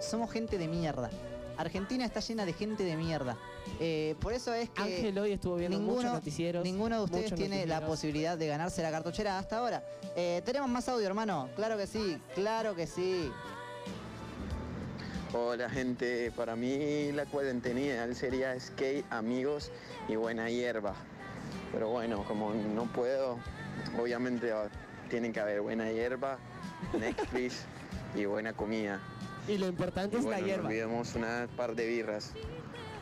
Somos 0.00 0.30
gente 0.30 0.58
de 0.58 0.66
mierda. 0.66 1.10
Argentina 1.58 2.04
está 2.04 2.20
llena 2.20 2.46
de 2.46 2.52
gente 2.52 2.84
de 2.84 2.96
mierda. 2.96 3.36
Eh, 3.80 4.14
por 4.20 4.32
eso 4.32 4.54
es 4.54 4.70
que 4.70 4.80
Ángel 4.80 5.18
hoy 5.18 5.32
estuvo 5.32 5.56
viendo 5.56 5.78
muchos 5.80 6.04
noticieros. 6.04 6.62
ninguno 6.64 6.98
de 6.98 7.04
ustedes 7.04 7.34
tiene 7.34 7.66
la 7.66 7.84
posibilidad 7.84 8.38
de 8.38 8.46
ganarse 8.46 8.80
la 8.80 8.92
cartuchera 8.92 9.38
hasta 9.38 9.58
ahora. 9.58 9.84
Eh, 10.14 10.40
tenemos 10.44 10.70
más 10.70 10.88
audio, 10.88 11.06
hermano. 11.06 11.48
Claro 11.56 11.76
que 11.76 11.88
sí, 11.88 12.16
claro 12.34 12.76
que 12.76 12.86
sí. 12.86 13.30
Hola 15.32 15.68
gente, 15.68 16.32
para 16.34 16.56
mí 16.56 17.12
la 17.12 17.26
cuarentena 17.26 17.80
ideal 17.80 18.14
sería 18.14 18.58
skate, 18.58 19.04
amigos 19.10 19.70
y 20.08 20.16
buena 20.16 20.48
hierba. 20.48 20.94
Pero 21.72 21.90
bueno, 21.90 22.24
como 22.24 22.54
no 22.54 22.84
puedo, 22.86 23.38
obviamente 24.00 24.50
ah, 24.52 24.68
tiene 25.10 25.30
que 25.32 25.40
haber 25.40 25.60
buena 25.60 25.90
hierba, 25.90 26.38
Netflix 26.98 27.64
y 28.14 28.24
buena 28.24 28.54
comida. 28.54 29.00
Y 29.46 29.58
lo 29.58 29.66
importante 29.66 30.16
Y 30.16 30.20
es 30.20 30.24
bueno, 30.24 30.36
la 30.36 30.40
no 30.40 30.46
hierba. 30.46 30.66
olvidemos 30.68 31.14
una 31.14 31.46
par 31.56 31.74
de 31.74 31.86
birras. 31.86 32.32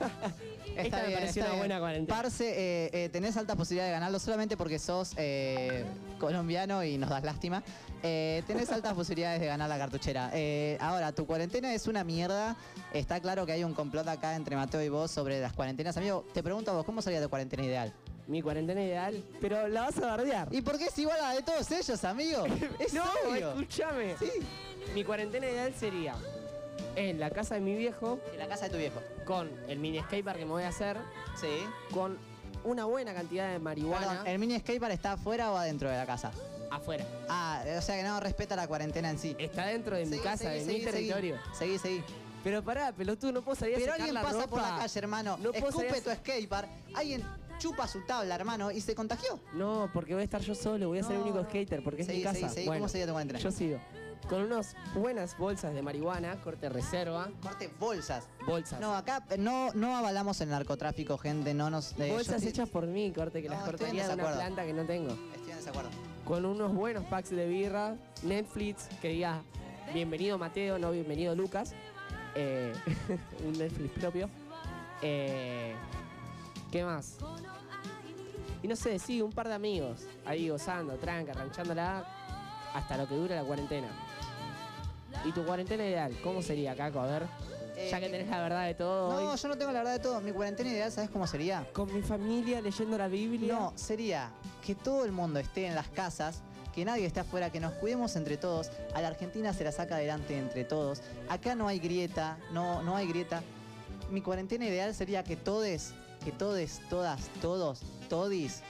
Esta 0.77 1.03
me 1.03 1.13
pareció 1.15 1.45
una 1.45 1.55
buena 1.55 1.79
cuarentena. 1.79 2.23
Parce, 2.23 2.45
eh, 2.49 2.91
eh, 2.93 3.09
tenés 3.09 3.37
alta 3.37 3.57
posibilidad 3.57 3.87
de 3.87 3.93
ganarlo 3.93 4.19
solamente 4.19 4.57
porque 4.57 4.79
sos 4.79 5.13
eh, 5.17 5.85
colombiano 6.19 6.85
y 6.85 6.99
nos 6.99 7.11
das 7.11 7.25
lástima. 7.25 7.63
Eh, 8.03 8.43
tenés 8.47 8.71
altas 8.71 8.95
posibilidades 8.95 9.41
de 9.41 9.47
ganar 9.47 9.69
la 9.69 9.79
cartuchera. 9.79 10.31
Eh, 10.33 10.77
ahora, 10.81 11.13
tu 11.13 11.27
cuarentena 11.27 11.73
es 11.75 11.87
una 11.87 12.05
mierda. 12.05 12.57
Está 12.93 13.21
claro 13.21 13.47
que 13.47 13.53
hay 13.53 13.65
un 13.65 13.75
complot 13.75 14.07
acá 14.09 14.37
entre 14.37 14.57
Mateo 14.57 14.83
y 14.83 14.89
vos 14.89 15.11
sobre 15.11 15.41
las 15.41 15.53
cuarentenas. 15.53 15.97
Amigo, 15.97 16.25
te 16.33 16.43
pregunto 16.43 16.71
a 16.71 16.75
vos, 16.75 16.85
¿cómo 16.85 17.03
sería 17.03 17.23
tu 17.23 17.29
cuarentena 17.29 17.65
ideal? 17.65 17.93
Mi 18.27 18.43
cuarentena 18.43 18.83
ideal, 18.83 19.23
pero 19.41 19.69
la 19.69 19.83
vas 19.83 19.99
a 19.99 20.07
bardear. 20.07 20.49
¿Y 20.51 20.61
por 20.61 20.79
qué 20.79 20.87
es 20.87 20.99
igual 20.99 21.17
a 21.21 21.29
la 21.29 21.35
de 21.35 21.43
todos 21.43 21.71
ellos, 21.71 22.03
amigo? 22.05 22.45
Es 22.81 22.93
no, 22.93 23.05
obvio. 23.29 23.51
escúchame. 23.51 24.17
Sí. 24.19 24.31
Mi 24.95 25.05
cuarentena 25.05 25.47
ideal 25.47 25.73
sería 25.79 26.15
en 26.97 27.21
la 27.21 27.31
casa 27.31 27.55
de 27.55 27.61
mi 27.61 27.75
viejo. 27.77 28.19
En 28.33 28.39
la 28.39 28.49
casa 28.49 28.65
de 28.65 28.71
tu 28.71 28.77
viejo. 28.79 29.01
Con 29.25 29.51
el 29.69 29.79
mini 29.79 30.01
skatepark 30.01 30.39
que 30.39 30.45
me 30.45 30.51
voy 30.53 30.63
a 30.65 30.69
hacer. 30.69 30.97
Sí. 31.41 31.49
Con 31.93 32.19
una 32.65 32.85
buena 32.87 33.15
cantidad 33.15 33.53
de 33.53 33.59
marihuana. 33.59 34.09
Perdón, 34.09 34.27
¿el 34.27 34.39
mini 34.39 34.59
skatepark 34.59 34.93
está 34.93 35.13
afuera 35.13 35.53
o 35.53 35.57
adentro 35.57 35.89
de 35.91 35.97
la 35.97 36.07
casa? 36.07 36.33
Afuera. 36.71 37.05
Ah, 37.29 37.63
o 37.79 37.81
sea 37.83 37.97
que 37.97 38.03
no 38.03 38.19
respeta 38.19 38.57
la 38.57 38.67
cuarentena 38.67 39.11
en 39.11 39.19
sí. 39.19 39.37
Está 39.39 39.67
dentro 39.67 39.97
de 39.97 40.07
mi 40.07 40.19
casa, 40.19 40.45
seguí, 40.45 40.59
de 40.59 40.65
seguí, 40.65 40.79
mi 40.79 40.85
territorio. 40.85 41.37
Seguí, 41.57 41.79
seguí. 41.79 42.03
Pero 42.43 42.63
pará, 42.63 42.93
pelotudo, 42.93 43.33
no 43.33 43.43
puedo 43.43 43.57
salir 43.57 43.75
a 43.77 43.79
Pero 43.79 43.93
secar 43.93 44.01
alguien 44.01 44.15
la 44.15 44.23
pasa 44.23 44.35
ropa. 44.39 44.49
por 44.51 44.61
la 44.63 44.79
calle, 44.79 44.99
hermano. 44.99 45.37
No 45.41 45.53
escupe 45.53 46.01
tu 46.01 46.11
a- 46.11 46.15
skatepark. 46.17 46.69
Alguien 46.95 47.23
chupa 47.59 47.87
su 47.89 48.05
tabla, 48.05 48.35
hermano, 48.35 48.71
y 48.71 48.81
se 48.81 48.95
contagió. 48.95 49.41
No, 49.55 49.89
porque 49.93 50.13
voy 50.15 50.21
a 50.23 50.25
estar 50.25 50.41
yo 50.43 50.55
solo, 50.55 50.89
voy 50.89 50.99
a 50.99 51.03
ser 51.05 51.17
el 51.17 51.23
único 51.23 51.43
skater, 51.45 51.83
porque 51.83 52.03
es 52.03 52.09
mi 52.09 52.23
casa. 52.23 52.49
seguí. 52.49 52.67
¿Cómo 52.67 52.89
sería 52.89 53.07
tu 53.07 53.13
cuarentena? 53.13 53.39
Yo 53.41 53.51
sigo. 53.51 53.79
Con 54.29 54.43
unas 54.43 54.75
buenas 54.95 55.39
bolsas 55.39 55.73
de 55.73 55.83
marihuana, 55.83 56.37
corte 56.43 56.69
reserva. 56.69 57.29
Corte 57.43 57.71
bolsas. 57.79 58.29
Bolsas. 58.47 58.81
No, 58.81 58.95
acá 58.97 59.25
eh, 59.31 59.39
no, 59.39 59.73
no 59.75 59.97
avalamos 59.97 60.41
el 60.41 60.49
narcotráfico, 60.49 61.17
gente. 61.17 61.55
No 61.55 61.71
nos. 61.71 61.93
eh, 61.93 62.09
yo 62.09 62.15
bolsas 62.15 62.37
estoy- 62.37 62.49
hechas 62.51 62.69
por 62.69 62.87
mí, 62.87 63.13
corte, 63.13 63.41
que 63.41 63.49
No, 63.49 63.55
las 63.55 63.61
estoy 63.61 63.73
en 63.75 63.79
cortaría 63.79 64.03
de 64.03 64.15
una 64.15 64.17
desacuerdo. 64.25 64.41
planta 64.41 64.65
que 64.67 64.73
no 64.73 64.85
tengo. 64.85 65.11
Estoy 65.35 65.51
en 65.53 65.57
desacuerdo. 65.59 65.91
Con 66.25 66.45
unos 66.45 66.75
buenos 66.75 67.05
packs 67.05 67.31
de 67.31 67.47
birra, 67.47 67.95
Netflix, 68.25 68.89
que 69.01 69.11
diga 69.11 69.43
bienvenido 69.95 70.39
Mateo, 70.39 70.77
no 70.79 70.91
bienvenido 70.91 71.37
Lucas. 71.37 71.73
Eh, 72.35 72.73
un 73.47 73.53
Netflix 73.53 73.93
propio. 74.01 74.29
Eh, 75.03 75.75
¿Qué 76.73 76.85
más? 76.85 77.19
Y 78.63 78.67
no 78.69 78.75
sé, 78.75 78.99
sí, 78.99 79.23
un 79.23 79.31
par 79.31 79.47
de 79.47 79.55
amigos 79.55 80.05
ahí 80.25 80.49
gozando, 80.49 80.95
tranca, 80.97 81.33
ranchándola 81.33 82.05
hasta 82.75 82.97
lo 82.97 83.07
que 83.07 83.15
dure 83.15 83.37
la 83.37 83.45
cuarentena. 83.45 83.89
¿Y 85.25 85.33
tu 85.33 85.45
cuarentena 85.45 85.85
ideal? 85.85 86.17
¿Cómo 86.23 86.43
sería, 86.43 86.75
Caco? 86.77 87.01
A 87.01 87.07
ver. 87.07 87.27
ya 87.91 88.01
que 88.01 88.09
tenés 88.09 88.29
la 88.29 88.41
verdad 88.43 88.67
de 88.67 88.75
todo. 88.75 89.21
No, 89.21 89.31
hoy. 89.33 89.39
yo 89.39 89.49
no 89.49 89.59
tengo 89.59 89.73
la 89.73 89.81
verdad 89.81 89.93
de 89.95 89.99
todo. 89.99 90.21
Mi 90.21 90.33
cuarentena 90.33 90.71
ideal, 90.71 90.93
¿sabes 90.93 91.11
cómo 91.11 91.27
sería? 91.27 91.67
Con 91.73 91.93
mi 91.93 92.03
familia 92.03 92.61
leyendo 92.61 92.97
la 92.97 93.09
Biblia. 93.09 93.53
No, 93.53 93.73
sería 93.77 94.31
que 94.65 94.75
todo 94.75 95.05
el 95.05 95.13
mundo 95.13 95.41
esté 95.41 95.67
en 95.67 95.75
las 95.75 95.89
casas, 95.89 96.43
que 96.75 96.85
nadie 96.85 97.07
esté 97.07 97.21
afuera, 97.21 97.51
que 97.51 97.61
nos 97.61 97.73
cuidemos 97.75 98.17
entre 98.17 98.37
todos. 98.37 98.71
A 98.95 99.03
la 99.03 99.09
Argentina 99.09 99.53
se 99.53 99.65
la 99.65 99.73
saca 99.73 99.97
adelante 99.97 100.39
entre 100.39 100.65
todos. 100.65 101.03
Acá 101.29 101.55
no 101.55 101.69
hay 101.69 101.79
grieta, 101.79 102.39
no, 102.53 102.83
no 102.83 102.97
hay 102.97 103.09
grieta. 103.09 103.43
Mi 104.11 104.21
cuarentena 104.21 104.67
ideal 104.67 104.95
sería 104.95 105.25
que 105.25 105.37
todes, 105.37 105.93
que 106.25 106.33
todes, 106.33 106.81
todas, 106.89 107.29
todos, 107.41 107.81
todis. 108.09 108.63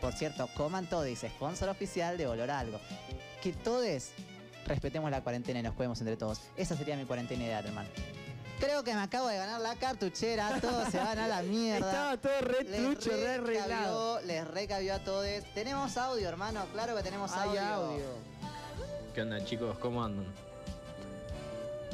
Por 0.00 0.12
cierto, 0.12 0.48
coman 0.56 0.88
todis, 0.88 1.20
sponsor 1.20 1.68
oficial 1.70 2.18
de 2.18 2.26
Olor 2.26 2.50
Algo. 2.50 2.78
Que 3.42 3.52
todes 3.52 4.12
respetemos 4.68 5.10
la 5.10 5.22
cuarentena 5.22 5.60
y 5.60 5.62
nos 5.62 5.74
cuidemos 5.74 6.00
entre 6.00 6.16
todos. 6.16 6.40
Esa 6.56 6.76
sería 6.76 6.96
mi 6.96 7.04
cuarentena 7.04 7.44
ideal, 7.44 7.66
hermano. 7.66 7.88
Creo 8.60 8.82
que 8.82 8.92
me 8.92 9.00
acabo 9.00 9.28
de 9.28 9.36
ganar 9.36 9.60
la 9.60 9.76
cartuchera, 9.76 10.60
todos 10.60 10.88
se 10.88 10.98
van 10.98 11.18
a 11.18 11.28
la 11.28 11.42
mierda. 11.42 11.86
Estaba 11.86 12.16
todo 12.16 12.40
re 12.40 12.64
Les 12.64 12.80
trucho, 12.82 13.10
re 13.10 13.34
arreglado. 13.34 14.20
Les 14.22 14.46
recabió 14.48 14.94
a 14.94 14.98
todos. 14.98 15.26
Tenemos 15.54 15.96
audio, 15.96 16.28
hermano, 16.28 16.66
claro 16.72 16.96
que 16.96 17.02
tenemos 17.02 17.32
Hay 17.32 17.56
audio. 17.56 17.60
audio. 17.60 18.04
¿Qué 19.14 19.22
onda 19.22 19.44
chicos? 19.44 19.78
¿Cómo 19.78 20.04
andan? 20.04 20.26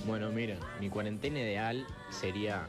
Bueno, 0.07 0.31
miren, 0.31 0.59
mi 0.81 0.89
cuarentena 0.91 1.39
ideal 1.41 1.87
sería 2.11 2.67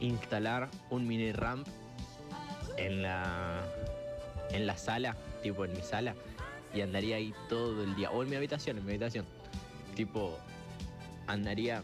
instalar 0.00 0.68
un 0.90 1.06
mini 1.06 1.32
ramp 1.32 1.66
en 2.76 3.02
la 3.02 3.60
en 4.50 4.66
la 4.66 4.76
sala, 4.76 5.16
tipo 5.42 5.64
en 5.64 5.72
mi 5.72 5.82
sala, 5.82 6.14
y 6.74 6.80
andaría 6.80 7.16
ahí 7.16 7.32
todo 7.48 7.82
el 7.82 7.94
día. 7.94 8.10
O 8.10 8.22
en 8.22 8.30
mi 8.30 8.36
habitación, 8.36 8.78
en 8.78 8.84
mi 8.84 8.92
habitación. 8.92 9.24
Tipo, 9.94 10.36
andaría 11.26 11.82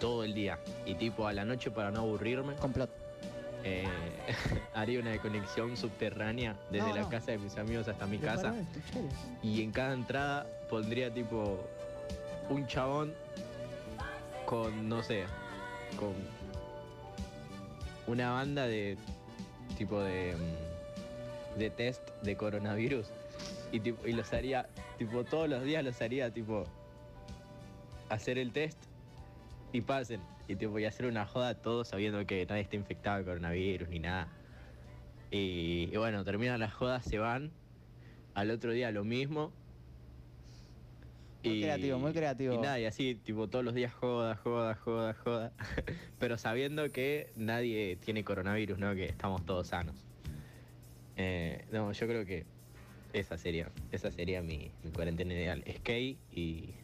todo 0.00 0.24
el 0.24 0.34
día. 0.34 0.58
Y 0.86 0.94
tipo 0.94 1.26
a 1.26 1.32
la 1.32 1.44
noche 1.44 1.70
para 1.70 1.90
no 1.90 2.00
aburrirme. 2.00 2.54
Complot. 2.56 2.90
eh, 3.64 3.84
haría 4.74 5.00
una 5.00 5.16
conexión 5.18 5.76
subterránea 5.76 6.56
desde 6.70 6.88
No, 6.88 6.94
la 6.96 7.00
no. 7.02 7.08
casa 7.08 7.30
de 7.32 7.38
mis 7.38 7.56
amigos 7.56 7.88
hasta 7.88 8.06
mi 8.06 8.18
Pero 8.18 8.32
casa. 8.32 8.54
Y 9.42 9.62
en 9.62 9.70
cada 9.72 9.94
entrada 9.94 10.46
pondría 10.68 11.12
tipo 11.12 11.58
un 12.50 12.66
chabón 12.66 13.14
con, 14.46 14.88
no 14.88 15.02
sé, 15.02 15.24
con 15.98 16.12
una 18.06 18.32
banda 18.32 18.66
de 18.66 18.98
tipo 19.78 20.00
de, 20.02 20.34
mm, 20.36 21.58
de 21.58 21.70
test 21.70 22.02
de 22.22 22.36
coronavirus. 22.36 23.06
Y, 23.72 23.80
tipo, 23.80 24.06
y 24.06 24.12
los 24.12 24.32
haría, 24.32 24.68
tipo, 24.98 25.24
todos 25.24 25.48
los 25.48 25.64
días 25.64 25.82
los 25.82 26.00
haría, 26.02 26.30
tipo, 26.30 26.64
hacer 28.10 28.38
el 28.38 28.52
test 28.52 28.78
y 29.72 29.80
pasen. 29.80 30.20
Y 30.46 30.56
tipo, 30.56 30.78
y 30.78 30.84
hacer 30.84 31.06
una 31.06 31.24
joda 31.24 31.54
todos 31.54 31.88
sabiendo 31.88 32.24
que 32.26 32.44
nadie 32.46 32.62
está 32.62 32.76
infectado 32.76 33.18
de 33.18 33.24
coronavirus 33.24 33.88
ni 33.88 33.98
nada. 33.98 34.28
Y, 35.30 35.88
y 35.90 35.96
bueno, 35.96 36.22
terminan 36.24 36.60
las 36.60 36.74
jodas, 36.74 37.04
se 37.04 37.18
van. 37.18 37.50
Al 38.34 38.50
otro 38.50 38.72
día 38.72 38.90
lo 38.90 39.04
mismo. 39.04 39.52
Muy 41.44 41.62
creativo, 41.62 41.98
muy 41.98 42.12
creativo. 42.12 42.54
Y 42.54 42.58
nada, 42.58 42.78
y 42.78 42.84
así, 42.84 43.14
tipo, 43.14 43.48
todos 43.48 43.64
los 43.64 43.74
días 43.74 43.92
joda, 43.92 44.36
joda, 44.36 44.74
joda, 44.74 45.14
joda. 45.14 45.52
Pero 46.18 46.38
sabiendo 46.38 46.92
que 46.92 47.32
nadie 47.36 47.96
tiene 47.96 48.22
coronavirus, 48.22 48.78
¿no? 48.78 48.94
Que 48.94 49.06
estamos 49.06 49.44
todos 49.46 49.68
sanos. 49.68 49.96
Eh, 51.16 51.64
no, 51.72 51.92
yo 51.92 52.06
creo 52.06 52.24
que 52.24 52.46
esa 53.12 53.38
sería, 53.38 53.70
esa 53.90 54.10
sería 54.10 54.42
mi, 54.42 54.70
mi 54.82 54.90
cuarentena 54.90 55.32
ideal. 55.34 55.64
Skate 55.78 56.18
y. 56.32 56.74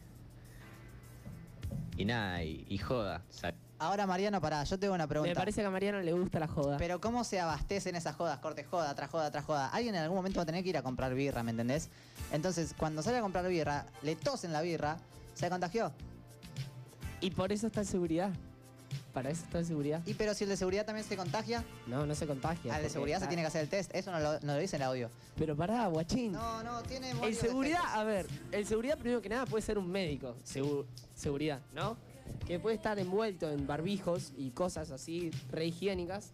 Y 1.97 2.05
nada, 2.05 2.43
y, 2.43 2.65
y 2.69 2.77
joda. 2.77 3.23
Ahora, 3.77 4.05
Mariano, 4.07 4.41
pará, 4.41 4.63
yo 4.63 4.77
tengo 4.77 4.93
una 4.93 5.07
pregunta. 5.07 5.31
Me 5.31 5.35
parece 5.35 5.61
que 5.61 5.67
a 5.67 5.69
Mariano 5.69 6.01
le 6.01 6.13
gusta 6.13 6.39
la 6.39 6.47
joda. 6.47 6.77
Pero 6.77 6.99
¿cómo 6.99 7.23
se 7.23 7.39
abastecen 7.39 7.95
esas 7.95 8.15
jodas? 8.15 8.39
Corte 8.39 8.63
joda, 8.63 8.93
tras 8.95 9.09
joda, 9.09 9.31
tras 9.31 9.45
joda. 9.45 9.67
Alguien 9.69 9.95
en 9.95 10.01
algún 10.01 10.17
momento 10.17 10.37
va 10.37 10.43
a 10.43 10.45
tener 10.45 10.63
que 10.63 10.69
ir 10.69 10.77
a 10.77 10.81
comprar 10.81 11.13
birra, 11.13 11.43
¿me 11.43 11.51
entendés? 11.51 11.89
Entonces, 12.31 12.73
cuando 12.77 13.01
sale 13.01 13.17
a 13.17 13.21
comprar 13.21 13.47
birra, 13.47 13.85
le 14.01 14.15
tosen 14.15 14.51
la 14.51 14.61
birra, 14.61 14.97
se 15.33 15.49
contagió. 15.49 15.93
Y 17.21 17.31
por 17.31 17.51
eso 17.51 17.67
está 17.67 17.81
en 17.81 17.85
seguridad. 17.85 18.31
Para 19.13 19.29
eso 19.31 19.43
está 19.43 19.59
en 19.59 19.65
seguridad. 19.65 20.01
Y 20.05 20.13
pero 20.13 20.33
si 20.33 20.43
el 20.43 20.49
de 20.51 20.57
seguridad 20.57 20.85
también 20.85 21.05
se 21.07 21.17
contagia, 21.17 21.63
No, 21.87 22.05
no 22.05 22.13
se 22.15 22.27
contagia. 22.27 22.73
al 22.73 22.77
de 22.81 22.83
porque 22.87 22.93
seguridad 22.93 23.17
se 23.17 23.23
está- 23.23 23.29
tiene 23.29 23.41
que 23.43 23.47
hacer 23.47 23.61
el 23.61 23.69
test. 23.69 23.93
Eso 23.95 24.11
no 24.11 24.19
lo, 24.19 24.39
no 24.41 24.53
lo 24.53 24.59
dice 24.59 24.75
el 24.75 24.83
audio. 24.83 25.09
Pero 25.35 25.55
pará, 25.55 25.87
guachín. 25.87 26.31
No, 26.33 26.61
no, 26.63 26.83
tiene 26.83 27.11
El 27.11 27.17
varios 27.17 27.39
seguridad, 27.39 27.77
defectos. 27.79 27.99
a 27.99 28.03
ver, 28.03 28.27
el 28.51 28.65
seguridad 28.67 28.97
primero 28.97 29.21
que 29.21 29.29
nada 29.29 29.45
puede 29.45 29.63
ser 29.63 29.77
un 29.77 29.89
médico, 29.89 30.35
segu- 30.45 30.85
seguridad, 31.15 31.59
¿no? 31.73 31.97
Que 32.45 32.59
puede 32.59 32.75
estar 32.75 32.99
envuelto 32.99 33.49
en 33.49 33.65
barbijos 33.65 34.31
y 34.37 34.51
cosas 34.51 34.91
así 34.91 35.31
re 35.51 35.65
higiénicas. 35.65 36.31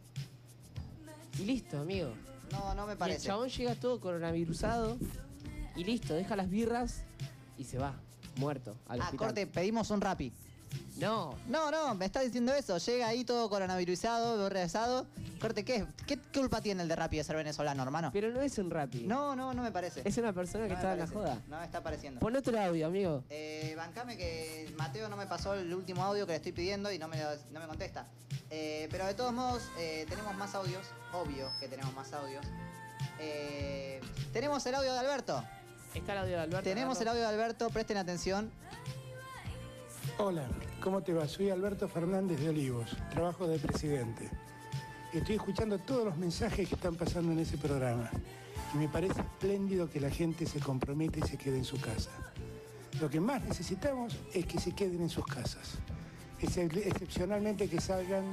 Y 1.40 1.46
listo, 1.46 1.80
amigo. 1.80 2.10
No, 2.52 2.76
no 2.76 2.86
me 2.86 2.92
Y 2.92 2.94
el 2.94 2.98
parece. 2.98 3.26
chabón 3.28 3.50
llega 3.50 3.76
todo 3.76 4.00
coronavirusado 4.00 4.98
y 5.76 5.84
listo, 5.84 6.14
deja 6.14 6.36
las 6.36 6.50
birras 6.50 7.04
y 7.58 7.64
se 7.64 7.78
va, 7.78 7.96
muerto, 8.38 8.76
al 8.88 9.02
Ah, 9.02 9.06
hospital. 9.06 9.28
corte, 9.28 9.48
pedimos 9.48 9.90
un 9.90 10.02
rapi. 10.02 10.32
No, 10.98 11.36
No, 11.50 11.72
no, 11.72 11.94
me 11.94 12.06
está 12.06 12.22
diciendo 12.22 12.54
eso. 12.54 12.78
Llega 12.78 13.08
ahí 13.08 13.26
todo 13.26 13.50
coronavirusado, 13.50 14.48
regresado. 14.50 15.06
Corte, 15.42 15.66
¿qué? 15.66 15.86
¿Qué 16.08 16.18
culpa 16.34 16.62
tiene 16.62 16.84
el 16.84 16.88
de 16.88 16.96
Rappi 16.96 17.18
de 17.18 17.24
ser 17.26 17.36
venezolano, 17.36 17.84
hermano? 17.84 18.10
pero 18.14 18.30
no 18.32 18.42
es 18.42 18.58
un 18.58 18.72
rapi. 18.72 19.02
No, 19.02 19.36
no, 19.36 19.54
no 19.54 19.62
me 19.62 19.72
parece. 19.72 20.02
Es 20.06 20.18
una 20.18 20.32
persona 20.32 20.64
que 20.68 20.74
No 20.74 20.76
me 20.76 20.82
está 20.82 20.94
en 20.94 21.00
la 21.00 21.06
parece. 21.06 21.14
joda. 21.32 21.42
No 21.50 21.60
me 21.60 21.66
está 21.66 21.84
pareciendo. 21.84 22.20
Pon 22.22 22.36
otro 22.36 22.58
audio, 22.60 22.88
amigo. 22.88 23.24
Eh, 23.30 23.74
bancame 23.76 24.16
que 24.16 24.74
Mateo 24.78 25.10
no 25.10 25.18
me 25.18 25.28
pasó 25.28 25.54
el 25.54 25.74
último 25.74 26.02
audio 26.04 26.26
que 26.26 26.32
le 26.32 26.38
estoy 26.38 26.54
pidiendo 26.54 26.90
y 26.92 26.98
no 26.98 27.10
me, 27.10 27.18
lo- 27.22 27.36
no 27.52 27.60
me 27.60 27.68
contesta. 27.68 28.08
Eh, 28.50 28.88
pero 28.90 29.06
de 29.06 29.14
todos 29.16 29.34
modos, 29.34 29.64
eh, 29.78 30.06
tenemos 30.08 30.34
más 30.38 30.56
audios. 30.56 30.88
Obvio 31.12 31.50
que 31.60 31.68
tenemos 31.68 31.94
más 31.94 32.14
audios. 32.14 32.46
Eh, 33.20 34.00
tenemos 34.34 34.66
el 34.66 34.76
audio 34.76 34.94
de 34.94 35.00
Alberto. 35.00 35.44
Está 35.94 36.14
el 36.14 36.20
audio 36.20 36.36
de 36.38 36.42
Alberto. 36.44 36.64
Tenemos 36.64 37.00
el 37.02 37.08
audio 37.10 37.22
de 37.22 37.28
Alberto, 37.28 37.70
presten 37.70 37.98
atención. 37.98 38.52
Hola, 40.18 40.48
¿cómo 40.82 41.02
te 41.02 41.14
va? 41.14 41.28
Soy 41.28 41.50
Alberto 41.50 41.88
Fernández 41.88 42.40
de 42.40 42.50
Olivos, 42.50 42.96
trabajo 43.12 43.48
de 43.48 43.60
presidente. 43.60 44.30
Estoy 45.14 45.36
escuchando 45.36 45.78
todos 45.80 46.06
los 46.06 46.18
mensajes 46.18 46.70
que 46.70 46.76
están 46.76 46.96
pasando 46.96 47.32
en 47.34 47.40
ese 47.40 47.58
programa 47.58 48.10
y 48.74 48.78
me 48.78 48.88
parece 48.88 49.20
espléndido 49.22 49.90
que 49.90 50.00
la 50.00 50.10
gente 50.10 50.46
se 50.46 50.60
comprometa 50.60 51.20
y 51.20 51.24
se 51.24 51.38
quede 51.38 51.58
en 51.58 51.66
su 51.66 51.80
casa. 51.80 52.12
Lo 53.02 53.10
que 53.10 53.20
más 53.20 53.44
necesitamos 53.44 54.18
es 54.34 54.46
que 54.46 54.60
se 54.60 54.72
queden 54.72 55.02
en 55.02 55.10
sus 55.10 55.26
casas. 55.26 55.76
Excep- 56.42 56.86
Excepcionalmente 56.86 57.68
que 57.68 57.82
salgan 57.82 58.24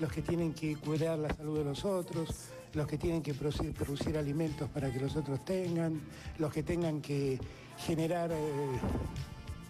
los 0.00 0.12
que 0.12 0.22
tienen 0.22 0.52
que 0.52 0.76
cuidar 0.76 1.18
la 1.18 1.32
salud 1.34 1.58
de 1.58 1.64
los 1.64 1.84
otros, 1.84 2.48
los 2.72 2.86
que 2.88 2.98
tienen 2.98 3.22
que 3.22 3.34
producir, 3.34 3.72
producir 3.72 4.18
alimentos 4.18 4.68
para 4.70 4.90
que 4.92 4.98
los 4.98 5.14
otros 5.14 5.44
tengan, 5.44 6.00
los 6.38 6.52
que 6.52 6.62
tengan 6.64 7.00
que 7.00 7.38
generar 7.78 8.32
eh, 8.32 8.36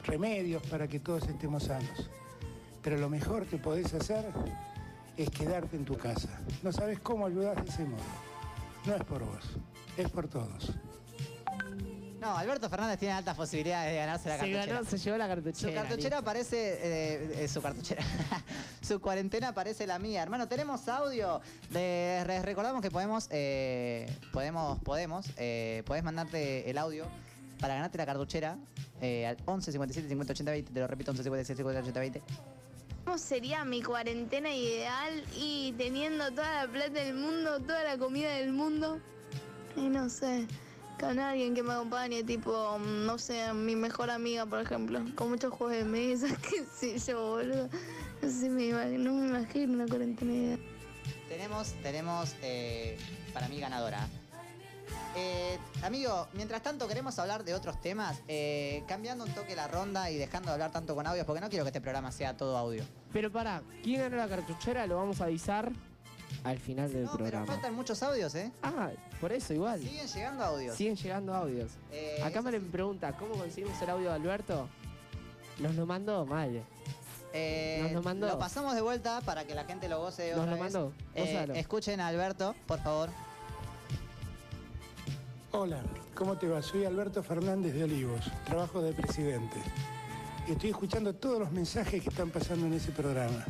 remedios 0.06 0.62
para 0.66 0.86
que 0.88 1.00
todos 1.00 1.26
estemos 1.28 1.64
sanos. 1.64 2.08
Pero 2.82 2.98
lo 2.98 3.08
mejor 3.08 3.46
que 3.46 3.56
podés 3.58 3.92
hacer 3.94 4.24
es 5.16 5.30
quedarte 5.30 5.76
en 5.76 5.84
tu 5.84 5.96
casa. 5.96 6.28
No 6.62 6.72
sabes 6.72 6.98
cómo 7.00 7.26
ayudar 7.26 7.62
de 7.64 7.70
ese 7.70 7.84
modo. 7.84 8.02
No 8.84 8.94
es 8.94 9.04
por 9.04 9.24
vos, 9.24 9.44
es 9.96 10.10
por 10.10 10.28
todos. 10.28 10.72
No, 12.20 12.38
Alberto 12.38 12.70
Fernández 12.70 12.98
tiene 12.98 13.12
altas 13.12 13.36
posibilidades 13.36 13.92
de 13.92 13.98
ganarse 13.98 14.28
la 14.30 14.36
Se 14.36 14.40
cartuchera. 14.40 14.74
ganó, 14.74 14.88
se 14.88 14.96
llevó 14.98 15.16
la 15.18 15.28
cartuchera. 15.28 15.68
Su 15.72 15.74
cartuchera 15.74 16.16
listo. 16.16 16.24
parece. 16.24 16.72
eh, 16.80 17.44
eh, 17.44 17.48
su 17.48 17.60
cartuchera. 17.60 18.02
su 18.80 18.98
cuarentena 19.00 19.52
parece 19.52 19.86
la 19.86 19.98
mía. 19.98 20.22
Hermano, 20.22 20.48
tenemos 20.48 20.88
audio. 20.88 21.42
De, 21.70 22.22
re- 22.24 22.40
recordamos 22.40 22.80
que 22.80 22.90
podemos. 22.90 23.28
eh, 23.30 24.06
podemos. 24.32 24.78
Podemos. 24.82 25.26
Eh, 25.36 25.82
podés 25.84 26.02
mandarte 26.02 26.70
el 26.70 26.78
audio 26.78 27.04
para 27.64 27.76
ganarte 27.76 27.96
la 27.96 28.04
cartuchera 28.04 28.58
eh, 29.00 29.26
al 29.26 29.38
11 29.46 29.72
57 29.72 30.06
50 30.06 30.32
80 30.34 30.50
20. 30.52 30.72
Te 30.74 30.80
lo 30.80 30.86
repito, 30.86 31.12
11 31.12 31.22
57 31.22 31.56
50 31.56 31.80
80 31.80 32.00
20. 32.00 32.22
¿Cómo 33.06 33.16
sería 33.16 33.64
mi 33.64 33.80
cuarentena 33.82 34.54
ideal 34.54 35.24
y 35.34 35.72
teniendo 35.78 36.30
toda 36.32 36.66
la 36.66 36.70
plata 36.70 36.90
del 37.00 37.14
mundo, 37.14 37.60
toda 37.60 37.82
la 37.84 37.96
comida 37.96 38.32
del 38.32 38.52
mundo? 38.52 39.00
Y 39.76 39.88
no 39.88 40.10
sé, 40.10 40.46
con 41.00 41.18
alguien 41.18 41.54
que 41.54 41.62
me 41.62 41.72
acompañe, 41.72 42.22
tipo, 42.22 42.78
mm, 42.78 43.06
no 43.06 43.16
sé, 43.16 43.50
mi 43.54 43.76
mejor 43.76 44.10
amiga, 44.10 44.44
por 44.44 44.60
ejemplo, 44.60 45.00
con 45.14 45.30
muchos 45.30 45.50
juegos 45.54 45.74
de 45.78 45.84
mesa, 45.86 46.26
qué 46.42 46.64
sé 46.70 46.98
yo, 46.98 47.30
boludo. 47.30 47.70
No 48.20 48.28
sé, 48.30 48.50
me 48.50 48.64
imag- 48.64 48.98
no 48.98 49.14
me 49.14 49.26
imagino 49.38 49.72
una 49.72 49.86
cuarentena 49.86 50.32
ideal. 50.34 50.60
Tenemos, 51.30 51.72
tenemos 51.82 52.34
eh, 52.42 52.98
para 53.32 53.48
mí 53.48 53.58
ganadora. 53.58 54.06
Eh, 55.16 55.58
amigo, 55.82 56.26
mientras 56.32 56.62
tanto 56.62 56.88
queremos 56.88 57.16
hablar 57.18 57.44
de 57.44 57.54
otros 57.54 57.80
temas, 57.80 58.20
eh, 58.26 58.82
cambiando 58.88 59.24
un 59.24 59.30
toque 59.32 59.54
la 59.54 59.68
ronda 59.68 60.10
y 60.10 60.16
dejando 60.16 60.48
de 60.48 60.54
hablar 60.54 60.72
tanto 60.72 60.94
con 60.94 61.06
audios, 61.06 61.24
porque 61.24 61.40
no 61.40 61.48
quiero 61.48 61.64
que 61.64 61.68
este 61.68 61.80
programa 61.80 62.10
sea 62.10 62.36
todo 62.36 62.56
audio. 62.56 62.84
Pero 63.12 63.30
pará, 63.30 63.62
¿quién 63.82 64.00
ganó 64.00 64.16
la 64.16 64.28
cartuchera? 64.28 64.86
Lo 64.86 64.96
vamos 64.96 65.20
a 65.20 65.24
avisar 65.24 65.70
al 66.42 66.58
final 66.58 66.92
del 66.92 67.04
No, 67.04 67.12
pero 67.12 67.18
programa. 67.24 67.46
faltan 67.46 67.74
muchos 67.74 68.02
audios, 68.02 68.34
¿eh? 68.34 68.50
Ah, 68.62 68.90
por 69.20 69.32
eso 69.32 69.54
igual. 69.54 69.80
Siguen 69.80 70.06
llegando 70.08 70.44
audios. 70.44 70.76
Siguen 70.76 70.96
llegando 70.96 71.34
audios. 71.34 71.70
Eh, 71.92 72.20
Acá 72.24 72.42
me 72.42 72.58
pregunta, 72.60 73.12
¿cómo 73.12 73.34
conseguimos 73.36 73.80
el 73.80 73.90
audio 73.90 74.08
de 74.08 74.14
Alberto? 74.16 74.68
Nos 75.60 75.76
lo 75.76 75.86
mandó 75.86 76.26
mal. 76.26 76.60
Eh, 77.32 77.80
Nos 77.84 77.92
lo 77.92 78.02
mandó. 78.02 78.38
pasamos 78.38 78.74
de 78.74 78.80
vuelta 78.80 79.20
para 79.20 79.44
que 79.44 79.54
la 79.54 79.64
gente 79.64 79.88
lo 79.88 80.00
goce 80.00 80.30
Nos 80.32 80.40
otra 80.40 80.56
lo 80.56 80.62
vez. 80.62 80.72
mandó. 80.72 80.92
Eh, 81.14 81.46
escuchen 81.54 82.00
a 82.00 82.08
Alberto, 82.08 82.54
por 82.66 82.80
favor. 82.80 83.10
Hola, 85.56 85.78
¿cómo 86.14 86.36
te 86.36 86.48
va? 86.48 86.60
Soy 86.62 86.84
Alberto 86.84 87.22
Fernández 87.22 87.74
de 87.74 87.84
Olivos, 87.84 88.24
trabajo 88.44 88.82
de 88.82 88.92
presidente. 88.92 89.56
Estoy 90.48 90.70
escuchando 90.70 91.14
todos 91.14 91.38
los 91.38 91.52
mensajes 91.52 92.02
que 92.02 92.08
están 92.08 92.30
pasando 92.30 92.66
en 92.66 92.74
ese 92.74 92.90
programa 92.90 93.44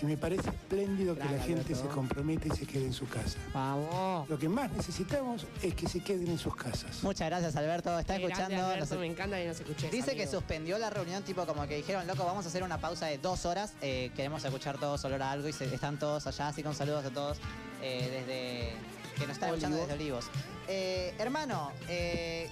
y 0.00 0.04
me 0.04 0.16
parece 0.16 0.50
espléndido 0.50 1.14
que 1.14 1.24
la 1.24 1.40
gente 1.42 1.72
Alberto. 1.72 1.74
se 1.74 1.88
comprometa 1.88 2.46
y 2.48 2.50
se 2.56 2.66
quede 2.66 2.84
en 2.84 2.92
su 2.92 3.08
casa. 3.08 3.38
Vamos. 3.52 4.28
Lo 4.28 4.38
que 4.38 4.48
más 4.48 4.70
necesitamos 4.72 5.46
es 5.62 5.74
que 5.74 5.88
se 5.88 6.00
queden 6.00 6.28
en 6.28 6.38
sus 6.38 6.54
casas. 6.54 7.02
Muchas 7.02 7.28
gracias, 7.28 7.56
Alberto. 7.56 7.98
Está 7.98 8.16
escuchando. 8.16 8.64
Alberto, 8.66 8.94
nos- 8.94 9.00
me 9.00 9.06
encanta 9.06 9.36
que 9.38 9.48
nos 9.48 9.58
escuches. 9.58 9.90
Dice 9.90 10.14
que 10.14 10.22
amigo. 10.24 10.38
suspendió 10.38 10.78
la 10.78 10.90
reunión, 10.90 11.22
tipo 11.24 11.46
como 11.46 11.66
que 11.66 11.76
dijeron, 11.76 12.06
loco, 12.06 12.24
vamos 12.26 12.44
a 12.44 12.48
hacer 12.48 12.62
una 12.62 12.78
pausa 12.78 13.06
de 13.06 13.16
dos 13.18 13.46
horas. 13.46 13.72
eh, 13.80 14.10
queremos 14.14 14.44
escuchar 14.44 14.78
todos 14.78 15.02
olor 15.04 15.22
a 15.22 15.30
algo 15.32 15.48
y 15.48 15.52
se- 15.52 15.74
están 15.74 15.98
todos 15.98 16.26
allá, 16.26 16.48
así 16.48 16.62
con 16.62 16.74
saludos 16.74 17.04
a 17.06 17.10
todos 17.10 17.38
eh, 17.82 18.08
desde 18.26 18.97
que 19.18 19.26
nos 19.26 19.36
están 19.36 19.50
escuchando 19.50 19.76
desde 19.78 19.92
Olivos. 19.94 20.26
Eh, 20.68 21.14
hermano, 21.18 21.72
eh, 21.88 22.48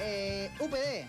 eh, 0.00 0.50
UPD, 0.60 1.08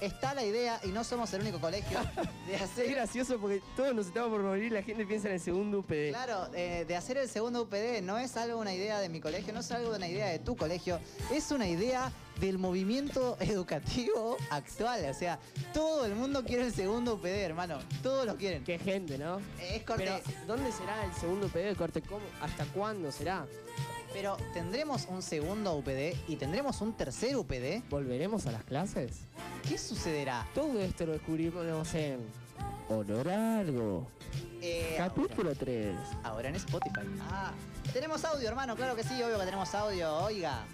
está 0.00 0.34
la 0.34 0.44
idea, 0.44 0.80
y 0.84 0.88
no 0.88 1.02
somos 1.04 1.32
el 1.34 1.40
único 1.42 1.60
colegio, 1.60 1.98
de 2.46 2.54
Es 2.54 2.62
hacer... 2.62 2.90
gracioso 2.90 3.38
porque 3.38 3.62
todos 3.76 3.94
nos 3.94 4.06
estamos 4.06 4.30
por 4.30 4.42
morir 4.42 4.64
y 4.64 4.70
la 4.70 4.82
gente 4.82 5.04
piensa 5.06 5.28
en 5.28 5.34
el 5.34 5.40
segundo 5.40 5.80
UPD. 5.80 6.10
Claro, 6.10 6.48
eh, 6.54 6.84
de 6.86 6.96
hacer 6.96 7.18
el 7.18 7.28
segundo 7.28 7.62
UPD 7.62 8.02
no 8.02 8.18
es 8.18 8.36
algo 8.36 8.60
una 8.60 8.74
idea 8.74 9.00
de 9.00 9.08
mi 9.08 9.20
colegio, 9.20 9.52
no 9.52 9.60
es 9.60 9.70
algo 9.72 9.94
una 9.94 10.08
idea 10.08 10.28
de 10.28 10.38
tu 10.38 10.56
colegio, 10.56 11.00
es 11.32 11.50
una 11.50 11.66
idea 11.66 12.12
del 12.40 12.58
movimiento 12.58 13.36
educativo 13.40 14.36
actual. 14.50 15.04
O 15.10 15.14
sea, 15.14 15.40
todo 15.72 16.04
el 16.06 16.14
mundo 16.14 16.44
quiere 16.44 16.64
el 16.66 16.72
segundo 16.72 17.14
UPD, 17.14 17.26
hermano. 17.26 17.78
Todos 18.02 18.26
lo 18.26 18.36
quieren. 18.36 18.62
Qué 18.62 18.78
gente, 18.78 19.18
¿no? 19.18 19.40
Es 19.60 19.82
corte. 19.82 20.04
Pero, 20.04 20.20
¿dónde 20.46 20.70
será 20.70 21.04
el 21.04 21.12
segundo 21.14 21.46
UPD 21.46 21.64
de 21.64 21.74
corte? 21.76 22.02
¿Cómo? 22.02 22.24
¿Hasta 22.40 22.64
cuándo 22.66 23.10
será? 23.10 23.44
Pero 24.12 24.36
tendremos 24.52 25.06
un 25.08 25.22
segundo 25.22 25.76
UPD 25.76 26.14
y 26.28 26.36
tendremos 26.36 26.80
un 26.80 26.92
tercer 26.94 27.36
UPD. 27.36 27.82
¿Volveremos 27.90 28.46
a 28.46 28.52
las 28.52 28.64
clases? 28.64 29.20
¿Qué 29.68 29.76
sucederá? 29.78 30.46
Todo 30.54 30.80
esto 30.80 31.06
lo 31.06 31.12
descubrimos 31.12 31.94
en 31.94 32.20
Honor 32.88 33.28
a 33.28 33.58
algo. 33.58 34.08
Eh, 34.62 34.94
Capítulo 34.96 35.54
3. 35.54 35.94
Ahora 36.24 36.48
en 36.48 36.56
Spotify. 36.56 37.02
Ah, 37.30 37.52
tenemos 37.92 38.24
audio, 38.24 38.48
hermano. 38.48 38.76
Claro 38.76 38.96
que 38.96 39.04
sí, 39.04 39.22
obvio 39.22 39.38
que 39.38 39.44
tenemos 39.44 39.74
audio. 39.74 40.16
Oiga. 40.18 40.64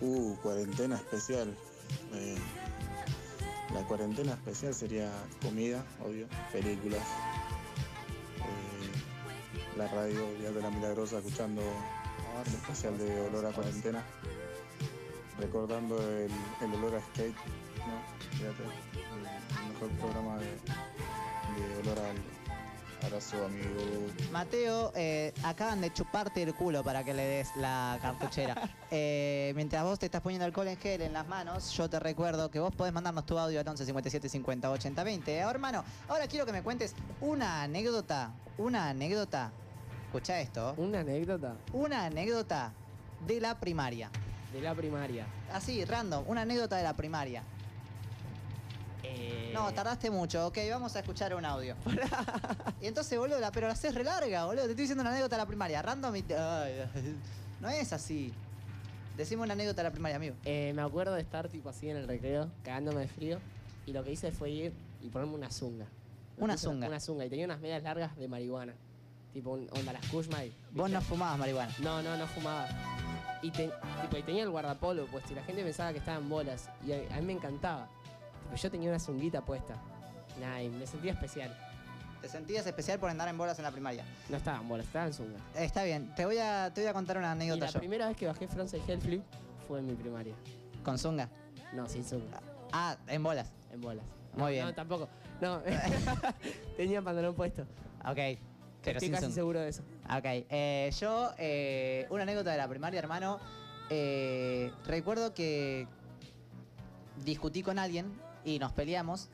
Uh, 0.00 0.34
cuarentena 0.42 0.96
especial. 0.96 1.56
Eh, 2.12 2.36
la 3.72 3.82
cuarentena 3.82 4.32
especial 4.32 4.74
sería 4.74 5.10
comida, 5.42 5.84
obvio, 6.04 6.26
películas, 6.52 7.02
eh, 8.38 9.76
la 9.76 9.88
radio 9.88 10.52
de 10.52 10.62
la 10.62 10.70
Milagrosa 10.70 11.18
escuchando 11.18 11.62
el 12.44 12.54
especial 12.54 12.98
de 12.98 13.20
olor 13.20 13.46
a 13.46 13.50
cuarentena, 13.50 14.02
recordando 15.38 15.98
el, 15.98 16.30
el 16.62 16.74
olor 16.74 16.96
a 16.96 17.00
skate, 17.00 17.36
¿no? 17.78 18.36
Fíjate, 18.38 18.62
el 18.62 19.72
mejor 19.72 19.88
programa 19.98 20.38
de, 20.38 20.46
de 20.46 21.80
olor 21.82 21.98
a 21.98 22.10
algo. 22.10 22.36
Abrazo, 23.04 23.44
amigo. 23.44 23.68
Mateo, 24.32 24.92
eh, 24.96 25.32
acaban 25.44 25.80
de 25.80 25.92
chuparte 25.92 26.42
el 26.42 26.54
culo 26.54 26.82
para 26.82 27.04
que 27.04 27.12
le 27.12 27.24
des 27.24 27.48
la 27.56 27.98
cartuchera. 28.00 28.54
Eh, 28.92 29.52
mientras 29.56 29.82
vos 29.82 29.98
te 29.98 30.06
estás 30.06 30.22
poniendo 30.22 30.44
alcohol 30.44 30.68
en 30.68 30.76
gel 30.76 31.02
en 31.02 31.12
las 31.12 31.26
manos, 31.26 31.72
yo 31.72 31.90
te 31.90 31.98
recuerdo 31.98 32.52
que 32.52 32.60
vos 32.60 32.72
podés 32.72 32.92
mandarnos 32.92 33.26
tu 33.26 33.36
audio 33.36 33.58
al 33.58 33.66
11 33.66 33.84
57 33.84 34.28
50 34.28 34.70
80 34.70 35.02
20. 35.02 35.42
Ahora, 35.42 35.56
hermano, 35.56 35.84
ahora 36.06 36.28
quiero 36.28 36.46
que 36.46 36.52
me 36.52 36.62
cuentes 36.62 36.94
una 37.20 37.62
anécdota, 37.62 38.30
una 38.58 38.88
anécdota. 38.90 39.50
Escucha 40.06 40.40
esto. 40.40 40.74
¿Una 40.76 41.00
anécdota? 41.00 41.54
Una 41.72 42.06
anécdota 42.06 42.72
de 43.26 43.40
la 43.40 43.58
primaria. 43.58 44.10
De 44.52 44.60
la 44.60 44.74
primaria. 44.74 45.26
Así, 45.52 45.84
random, 45.84 46.24
una 46.26 46.42
anécdota 46.42 46.76
de 46.76 46.82
la 46.84 46.94
primaria. 46.94 47.42
Eh, 49.02 49.50
No, 49.54 49.72
tardaste 49.72 50.10
mucho. 50.10 50.46
Ok, 50.46 50.58
vamos 50.70 50.94
a 50.96 51.00
escuchar 51.00 51.34
un 51.34 51.44
audio. 51.44 51.74
y 52.80 52.86
entonces, 52.86 53.18
boludo, 53.18 53.38
la- 53.40 53.50
pero 53.52 53.66
la 53.66 53.72
haces 53.74 53.94
re 53.94 54.04
larga, 54.04 54.44
boludo. 54.46 54.64
Te 54.64 54.70
estoy 54.70 54.82
diciendo 54.84 55.02
una 55.02 55.10
anécdota 55.10 55.36
de 55.36 55.42
la 55.42 55.46
primaria. 55.46 55.82
Random 55.82 56.14
y... 56.16 56.22
te- 56.22 56.36
ay, 56.36 56.88
ay. 56.94 57.16
no 57.60 57.68
es 57.68 57.92
así. 57.92 58.32
Decime 59.16 59.42
una 59.42 59.54
anécdota 59.54 59.82
de 59.82 59.88
la 59.88 59.92
primaria, 59.92 60.16
amigo. 60.16 60.36
Eh, 60.44 60.72
me 60.74 60.82
acuerdo 60.82 61.14
de 61.14 61.22
estar 61.22 61.48
tipo 61.48 61.68
así 61.68 61.88
en 61.88 61.96
el 61.96 62.06
recreo, 62.06 62.50
cagándome 62.62 63.00
de 63.02 63.08
frío. 63.08 63.38
Y 63.86 63.92
lo 63.92 64.02
que 64.04 64.12
hice 64.12 64.30
fue 64.32 64.50
ir 64.50 64.72
y 65.02 65.08
ponerme 65.08 65.34
una 65.34 65.50
zunga. 65.50 65.86
Me 66.36 66.44
Una 66.44 66.54
puse 66.54 66.66
zunga. 66.66 66.86
Una 66.86 67.00
zunga. 67.00 67.24
Y 67.24 67.30
tenía 67.30 67.44
unas 67.46 67.60
medias 67.60 67.82
largas 67.82 68.16
de 68.16 68.28
marihuana. 68.28 68.74
Tipo, 69.36 69.50
onda 69.52 69.92
las 69.92 70.06
Kushmai. 70.08 70.50
Vos 70.70 70.88
no 70.88 70.98
fumabas 71.02 71.38
marihuana. 71.38 71.70
No, 71.82 72.00
no, 72.02 72.16
no 72.16 72.26
fumaba. 72.26 72.66
Y, 73.42 73.50
te- 73.50 73.70
tipo, 74.00 74.16
y 74.16 74.22
tenía 74.22 74.44
el 74.44 74.48
guardapolo 74.48 75.04
puesto. 75.08 75.34
Y 75.34 75.36
la 75.36 75.42
gente 75.42 75.62
pensaba 75.62 75.92
que 75.92 75.98
estaba 75.98 76.16
en 76.16 76.26
bolas. 76.30 76.70
Y 76.86 76.92
a, 76.92 76.96
a 77.14 77.20
mí 77.20 77.26
me 77.26 77.32
encantaba. 77.34 77.86
Tipo, 78.44 78.56
yo 78.56 78.70
tenía 78.70 78.88
una 78.88 78.98
zunguita 78.98 79.42
puesta. 79.44 79.74
Nah, 80.40 80.62
y 80.62 80.70
me 80.70 80.86
sentía 80.86 81.12
especial. 81.12 81.54
Te 82.22 82.30
sentías 82.30 82.66
especial 82.66 82.98
por 82.98 83.10
andar 83.10 83.28
en 83.28 83.36
bolas 83.36 83.58
en 83.58 83.64
la 83.64 83.72
primaria. 83.72 84.06
No 84.30 84.38
estaba 84.38 84.56
en 84.62 84.68
bolas, 84.70 84.86
estaba 84.86 85.04
en 85.06 85.12
zunga. 85.12 85.38
Eh, 85.54 85.66
Está 85.66 85.84
bien, 85.84 86.14
te 86.14 86.24
voy 86.24 86.38
a, 86.38 86.72
te 86.72 86.80
voy 86.80 86.88
a 86.88 86.94
contar 86.94 87.18
una 87.18 87.28
Y 87.28 87.32
anécdota 87.32 87.66
la 87.66 87.70
yo. 87.72 87.78
primera 87.78 88.08
vez 88.08 88.16
que 88.16 88.26
bajé 88.26 88.48
frontside 88.48 88.80
hell 88.88 89.02
flip 89.02 89.22
fue 89.68 89.80
en 89.80 89.86
mi 89.86 89.92
primaria. 89.96 90.34
¿Con 90.82 90.98
zunga? 90.98 91.28
No, 91.74 91.86
sin 91.90 92.06
zunga. 92.06 92.40
Ah, 92.72 92.96
en 93.06 93.22
bolas. 93.22 93.50
En 93.70 93.82
bolas. 93.82 94.06
Muy 94.32 94.40
No, 94.44 94.48
bien. 94.48 94.64
No, 94.64 94.72
tampoco. 94.74 95.10
No, 95.42 95.60
tenía 96.78 97.02
pantalón 97.02 97.34
puesto. 97.34 97.66
Ok. 98.06 98.38
Pero 98.86 98.98
Estoy 98.98 99.10
casi 99.10 99.32
seguro 99.32 99.60
de 99.60 99.68
eso. 99.68 99.82
Ok, 100.04 100.24
eh, 100.24 100.90
yo, 100.98 101.30
eh, 101.38 102.06
una 102.10 102.22
anécdota 102.22 102.52
de 102.52 102.56
la 102.56 102.68
primaria, 102.68 102.98
hermano. 102.98 103.38
eh, 103.90 104.70
recuerdo 104.86 105.34
que 105.34 105.86
discutí 107.24 107.62
con 107.62 107.78
alguien 107.78 108.12
y 108.44 108.58
nos 108.58 108.72
peleamos 108.72 109.28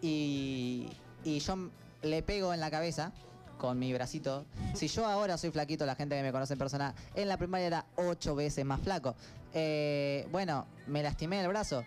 y, 0.00 0.88
y 1.24 1.38
yo 1.40 1.70
le 2.02 2.22
pego 2.22 2.52
en 2.54 2.60
la 2.60 2.70
cabeza 2.70 3.12
con 3.58 3.78
mi 3.78 3.92
bracito. 3.92 4.46
Si 4.74 4.88
yo 4.88 5.06
ahora 5.06 5.38
soy 5.38 5.50
flaquito, 5.50 5.86
la 5.86 5.94
gente 5.94 6.16
que 6.16 6.22
me 6.22 6.32
conoce 6.32 6.54
en 6.54 6.58
persona, 6.58 6.94
en 7.14 7.28
la 7.28 7.36
primaria 7.36 7.66
era 7.68 7.86
ocho 7.96 8.34
veces 8.34 8.64
más 8.64 8.80
flaco. 8.80 9.14
Eh, 9.52 10.26
bueno, 10.32 10.66
me 10.88 11.02
lastimé 11.02 11.40
el 11.40 11.46
brazo, 11.48 11.84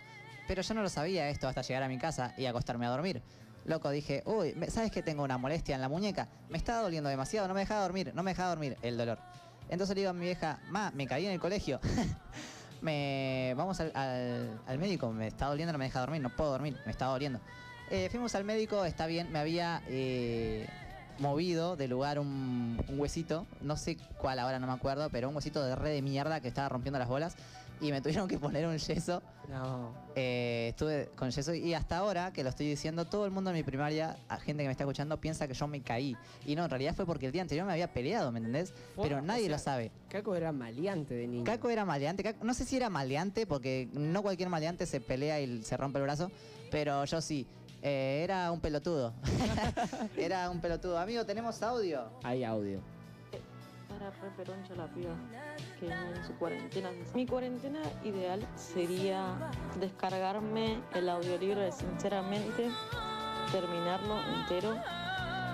pero 0.48 0.62
yo 0.62 0.74
no 0.74 0.82
lo 0.82 0.90
sabía 0.90 1.30
esto 1.30 1.48
hasta 1.50 1.62
llegar 1.64 1.84
a 1.84 1.88
mi 1.90 1.98
casa 1.98 2.34
y 2.38 2.46
acostarme 2.46 2.86
a 2.86 2.90
dormir. 2.90 3.22
Loco, 3.68 3.90
dije, 3.92 4.24
uy, 4.26 4.56
¿sabes 4.70 4.92
que 4.92 5.04
tengo 5.04 5.24
una 5.24 5.38
molestia 5.38 5.76
en 5.76 5.82
la 5.82 5.90
muñeca? 5.90 6.28
Me 6.50 6.58
estaba 6.58 6.82
doliendo 6.82 7.10
demasiado, 7.10 7.48
no 7.50 7.54
me 7.54 7.60
dejaba 7.60 7.82
dormir, 7.82 8.12
no 8.16 8.24
me 8.24 8.32
dejaba 8.32 8.50
dormir 8.50 8.78
el 8.82 8.98
dolor. 8.98 9.20
Entonces 9.70 9.94
le 9.96 10.02
digo 10.02 10.12
a 10.12 10.14
mi 10.14 10.24
vieja, 10.26 10.60
ma, 10.70 10.90
me 10.96 11.06
caí 11.06 11.26
en 11.26 11.34
el 11.34 11.40
colegio. 11.42 11.80
me 12.82 13.54
vamos 13.58 13.80
al, 13.80 13.92
al- 13.96 14.62
al 14.68 14.78
médico, 14.80 15.12
me 15.12 15.28
está 15.28 15.48
doliendo, 15.48 15.74
no 15.74 15.80
me 15.80 15.86
deja 15.86 16.00
dormir, 16.00 16.22
no 16.22 16.30
puedo 16.36 16.52
dormir, 16.52 16.78
me 16.86 16.92
está 16.92 17.06
doliendo. 17.06 17.40
Eh, 17.92 18.08
fuimos 18.10 18.34
al 18.36 18.44
médico, 18.46 18.86
está 18.86 19.06
bien, 19.06 19.32
me 19.32 19.40
había 19.40 19.82
eh, 19.88 20.68
movido 21.20 21.76
de 21.76 21.88
lugar 21.88 22.20
un, 22.20 22.82
un 22.88 23.00
huesito, 23.00 23.46
no 23.62 23.76
sé 23.78 23.98
cuál 24.18 24.40
ahora, 24.40 24.60
no 24.60 24.68
me 24.68 24.74
acuerdo, 24.74 25.10
pero 25.10 25.28
un 25.30 25.36
huesito 25.36 25.64
de 25.66 25.76
red 25.76 25.92
de 25.94 26.02
mierda 26.02 26.40
que 26.40 26.48
estaba 26.48 26.70
rompiendo 26.70 27.00
las 27.00 27.08
bolas 27.08 27.36
y 27.82 27.92
me 27.92 28.02
tuvieron 28.02 28.28
que 28.28 28.38
poner 28.38 28.66
un 28.68 28.78
yeso. 28.78 29.22
No. 29.50 29.94
Eh, 30.16 30.68
estuve 30.70 31.10
con 31.16 31.30
yeso 31.32 31.54
y 31.54 31.74
hasta 31.74 31.98
ahora 31.98 32.34
que 32.34 32.44
lo 32.44 32.50
estoy 32.50 32.68
diciendo, 32.68 33.06
todo 33.06 33.26
el 33.26 33.32
mundo 33.32 33.52
en 33.52 33.56
mi 33.56 33.64
primaria, 33.64 34.18
a 34.28 34.38
gente 34.40 34.64
que 34.64 34.68
me 34.68 34.72
está 34.72 34.84
escuchando, 34.84 35.20
piensa 35.22 35.48
que 35.48 35.54
yo 35.54 35.68
me 35.68 35.82
caí. 35.82 36.18
Y 36.46 36.56
no, 36.56 36.64
en 36.64 36.70
realidad 36.70 36.96
fue 36.96 37.06
porque 37.06 37.28
el 37.28 37.32
día 37.32 37.44
anterior 37.44 37.66
me 37.66 37.72
había 37.74 37.94
peleado, 37.94 38.32
¿me 38.32 38.40
entendés? 38.40 38.74
Pero 39.02 39.18
o 39.18 39.22
nadie 39.22 39.44
sea, 39.44 39.52
lo 39.52 39.60
sabe. 39.60 39.92
Caco 40.10 40.36
era 40.36 40.52
maleante 40.52 41.14
de 41.14 41.28
niño. 41.28 41.44
Caco 41.46 41.70
era 41.70 41.86
maleante. 41.86 42.24
Caco- 42.24 42.44
no 42.44 42.54
sé 42.54 42.66
si 42.66 42.76
era 42.78 42.90
maleante, 42.90 43.46
porque 43.46 43.88
no 43.94 44.22
cualquier 44.22 44.50
maleante 44.50 44.86
se 44.86 45.00
pelea 45.00 45.40
y 45.40 45.64
se 45.64 45.78
rompe 45.78 46.00
el 46.00 46.04
brazo, 46.04 46.32
pero 46.72 47.06
yo 47.06 47.22
sí. 47.22 47.48
Eh, 47.84 48.22
era 48.24 48.52
un 48.52 48.60
pelotudo. 48.60 49.14
era 50.18 50.50
un 50.50 50.60
pelotudo. 50.60 50.98
Amigo, 50.98 51.26
tenemos 51.26 51.62
audio. 51.62 52.10
Hay 52.24 52.44
audio. 52.44 52.82
Para 54.08 54.22
re 54.22 54.30
peroncha 54.38 54.74
la 54.76 54.88
piba 54.88 55.14
que 55.80 55.88
en 55.88 56.26
su 56.26 56.34
cuarentena. 56.38 56.90
Mi 57.14 57.26
cuarentena 57.26 57.82
ideal 58.06 58.48
sería 58.56 59.52
descargarme 59.82 60.80
el 60.94 61.10
audiolibro 61.10 61.60
de 61.60 61.74
Sinceramente, 61.74 62.70
terminarlo 63.52 64.18
entero, 64.34 64.76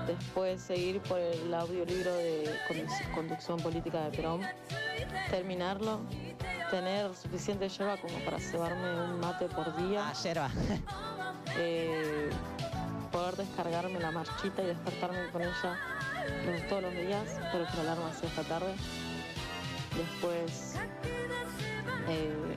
después 0.06 0.62
seguir 0.62 1.02
por 1.02 1.20
el 1.20 1.52
audiolibro 1.52 2.14
de 2.14 2.56
conduc- 2.70 3.16
conducción 3.16 3.60
política 3.60 4.04
de 4.08 4.16
Perón, 4.18 4.42
terminarlo, 5.32 6.02
tener 6.70 7.12
suficiente 7.16 7.68
yerba 7.70 7.98
como 7.98 8.20
para 8.24 8.40
cebarme 8.40 9.02
un 9.06 9.20
mate 9.20 9.48
por 9.48 9.76
día. 9.78 10.10
Ah, 10.10 10.14
yerba. 10.14 10.52
Eh, 11.58 12.30
poder 13.12 13.36
descargarme 13.36 14.00
la 14.00 14.12
marchita 14.12 14.62
y 14.64 14.66
despertarme 14.68 15.30
con 15.32 15.42
ella 15.42 15.78
los- 16.46 16.68
todos 16.68 16.84
los 16.84 16.94
días, 16.96 17.28
pero 17.52 17.66
que 17.68 17.78
la 17.78 17.82
alarma 17.94 18.14
sea 18.14 18.30
esta 18.30 18.44
tarde. 18.44 18.74
Después, 19.96 20.76
eh, 22.08 22.56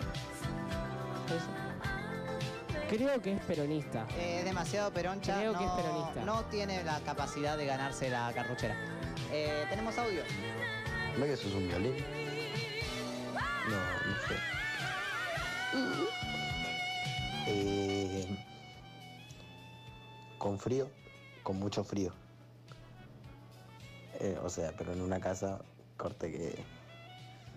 eso. 1.27 2.87
Creo 2.89 3.21
que 3.21 3.33
es 3.35 3.41
peronista. 3.43 4.07
Eh, 4.17 4.39
es 4.39 4.45
demasiado 4.45 4.91
peroncha. 4.93 5.37
Creo 5.39 5.53
que 5.53 5.65
no, 5.65 5.77
es 5.77 5.83
peronista. 5.83 6.25
No 6.25 6.45
tiene 6.47 6.85
la 6.85 7.01
capacidad 7.01 7.57
de 7.59 7.67
ganarse 7.67 8.09
la 8.09 8.33
carruchera. 8.33 8.77
Eh, 9.33 9.67
tenemos 9.69 9.99
audio. 9.99 10.23
¿No 11.19 11.25
que 11.25 11.33
eso 11.33 11.49
es 11.49 11.55
un 11.55 11.67
violín? 11.69 11.97
No, 13.69 13.77
no 13.77 14.17
sé. 14.29 14.37
Eh, 17.49 18.45
con 20.39 20.59
frío, 20.59 20.89
con 21.43 21.59
mucho 21.59 21.83
frío. 21.85 22.13
Eh, 24.21 24.39
o 24.43 24.49
sea, 24.49 24.73
pero 24.77 24.93
en 24.93 25.01
una 25.03 25.21
casa 25.21 25.59
corte 25.97 26.31
que, 26.31 26.65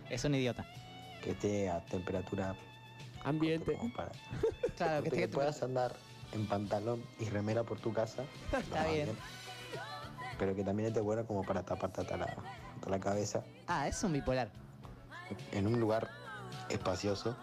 Es 0.10 0.24
un 0.26 0.36
idiota. 0.36 0.66
que 1.24 1.32
esté 1.32 1.70
a 1.70 1.80
temperatura 1.86 2.56
ambiente. 3.24 3.78
para 3.96 4.12
Claro, 4.78 5.04
que 5.04 5.28
puedas 5.28 5.62
andar 5.64 5.94
en 6.34 6.48
pantalón 6.48 7.04
y 7.20 7.26
remera 7.30 7.64
por 7.64 7.80
tu 7.80 7.92
casa. 7.94 8.24
Está 8.58 8.88
bien. 8.88 9.10
Pero 10.38 10.56
que 10.56 10.64
también 10.64 10.88
esté 10.90 11.02
bueno 11.02 11.26
como 11.26 11.44
para 11.44 11.64
taparte 11.64 12.02
hasta 12.02 12.16
la, 12.18 12.26
hasta 12.76 12.90
la 12.90 13.00
cabeza 13.00 13.44
Ah, 13.68 13.88
es 13.90 14.02
un 14.04 14.14
bipolar. 14.14 14.50
en 15.52 15.68
un 15.68 15.80
lugar 15.80 16.10
espacioso 16.70 17.36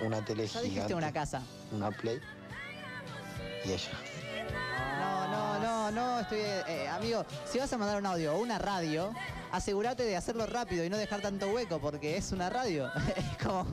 una 0.00 0.24
tele 0.24 0.46
Ya 0.46 0.60
dijiste 0.60 0.68
gigante, 0.70 0.94
una 0.94 1.12
casa. 1.12 1.42
una 1.72 1.90
Play 1.90 2.20
y 3.64 3.72
ella. 3.72 3.90
No, 5.92 6.20
estoy... 6.20 6.40
eh, 6.40 6.88
amigo, 6.88 7.24
si 7.44 7.58
vas 7.58 7.72
a 7.72 7.78
mandar 7.78 7.98
un 7.98 8.06
audio 8.06 8.34
o 8.34 8.38
una 8.40 8.58
radio, 8.58 9.12
asegúrate 9.52 10.02
de 10.04 10.16
hacerlo 10.16 10.46
rápido 10.46 10.84
y 10.84 10.90
no 10.90 10.96
dejar 10.96 11.20
tanto 11.20 11.48
hueco, 11.48 11.78
porque 11.80 12.16
es 12.16 12.32
una 12.32 12.48
radio. 12.50 12.90
es 13.16 13.36
como... 13.44 13.66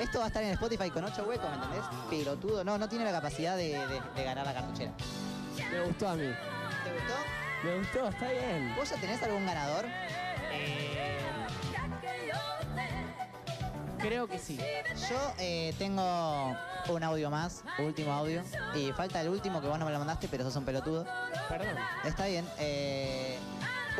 Esto 0.00 0.18
va 0.20 0.26
a 0.26 0.28
estar 0.28 0.42
en 0.42 0.50
Spotify 0.52 0.90
con 0.90 1.04
ocho 1.04 1.24
huecos, 1.28 1.48
¿me 1.50 1.56
entendés? 1.56 1.82
Pelotudo, 2.08 2.64
no, 2.64 2.78
no 2.78 2.88
tiene 2.88 3.04
la 3.04 3.12
capacidad 3.12 3.56
de, 3.56 3.68
de- 3.86 4.00
de 4.16 4.24
ganar 4.24 4.46
la 4.46 4.54
cartuchera. 4.54 4.92
Me 5.70 5.80
gustó 5.82 6.08
a 6.08 6.14
mí. 6.14 6.22
¿Te 6.84 6.92
gustó? 6.92 7.14
Me 7.64 7.78
gustó, 7.78 8.08
está 8.08 8.30
bien. 8.32 8.74
¿Vos 8.76 8.88
ya 8.88 8.96
tenés 8.96 9.22
algún 9.22 9.44
ganador? 9.44 9.84
Creo 14.02 14.26
que 14.26 14.38
sí. 14.38 14.58
Yo 15.08 15.34
eh, 15.38 15.74
tengo 15.78 16.56
un 16.88 17.02
audio 17.02 17.30
más, 17.30 17.62
último 17.78 18.12
audio, 18.12 18.42
y 18.74 18.92
falta 18.92 19.20
el 19.20 19.28
último 19.28 19.60
que 19.60 19.66
vos 19.68 19.78
no 19.78 19.84
me 19.84 19.92
lo 19.92 19.98
mandaste, 19.98 20.28
pero 20.28 20.44
sos 20.44 20.56
un 20.56 20.64
pelotudo. 20.64 21.06
Perdón. 21.48 21.76
Está 22.04 22.26
bien. 22.26 22.46
eh, 22.58 23.38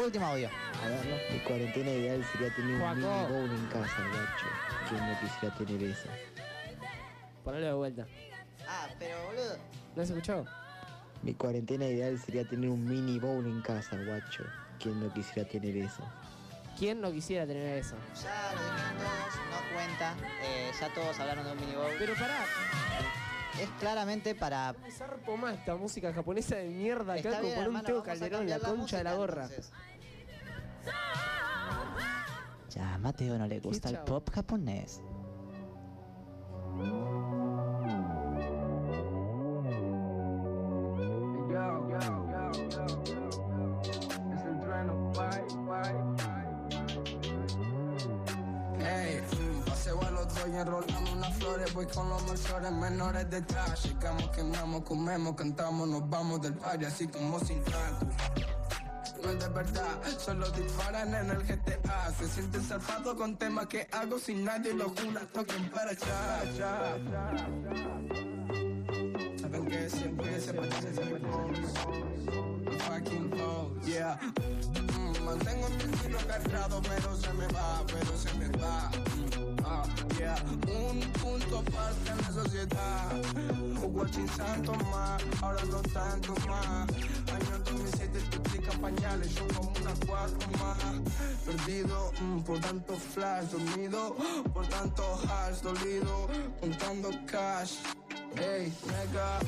último 0.02 0.26
audio. 0.26 0.48
A 0.82 0.88
verlo. 0.88 1.16
Mi 1.30 1.38
cuarentena 1.40 1.90
ideal 1.90 2.24
sería 2.32 2.54
tener 2.54 2.80
un 2.80 2.96
mini 2.96 3.26
bowl 3.28 3.50
en 3.50 3.66
casa, 3.66 4.02
gacho. 4.02 4.46
¿Quién 4.88 5.06
no 5.06 5.20
quisiera 5.20 5.54
tener 5.54 5.82
eso? 5.82 6.08
Ponelo 7.44 7.66
de 7.66 7.72
vuelta. 7.74 8.06
Ah, 8.66 8.88
pero 8.98 9.22
boludo. 9.24 9.56
¿No 9.96 10.04
se 10.06 10.12
escuchó? 10.12 10.44
Mi 11.22 11.34
cuarentena 11.34 11.84
ideal 11.84 12.18
sería 12.18 12.48
tener 12.48 12.70
un 12.70 12.84
mini 12.86 13.18
bowl 13.18 13.44
en 13.44 13.60
casa, 13.60 13.96
guacho. 14.06 14.44
¿Quién 14.78 14.98
no 15.00 15.12
quisiera 15.12 15.46
tener 15.46 15.76
eso? 15.76 16.02
¿Quién 16.80 16.98
no 17.02 17.12
quisiera 17.12 17.46
tener 17.46 17.76
eso? 17.76 17.94
Ya 18.22 18.52
lo 18.54 18.62
dijeron 18.62 18.96
todos, 18.96 19.34
no 19.50 19.74
cuenta. 19.74 20.14
eh, 20.42 20.70
ya 20.80 20.94
todos 20.94 21.20
hablaron 21.20 21.44
de 21.44 21.52
un 21.52 21.60
mini 21.60 21.74
bowl. 21.74 21.92
Pero 21.98 22.14
pará. 22.14 22.38
Es 23.60 23.68
claramente 23.78 24.34
para. 24.34 24.72
Me 24.82 24.90
zarpo 24.90 25.36
más 25.36 25.58
esta 25.58 25.76
música 25.76 26.10
japonesa 26.14 26.56
de 26.56 26.68
mierda 26.70 27.12
acá 27.12 27.20
Está 27.20 27.30
como 27.32 27.42
bien, 27.42 27.54
por 27.56 27.68
un 27.68 27.76
hermano, 27.76 27.84
Teo 27.86 27.94
vamos 27.96 28.08
a 28.08 28.10
Calderón, 28.12 28.48
la 28.48 28.58
cambiar 28.58 28.60
la 28.62 28.68
concha 28.78 28.96
de 28.96 29.04
la 29.04 29.10
música, 29.10 29.34
gorra. 29.34 29.44
entonces. 29.44 29.72
Ya, 32.70 32.94
a 32.94 32.98
Mateo 32.98 33.36
no 33.36 33.46
le 33.46 33.60
gusta 33.60 33.90
el 33.90 33.98
pop 33.98 34.30
japonés. 34.32 35.02
Paseo 50.30 50.60
a 50.60 50.64
los 50.64 50.64
dos 50.66 50.84
y 50.86 50.92
enrolando 50.92 51.12
unas 51.12 51.34
flores. 51.36 51.74
Voy 51.74 51.86
con 51.86 52.08
los 52.08 52.22
mayores 52.26 52.72
menores 52.72 53.30
detrás. 53.30 53.84
Llegamos, 53.84 54.28
quemamos, 54.30 54.82
comemos, 54.82 55.34
cantamos, 55.36 55.88
nos 55.88 56.08
vamos 56.08 56.42
del 56.42 56.54
party 56.54 56.84
así 56.84 57.06
como 57.08 57.38
sin 57.40 57.62
tanto. 57.64 58.06
No 59.22 59.30
es 59.30 59.38
de 59.38 59.48
verdad, 59.48 59.98
solo 60.18 60.50
disparan 60.50 61.14
en 61.14 61.30
el 61.30 61.42
GTA. 61.42 62.10
Se 62.18 62.28
sienten 62.28 62.62
zarpados 62.62 63.14
con 63.16 63.36
temas 63.36 63.66
que 63.66 63.86
hago 63.92 64.18
sin 64.18 64.44
nadie 64.44 64.72
lo 64.72 64.88
jura. 64.88 65.26
Toquen 65.32 65.70
para 65.70 65.90
allá. 65.90 66.96
Que 69.80 69.88
siempre 69.88 70.38
se 70.38 70.52
siempre 70.52 71.20
fucking 72.80 73.32
hoes, 73.32 73.86
yeah. 73.86 74.18
Mm, 74.92 75.24
mantengo 75.24 75.70
mi 75.70 75.94
estilo 75.94 76.18
agarrado, 76.18 76.82
pero 76.82 77.16
se 77.16 77.32
me 77.32 77.46
va, 77.46 77.82
pero 77.86 78.14
se 78.14 78.34
me 78.34 78.48
va. 78.58 78.90
Mm, 79.16 79.56
ah, 79.64 79.84
yeah. 80.18 80.36
Un 80.68 81.00
punto 81.12 81.60
aparte 81.60 82.10
en 82.10 82.18
la 82.18 82.30
sociedad. 82.30 83.22
Sin 84.12 84.28
santo 84.28 84.72
más, 84.92 85.22
ahora 85.40 85.62
no 85.70 85.80
tanto 85.82 86.34
más. 86.48 86.88
Año 87.32 87.58
2007 87.64 88.18
duplican 88.32 88.80
pañales, 88.80 89.34
yo 89.34 89.46
como 89.48 89.70
una 89.80 89.94
cuatro 90.06 90.50
más. 90.58 90.78
Perdido 91.46 92.12
mm, 92.20 92.40
por 92.40 92.58
tanto 92.60 92.96
flash, 92.96 93.44
dormido 93.50 94.16
por 94.52 94.66
tanto 94.66 95.02
hash, 95.26 95.60
dolido, 95.62 96.28
contando 96.60 97.10
cash. 97.26 97.76
Ey, 98.36 98.72
nega, 98.86 99.38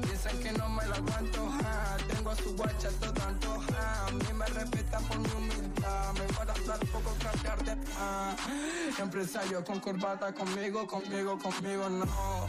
piensan 0.00 0.38
que 0.38 0.52
no 0.52 0.68
me 0.68 0.86
la 0.86 0.96
aguanto, 0.96 1.50
ja. 1.50 1.96
Tengo 2.08 2.30
a 2.30 2.36
su 2.36 2.56
guacha 2.56 2.88
todo 3.00 3.12
tanto, 3.12 3.60
ja. 3.60 4.06
A 4.06 4.10
mí 4.10 4.32
me 4.34 4.46
respetan 4.46 5.04
por 5.04 5.18
mi 5.18 5.30
humildad. 5.30 6.12
Me 6.14 6.26
van 6.36 6.48
a 6.48 6.52
hablar 6.52 6.78
poco 6.90 7.14
cambiar 7.22 7.64
de 7.64 7.76
ah. 7.98 8.34
Empresario 8.98 9.62
con 9.64 9.80
corbata 9.80 10.32
conmigo, 10.32 10.86
conmigo, 10.86 11.38
conmigo, 11.38 11.88
no. 11.90 12.46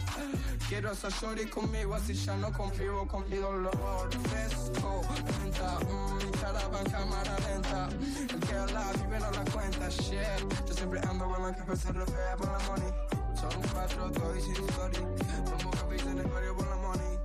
Quiero 0.68 0.92
esa 0.92 1.10
shorty 1.10 1.46
conmigo, 1.46 1.94
así 1.94 2.14
ya 2.14 2.36
no 2.36 2.52
convivo 2.52 3.06
con 3.06 3.28
mi 3.28 3.36
dolor. 3.36 4.08
Fresco, 4.30 5.02
lenta, 5.42 5.78
mmm, 5.80 6.40
charaba 6.40 6.80
en 6.80 6.90
cámara 6.90 7.36
lenta. 7.40 7.88
El 8.30 8.40
que 8.40 8.72
la 8.72 8.92
vive 8.92 9.20
no 9.20 9.30
la 9.30 9.44
cuenta, 9.52 9.88
shit. 9.88 10.66
Yo 10.66 10.74
siempre 10.74 11.00
ando 11.08 11.26
con 11.28 11.42
la 11.42 11.76
se 11.76 11.92
refea 11.92 12.36
por 12.36 12.48
la 12.48 12.58
money. 12.68 13.21
Son 13.42 13.60
cuatro, 13.72 14.08
dos 14.10 14.36
y 14.36 14.40
sin 14.40 14.54
capis 14.64 16.06
en 16.06 16.18
el 16.18 16.28
barrio 16.28 16.56
por 16.56 16.68
la 16.68 16.76
money. 16.76 17.18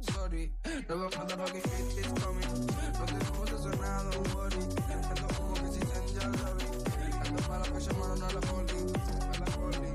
Sorry, 0.00 0.54
no 0.88 1.00
veo 1.00 1.10
que 1.10 1.60
hit 1.60 1.98
is 1.98 2.08
coming. 2.24 2.48
No 2.98 3.04
te 3.04 3.12
vamos 3.12 3.52
a 3.52 3.56
hacer 3.56 3.78
nada, 3.78 4.04
don't 4.04 4.34
worry. 4.34 4.62
Ando 5.10 5.26
como 5.36 5.52
que 5.52 5.68
se 5.70 5.80
ya 6.14 6.28
la 6.28 6.50
vi. 6.54 6.64
Ando 7.26 7.42
para 7.42 7.64
mano, 7.98 8.16
no 8.16 8.26
a 8.26 8.32
la 8.32 8.40
poli. 8.40 8.80
A 9.20 9.38
la 9.38 9.46
poli. 9.52 9.92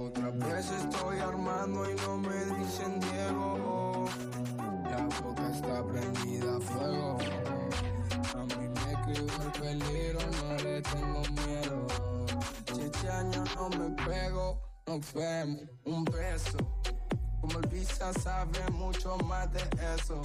Otra 0.00 0.30
vez 0.30 0.66
estoy 0.68 1.18
armando 1.20 1.88
y 1.88 1.94
no 1.94 2.18
me 2.18 2.44
dicen 2.56 2.98
Diego. 2.98 4.08
La 4.90 4.98
boca 5.22 5.48
está 5.48 5.84
prendida 5.86 6.56
a 6.56 6.60
fuego. 6.60 7.18
A 8.34 8.44
mí 8.46 8.68
me 8.68 9.14
quedó 9.14 9.42
el 9.44 9.52
peligro, 9.60 10.20
no 10.42 10.56
le 10.56 10.82
tengo 10.82 11.22
miedo. 11.46 11.91
Si 13.30 13.38
no 13.54 13.68
me 13.68 13.90
pego, 14.04 14.60
nos 14.86 15.12
vemos. 15.12 15.62
Un 15.84 16.04
beso. 16.04 16.58
Como 17.40 17.58
el 17.60 17.68
visa 17.68 18.12
sabe 18.14 18.68
mucho 18.72 19.16
más 19.18 19.52
de 19.52 19.60
eso. 19.94 20.20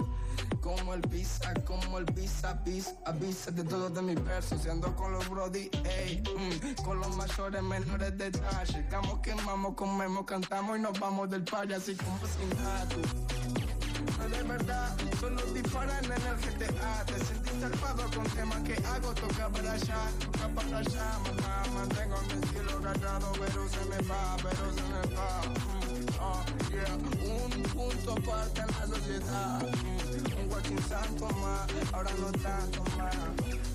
Como 0.62 0.96
el 0.96 1.02
visa, 1.02 1.54
como 1.64 2.00
el 2.00 2.06
visa, 2.06 2.50
avisa, 2.50 2.96
avisa 3.06 3.52
de 3.52 3.64
todo 3.64 3.90
de 3.92 4.02
mis 4.02 4.24
versos. 4.24 4.66
Y 4.66 4.70
ando 4.70 4.96
con 4.96 5.12
los 5.12 5.30
brody, 5.30 5.70
ey, 5.86 6.24
mm, 6.24 6.84
con 6.84 7.00
los 7.00 7.16
mayores, 7.16 7.62
menores 7.62 8.18
de. 8.18 8.32
Llegamos, 8.74 9.20
quemamos, 9.20 9.76
comemos, 9.76 10.26
cantamos 10.26 10.78
y 10.78 10.82
nos 10.82 11.00
vamos 11.00 11.30
del 11.30 11.44
party 11.44 11.74
así 11.74 11.96
como 11.96 12.18
sin 12.26 12.50
nada. 12.64 13.77
No 14.08 14.30
de 14.30 14.44
verdad, 14.44 14.96
solo 15.20 15.42
disparan 15.54 16.06
en 16.06 16.12
el 16.12 16.38
GTA. 16.38 17.04
Te 17.06 17.26
sentís 17.26 17.60
zarpado 17.60 18.04
con 18.16 18.24
temas 18.30 18.62
que 18.64 18.74
hago, 18.86 19.14
toca 19.14 19.50
para 19.50 19.72
allá, 19.74 20.00
toca 20.20 20.48
para 20.50 20.78
allá. 20.78 21.20
Mamá, 21.24 21.64
mantengo 21.74 22.18
mi 22.28 22.34
estilo 22.44 22.78
agarrado, 22.78 23.32
pero 23.34 23.70
se 23.70 23.86
me 23.86 24.08
va, 24.08 24.38
pero 24.38 24.74
se 24.74 24.84
me 24.94 25.16
va. 25.16 25.42
Mm, 25.42 26.08
oh, 26.22 26.44
yeah. 26.72 26.96
Un 27.28 27.64
punto 27.64 28.12
aparte 28.14 28.62
en 28.62 28.68
la 28.68 28.96
sociedad. 28.96 29.62
Mm, 29.62 30.42
un 30.42 30.48
guachín 30.50 30.80
santo 30.88 31.28
más, 31.42 31.68
ahora 31.94 32.12
no 32.20 32.32
tanto 32.32 32.84
más. 32.98 33.16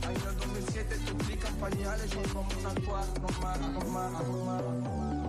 Año 0.09 0.33
2007 0.41 0.99
duplican 1.07 1.55
pañales, 1.57 2.11
son 2.11 2.25
como 2.31 2.49
unas 2.59 2.75
cuatro 2.87 3.29
más, 3.41 3.61
más, 3.87 4.29
más. 4.29 5.22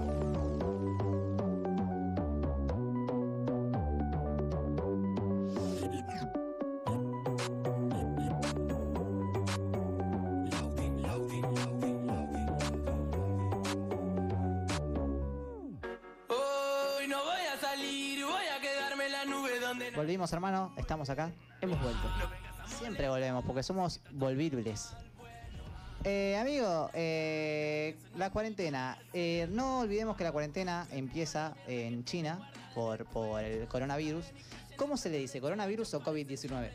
Volvimos, 19.95 20.33
hermano, 20.33 20.73
estamos 20.75 21.09
acá. 21.09 21.31
Hemos 21.61 21.79
vuelto. 21.81 22.01
Siempre 22.65 23.09
volvemos, 23.09 23.45
porque 23.45 23.61
somos 23.61 24.01
volvibles. 24.11 24.93
Eh, 26.03 26.35
amigo, 26.35 26.89
eh, 26.93 27.95
la 28.17 28.31
cuarentena. 28.31 28.97
Eh, 29.13 29.47
no 29.51 29.81
olvidemos 29.81 30.17
que 30.17 30.23
la 30.23 30.31
cuarentena 30.31 30.87
empieza 30.91 31.53
en 31.67 32.03
China 32.05 32.51
por, 32.73 33.05
por 33.05 33.43
el 33.43 33.67
coronavirus. 33.67 34.25
¿Cómo 34.77 34.97
se 34.97 35.09
le 35.09 35.19
dice? 35.19 35.39
¿Coronavirus 35.39 35.93
o 35.93 36.01
COVID-19? 36.01 36.69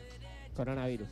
Coronavirus. 0.55 1.09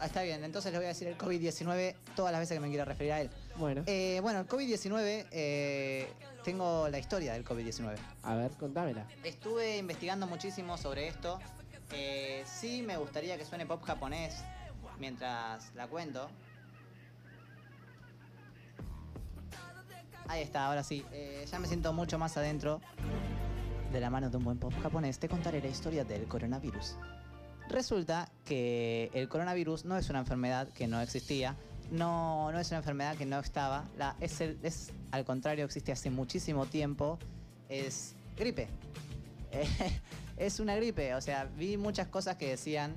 Ah, 0.00 0.06
está 0.06 0.22
bien, 0.22 0.44
entonces 0.44 0.70
le 0.70 0.78
voy 0.78 0.84
a 0.84 0.88
decir 0.88 1.08
el 1.08 1.18
COVID-19 1.18 1.94
todas 2.14 2.30
las 2.30 2.40
veces 2.40 2.56
que 2.56 2.60
me 2.60 2.68
quiera 2.68 2.84
referir 2.84 3.12
a 3.12 3.20
él. 3.20 3.30
Bueno. 3.56 3.82
Eh, 3.86 4.20
bueno, 4.22 4.40
el 4.40 4.46
COVID-19, 4.46 5.26
eh, 5.32 6.08
tengo 6.44 6.88
la 6.88 6.98
historia 6.98 7.32
del 7.32 7.44
COVID-19. 7.44 7.96
A 8.22 8.34
ver, 8.34 8.50
contámela. 8.52 9.06
Estuve 9.24 9.78
investigando 9.78 10.26
muchísimo 10.26 10.76
sobre 10.76 11.08
esto. 11.08 11.38
Eh, 11.92 12.44
sí 12.46 12.82
me 12.82 12.96
gustaría 12.96 13.36
que 13.38 13.44
suene 13.44 13.66
pop 13.66 13.82
japonés 13.82 14.44
mientras 14.98 15.74
la 15.74 15.86
cuento. 15.88 16.28
Ahí 20.28 20.42
está, 20.42 20.66
ahora 20.66 20.82
sí. 20.82 21.04
Eh, 21.12 21.46
ya 21.50 21.58
me 21.58 21.66
siento 21.66 21.92
mucho 21.92 22.18
más 22.18 22.36
adentro 22.36 22.80
de 23.92 24.00
la 24.00 24.10
mano 24.10 24.28
de 24.28 24.36
un 24.36 24.44
buen 24.44 24.58
pop 24.58 24.72
japonés. 24.82 25.18
Te 25.18 25.28
contaré 25.28 25.60
la 25.60 25.68
historia 25.68 26.04
del 26.04 26.26
coronavirus. 26.28 26.96
Resulta 27.68 28.30
que 28.44 29.10
el 29.14 29.28
coronavirus 29.28 29.84
no 29.84 29.96
es 29.96 30.08
una 30.10 30.20
enfermedad 30.20 30.68
que 30.70 30.86
no 30.86 31.00
existía, 31.00 31.56
no, 31.90 32.50
no 32.52 32.58
es 32.58 32.68
una 32.68 32.78
enfermedad 32.78 33.16
que 33.16 33.26
no 33.26 33.38
estaba, 33.38 33.84
la, 33.96 34.16
es, 34.20 34.40
el- 34.40 34.58
es 34.62 34.90
al 35.10 35.24
contrario, 35.24 35.64
existe 35.64 35.92
hace 35.92 36.10
muchísimo 36.10 36.66
tiempo, 36.66 37.18
es 37.68 38.14
gripe. 38.36 38.68
Eh, 39.52 39.66
es 40.36 40.60
una 40.60 40.76
gripe, 40.76 41.14
o 41.14 41.20
sea, 41.20 41.44
vi 41.56 41.76
muchas 41.76 42.08
cosas 42.08 42.36
que 42.36 42.48
decían 42.50 42.94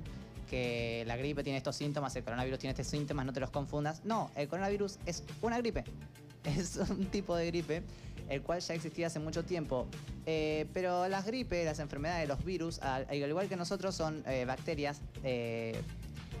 que 0.50 1.04
la 1.06 1.16
gripe 1.16 1.42
tiene 1.42 1.56
estos 1.56 1.76
síntomas, 1.76 2.14
el 2.16 2.24
coronavirus 2.24 2.58
tiene 2.58 2.72
estos 2.72 2.86
síntomas, 2.86 3.24
no 3.24 3.32
te 3.32 3.40
los 3.40 3.50
confundas. 3.50 4.04
No, 4.04 4.30
el 4.36 4.48
coronavirus 4.48 4.98
es 5.06 5.24
una 5.40 5.56
gripe, 5.58 5.84
es 6.44 6.76
un 6.76 7.06
tipo 7.06 7.34
de 7.36 7.46
gripe 7.46 7.82
el 8.28 8.40
cual 8.42 8.60
ya 8.60 8.74
existía 8.74 9.08
hace 9.08 9.18
mucho 9.18 9.44
tiempo. 9.44 9.86
Eh, 10.24 10.66
pero 10.72 11.08
las 11.08 11.26
gripes, 11.26 11.64
las 11.66 11.80
enfermedades, 11.80 12.26
los 12.28 12.42
virus, 12.44 12.78
al, 12.80 13.06
al 13.10 13.16
igual 13.16 13.48
que 13.48 13.56
nosotros, 13.56 13.94
son 13.94 14.22
eh, 14.26 14.44
bacterias. 14.46 15.00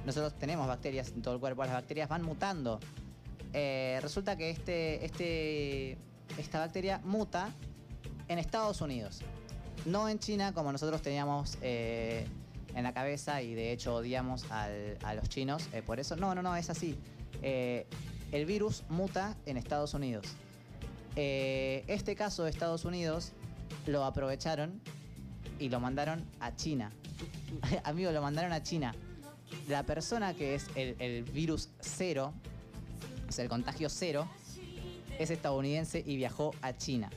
Nosotros 0.04 0.38
tenemos 0.38 0.66
bacterias 0.66 1.12
en 1.12 1.22
todo 1.22 1.34
el 1.34 1.40
cuerpo, 1.40 1.64
las 1.64 1.74
bacterias 1.74 2.08
van 2.08 2.22
mutando. 2.22 2.80
Eh, 3.52 3.98
resulta 4.02 4.36
que 4.36 4.50
este, 4.50 5.04
este, 5.04 5.98
esta 6.38 6.60
bacteria 6.60 7.00
muta 7.04 7.50
en 8.28 8.38
Estados 8.38 8.80
Unidos, 8.80 9.20
no 9.84 10.08
en 10.08 10.18
China 10.18 10.52
como 10.54 10.72
nosotros 10.72 11.02
teníamos 11.02 11.58
eh, 11.60 12.26
en 12.74 12.82
la 12.84 12.94
cabeza 12.94 13.42
y 13.42 13.54
de 13.54 13.72
hecho 13.72 13.96
odiamos 13.96 14.46
a 14.50 15.14
los 15.14 15.28
chinos. 15.28 15.68
eh, 15.72 15.82
por 15.82 16.00
eso, 16.00 16.16
no, 16.16 16.34
no, 16.34 16.42
no, 16.42 16.56
es 16.56 16.70
así. 16.70 16.98
El 17.42 18.46
virus 18.46 18.84
muta 18.88 19.36
en 19.46 19.56
Estados 19.56 19.94
Unidos. 19.94 20.26
Este 21.14 22.16
caso 22.16 22.44
de 22.44 22.50
Estados 22.50 22.84
Unidos 22.86 23.32
lo 23.86 24.04
aprovecharon 24.04 24.80
y 25.58 25.68
lo 25.68 25.80
mandaron 25.80 26.24
a 26.40 26.56
China. 26.56 26.90
Amigo, 27.84 28.10
lo 28.12 28.22
mandaron 28.22 28.52
a 28.52 28.62
China. 28.62 28.94
La 29.68 29.82
persona 29.84 30.34
que 30.34 30.54
es 30.54 30.66
el, 30.74 31.24
virus 31.24 31.68
cero, 31.80 32.32
o 33.28 33.32
sea, 33.32 33.44
el 33.44 33.50
contagio 33.50 33.88
cero, 33.88 34.28
es 35.18 35.30
estadounidense 35.30 36.02
y 36.04 36.16
viajó 36.16 36.54
a 36.62 36.76
China. 36.76 37.10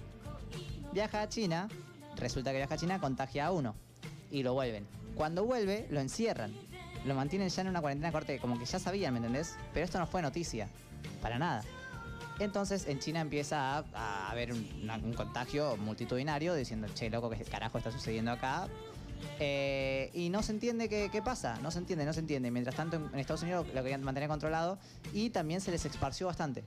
Viaja 0.94 1.22
a 1.22 1.30
China, 1.30 1.68
resulta 2.16 2.52
que 2.52 2.58
viaja 2.58 2.76
a 2.76 2.78
China, 2.78 3.00
contagia 3.00 3.48
a 3.48 3.52
uno 3.52 3.76
y 4.32 4.44
lo 4.44 4.54
vuelven. 4.54 4.86
Cuando 5.16 5.46
vuelve, 5.46 5.88
lo 5.90 6.00
encierran. 6.00 6.54
Lo 7.06 7.16
mantienen 7.16 7.50
ya 7.50 7.62
en 7.62 7.68
una 7.68 7.82
cuarentena 7.82 8.12
corte, 8.12 8.40
como 8.40 8.58
que 8.58 8.66
ya 8.66 8.80
sabían, 8.80 9.14
¿me 9.14 9.20
entendés? 9.20 9.56
Pero 9.74 9.86
esto 9.86 10.00
no 10.00 10.08
fue 10.08 10.22
noticia, 10.22 10.68
para 11.22 11.38
nada. 11.38 11.64
Entonces 12.40 12.88
en 12.88 13.00
China 13.00 13.22
empieza 13.22 13.86
a, 13.94 14.32
haber 14.32 14.52
un, 14.52 14.90
un 15.04 15.14
contagio 15.14 15.78
multitudinario 15.78 16.54
diciendo, 16.54 16.88
che, 16.94 17.10
loco, 17.10 17.30
¿qué 17.30 17.44
carajo 17.44 17.78
está 17.78 17.92
sucediendo 17.92 18.32
acá? 18.32 18.68
Eh, 19.40 20.12
y 20.14 20.30
no 20.30 20.44
se 20.44 20.54
entiende 20.54 20.88
qué, 20.88 21.22
pasa, 21.22 21.58
no 21.62 21.72
se 21.72 21.80
entiende, 21.80 22.06
no 22.06 22.14
se 22.14 22.20
entiende. 22.20 22.52
Mientras 22.52 22.76
tanto 22.76 22.98
en, 22.98 23.20
Estados 23.20 23.44
Unidos 23.44 23.68
lo 23.74 23.82
querían 23.82 24.04
mantener 24.04 24.30
controlado 24.30 24.78
y 25.14 25.30
también 25.30 25.62
se 25.62 25.72
les 25.72 25.86
esparció 25.86 26.28
bastante. 26.28 26.64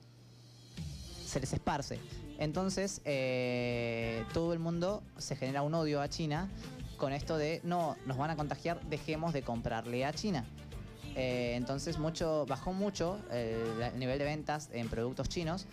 Se 1.26 1.40
les 1.40 1.52
esparce. 1.52 1.98
Entonces 2.38 3.00
eh, 3.04 4.24
todo 4.32 4.52
el 4.52 4.58
mundo 4.58 5.02
se 5.18 5.36
genera 5.36 5.62
un 5.62 5.74
odio 5.74 6.00
a 6.00 6.08
China 6.08 6.48
con 6.96 7.12
esto 7.12 7.36
de, 7.36 7.60
no, 7.64 7.96
nos 8.06 8.16
van 8.16 8.30
a 8.30 8.36
contagiar, 8.36 8.80
dejemos 8.82 9.32
de 9.32 9.42
comprarle 9.42 10.04
a 10.04 10.12
China. 10.12 10.44
Eh, 11.14 11.54
entonces 11.56 11.98
mucho, 11.98 12.44
bajó 12.46 12.72
mucho 12.72 13.18
el 13.32 13.98
nivel 13.98 14.18
de 14.18 14.24
ventas 14.24 14.68
en 14.72 14.88
productos 14.88 15.28
chinos 15.28 15.66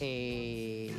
y 0.00 0.90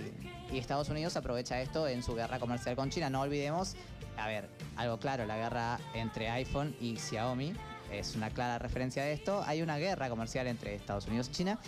Estados 0.60 0.90
Unidos 0.90 1.16
aprovecha 1.16 1.62
esto 1.62 1.88
en 1.88 2.04
su 2.04 2.16
guerra 2.16 2.40
comercial 2.40 2.76
con 2.76 2.90
China. 2.90 3.10
No 3.10 3.22
olvidemos, 3.22 3.76
a 4.22 4.28
ver, 4.28 4.50
algo 4.76 5.00
claro, 5.00 5.26
la 5.26 5.36
guerra 5.36 5.80
entre 5.94 6.30
iPhone 6.30 6.76
y 6.80 6.96
Xiaomi 6.98 7.54
es 7.92 8.16
una 8.16 8.30
clara 8.30 8.60
referencia 8.60 9.04
de 9.04 9.14
esto. 9.14 9.44
Hay 9.46 9.62
una 9.62 9.78
guerra 9.78 10.10
comercial 10.10 10.48
entre 10.48 10.76
Estados 10.76 11.08
Unidos 11.08 11.28
y 11.30 11.32
China. 11.32 11.60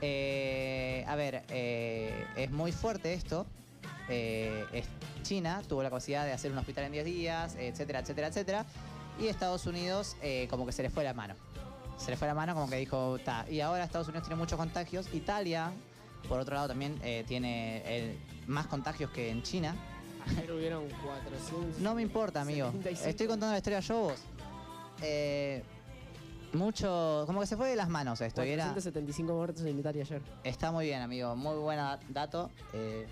Eh, 0.00 1.04
a 1.06 1.14
ver, 1.14 1.44
eh, 1.48 2.26
es 2.36 2.50
muy 2.50 2.72
fuerte 2.72 3.14
esto. 3.14 3.46
Eh, 4.08 4.84
China 5.22 5.62
tuvo 5.68 5.82
la 5.84 5.90
capacidad 5.90 6.24
de 6.24 6.32
hacer 6.32 6.50
un 6.50 6.58
hospital 6.58 6.84
en 6.84 6.92
10 6.92 7.04
días, 7.04 7.54
etcétera, 7.56 8.00
etcétera, 8.00 8.28
etcétera. 8.28 8.66
Y 9.20 9.28
Estados 9.28 9.66
Unidos 9.66 10.16
como 10.48 10.66
que 10.66 10.72
se 10.72 10.82
le 10.82 10.90
fue 10.90 11.04
la 11.04 11.14
mano. 11.14 11.34
Se 11.98 12.10
le 12.10 12.16
fue 12.16 12.26
la 12.26 12.34
mano 12.34 12.54
como 12.54 12.68
que 12.68 12.76
dijo, 12.76 13.18
ta. 13.24 13.46
Y 13.48 13.60
ahora 13.60 13.84
Estados 13.84 14.08
Unidos 14.08 14.26
tiene 14.26 14.40
muchos 14.40 14.58
contagios. 14.58 15.08
Italia, 15.14 15.70
por 16.28 16.40
otro 16.40 16.56
lado, 16.56 16.68
también 16.68 16.98
tiene 17.26 18.16
más 18.46 18.66
contagios 18.66 19.10
que 19.10 19.30
en 19.30 19.42
China. 19.42 19.76
Ayer 20.26 20.52
hubieron 20.52 20.88
400. 20.88 21.80
No 21.80 21.94
me 21.94 22.02
importa, 22.02 22.40
amigo. 22.42 22.66
75. 22.72 23.08
Estoy 23.08 23.26
contando 23.26 23.52
la 23.52 23.58
historia 23.58 23.80
yo 23.80 24.00
vos. 24.00 24.20
Eh, 25.02 25.62
mucho. 26.52 27.24
Como 27.26 27.40
que 27.40 27.46
se 27.46 27.56
fue 27.56 27.68
de 27.70 27.76
las 27.76 27.88
manos 27.88 28.20
esto. 28.20 28.44
y 28.44 28.50
era- 28.50 28.64
475 28.64 29.32
muertos 29.34 29.64
en 29.64 29.78
Italia 29.78 30.02
ayer. 30.02 30.22
Está 30.44 30.72
muy 30.72 30.86
bien, 30.86 31.00
amigo. 31.02 31.34
Muy 31.36 31.56
buena 31.56 31.98
dato. 32.08 32.50
Eh, 32.72 33.06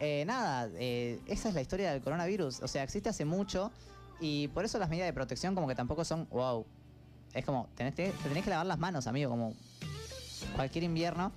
eh, 0.00 0.24
nada, 0.26 0.68
eh, 0.74 1.20
esa 1.26 1.48
es 1.48 1.54
la 1.54 1.60
historia 1.60 1.92
del 1.92 2.02
coronavirus. 2.02 2.62
O 2.62 2.68
sea, 2.68 2.82
existe 2.82 3.08
hace 3.08 3.24
mucho 3.24 3.70
y 4.20 4.48
por 4.48 4.64
eso 4.64 4.78
las 4.78 4.88
medidas 4.88 5.06
de 5.08 5.12
protección 5.12 5.54
como 5.54 5.66
que 5.68 5.74
tampoco 5.74 6.04
son 6.04 6.26
wow. 6.30 6.64
Es 7.34 7.44
como, 7.44 7.68
tenés, 7.74 7.94
que- 7.94 8.10
te 8.10 8.28
tenés 8.28 8.44
que 8.44 8.50
lavar 8.50 8.66
las 8.66 8.78
manos, 8.78 9.06
amigo, 9.06 9.30
como 9.30 9.52
cualquier 10.54 10.84
invierno. 10.84 11.32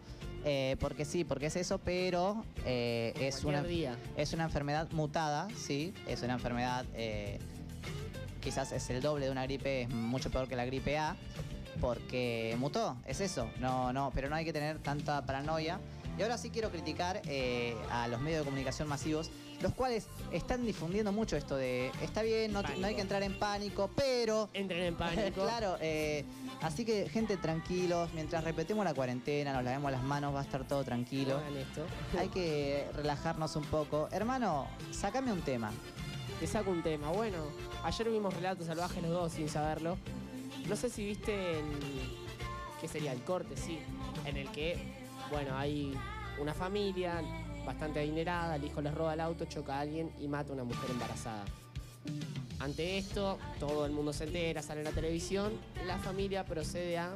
Eh, 0.45 0.77
porque 0.79 1.05
sí, 1.05 1.23
porque 1.23 1.47
es 1.47 1.55
eso, 1.55 1.79
pero 1.79 2.45
eh, 2.65 3.13
es, 3.19 3.43
una, 3.43 3.61
día. 3.61 3.97
es 4.15 4.33
una 4.33 4.45
enfermedad 4.45 4.89
mutada, 4.91 5.47
sí. 5.55 5.93
Es 6.07 6.21
una 6.21 6.33
enfermedad, 6.33 6.85
eh, 6.93 7.39
quizás 8.41 8.71
es 8.71 8.89
el 8.89 9.01
doble 9.01 9.25
de 9.25 9.31
una 9.31 9.43
gripe, 9.43 9.83
es 9.83 9.89
mucho 9.89 10.29
peor 10.31 10.47
que 10.47 10.55
la 10.55 10.65
gripe 10.65 10.97
A 10.97 11.15
porque 11.79 12.55
mutó, 12.59 12.97
es 13.05 13.21
eso. 13.21 13.49
No, 13.59 13.93
no, 13.93 14.11
pero 14.13 14.29
no 14.29 14.35
hay 14.35 14.45
que 14.45 14.53
tener 14.53 14.79
tanta 14.79 15.25
paranoia. 15.25 15.79
Y 16.17 16.21
ahora 16.21 16.37
sí 16.37 16.49
quiero 16.49 16.69
criticar 16.69 17.21
eh, 17.25 17.75
a 17.91 18.07
los 18.07 18.19
medios 18.19 18.39
de 18.41 18.45
comunicación 18.45 18.87
masivos, 18.87 19.31
los 19.62 19.74
cuales 19.74 20.07
están 20.32 20.66
difundiendo 20.66 21.12
mucho 21.12 21.36
esto 21.36 21.55
de 21.55 21.91
está 22.01 22.22
bien, 22.22 22.53
no, 22.53 22.62
no 22.62 22.88
hay 22.88 22.95
que 22.95 23.01
entrar 23.01 23.24
en 23.24 23.38
pánico, 23.38 23.89
pero. 23.95 24.49
Entren 24.53 24.84
en 24.84 24.95
pánico. 24.95 25.32
claro, 25.41 25.78
eh, 25.82 26.26
así 26.62 26.86
que 26.86 27.10
gente 27.10 27.38
tranquilos, 27.38 28.10
mientras 28.14 28.43
repetemos 28.43 28.86
la 28.86 28.93
cuarentena, 28.93 29.53
nos 29.53 29.64
lavemos 29.64 29.91
las 29.91 30.03
manos, 30.03 30.34
va 30.34 30.39
a 30.39 30.43
estar 30.43 30.68
todo 30.68 30.84
tranquilo. 30.84 31.38
Hagan 31.38 31.57
esto. 31.57 31.86
Hay 32.18 32.30
que 32.30 32.88
relajarnos 32.95 33.55
un 33.55 33.66
poco. 33.66 34.07
Hermano, 34.12 34.68
sacame 34.91 35.32
un 35.32 35.41
tema. 35.41 35.72
Te 36.39 36.47
saco 36.47 36.72
un 36.72 36.82
tema. 36.82 37.12
Bueno, 37.12 37.38
ayer 37.84 38.10
vimos 38.10 38.34
Relatos 38.34 38.68
Salvajes 38.68 39.03
los 39.03 39.12
dos 39.12 39.34
sin 39.34 39.49
saberlo. 39.49 39.97
No 40.68 40.76
sé 40.76 40.89
si 40.89 41.05
viste 41.05 41.60
el. 41.60 41.66
¿Qué 42.80 42.88
sería? 42.88 43.12
El 43.12 43.22
corte, 43.24 43.57
sí. 43.57 43.80
En 44.26 44.38
el 44.38 44.49
que, 44.51 44.78
bueno, 45.32 45.57
hay 45.57 45.93
una 46.39 46.53
familia 46.53 47.22
bastante 47.70 47.99
adinerada, 47.99 48.55
el 48.55 48.63
hijo 48.63 48.82
les 48.82 48.93
roba 48.95 49.13
el 49.13 49.20
auto, 49.20 49.45
choca 49.45 49.76
a 49.78 49.82
alguien 49.82 50.09
y 50.20 50.28
mata 50.28 50.49
a 50.49 50.53
una 50.53 50.63
mujer 50.63 50.89
embarazada. 50.89 51.45
Ante 52.59 52.97
esto, 52.97 53.38
todo 53.59 53.86
el 53.86 53.91
mundo 53.91 54.11
se 54.11 54.24
entera, 54.24 54.63
sale 54.63 54.80
en 54.82 54.86
la 54.86 54.91
televisión, 54.91 55.53
la 55.86 55.99
familia 55.99 56.43
procede 56.45 56.97
a 56.97 57.15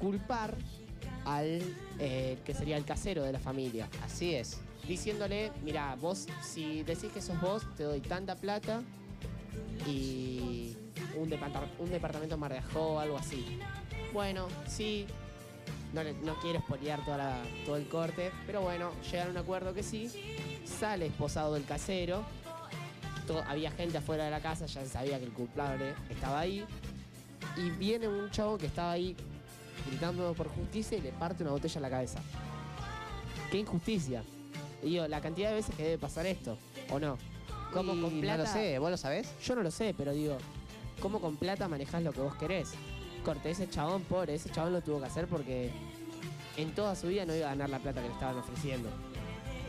culpar 0.00 0.54
al 1.26 1.60
eh, 1.98 2.38
que 2.44 2.54
sería 2.54 2.78
el 2.78 2.84
casero 2.86 3.22
de 3.22 3.32
la 3.32 3.38
familia. 3.38 3.86
Así 4.02 4.34
es. 4.34 4.60
Diciéndole, 4.88 5.52
mira, 5.62 5.94
vos, 6.00 6.26
si 6.42 6.82
decís 6.82 7.10
que 7.12 7.20
sos 7.20 7.38
vos, 7.40 7.62
te 7.76 7.82
doy 7.82 8.00
tanta 8.00 8.34
plata 8.36 8.82
y 9.86 10.74
un, 11.18 11.28
departa- 11.28 11.68
un 11.78 11.90
departamento 11.90 12.34
en 12.36 12.40
Mar 12.40 12.52
de 12.52 12.58
Ajó 12.58 12.98
algo 12.98 13.18
así. 13.18 13.44
Bueno, 14.14 14.48
sí, 14.66 15.06
no, 15.92 16.02
le- 16.02 16.12
no 16.14 16.34
quiero 16.40 16.58
espolear 16.58 17.04
toda 17.04 17.16
la- 17.18 17.42
todo 17.64 17.76
el 17.76 17.88
corte, 17.88 18.30
pero 18.46 18.60
bueno, 18.62 18.90
llegaron 19.10 19.28
a 19.36 19.40
un 19.40 19.44
acuerdo 19.44 19.72
que 19.74 19.82
sí. 19.82 20.10
Sale 20.64 21.06
esposado 21.06 21.56
el 21.56 21.64
casero. 21.64 22.24
había 23.48 23.72
gente 23.72 23.98
afuera 23.98 24.24
de 24.26 24.30
la 24.30 24.40
casa, 24.40 24.66
ya 24.66 24.82
se 24.82 24.88
sabía 24.88 25.18
que 25.18 25.24
el 25.24 25.32
culpable 25.32 25.94
estaba 26.08 26.38
ahí. 26.40 26.64
Y 27.56 27.70
viene 27.70 28.06
un 28.06 28.30
chavo 28.30 28.56
que 28.56 28.66
estaba 28.66 28.92
ahí 28.92 29.16
gritando 29.88 30.32
por 30.34 30.48
justicia 30.48 30.96
y 30.96 31.00
le 31.00 31.10
parte 31.12 31.42
una 31.42 31.50
botella 31.52 31.76
en 31.76 31.82
la 31.82 31.90
cabeza. 31.90 32.20
¡Qué 33.50 33.58
injusticia! 33.58 34.22
Digo, 34.82 35.08
la 35.08 35.20
cantidad 35.20 35.48
de 35.48 35.56
veces 35.56 35.74
que 35.74 35.82
debe 35.82 35.98
pasar 35.98 36.24
esto, 36.26 36.56
¿o 36.92 37.00
no? 37.00 37.18
¿Cómo 37.72 37.94
Y 37.94 38.00
con 38.00 38.14
no 38.14 38.20
plata? 38.20 38.42
lo 38.44 38.46
sé, 38.48 38.78
¿vos 38.78 38.90
lo 38.90 38.96
sabés? 38.96 39.28
Yo 39.44 39.56
no 39.56 39.62
lo 39.64 39.70
sé, 39.72 39.92
pero 39.98 40.12
digo, 40.12 40.36
¿cómo 41.00 41.20
con 41.20 41.36
plata 41.36 41.66
manejás 41.66 42.02
lo 42.04 42.12
que 42.12 42.20
vos 42.20 42.36
querés? 42.36 42.74
Corte, 43.26 43.50
ese 43.50 43.68
chabón, 43.68 44.04
pobre, 44.04 44.36
ese 44.36 44.50
chabón 44.50 44.72
lo 44.72 44.82
tuvo 44.82 45.00
que 45.00 45.06
hacer 45.06 45.26
porque 45.26 45.72
en 46.56 46.72
toda 46.76 46.94
su 46.94 47.08
vida 47.08 47.26
no 47.26 47.34
iba 47.34 47.46
a 47.46 47.50
ganar 47.50 47.68
la 47.68 47.80
plata 47.80 48.00
que 48.00 48.06
le 48.06 48.14
estaban 48.14 48.38
ofreciendo. 48.38 48.88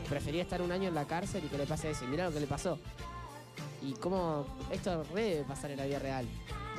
Prefería 0.08 0.42
estar 0.42 0.62
un 0.62 0.70
año 0.70 0.86
en 0.86 0.94
la 0.94 1.06
cárcel 1.06 1.42
y 1.44 1.48
que 1.48 1.58
le 1.58 1.66
pase 1.66 1.90
eso. 1.90 2.04
Y 2.04 2.06
mirá 2.06 2.26
lo 2.26 2.32
que 2.32 2.38
le 2.38 2.46
pasó. 2.46 2.78
Y 3.82 3.94
cómo 3.94 4.46
esto 4.70 5.02
re 5.12 5.22
debe 5.22 5.44
pasar 5.44 5.72
en 5.72 5.78
la 5.78 5.86
vida 5.86 5.98
real. 5.98 6.28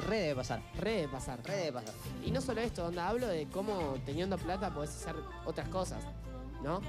Re 0.07 0.19
debe 0.21 0.35
pasar. 0.35 0.61
Re 0.79 0.91
debe 0.91 1.07
pasar. 1.09 1.43
Re 1.43 1.57
debe 1.57 1.73
pasar. 1.73 1.93
Y 2.25 2.31
no 2.31 2.39
solo 2.39 2.61
esto, 2.61 2.83
donde 2.83 3.01
hablo 3.01 3.27
de 3.27 3.47
cómo 3.47 3.97
teniendo 4.05 4.37
plata 4.37 4.73
podés 4.73 4.91
hacer 4.91 5.15
otras 5.45 5.67
cosas, 5.67 6.01
¿no? 6.63 6.79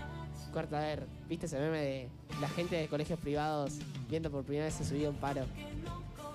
Corta, 0.52 0.78
a 0.78 0.82
ver, 0.82 1.08
¿viste 1.28 1.46
ese 1.46 1.58
meme 1.58 1.78
de 1.78 2.08
la 2.40 2.48
gente 2.48 2.76
de 2.76 2.86
colegios 2.86 3.18
privados 3.18 3.72
viendo 4.08 4.30
por 4.30 4.44
primera 4.44 4.66
vez 4.66 4.74
su 4.74 4.84
subida 4.84 5.08
a 5.08 5.10
un 5.10 5.16
paro? 5.16 5.46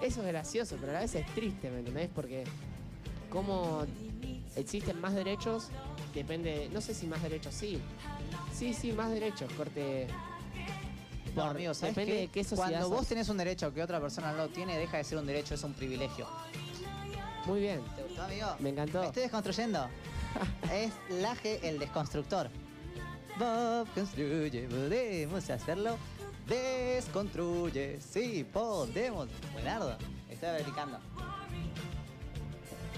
Eso 0.01 0.19
es 0.21 0.27
gracioso, 0.27 0.75
pero 0.77 0.91
a 0.91 0.95
la 0.95 0.99
vez 0.99 1.15
es 1.15 1.25
triste, 1.33 1.71
¿me 1.71 1.79
entendés? 1.79 2.09
Porque 2.13 2.43
como 3.35 3.85
existen 4.55 4.99
más 5.01 5.13
derechos, 5.13 5.67
depende, 6.13 6.69
no 6.71 6.79
sé 6.81 6.93
si 6.93 7.05
más 7.05 7.21
derechos, 7.21 7.53
sí. 7.53 7.79
Sí, 8.53 8.73
sí, 8.73 8.93
más 8.93 9.11
derechos, 9.11 9.51
corte. 9.53 10.07
No, 11.35 11.41
Por- 11.43 11.51
amigo, 11.51 11.73
¿sabes 11.73 11.95
depende 11.95 12.13
qué? 12.15 12.21
de 12.21 12.27
qué 12.29 12.43
sociedad 12.45 12.69
Cuando 12.69 12.87
sos. 12.87 12.97
vos 12.97 13.07
tenés 13.07 13.27
un 13.27 13.37
derecho 13.37 13.73
que 13.73 13.83
otra 13.83 13.99
persona 13.99 14.31
no 14.31 14.37
lo 14.37 14.47
tiene, 14.47 14.77
deja 14.77 14.97
de 14.97 15.03
ser 15.03 15.17
un 15.17 15.25
derecho, 15.25 15.53
es 15.55 15.63
un 15.63 15.73
privilegio. 15.73 16.25
Muy 17.45 17.59
bien. 17.59 17.81
¿Te 17.95 18.03
gustó, 18.03 18.23
amigo? 18.23 18.47
Me 18.59 18.69
encantó. 18.69 19.01
Me 19.01 19.07
estoy 19.07 19.23
desconstruyendo. 19.23 19.87
es 20.73 20.91
Laje 21.21 21.59
el 21.67 21.77
desconstructor. 21.77 22.49
Bob 23.37 23.87
construye, 23.93 24.63
podemos 24.69 25.49
hacerlo. 25.49 25.97
Desconstruye, 26.47 27.99
sí, 27.99 28.45
podemos. 28.51 29.27
Buenardo, 29.51 29.97
estoy 30.29 30.49
aplicando. 30.61 30.99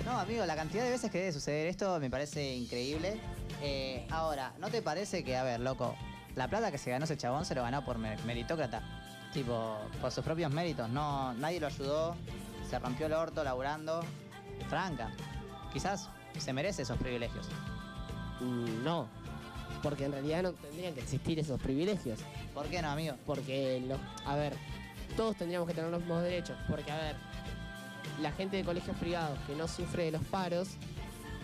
No, 0.06 0.18
amigo, 0.20 0.46
la 0.46 0.56
cantidad 0.56 0.84
de 0.84 0.92
veces 0.92 1.12
que 1.12 1.18
debe 1.20 1.34
suceder 1.34 1.68
esto 1.68 2.00
me 2.00 2.10
parece 2.10 2.56
increíble. 2.56 3.20
Eh, 3.62 4.08
ahora, 4.10 4.54
¿no 4.60 4.70
te 4.70 4.82
parece 4.82 5.24
que, 5.24 5.36
a 5.36 5.44
ver, 5.44 5.60
loco, 5.60 5.96
la 6.36 6.48
plata 6.48 6.72
que 6.72 6.78
se 6.78 6.92
ganó 6.92 7.06
ese 7.06 7.18
chabón 7.18 7.46
se 7.46 7.56
lo 7.56 7.64
ganó 7.64 7.84
por 7.84 7.98
mer- 7.98 8.24
meritócrata? 8.24 8.82
Tipo, 9.34 9.78
por 10.00 10.12
sus 10.12 10.24
propios 10.24 10.52
méritos. 10.52 10.90
No, 10.90 11.34
nadie 11.34 11.60
lo 11.60 11.68
ayudó, 11.68 12.16
se 12.70 12.80
rompió 12.80 13.08
el 13.08 13.14
orto 13.14 13.44
laburando. 13.44 14.02
Franca, 14.70 15.12
quizás 15.74 16.10
se 16.40 16.54
merece 16.54 16.84
esos 16.84 16.98
privilegios. 16.98 17.48
Mm, 18.40 18.84
no, 18.84 19.08
porque 19.84 20.06
en 20.06 20.14
realidad 20.14 20.44
no 20.44 20.54
tendrían 20.54 20.94
que 20.94 21.02
existir 21.02 21.38
esos 21.40 21.60
privilegios. 21.62 22.20
¿Por 22.54 22.68
qué 22.68 22.82
no, 22.82 22.90
amigo? 22.92 23.16
Porque, 23.26 23.84
lo- 23.86 24.00
a 24.30 24.36
ver, 24.36 24.54
todos 25.18 25.36
tendríamos 25.36 25.68
que 25.68 25.74
tener 25.74 25.90
los 25.92 26.00
mismos 26.00 26.24
derechos. 26.24 26.58
Porque, 26.70 26.92
a 26.92 26.96
ver, 26.98 27.16
la 28.22 28.32
gente 28.32 28.58
de 28.58 28.64
colegios 28.64 28.98
privados 28.98 29.38
que 29.48 29.56
no 29.56 29.68
sufre 29.68 30.06
de 30.06 30.12
los 30.12 30.24
paros, 30.24 30.70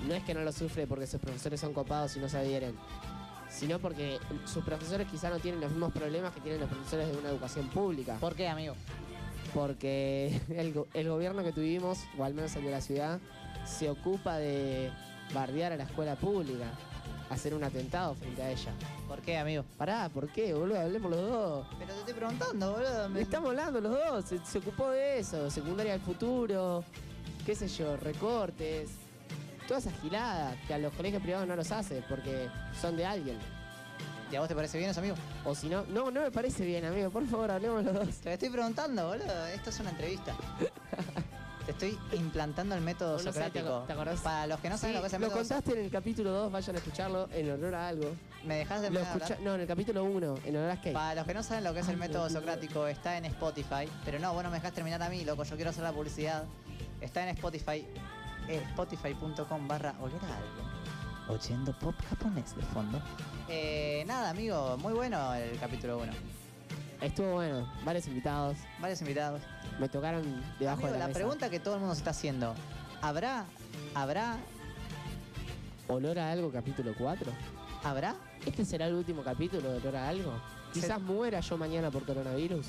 no 0.07 0.13
es 0.13 0.23
que 0.23 0.33
no 0.33 0.41
lo 0.41 0.51
sufre 0.51 0.87
porque 0.87 1.07
sus 1.07 1.19
profesores 1.19 1.59
son 1.59 1.73
copados 1.73 2.15
y 2.17 2.19
no 2.19 2.29
se 2.29 2.37
adhieren, 2.37 2.75
sino 3.49 3.79
porque 3.79 4.19
sus 4.45 4.63
profesores 4.63 5.07
quizá 5.09 5.29
no 5.29 5.39
tienen 5.39 5.61
los 5.61 5.71
mismos 5.71 5.93
problemas 5.93 6.33
que 6.33 6.41
tienen 6.41 6.59
los 6.59 6.69
profesores 6.69 7.11
de 7.11 7.17
una 7.17 7.29
educación 7.29 7.69
pública. 7.69 8.17
¿Por 8.19 8.35
qué, 8.35 8.47
amigo? 8.47 8.75
Porque 9.53 10.39
el, 10.49 10.73
el 10.93 11.09
gobierno 11.09 11.43
que 11.43 11.51
tuvimos, 11.51 11.99
o 12.17 12.23
al 12.23 12.33
menos 12.33 12.55
el 12.55 12.63
de 12.63 12.71
la 12.71 12.81
ciudad, 12.81 13.19
se 13.65 13.89
ocupa 13.89 14.37
de 14.37 14.91
bardear 15.33 15.71
a 15.71 15.77
la 15.77 15.83
escuela 15.83 16.15
pública, 16.15 16.71
hacer 17.33 17.53
un 17.53 17.63
atentado 17.63 18.15
frente 18.15 18.41
a 18.41 18.49
ella. 18.51 18.71
¿Por 19.07 19.19
qué, 19.21 19.37
amigo? 19.37 19.63
Pará, 19.77 20.09
¿por 20.09 20.29
qué, 20.29 20.53
boludo? 20.53 20.79
Hablemos 20.79 21.11
los 21.11 21.21
dos. 21.21 21.67
Pero 21.79 21.93
te 21.93 21.99
estoy 21.99 22.13
preguntando, 22.13 22.71
boludo. 22.73 23.09
me- 23.09 23.21
Estamos 23.21 23.49
hablando 23.49 23.81
los 23.81 23.91
dos, 23.91 24.25
se, 24.25 24.39
se 24.45 24.57
ocupó 24.59 24.89
de 24.91 25.19
eso, 25.19 25.49
secundaria 25.51 25.93
del 25.93 26.01
futuro, 26.01 26.83
qué 27.45 27.55
sé 27.55 27.67
yo, 27.67 27.97
recortes, 27.97 28.89
toda 29.67 29.79
esa 29.79 29.91
gilada 30.01 30.55
que 30.67 30.73
a 30.73 30.77
los 30.77 30.93
colegios 30.93 31.21
privados 31.21 31.47
no 31.47 31.55
los 31.55 31.71
hace 31.71 32.03
porque 32.09 32.47
son 32.79 32.95
de 32.97 33.05
alguien. 33.05 33.37
¿Y 34.31 34.35
a 34.35 34.39
vos 34.39 34.49
te 34.49 34.55
parece 34.55 34.79
bien 34.79 34.89
eso, 34.89 34.99
amigo? 34.99 35.15
O 35.45 35.53
si 35.53 35.69
no, 35.69 35.83
no, 35.85 36.09
no 36.09 36.21
me 36.21 36.31
parece 36.31 36.65
bien, 36.65 36.83
amigo, 36.85 37.11
por 37.11 37.23
favor, 37.27 37.51
hablemos 37.51 37.83
los 37.83 37.93
dos. 37.93 38.15
Te 38.17 38.33
estoy 38.33 38.49
preguntando, 38.49 39.07
boludo. 39.09 39.45
Esto 39.47 39.69
es 39.69 39.79
una 39.79 39.91
entrevista. 39.91 40.35
te 41.65 41.71
estoy 41.71 41.97
implantando 42.13 42.75
el 42.75 42.81
método 42.81 43.13
No 43.13 43.19
sé, 43.19 43.25
¿te 43.25 43.31
socrático. 43.33 43.67
aco- 43.77 43.85
te 43.87 43.93
acordás? 43.93 44.19
Para 44.21 44.47
los 44.47 44.59
que 44.59 44.69
no 44.69 44.77
saben 44.77 44.91
Sí, 44.91 44.95
lo 44.97 45.01
que 45.01 45.07
es 45.07 45.13
el 45.13 45.21
lo 45.21 45.27
método 45.27 45.39
contaste 45.39 45.71
en 45.79 45.85
el 45.85 45.91
capítulo 45.91 46.31
2, 46.31 46.51
vayan 46.51 46.75
a 46.75 46.79
escucharlo 46.79 47.29
en 47.31 47.51
honor 47.51 47.75
a 47.75 47.87
algo. 47.87 48.15
¿Me 48.45 48.55
dejas 48.57 48.81
de 48.81 48.89
Lo 48.91 48.99
escucha- 48.99 49.37
No, 49.41 49.55
en 49.55 49.61
el 49.61 49.67
capítulo 49.67 50.03
1, 50.03 50.35
en 50.45 50.55
honor 50.57 50.69
a 50.71 50.75
Skate. 50.75 50.93
Para 50.93 51.15
los 51.15 51.25
que 51.25 51.33
no 51.33 51.43
saben 51.43 51.63
lo 51.63 51.73
que 51.73 51.79
es 51.79 51.87
el 51.87 51.93
Ay, 51.95 51.99
método 52.07 52.29
socrático, 52.29 52.87
está 52.87 53.17
en 53.17 53.25
Spotify. 53.25 53.87
Pero 54.05 54.19
no, 54.19 54.33
bueno, 54.33 54.49
me 54.49 54.57
dejas 54.57 54.73
terminar 54.73 55.01
a 55.01 55.09
mí, 55.09 55.23
loco. 55.23 55.43
Yo 55.43 55.55
quiero 55.55 55.69
hacer 55.71 55.83
la 55.83 55.93
publicidad. 55.93 56.43
Está 57.01 57.23
en 57.23 57.29
Spotify. 57.35 57.85
eh, 58.49 58.61
Spotify.com 58.71 59.67
barra 59.69 59.95
oler 60.01 60.17
a 60.17 60.37
algo. 60.37 61.33
Oyendo 61.33 61.71
pop 61.79 61.95
japonés 62.09 62.53
de 62.57 62.61
fondo. 62.63 63.01
Eh, 63.47 64.03
nada, 64.05 64.29
amigo. 64.31 64.75
Muy 64.79 64.91
bueno 64.91 65.33
el 65.35 65.57
capítulo 65.57 65.99
1. 65.99 66.11
Estuvo 66.99 67.31
bueno, 67.33 67.65
varios 67.85 68.05
invitados. 68.07 68.57
Varios 68.79 68.99
invitados. 69.01 69.41
Me 69.79 69.89
tocaron 69.89 70.23
debajo 70.59 70.79
Amigo, 70.81 70.93
de 70.93 70.99
la, 70.99 70.99
la 70.99 71.07
mesa. 71.07 71.19
pregunta 71.19 71.49
que 71.49 71.59
todo 71.59 71.75
el 71.75 71.79
mundo 71.79 71.95
se 71.95 71.99
está 71.99 72.11
haciendo. 72.11 72.53
¿Habrá, 73.01 73.45
habrá, 73.95 74.37
¿Olor 75.87 76.19
a 76.19 76.31
algo 76.31 76.51
capítulo 76.51 76.93
4? 76.97 77.31
habrá? 77.83 78.15
¿Este 78.45 78.63
será 78.65 78.87
el 78.87 78.93
último 78.93 79.23
capítulo 79.23 79.71
de 79.71 79.77
Olor 79.77 79.95
a 79.97 80.07
algo? 80.07 80.31
Quizás 80.73 81.01
muera 81.01 81.39
yo 81.41 81.57
mañana 81.57 81.91
por 81.91 82.05
coronavirus. 82.05 82.67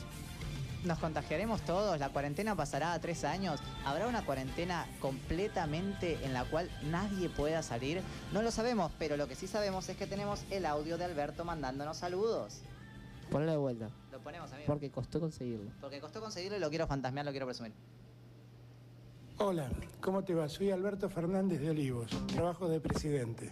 ¿Nos 0.85 0.99
contagiaremos 0.99 1.63
todos? 1.63 1.99
¿La 1.99 2.11
cuarentena 2.11 2.55
pasará 2.55 2.93
a 2.93 3.01
tres 3.01 3.25
años? 3.25 3.59
¿Habrá 3.87 4.07
una 4.07 4.23
cuarentena 4.27 4.87
completamente 5.01 6.19
en 6.23 6.35
la 6.35 6.45
cual 6.45 6.69
nadie 6.83 7.31
pueda 7.31 7.63
salir? 7.63 8.03
No 8.33 8.43
lo 8.43 8.51
sabemos, 8.51 8.93
pero 8.99 9.17
lo 9.17 9.27
que 9.27 9.35
sí 9.35 9.47
sabemos 9.47 9.89
es 9.89 9.97
que 9.97 10.07
tenemos 10.07 10.41
el 10.51 10.67
audio 10.67 10.99
de 10.99 11.05
Alberto 11.07 11.45
mandándonos 11.47 11.97
saludos. 11.97 12.57
Ponlo 13.31 13.51
de 13.51 13.57
vuelta. 13.59 13.91
Lo 14.13 14.21
ponemos, 14.21 14.53
amigo. 14.53 14.67
Porque 14.67 14.91
costó 14.91 15.21
conseguirlo. 15.21 15.71
Porque 15.81 16.01
costó 16.01 16.21
conseguirlo 16.21 16.57
y 16.57 16.61
lo 16.61 16.69
quiero 16.71 16.87
fantasmear, 16.87 17.25
lo 17.27 17.33
quiero 17.33 17.47
presumir. 17.47 17.73
Hola, 19.39 19.69
¿cómo 20.01 20.23
te 20.23 20.35
va? 20.35 20.49
Soy 20.49 20.71
Alberto 20.71 21.09
Fernández 21.11 21.61
de 21.61 21.71
Olivos, 21.71 22.11
trabajo 22.29 22.69
de 22.69 22.81
presidente. 22.81 23.51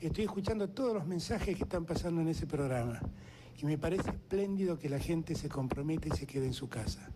Estoy 0.00 0.24
escuchando 0.24 0.68
todos 0.68 0.94
los 0.94 1.06
mensajes 1.06 1.56
que 1.56 1.64
están 1.64 1.84
pasando 1.84 2.20
en 2.20 2.28
ese 2.28 2.46
programa 2.46 3.00
y 3.58 3.66
me 3.66 3.78
parece 3.78 4.10
espléndido 4.10 4.78
que 4.78 4.88
la 4.88 4.98
gente 5.00 5.34
se 5.34 5.48
comprometa 5.48 6.08
y 6.08 6.12
se 6.12 6.26
quede 6.26 6.46
en 6.46 6.54
su 6.54 6.68
casa. 6.68 7.08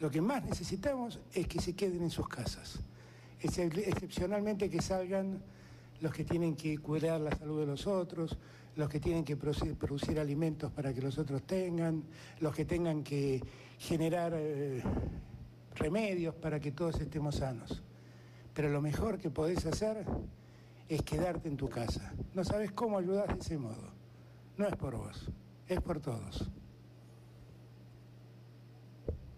Lo 0.00 0.10
que 0.10 0.20
más 0.20 0.44
necesitamos 0.44 1.20
es 1.32 1.46
que 1.46 1.60
se 1.60 1.74
queden 1.74 2.02
en 2.02 2.10
sus 2.10 2.28
casas. 2.28 2.80
Excep- 3.40 3.78
Excepcionalmente 3.86 4.68
que 4.68 4.82
salgan 4.82 5.40
los 6.00 6.12
que 6.12 6.24
tienen 6.24 6.56
que 6.56 6.78
cuidar 6.78 7.20
la 7.20 7.30
salud 7.36 7.60
de 7.60 7.66
los 7.66 7.86
otros, 7.86 8.36
los 8.76 8.88
que 8.88 9.00
tienen 9.00 9.24
que 9.24 9.36
producir 9.36 10.18
alimentos 10.18 10.70
para 10.72 10.92
que 10.92 11.00
los 11.00 11.18
otros 11.18 11.42
tengan, 11.42 12.02
los 12.40 12.54
que 12.54 12.64
tengan 12.64 13.04
que 13.04 13.40
generar 13.78 14.32
eh, 14.36 14.82
remedios 15.76 16.34
para 16.34 16.60
que 16.60 16.72
todos 16.72 17.00
estemos 17.00 17.36
sanos. 17.36 17.82
Pero 18.52 18.68
lo 18.70 18.80
mejor 18.80 19.18
que 19.18 19.30
podés 19.30 19.64
hacer 19.66 20.04
es 20.88 21.02
quedarte 21.02 21.48
en 21.48 21.56
tu 21.56 21.68
casa. 21.68 22.12
No 22.34 22.44
sabes 22.44 22.72
cómo 22.72 22.98
ayudar 22.98 23.34
de 23.34 23.40
ese 23.40 23.58
modo. 23.58 23.92
No 24.56 24.66
es 24.66 24.76
por 24.76 24.96
vos, 24.96 25.28
es 25.68 25.80
por 25.80 26.00
todos. 26.00 26.48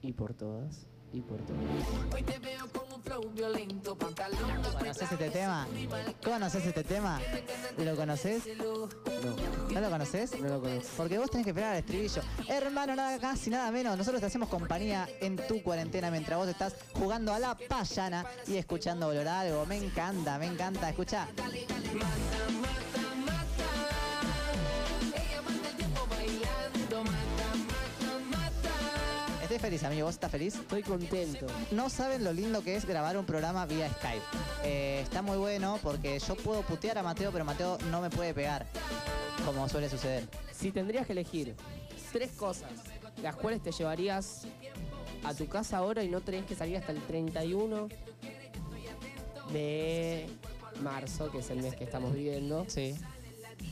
Y 0.03 0.13
por 0.13 0.35
todas, 0.35 0.87
y 1.13 1.21
por 1.21 1.39
todas. 1.43 2.86
¿Conoces 4.79 5.13
este 5.13 5.31
tema? 5.31 5.67
¿Conoces 6.25 6.67
este 6.67 6.85
tema? 6.85 7.21
¿Lo 7.79 7.95
conoces? 7.95 8.43
No. 8.57 8.89
¿No 9.71 9.81
lo 9.81 9.91
conoces? 9.91 10.41
No 10.41 10.49
lo 10.49 10.61
conozco. 10.61 10.91
Porque 10.97 11.19
vos 11.19 11.31
tenés 11.31 11.45
que 11.45 11.51
esperar 11.51 11.73
al 11.73 11.79
estribillo. 11.79 12.23
Hermano, 12.49 12.97
nada 12.97 13.19
casi 13.19 13.51
nada 13.51 13.71
menos. 13.71 13.97
Nosotros 13.97 14.21
te 14.21 14.27
hacemos 14.27 14.49
compañía 14.49 15.09
en 15.21 15.37
tu 15.37 15.63
cuarentena 15.63 16.11
mientras 16.11 16.39
vos 16.39 16.49
estás 16.49 16.75
jugando 16.95 17.33
a 17.33 17.39
la 17.39 17.57
payana 17.57 18.27
y 18.47 18.57
escuchando 18.57 19.09
olor 19.09 19.29
algo. 19.29 19.67
Me 19.67 19.77
encanta, 19.77 20.39
me 20.39 20.47
encanta. 20.47 20.91
Escucha. 20.91 21.29
Estoy 29.57 29.71
feliz, 29.71 29.85
amigo. 29.85 30.05
¿Vos 30.05 30.17
estás 30.17 30.31
feliz? 30.31 30.55
Estoy 30.55 30.83
contento. 30.83 31.47
No 31.71 31.89
saben 31.89 32.23
lo 32.23 32.35
lindo 32.35 32.63
que 32.63 32.77
es 32.77 32.85
grabar 32.85 33.17
un 33.17 33.25
programa 33.25 33.65
vía 33.65 33.89
Skype. 33.89 34.23
Eh, 34.65 35.01
está 35.03 35.23
muy 35.23 35.39
bueno 35.39 35.79
porque 35.83 36.19
yo 36.19 36.35
puedo 36.37 36.61
putear 36.61 36.99
a 36.99 37.03
Mateo, 37.03 37.33
pero 37.33 37.43
Mateo 37.47 37.79
no 37.91 38.03
me 38.03 38.11
puede 38.11 38.35
pegar, 38.35 38.67
como 39.47 39.67
suele 39.67 39.89
suceder. 39.89 40.29
Si 40.53 40.73
tendrías 40.73 41.07
que 41.07 41.13
elegir 41.13 41.55
tres 42.13 42.33
cosas, 42.33 42.71
las 43.23 43.35
cuales 43.35 43.63
te 43.63 43.73
llevarías 43.73 44.43
a 45.25 45.33
tu 45.33 45.49
casa 45.49 45.79
ahora 45.79 46.05
y 46.05 46.09
no 46.11 46.21
tenés 46.21 46.45
que 46.45 46.55
salir 46.55 46.77
hasta 46.77 46.93
el 46.93 47.01
31 47.01 47.89
de 49.55 50.27
marzo, 50.83 51.31
que 51.31 51.39
es 51.39 51.49
el 51.49 51.63
mes 51.63 51.75
que 51.77 51.85
estamos 51.85 52.13
viviendo. 52.13 52.67
Sí. 52.69 52.95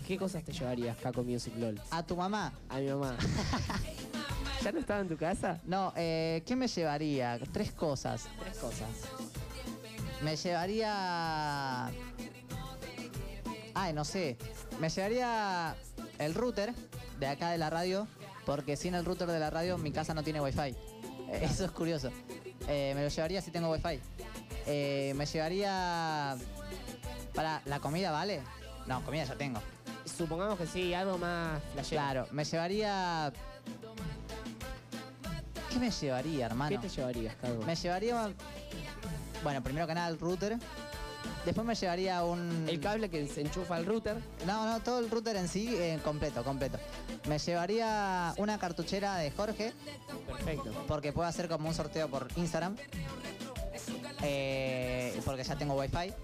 ¿Qué 0.07 0.17
cosas 0.17 0.45
te 0.45 0.53
llevarías, 0.53 0.97
Caco 0.97 1.23
Music 1.23 1.53
LOL? 1.59 1.79
A 1.91 2.03
tu 2.03 2.17
mamá. 2.17 2.55
A 2.71 2.79
mi 2.79 2.89
mamá. 2.89 3.19
¿Ya 4.65 4.73
no 4.73 4.79
estaba 4.79 5.01
en 5.01 5.09
tu 5.09 5.19
casa? 5.19 5.61
No, 5.65 5.93
eh, 5.95 6.43
¿qué 6.47 6.57
me 6.57 6.69
llevaría? 6.69 7.39
Tres 7.53 7.71
cosas. 7.73 8.27
Tres 8.41 8.57
cosas. 8.57 8.89
Me 10.23 10.37
llevaría. 10.37 11.89
Ay, 13.75 13.93
no 13.93 14.07
sé. 14.07 14.39
Me 14.81 14.89
llevaría 14.89 15.77
el 16.19 16.33
router 16.33 16.73
de 17.21 17.27
acá 17.27 17.51
de 17.51 17.59
la 17.59 17.69
radio, 17.69 18.09
porque 18.47 18.77
sin 18.79 18.95
el 18.95 19.05
router 19.05 19.29
de 19.29 19.39
la 19.39 19.51
radio 19.51 19.77
mi 19.77 19.93
casa 19.93 20.15
no 20.15 20.23
tiene 20.23 20.41
wifi. 20.41 20.61
Eh, 20.61 20.77
Eso 21.43 21.67
es 21.67 21.71
curioso. 21.71 22.11
Eh, 22.67 22.93
me 22.95 23.03
lo 23.03 23.09
llevaría 23.09 23.43
si 23.43 23.51
tengo 23.51 23.71
wifi. 23.71 24.01
Eh, 24.65 25.13
me 25.15 25.27
llevaría. 25.27 26.37
Para, 27.35 27.61
¿la 27.67 27.81
comida 27.81 28.13
vale? 28.13 28.41
No, 28.87 29.05
comida 29.05 29.25
ya 29.25 29.35
tengo. 29.35 29.61
supongamos 30.07 30.59
que 30.59 30.67
sí, 30.67 30.95
algo 30.95 31.19
más 31.19 31.61
flashero. 31.75 32.01
Claro, 32.01 32.29
me 32.31 32.45
llevaría. 32.45 33.31
¿Qué 35.75 35.81
me 35.81 35.91
llevaría, 35.91 36.47
hermano? 36.47 36.81
¿Qué 36.81 36.89
te 36.89 36.95
llevarías? 36.95 37.35
Me 37.67 37.75
llevaría. 37.75 38.33
Bueno, 39.43 39.61
primero 39.61 39.89
que 39.89 39.95
nada 39.95 40.07
el 40.07 40.21
router. 40.21 40.57
Después 41.45 41.67
me 41.67 41.75
llevaría 41.75 42.23
un. 42.23 42.69
El 42.69 42.79
cable 42.79 43.11
que 43.11 43.27
se 43.27 43.41
enchufa 43.41 43.75
al 43.75 43.85
router. 43.85 44.17
No, 44.47 44.67
no, 44.67 44.79
todo 44.79 45.01
el 45.01 45.11
router 45.11 45.35
en 45.35 45.49
sí, 45.49 45.75
eh, 45.75 45.99
completo, 46.05 46.45
completo. 46.45 46.79
Me 47.29 47.41
llevaría 47.41 48.35
una 48.37 48.57
cartuchera 48.57 49.17
de 49.17 49.33
Jorge. 49.33 49.73
Perfecto. 50.29 50.71
Porque 50.87 51.13
puedo 51.13 51.27
hacer 51.27 51.49
como 51.49 51.69
un 51.69 51.75
sorteo 51.75 52.09
por 52.09 52.29
Instagram. 52.37 52.77
Eh, 54.23 55.21
porque 55.25 55.43
ya 55.43 55.57
tengo 55.57 55.75
wifi. 55.75 56.15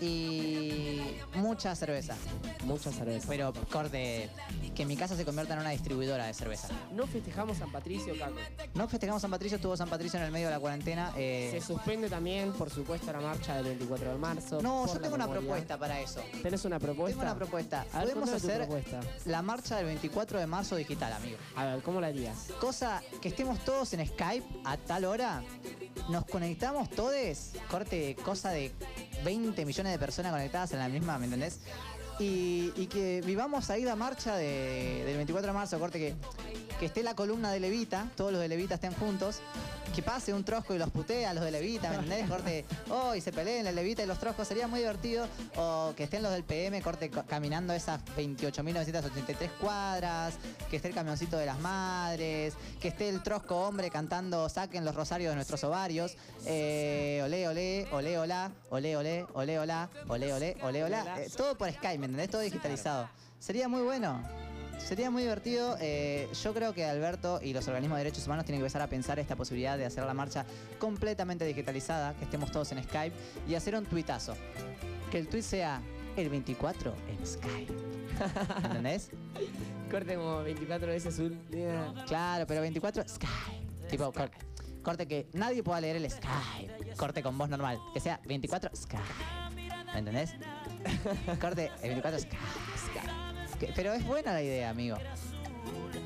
Y 0.00 1.00
mucha 1.34 1.74
cerveza. 1.74 2.14
Mucha 2.64 2.92
cerveza. 2.92 3.26
Pero 3.28 3.52
corte, 3.70 4.28
que 4.74 4.84
mi 4.84 4.96
casa 4.96 5.16
se 5.16 5.24
convierta 5.24 5.54
en 5.54 5.60
una 5.60 5.70
distribuidora 5.70 6.26
de 6.26 6.34
cerveza. 6.34 6.68
No 6.92 7.06
festejamos 7.06 7.58
San 7.58 7.70
Patricio, 7.72 8.14
Caco. 8.18 8.34
No 8.74 8.88
festejamos 8.88 9.22
San 9.22 9.30
Patricio, 9.30 9.56
estuvo 9.56 9.76
San 9.76 9.88
Patricio 9.88 10.18
en 10.18 10.26
el 10.26 10.32
medio 10.32 10.46
de 10.48 10.54
la 10.54 10.60
cuarentena. 10.60 11.12
eh, 11.16 11.48
Se 11.52 11.60
suspende 11.60 12.08
también, 12.10 12.52
por 12.52 12.70
supuesto, 12.70 13.12
la 13.12 13.20
marcha 13.20 13.54
del 13.56 13.64
24 13.64 14.12
de 14.12 14.18
marzo. 14.18 14.62
no, 14.62 14.80
por 14.80 14.88
yo 14.88 14.94
la 14.96 15.00
tengo 15.00 15.14
una 15.14 15.24
memoria. 15.26 15.40
propuesta 15.48 15.78
para 15.78 16.00
eso. 16.00 16.20
¿Tenés 16.42 16.64
una 16.64 16.78
propuesta? 16.78 17.20
Tengo 17.20 17.32
una 17.32 17.38
propuesta. 17.38 17.80
A 17.92 17.98
ver, 18.04 18.14
Podemos 18.14 18.30
contame 18.30 18.40
tu 18.40 18.46
hacer 18.46 18.68
propuesta. 18.68 19.00
la 19.26 19.42
marcha 19.42 19.76
del 19.76 19.86
24 19.86 20.40
de 20.40 20.46
marzo 20.46 20.76
digital, 20.76 21.12
amigo. 21.12 21.36
A 21.56 21.64
ver, 21.64 21.82
¿cómo 21.82 22.00
la 22.00 22.08
harías? 22.08 22.48
Cosa 22.60 23.02
que 23.20 23.28
estemos 23.28 23.58
todos 23.64 23.92
en 23.94 24.06
Skype 24.06 24.46
a 24.64 24.76
tal 24.76 25.04
hora, 25.04 25.42
nos 26.10 26.24
conectamos 26.26 26.90
todos, 26.90 27.52
corte, 27.70 28.14
cosa 28.24 28.50
de 28.50 28.72
20 29.24 29.64
millones 29.64 29.85
de 29.90 29.98
personas 29.98 30.32
conectadas 30.32 30.72
en 30.72 30.78
la 30.78 30.88
misma, 30.88 31.18
¿me 31.18 31.24
entendés? 31.26 31.58
Y, 32.18 32.70
que 32.86 33.20
vivamos 33.26 33.68
ahí 33.68 33.84
la 33.84 33.94
marcha 33.96 34.36
de- 34.36 35.02
del 35.04 35.16
24 35.16 35.48
de 35.48 35.52
marzo, 35.52 35.78
corte, 35.78 35.98
que, 35.98 36.14
que 36.80 36.86
esté 36.86 37.02
la 37.02 37.14
columna 37.14 37.50
de 37.52 37.60
Levita, 37.60 38.08
todos 38.16 38.32
los 38.32 38.40
de 38.40 38.48
Levita 38.48 38.76
estén 38.76 38.94
juntos, 38.94 39.40
que 39.94 40.02
pase 40.02 40.34
un 40.34 40.44
trosco 40.44 40.74
y 40.74 40.78
los 40.78 40.90
putea 40.90 41.30
a 41.30 41.34
los 41.34 41.42
de 41.44 41.50
Levita, 41.50 41.88
¿me 41.88 41.94
entendés? 41.96 42.28
Corte, 42.28 42.64
oh, 42.90 43.14
y 43.14 43.20
se 43.20 43.32
peleen 43.32 43.66
el 43.66 43.74
Levita 43.74 44.02
y 44.02 44.06
los 44.06 44.18
troscos, 44.18 44.46
sería 44.46 44.66
muy 44.68 44.80
divertido. 44.80 45.26
O 45.56 45.94
que 45.96 46.04
estén 46.04 46.22
los 46.22 46.32
del 46.32 46.44
PM, 46.44 46.80
corte, 46.82 47.10
co- 47.10 47.24
caminando 47.26 47.72
esas 47.72 48.00
28.983 48.16 49.50
cuadras, 49.60 50.34
que 50.70 50.76
esté 50.76 50.88
el 50.88 50.94
camioncito 50.94 51.36
de 51.38 51.46
las 51.46 51.58
madres, 51.60 52.54
que 52.80 52.88
esté 52.88 53.08
el 53.08 53.22
trosco 53.22 53.56
hombre 53.66 53.90
cantando 53.90 54.48
saquen 54.48 54.84
los 54.84 54.94
rosarios 54.94 55.30
de 55.30 55.36
nuestros 55.36 55.64
ovarios. 55.64 56.16
Eh, 56.44 57.20
olé, 57.24 57.48
olé, 57.48 57.86
olé, 57.92 58.18
olá, 58.18 58.50
olé, 58.70 58.96
olé, 58.96 59.24
olé, 59.34 59.58
olá, 59.58 59.88
olé, 60.08 60.32
olé, 60.32 60.56
olé, 60.62 60.84
olá. 60.84 61.22
Eh, 61.22 61.30
todo 61.36 61.56
por 61.56 61.70
Skype, 61.70 61.98
¿me 61.98 62.06
entendés? 62.06 62.30
Todo 62.30 62.40
digitalizado. 62.42 63.08
Sería 63.38 63.68
muy 63.68 63.82
bueno. 63.82 64.22
Sería 64.78 65.10
muy 65.10 65.22
divertido. 65.22 65.76
eh, 65.80 66.28
yo 66.42 66.54
creo 66.54 66.72
que 66.72 66.84
Alberto 66.84 67.40
y 67.42 67.52
los 67.52 67.66
organismos 67.66 67.98
de 67.98 68.04
derechos 68.04 68.26
humanos 68.26 68.44
tienen 68.44 68.60
que 68.60 68.64
empezar 68.66 68.82
a 68.82 68.86
pensar 68.86 69.18
esta 69.18 69.34
posibilidad 69.34 69.76
de 69.76 69.84
hacer 69.84 70.04
la 70.04 70.14
marcha 70.14 70.46
completamente 70.78 71.44
digitalizada, 71.44 72.14
que 72.14 72.24
estemos 72.24 72.52
todos 72.52 72.70
en 72.72 72.82
Skype 72.84 73.14
y 73.48 73.54
hacer 73.56 73.74
un 73.74 73.84
tuitazo. 73.84 74.34
Que 75.10 75.18
el 75.18 75.28
tweet 75.28 75.42
sea 75.42 75.80
el 76.16 76.28
24 76.28 76.94
en 77.08 77.26
Skype. 77.26 77.74
¿Entendés? 78.64 79.10
Corte 79.90 80.14
como 80.14 80.42
24 80.42 80.86
veces 80.88 81.14
azul. 81.14 81.36
Claro, 82.06 82.46
pero 82.46 82.60
24 82.60 83.04
Skype. 83.08 83.88
Tipo, 83.90 84.12
cor- 84.12 84.30
corte 84.82 85.06
que 85.08 85.26
nadie 85.32 85.62
pueda 85.64 85.80
leer 85.80 85.96
el 85.96 86.08
Skype. 86.10 86.94
Corte 86.96 87.22
con 87.22 87.36
voz 87.36 87.48
normal. 87.48 87.78
Que 87.92 88.00
sea 88.00 88.20
24 88.24 88.70
Skype. 88.74 89.02
¿Me 89.92 89.98
entendés? 89.98 90.34
Corte 91.40 91.70
el 91.82 91.88
24 91.90 92.20
Skype. 92.20 92.36
Que- 93.58 93.72
Pero 93.74 93.92
es 93.92 94.04
buena 94.06 94.32
la 94.32 94.42
idea, 94.42 94.70
amigo. 94.70 94.96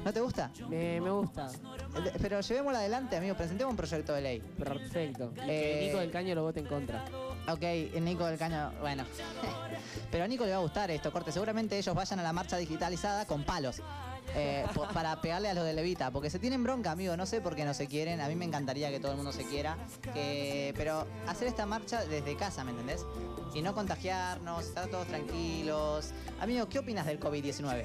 ¿No 0.05 0.13
te 0.13 0.21
gusta? 0.21 0.51
Me, 0.69 1.01
me 1.01 1.11
gusta. 1.11 1.49
Eh, 1.97 2.13
Pero 2.23 2.41
llevémosla 2.41 2.79
adelante, 2.79 3.17
amigo. 3.17 3.35
Presentemos 3.37 3.71
un 3.73 3.77
proyecto 3.77 4.15
de 4.15 4.21
ley. 4.23 4.41
Perfecto. 4.59 5.33
Y 5.37 5.41
Eh, 5.51 5.83
Nico 5.87 5.99
del 5.99 6.11
Caño 6.11 6.35
lo 6.35 6.43
vote 6.45 6.61
en 6.61 6.67
contra. 6.67 7.05
Ok, 7.49 7.63
Nico 8.01 8.25
del 8.27 8.39
Caño, 8.39 8.73
bueno. 8.81 9.05
Pero 10.11 10.25
a 10.25 10.29
Nico 10.29 10.45
le 10.45 10.53
va 10.53 10.59
a 10.59 10.61
gustar 10.61 10.91
esto, 10.91 11.13
corte. 11.13 11.33
Seguramente 11.33 11.77
ellos 11.77 11.95
vayan 11.95 12.21
a 12.21 12.23
la 12.23 12.33
marcha 12.33 12.57
digitalizada 12.57 13.27
con 13.27 13.43
palos. 13.45 13.83
Eh, 14.35 14.65
para 14.95 15.21
pegarle 15.21 15.49
a 15.49 15.55
los 15.55 15.65
de 15.65 15.73
Levita, 15.73 16.11
porque 16.11 16.31
se 16.31 16.39
tienen 16.39 16.63
bronca, 16.63 16.93
amigo. 16.93 17.17
No 17.17 17.27
sé 17.27 17.41
por 17.41 17.55
qué 17.55 17.65
no 17.65 17.75
se 17.75 17.87
quieren. 17.87 18.21
A 18.21 18.29
mí 18.29 18.37
me 18.37 18.45
encantaría 18.45 18.91
que 18.91 19.01
todo 19.01 19.13
el 19.13 19.17
mundo 19.17 19.33
se 19.33 19.45
quiera. 19.45 19.77
que- 20.15 20.73
pero 20.77 21.07
hacer 21.27 21.49
esta 21.49 21.67
marcha 21.67 22.05
desde 22.05 22.37
casa, 22.37 22.65
¿me 22.65 22.71
entendés? 22.71 23.05
Y 23.55 23.63
no 23.63 23.75
contagiarnos, 23.75 24.65
estar 24.67 24.87
todos 24.89 25.07
tranquilos. 25.09 26.13
Amigo, 26.41 26.69
¿qué 26.69 26.79
opinas 26.79 27.07
del 27.07 27.19
COVID-19? 27.21 27.85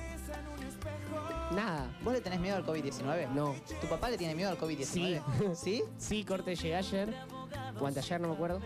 Nada. 1.52 1.88
¿Vos 2.04 2.14
le 2.14 2.22
tenés 2.22 2.40
miedo 2.40 2.56
al 2.58 2.66
COVID-19? 2.66 3.30
No. 3.30 3.56
¿Tu 3.82 3.88
papá 3.88 4.10
le 4.10 4.18
tiene 4.18 4.36
miedo 4.36 4.50
al 4.50 4.58
COVID-19? 4.58 5.56
¿Sí? 5.56 5.84
Sí, 5.98 6.24
corte, 6.24 6.56
llegué 6.56 6.76
ayer, 6.76 7.16
o 7.80 7.86
anteayer, 7.88 8.20
no 8.22 8.30
me 8.30 8.34
acuerdo. 8.34 8.60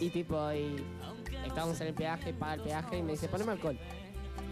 Y 0.00 0.10
tipo, 0.10 0.36
y 0.52 0.84
estábamos 1.46 1.80
en 1.80 1.88
el 1.88 1.94
peaje, 1.94 2.32
paga 2.32 2.54
el 2.54 2.60
peaje 2.62 2.98
y 2.98 3.02
me 3.02 3.12
dice, 3.12 3.28
poneme 3.28 3.52
alcohol. 3.52 3.78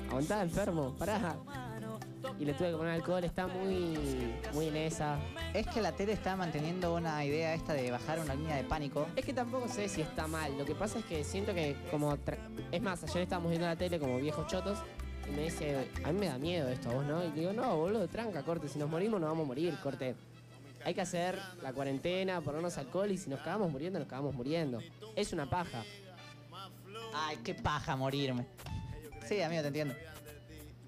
Aguantá, 0.08 0.42
enfermo, 0.42 0.94
pará. 0.98 1.36
Y 2.38 2.44
le 2.44 2.54
tuve 2.54 2.70
que 2.70 2.76
poner 2.76 2.92
alcohol, 2.94 3.24
está 3.24 3.46
muy, 3.46 4.32
muy 4.52 4.68
en 4.68 4.76
esa. 4.76 5.18
Es 5.54 5.66
que 5.66 5.80
la 5.80 5.92
tele 5.92 6.12
está 6.12 6.36
manteniendo 6.36 6.94
una 6.94 7.24
idea 7.24 7.54
esta 7.54 7.72
de 7.72 7.90
bajar 7.90 8.18
una 8.20 8.34
línea 8.34 8.56
de 8.56 8.64
pánico. 8.64 9.06
Es 9.16 9.24
que 9.24 9.32
tampoco 9.32 9.68
sé 9.68 9.88
si 9.88 10.00
está 10.02 10.26
mal. 10.26 10.56
Lo 10.56 10.64
que 10.64 10.74
pasa 10.74 10.98
es 10.98 11.04
que 11.04 11.24
siento 11.24 11.54
que 11.54 11.76
como... 11.90 12.16
tra- 12.18 12.38
Es 12.70 12.80
más, 12.82 13.02
ayer 13.04 13.22
estábamos 13.22 13.50
viendo 13.50 13.66
la 13.66 13.76
tele 13.76 13.98
como 13.98 14.18
viejos 14.18 14.46
chotos 14.46 14.78
y 15.28 15.30
me 15.32 15.42
dice, 15.44 15.88
a 16.04 16.12
mí 16.12 16.18
me 16.20 16.26
da 16.26 16.38
miedo 16.38 16.68
esto, 16.68 16.90
¿a 16.90 16.94
vos 16.94 17.04
no? 17.04 17.24
Y 17.24 17.30
digo, 17.32 17.52
no, 17.52 17.76
boludo, 17.76 18.06
tranca, 18.08 18.42
corte. 18.42 18.68
Si 18.68 18.78
nos 18.78 18.88
morimos, 18.88 19.20
nos 19.20 19.28
vamos 19.30 19.44
a 19.44 19.48
morir, 19.48 19.76
corte. 19.82 20.14
Hay 20.84 20.94
que 20.94 21.00
hacer 21.00 21.38
la 21.62 21.72
cuarentena, 21.72 22.40
ponernos 22.40 22.78
alcohol 22.78 23.10
y 23.10 23.18
si 23.18 23.28
nos 23.28 23.40
cagamos 23.40 23.70
muriendo, 23.70 23.98
nos 23.98 24.08
cagamos 24.08 24.34
muriendo. 24.34 24.78
Es 25.16 25.32
una 25.32 25.50
paja. 25.50 25.82
Ay, 27.12 27.38
qué 27.44 27.54
paja 27.54 27.96
morirme. 27.96 28.46
Sí, 29.26 29.42
amigo, 29.42 29.60
te 29.62 29.68
entiendo. 29.68 29.94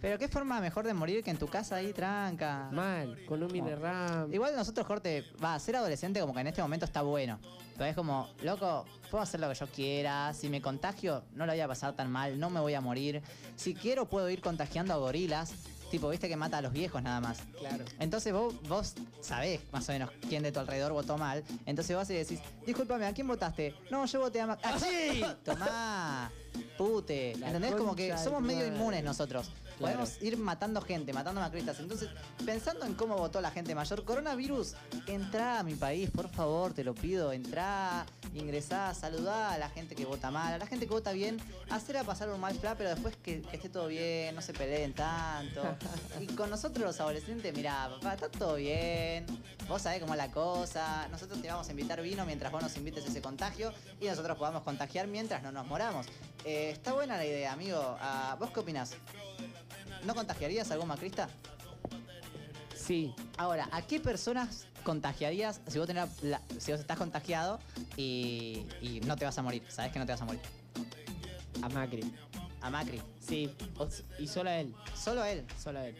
Pero 0.01 0.19
qué 0.19 0.29
forma 0.29 0.61
mejor 0.61 0.87
de 0.87 0.95
morir 0.95 1.23
que 1.23 1.31
en 1.31 1.39
tu 1.39 1.47
casa 1.47 1.77
ahí 1.77 1.93
tranca. 1.93 2.71
Mal, 2.73 3.19
con 3.27 3.43
un 3.43 3.53
mini 3.53 3.75
RAM. 3.75 4.33
Igual 4.33 4.57
nosotros, 4.57 4.87
corte, 4.87 5.25
va, 5.43 5.59
ser 5.59 5.77
adolescente 5.77 6.21
como 6.21 6.33
que 6.33 6.41
en 6.41 6.47
este 6.47 6.63
momento 6.63 6.87
está 6.87 7.03
bueno. 7.03 7.39
Pero 7.77 7.91
es 7.91 7.97
como, 7.97 8.29
loco, 8.43 8.87
puedo 9.11 9.23
hacer 9.23 9.41
lo 9.41 9.49
que 9.49 9.55
yo 9.55 9.67
quiera. 9.67 10.33
Si 10.33 10.49
me 10.49 10.63
contagio, 10.63 11.23
no 11.35 11.45
lo 11.45 11.53
voy 11.53 11.61
a 11.61 11.69
pasar 11.69 11.95
tan 11.95 12.11
mal, 12.11 12.39
no 12.39 12.49
me 12.49 12.61
voy 12.61 12.75
a 12.75 12.81
morir. 12.81 13.23
Si 13.57 13.75
quiero, 13.75 14.07
puedo 14.07 14.29
ir 14.31 14.41
contagiando 14.41 14.95
a 14.95 14.97
gorilas. 14.97 15.53
Tipo, 15.91 16.09
viste 16.09 16.29
que 16.29 16.37
mata 16.37 16.59
a 16.59 16.63
los 16.63 16.73
viejos 16.73 17.03
nada 17.03 17.21
más. 17.21 17.41
Claro. 17.59 17.85
Entonces 17.99 18.33
vos, 18.33 18.55
vos 18.69 18.95
sabés 19.21 19.61
más 19.73 19.89
o 19.89 19.93
menos 19.93 20.11
quién 20.29 20.43
de 20.43 20.53
tu 20.53 20.61
alrededor 20.61 20.93
votó 20.93 21.19
mal. 21.19 21.43
Entonces 21.67 21.97
vos 21.97 22.09
y 22.11 22.15
decís, 22.15 22.41
discúlpame, 22.65 23.07
¿a 23.07 23.13
quién 23.13 23.27
votaste? 23.27 23.75
No, 23.91 24.07
yo 24.07 24.21
voté 24.21 24.41
a 24.41 24.47
Mac. 24.47 24.61
¡Achí! 24.63 25.25
Tomá, 25.45 26.31
pute. 26.79 27.35
La 27.41 27.49
¿Entendés? 27.49 27.75
Como 27.75 27.97
que 27.97 28.17
somos 28.19 28.41
medio 28.41 28.67
inmunes 28.67 29.03
nosotros. 29.03 29.51
Claro. 29.81 29.97
Podemos 29.97 30.23
ir 30.23 30.37
matando 30.37 30.83
gente, 30.83 31.15
matando 31.15 31.41
macristas. 31.41 31.81
Entonces, 31.81 32.11
pensando 32.45 32.85
en 32.85 32.93
cómo 32.93 33.17
votó 33.17 33.41
la 33.41 33.51
gente 33.51 33.75
mayor, 33.75 34.05
coronavirus, 34.05 34.75
entrá 35.07 35.59
a 35.59 35.63
mi 35.63 35.75
país, 35.75 36.11
por 36.11 36.29
favor, 36.29 36.75
te 36.75 36.85
lo 36.85 36.95
pido. 36.95 37.33
Entrá, 37.33 38.05
ingresá, 38.35 38.93
saludá 38.93 39.53
a 39.53 39.59
la 39.59 39.71
gente 39.71 39.95
que 39.95 40.05
vota 40.05 40.31
mal, 40.31 40.53
a 40.53 40.59
la 40.59 40.67
gente 40.67 40.87
que 40.87 40.93
vota 40.93 41.13
bien, 41.13 41.39
hacer 41.71 41.97
a 41.97 42.05
pasar 42.05 42.29
un 42.29 42.39
mal 42.39 42.55
fla, 42.55 42.75
pero 42.77 42.91
después 42.91 43.17
que, 43.17 43.41
que 43.41 43.57
esté 43.57 43.71
todo 43.71 43.87
bien, 43.87 44.35
no 44.35 44.43
se 44.43 44.53
peleen 44.53 44.93
tanto. 44.93 45.63
Y 46.21 46.27
con 46.27 46.51
nosotros 46.51 46.85
los 46.85 47.01
adolescentes, 47.01 47.55
mirá, 47.57 47.89
papá, 47.89 48.15
está 48.15 48.29
todo 48.29 48.57
bien. 48.57 49.25
Vos 49.67 49.81
sabés 49.81 50.01
cómo 50.01 50.13
es 50.13 50.19
la 50.19 50.31
cosa. 50.31 51.09
Nosotros 51.09 51.41
te 51.41 51.49
vamos 51.49 51.69
a 51.69 51.71
invitar 51.71 52.03
vino 52.03 52.27
mientras 52.27 52.53
vos 52.53 52.63
nos 52.63 52.77
invites 52.77 53.05
a 53.05 53.09
ese 53.09 53.23
contagio 53.23 53.73
y 54.01 54.07
nosotros 54.07 54.37
podamos 54.37 54.63
contagiar 54.63 55.07
mientras 55.07 55.43
no 55.43 55.53
nos 55.53 55.67
moramos. 55.67 56.07
Eh, 56.45 56.71
está 56.71 56.93
buena 56.93 57.17
la 57.17 57.25
idea, 57.25 57.53
amigo. 57.53 57.97
Ah, 58.01 58.37
¿Vos 58.39 58.51
qué 58.51 58.61
opinás? 58.61 58.97
¿No 60.05 60.15
contagiarías 60.15 60.71
a 60.71 60.75
algún 60.75 60.89
macrista? 60.89 61.29
Sí. 62.75 63.15
Ahora, 63.37 63.69
¿a 63.73 63.83
qué 63.83 64.01
personas 64.01 64.67
contagiarías 64.85 65.61
si 65.69 65.79
vos, 65.79 65.87
tenés 65.87 66.23
la- 66.23 66.41
si 66.59 66.73
vos 66.73 66.81
estás 66.81 66.97
contagiado 66.99 67.61
y, 67.97 68.65
y 68.81 69.01
no 69.05 69.17
te 69.17 69.25
vas 69.25 69.37
a 69.39 69.43
morir? 69.43 69.63
Sabés 69.69 69.93
que 69.93 69.99
no 69.99 70.07
te 70.07 70.13
vas 70.13 70.23
a 70.23 70.25
morir. 70.25 70.41
A 71.63 71.69
Macri. 71.69 72.13
A 72.63 72.71
Macri. 72.71 73.01
Sí. 73.21 73.55
o- 73.79 73.89
y 74.19 74.27
solo 74.27 74.51
a 74.51 74.57
él. 74.59 74.75
Solo 74.97 75.23
a 75.23 75.31
él. 75.31 75.45
Solo 75.63 75.79
a 75.79 75.87
él. 75.87 75.97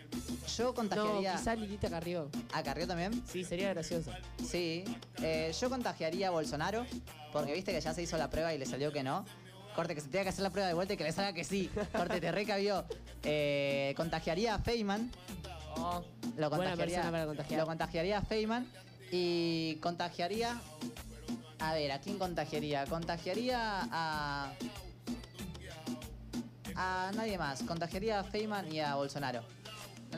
Yo 0.57 0.75
contagiaría. 0.75 1.33
No, 1.35 1.39
quizá 1.39 1.55
Lilita 1.55 1.89
Carrió. 1.91 2.31
¿A 2.53 2.63
Carrió 2.63 2.87
también? 2.87 3.23
Sí, 3.27 3.45
sería 3.45 3.69
gracioso. 3.71 4.11
Sí. 4.49 4.85
Eh, 5.23 5.53
yo 5.59 5.69
contagiaría 5.71 6.29
a 6.29 6.31
Bolsonaro, 6.31 6.85
porque 7.33 7.53
viste 7.53 7.73
que 7.73 7.81
ya 7.81 7.95
se 7.95 8.03
hizo 8.03 8.17
la 8.17 8.31
prueba 8.31 8.53
y 8.55 8.59
le 8.59 8.67
salió 8.67 8.91
que 8.93 9.03
no. 9.03 9.25
Corte, 9.75 9.95
que 9.95 10.01
se 10.01 10.09
tenga 10.09 10.25
que 10.25 10.31
hacer 10.31 10.43
la 10.43 10.51
prueba 10.51 10.69
de 10.69 10.75
vuelta 10.75 10.95
y 10.95 10.97
que 10.97 11.05
le 11.05 11.13
salga 11.13 11.33
que 11.33 11.45
sí. 11.45 11.71
Corte, 11.93 12.21
te 12.21 12.33
recabió. 12.33 12.85
Eh, 13.23 13.95
contagiaría 13.97 14.55
a 14.55 14.59
Feynman. 14.59 15.11
Oh, 15.77 16.03
Lo 16.37 16.51
contagiaría, 16.51 16.97
persona 16.97 17.11
para 17.11 17.27
contagiar. 17.27 17.61
Lo 17.61 17.67
contagiaría 17.67 18.19
a 18.19 18.23
Feynman. 18.23 18.67
Y 19.13 19.77
contagiaría. 19.77 20.61
A 21.61 21.75
ver, 21.75 21.93
¿a 21.93 22.01
quién 22.01 22.19
contagiaría? 22.19 22.87
Contagiaría 22.87 23.89
a. 23.91 24.53
a 26.77 27.11
nadie 27.15 27.39
más. 27.39 27.63
Contagiaría 27.63 28.21
a 28.21 28.25
Feynman 28.25 28.73
y 28.73 28.81
a 28.81 28.95
Bolsonaro. 28.95 29.43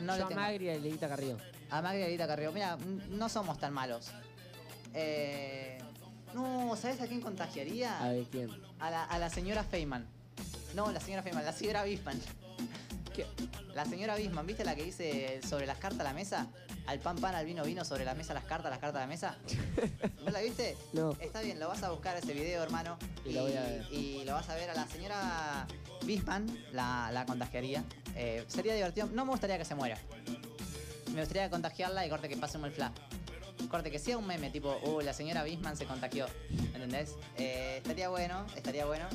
No 0.01 0.17
Yo 0.17 0.27
le 0.27 0.33
a. 0.33 0.37
Magri 0.37 0.65
y 0.65 0.69
a 0.69 0.77
Leguita 0.77 1.07
Carrillo. 1.07 1.37
A 1.69 1.81
Magri 1.81 2.01
y 2.01 2.03
a 2.03 2.07
Lita 2.07 2.27
Carrillo. 2.27 2.51
Mira, 2.51 2.77
no 3.09 3.29
somos 3.29 3.59
tan 3.59 3.73
malos. 3.73 4.11
Eh, 4.93 5.79
no, 6.33 6.75
¿sabes 6.75 7.01
a 7.01 7.07
quién 7.07 7.21
contagiaría? 7.21 7.99
A 7.99 8.09
ver 8.09 8.25
quién. 8.25 8.49
A 8.83 8.89
la, 8.91 9.05
a 9.05 9.17
la 9.17 9.29
señora 9.29 9.63
Feynman. 9.63 10.05
No, 10.75 10.91
la 10.91 10.99
señora 10.99 11.23
Feynman, 11.23 11.45
la 11.45 11.53
señora 11.53 11.83
Bisman. 11.83 12.19
¿Qué? 13.15 13.25
La 13.73 13.85
señora 13.85 14.17
Bisman, 14.17 14.45
¿viste 14.45 14.65
la 14.65 14.75
que 14.75 14.83
dice 14.83 15.39
sobre 15.47 15.65
las 15.65 15.77
cartas 15.77 16.01
a 16.01 16.03
la 16.03 16.13
mesa? 16.13 16.47
Al 16.85 16.99
pan 16.99 17.15
pan, 17.15 17.33
al 17.33 17.45
vino 17.45 17.63
vino, 17.63 17.85
sobre 17.85 18.03
la 18.03 18.13
mesa 18.13 18.33
las 18.33 18.43
cartas, 18.43 18.69
las 18.69 18.79
cartas 18.79 18.97
a 18.97 19.05
la 19.05 19.07
mesa. 19.07 19.37
¿No 20.25 20.31
la 20.31 20.41
viste? 20.41 20.75
No. 20.91 21.13
Está 21.21 21.39
bien, 21.39 21.61
lo 21.61 21.69
vas 21.69 21.81
a 21.81 21.91
buscar 21.91 22.17
ese 22.17 22.33
video, 22.33 22.61
hermano. 22.61 22.97
Y 23.23 23.31
lo 23.31 23.43
voy 23.43 23.55
a 23.55 23.61
ver. 23.61 23.87
y 23.89 24.25
lo 24.25 24.33
vas 24.33 24.49
a 24.49 24.55
ver 24.55 24.69
a 24.69 24.73
la 24.73 24.85
señora 24.85 25.65
Bisman, 26.03 26.45
la, 26.73 27.09
la 27.13 27.25
contagiaría. 27.25 27.85
Eh, 28.17 28.43
sería 28.49 28.75
divertido. 28.75 29.07
No 29.13 29.23
me 29.23 29.31
gustaría 29.31 29.57
que 29.57 29.63
se 29.63 29.75
muera. 29.75 29.97
Me 31.13 31.21
gustaría 31.21 31.49
contagiarla 31.49 32.05
y 32.05 32.09
corte 32.09 32.27
que 32.27 32.35
pase 32.35 32.57
un 32.57 32.63
mal 32.63 32.71
flash. 32.73 32.91
Corte 33.69 33.89
que 33.89 33.99
sea 33.99 34.17
un 34.17 34.27
meme, 34.27 34.49
tipo, 34.49 34.77
uh, 34.83 35.01
la 35.01 35.13
señora 35.13 35.43
Bisman 35.43 35.75
se 35.75 35.85
contagió. 35.85 36.27
¿Entendés? 36.49 37.15
Eh, 37.37 37.77
estaría 37.77 38.09
bueno, 38.09 38.45
estaría 38.55 38.85
bueno. 38.85 39.07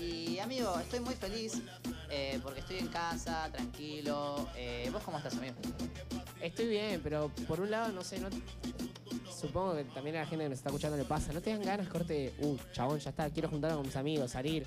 Y 0.00 0.38
amigo, 0.38 0.78
estoy 0.80 1.00
muy 1.00 1.14
feliz 1.14 1.60
eh, 2.10 2.40
porque 2.42 2.60
estoy 2.60 2.78
en 2.78 2.88
casa, 2.88 3.48
tranquilo. 3.52 4.48
Eh, 4.56 4.88
¿Vos 4.92 5.02
cómo 5.04 5.18
estás, 5.18 5.36
amigo? 5.36 5.54
Estoy 6.40 6.66
bien, 6.66 7.00
pero 7.02 7.30
por 7.46 7.60
un 7.60 7.70
lado, 7.70 7.92
no 7.92 8.02
sé, 8.02 8.18
no. 8.18 8.28
Supongo 9.32 9.76
que 9.76 9.84
también 9.84 10.16
a 10.16 10.20
la 10.20 10.26
gente 10.26 10.44
que 10.44 10.48
nos 10.48 10.58
está 10.58 10.70
escuchando 10.70 10.96
le 10.96 11.04
pasa. 11.04 11.32
¿No 11.32 11.40
te 11.40 11.50
dan 11.50 11.62
ganas, 11.62 11.88
corte, 11.88 12.32
uh, 12.38 12.56
chabón, 12.72 12.98
ya 12.98 13.10
está, 13.10 13.30
quiero 13.30 13.48
juntarme 13.48 13.76
con 13.76 13.86
mis 13.86 13.96
amigos, 13.96 14.30
salir? 14.30 14.66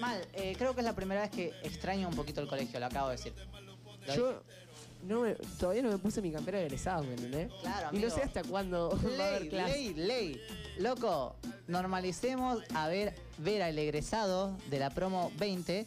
Mal, 0.00 0.26
creo 0.56 0.74
que 0.74 0.80
es 0.80 0.84
la 0.84 0.94
primera 0.94 1.22
vez 1.22 1.30
que 1.30 1.52
extraño 1.62 2.08
un 2.08 2.14
poquito 2.14 2.40
el 2.40 2.48
colegio, 2.48 2.80
lo 2.80 2.86
acabo 2.86 3.08
de 3.08 3.16
decir. 3.16 3.34
Yo 4.14 4.42
no 5.04 5.20
me- 5.22 5.34
todavía 5.58 5.82
no 5.82 5.90
me 5.90 5.98
puse 5.98 6.20
mi 6.22 6.32
campera 6.32 6.58
de 6.58 6.66
egresado, 6.66 7.02
¿me 7.04 7.10
entendés? 7.14 7.50
Claro, 7.62 7.88
Y 7.92 7.98
no 7.98 8.06
amigo. 8.06 8.10
sé 8.14 8.22
hasta 8.22 8.42
cuándo 8.44 8.98
va 9.18 9.24
a 9.24 9.28
haber 9.28 9.40
Ley, 9.42 9.48
clase. 9.50 9.72
ley, 9.72 9.94
ley. 9.94 10.40
Loco, 10.78 11.36
normalicemos 11.68 12.62
a 12.74 12.88
ver, 12.88 13.14
ver 13.38 13.62
al 13.62 13.78
egresado 13.78 14.56
de 14.70 14.78
la 14.78 14.90
promo 14.90 15.30
20 15.38 15.86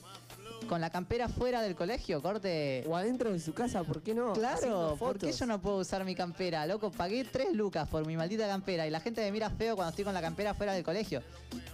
con 0.68 0.82
la 0.82 0.90
campera 0.90 1.30
fuera 1.30 1.62
del 1.62 1.76
colegio, 1.76 2.22
corte. 2.22 2.84
O 2.88 2.96
adentro 2.96 3.32
de 3.32 3.40
su 3.40 3.54
casa, 3.54 3.84
¿por 3.84 4.02
qué 4.02 4.14
no? 4.14 4.34
Claro, 4.34 4.96
¿por 5.00 5.18
qué 5.18 5.32
yo 5.32 5.46
no 5.46 5.60
puedo 5.62 5.78
usar 5.78 6.04
mi 6.06 6.16
campera? 6.16 6.66
Loco, 6.68 6.92
pagué 6.92 7.24
3 7.24 7.54
lucas 7.54 7.88
por 7.88 8.06
mi 8.06 8.16
maldita 8.18 8.48
campera 8.48 8.86
y 8.86 8.90
la 8.92 9.00
gente 9.00 9.22
me 9.22 9.32
mira 9.32 9.50
feo 9.50 9.76
cuando 9.76 9.90
estoy 9.90 10.06
con 10.06 10.14
la 10.14 10.22
campera 10.22 10.54
fuera 10.54 10.74
del 10.74 10.84
colegio. 10.84 11.22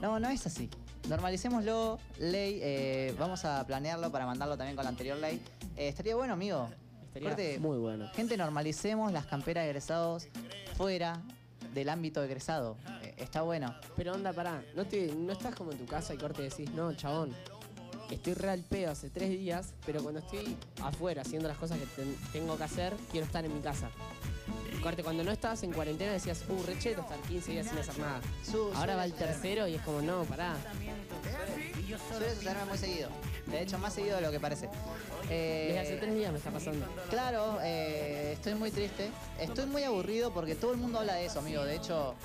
No, 0.01 0.19
no 0.19 0.29
es 0.29 0.45
así. 0.45 0.69
Normalicémoslo, 1.09 1.99
ley, 2.19 2.59
eh, 2.61 3.15
vamos 3.19 3.43
a 3.45 3.65
planearlo 3.65 4.11
para 4.11 4.25
mandarlo 4.25 4.57
también 4.57 4.75
con 4.75 4.83
la 4.85 4.89
anterior 4.89 5.17
ley. 5.17 5.41
Eh, 5.75 5.87
estaría 5.89 6.15
bueno, 6.15 6.33
amigo. 6.33 6.69
Corte, 7.21 7.59
muy 7.59 7.77
bueno. 7.77 8.09
Gente, 8.13 8.37
normalicemos 8.37 9.11
las 9.11 9.25
camperas 9.25 9.63
de 9.63 9.69
egresados 9.69 10.27
fuera 10.77 11.21
del 11.73 11.89
ámbito 11.89 12.23
egresado. 12.23 12.77
Eh, 13.01 13.13
está 13.17 13.41
bueno. 13.41 13.73
Pero 13.95 14.13
onda, 14.13 14.31
pará, 14.33 14.63
no, 14.75 14.85
te, 14.85 15.07
no 15.13 15.33
estás 15.33 15.55
como 15.55 15.71
en 15.71 15.77
tu 15.77 15.85
casa 15.85 16.13
y 16.13 16.17
corte 16.17 16.41
decís, 16.43 16.69
no, 16.71 16.93
chabón, 16.93 17.33
estoy 18.11 18.33
real 18.33 18.63
pedo 18.69 18.91
hace 18.91 19.09
tres 19.09 19.29
días, 19.29 19.73
pero 19.85 20.01
cuando 20.01 20.19
estoy 20.21 20.55
afuera 20.81 21.21
haciendo 21.23 21.47
las 21.47 21.57
cosas 21.57 21.79
que 21.79 21.85
ten- 21.87 22.15
tengo 22.31 22.57
que 22.57 22.63
hacer, 22.63 22.93
quiero 23.11 23.25
estar 23.25 23.43
en 23.45 23.53
mi 23.53 23.61
casa. 23.61 23.89
Corte, 24.83 25.03
cuando 25.03 25.23
no 25.23 25.31
estabas 25.31 25.63
en 25.63 25.71
cuarentena 25.73 26.11
decías, 26.13 26.43
uh, 26.47 26.63
recheto 26.63 27.01
estar 27.01 27.19
15 27.21 27.51
días 27.51 27.67
sin 27.67 27.77
hacer 27.79 27.97
nada. 27.99 28.21
Ahora 28.75 28.95
va 28.95 29.05
el 29.05 29.13
tercero 29.13 29.67
y 29.67 29.73
es 29.75 29.81
como, 29.81 30.01
no, 30.01 30.23
pará. 30.25 30.55
Suele 31.85 32.33
sucederme 32.33 32.65
muy 32.65 32.77
seguido. 32.77 33.09
De 33.45 33.61
hecho, 33.61 33.77
más 33.77 33.93
seguido 33.93 34.15
de 34.15 34.21
lo 34.23 34.31
que 34.31 34.39
parece. 34.39 34.69
Eh, 35.29 35.65
Desde 35.67 35.79
hace 35.79 35.97
tres 35.97 36.15
días 36.15 36.31
me 36.31 36.39
está 36.39 36.49
pasando. 36.49 36.85
Claro, 37.09 37.59
eh, 37.61 38.31
estoy 38.33 38.55
muy 38.55 38.71
triste. 38.71 39.09
Estoy 39.39 39.65
muy 39.67 39.83
aburrido 39.83 40.33
porque 40.33 40.55
todo 40.55 40.71
el 40.71 40.77
mundo 40.77 40.99
habla 40.99 41.13
de 41.13 41.25
eso, 41.25 41.39
amigo. 41.39 41.63
De 41.63 41.75
hecho, 41.75 42.15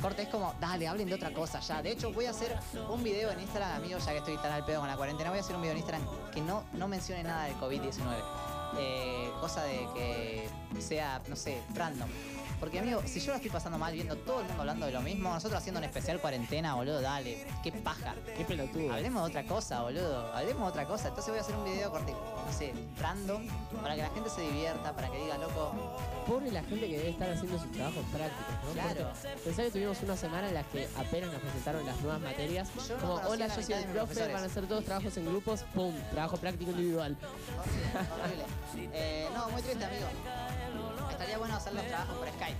corte 0.00 0.22
es 0.22 0.28
como, 0.28 0.54
dale, 0.60 0.86
hablen 0.86 1.08
de 1.08 1.14
otra 1.14 1.32
cosa 1.32 1.60
ya. 1.60 1.82
De 1.82 1.90
hecho, 1.90 2.12
voy 2.12 2.26
a 2.26 2.30
hacer 2.30 2.56
un 2.88 3.02
video 3.02 3.30
en 3.30 3.40
Instagram, 3.40 3.76
amigo, 3.76 3.98
ya 3.98 4.12
que 4.12 4.18
estoy 4.18 4.36
tan 4.36 4.52
al 4.52 4.64
pedo 4.64 4.80
con 4.80 4.88
la 4.88 4.96
cuarentena. 4.96 5.30
Voy 5.30 5.38
a 5.38 5.42
hacer 5.42 5.56
un 5.56 5.62
video 5.62 5.72
en 5.72 5.78
Instagram 5.78 6.06
que 6.32 6.40
no, 6.40 6.64
no 6.74 6.86
mencione 6.88 7.24
nada 7.24 7.44
del 7.44 7.56
COVID-19. 7.56 8.00
Eh, 8.78 9.30
cosa 9.40 9.64
de 9.64 9.86
que 9.94 10.48
sea, 10.80 11.20
no 11.28 11.34
sé, 11.34 11.60
random. 11.74 12.08
Porque, 12.60 12.78
amigo, 12.78 13.02
si 13.06 13.20
yo 13.20 13.30
la 13.30 13.36
estoy 13.36 13.50
pasando 13.50 13.78
mal 13.78 13.94
viendo 13.94 14.16
todo 14.16 14.40
el 14.40 14.46
mundo 14.46 14.60
hablando 14.60 14.86
de 14.86 14.92
lo 14.92 15.00
mismo, 15.00 15.32
nosotros 15.32 15.58
haciendo 15.58 15.78
un 15.78 15.84
especial 15.84 16.20
cuarentena, 16.20 16.74
boludo, 16.74 17.00
dale, 17.00 17.46
qué 17.62 17.72
paja. 17.72 18.14
Qué 18.36 18.44
pelotudo. 18.44 18.92
Hablemos 18.92 19.22
de 19.22 19.28
otra 19.30 19.44
cosa, 19.44 19.80
boludo. 19.80 20.32
Hablemos 20.34 20.62
de 20.64 20.68
otra 20.68 20.84
cosa. 20.84 21.08
Entonces 21.08 21.30
voy 21.30 21.38
a 21.38 21.40
hacer 21.40 21.56
un 21.56 21.64
video 21.64 21.90
corte, 21.90 22.12
no 22.12 22.52
sé, 22.52 22.74
random, 22.98 23.46
para 23.82 23.96
que 23.96 24.02
la 24.02 24.10
gente 24.10 24.28
se 24.28 24.42
divierta, 24.42 24.94
para 24.94 25.10
que 25.10 25.18
diga, 25.18 25.38
loco, 25.38 25.72
Pobre 26.26 26.52
la 26.52 26.62
gente 26.62 26.86
que 26.86 26.98
debe 26.98 27.10
estar 27.10 27.30
haciendo 27.30 27.58
sus 27.58 27.72
trabajos 27.72 28.04
prácticos, 28.12 28.54
¿no? 28.64 28.72
Claro. 28.72 29.10
Porque 29.22 29.40
Pensá 29.44 29.62
que 29.62 29.70
tuvimos 29.70 30.02
una 30.02 30.16
semana 30.16 30.48
en 30.48 30.54
la 30.54 30.62
que 30.64 30.88
apenas 30.96 31.32
nos 31.32 31.40
presentaron 31.40 31.86
las 31.86 32.00
nuevas 32.00 32.20
materias. 32.20 32.68
Yo 32.88 32.94
no 32.96 33.00
como, 33.00 33.14
hola, 33.28 33.48
la 33.48 33.56
yo 33.56 33.62
soy 33.62 33.74
el 33.74 33.84
profe, 33.84 33.96
profesores". 33.96 34.32
van 34.34 34.42
a 34.42 34.46
hacer 34.46 34.66
todos 34.68 34.84
trabajos 34.84 35.16
en 35.16 35.24
grupos, 35.24 35.64
pum, 35.74 35.94
trabajo 36.10 36.36
práctico 36.36 36.70
individual. 36.72 37.16
horrible. 38.22 38.90
Eh, 38.92 39.28
no, 39.34 39.48
muy 39.48 39.62
triste, 39.62 39.84
amigo. 39.84 40.06
Estaría 41.10 41.38
bueno 41.38 41.56
hacer 41.56 41.74
los 41.74 41.86
trabajos 41.86 42.16
por 42.16 42.28
Skype. 42.28 42.58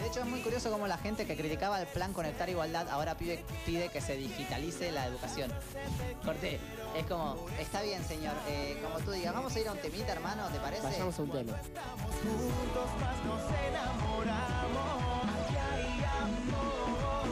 De 0.00 0.06
hecho, 0.06 0.20
es 0.20 0.26
muy 0.26 0.40
curioso 0.40 0.70
cómo 0.70 0.86
la 0.86 0.96
gente 0.96 1.26
que 1.26 1.36
criticaba 1.36 1.80
el 1.80 1.86
plan 1.86 2.12
Conectar 2.14 2.48
Igualdad 2.48 2.88
ahora 2.88 3.16
pide, 3.16 3.44
pide 3.66 3.90
que 3.90 4.00
se 4.00 4.16
digitalice 4.16 4.90
la 4.92 5.06
educación. 5.06 5.52
Corté. 6.24 6.58
Es 6.96 7.04
como, 7.06 7.36
está 7.58 7.82
bien, 7.82 8.02
señor. 8.04 8.34
eh, 8.48 8.80
como 8.82 8.98
tú 9.04 9.10
digas, 9.12 9.34
vamos 9.34 9.54
a 9.54 9.60
ir 9.60 9.68
a 9.68 9.72
un 9.72 9.78
temita, 9.78 10.12
hermano, 10.12 10.48
¿te 10.48 10.58
parece? 10.58 10.82
Vayamos 10.84 11.18
a 11.18 11.22
un 11.22 11.30
tema. 11.30 11.52
Juntos 11.52 12.90
más 12.98 13.24
nos 13.24 13.42
enamoramos. 13.68 15.24
Aquí 15.46 15.56
hay 15.56 16.04
amor. 16.22 17.30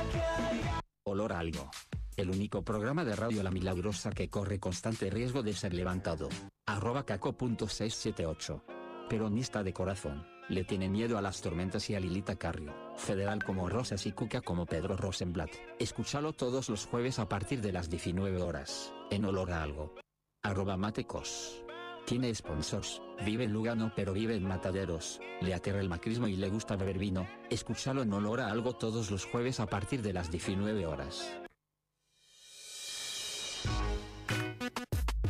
Aquí 0.00 0.18
hay 0.18 0.80
Olor 1.04 1.32
a 1.34 1.38
algo. 1.40 1.70
El 2.16 2.30
único 2.30 2.62
programa 2.62 3.04
de 3.04 3.16
radio 3.16 3.42
La 3.42 3.50
Milagrosa 3.50 4.12
que 4.12 4.28
corre 4.28 4.60
constante 4.60 5.10
riesgo 5.10 5.42
de 5.42 5.52
ser 5.52 5.74
levantado. 5.74 6.28
Arroba 6.64 7.04
caco.678. 7.04 8.62
Peronista 9.08 9.64
de 9.64 9.72
corazón. 9.72 10.24
Le 10.48 10.62
tiene 10.62 10.88
miedo 10.88 11.18
a 11.18 11.22
las 11.22 11.40
tormentas 11.40 11.90
y 11.90 11.96
a 11.96 12.00
Lilita 12.00 12.36
Carrio. 12.36 12.72
Federal 12.96 13.42
como 13.42 13.68
Rosas 13.68 14.06
y 14.06 14.12
Cuca 14.12 14.42
como 14.42 14.64
Pedro 14.64 14.96
Rosenblatt. 14.96 15.50
Escúchalo 15.80 16.32
todos 16.32 16.68
los 16.68 16.86
jueves 16.86 17.18
a 17.18 17.28
partir 17.28 17.60
de 17.60 17.72
las 17.72 17.90
19 17.90 18.40
horas. 18.42 18.92
En 19.10 19.24
Olor 19.24 19.50
a 19.50 19.64
algo. 19.64 19.96
Arroba 20.44 20.76
Matecos. 20.76 21.64
Tiene 22.06 22.32
sponsors, 22.32 23.02
vive 23.24 23.44
en 23.44 23.52
Lugano 23.52 23.90
pero 23.96 24.12
vive 24.12 24.36
en 24.36 24.46
Mataderos, 24.46 25.20
le 25.40 25.54
aterra 25.54 25.80
el 25.80 25.88
macrismo 25.88 26.28
y 26.28 26.36
le 26.36 26.50
gusta 26.50 26.76
beber 26.76 26.98
vino, 26.98 27.26
escúchalo 27.48 28.02
en 28.02 28.12
olor 28.12 28.42
a 28.42 28.50
algo 28.50 28.74
todos 28.74 29.10
los 29.10 29.24
jueves 29.24 29.58
a 29.58 29.64
partir 29.64 30.02
de 30.02 30.12
las 30.12 30.30
19 30.30 30.84
horas. 30.84 31.43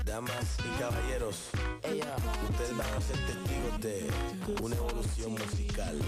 Damas 0.04 0.56
y 0.58 0.80
caballeros, 0.80 1.48
ustedes 2.50 2.76
van 2.76 2.94
a 2.96 3.00
ser 3.00 3.16
testigos 3.26 3.80
de 3.80 4.10
una 4.62 4.76
evolución 4.76 5.32
musical. 5.32 5.98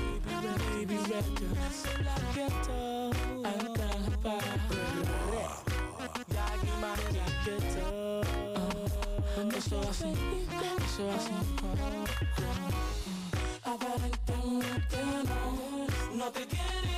Eso 9.56 9.80
así, 9.80 10.12
eso 10.84 11.10
así. 11.12 11.32
Aparentemente 13.64 14.96
no, 15.24 16.16
no 16.16 16.30
te 16.30 16.46
quieren 16.46 16.96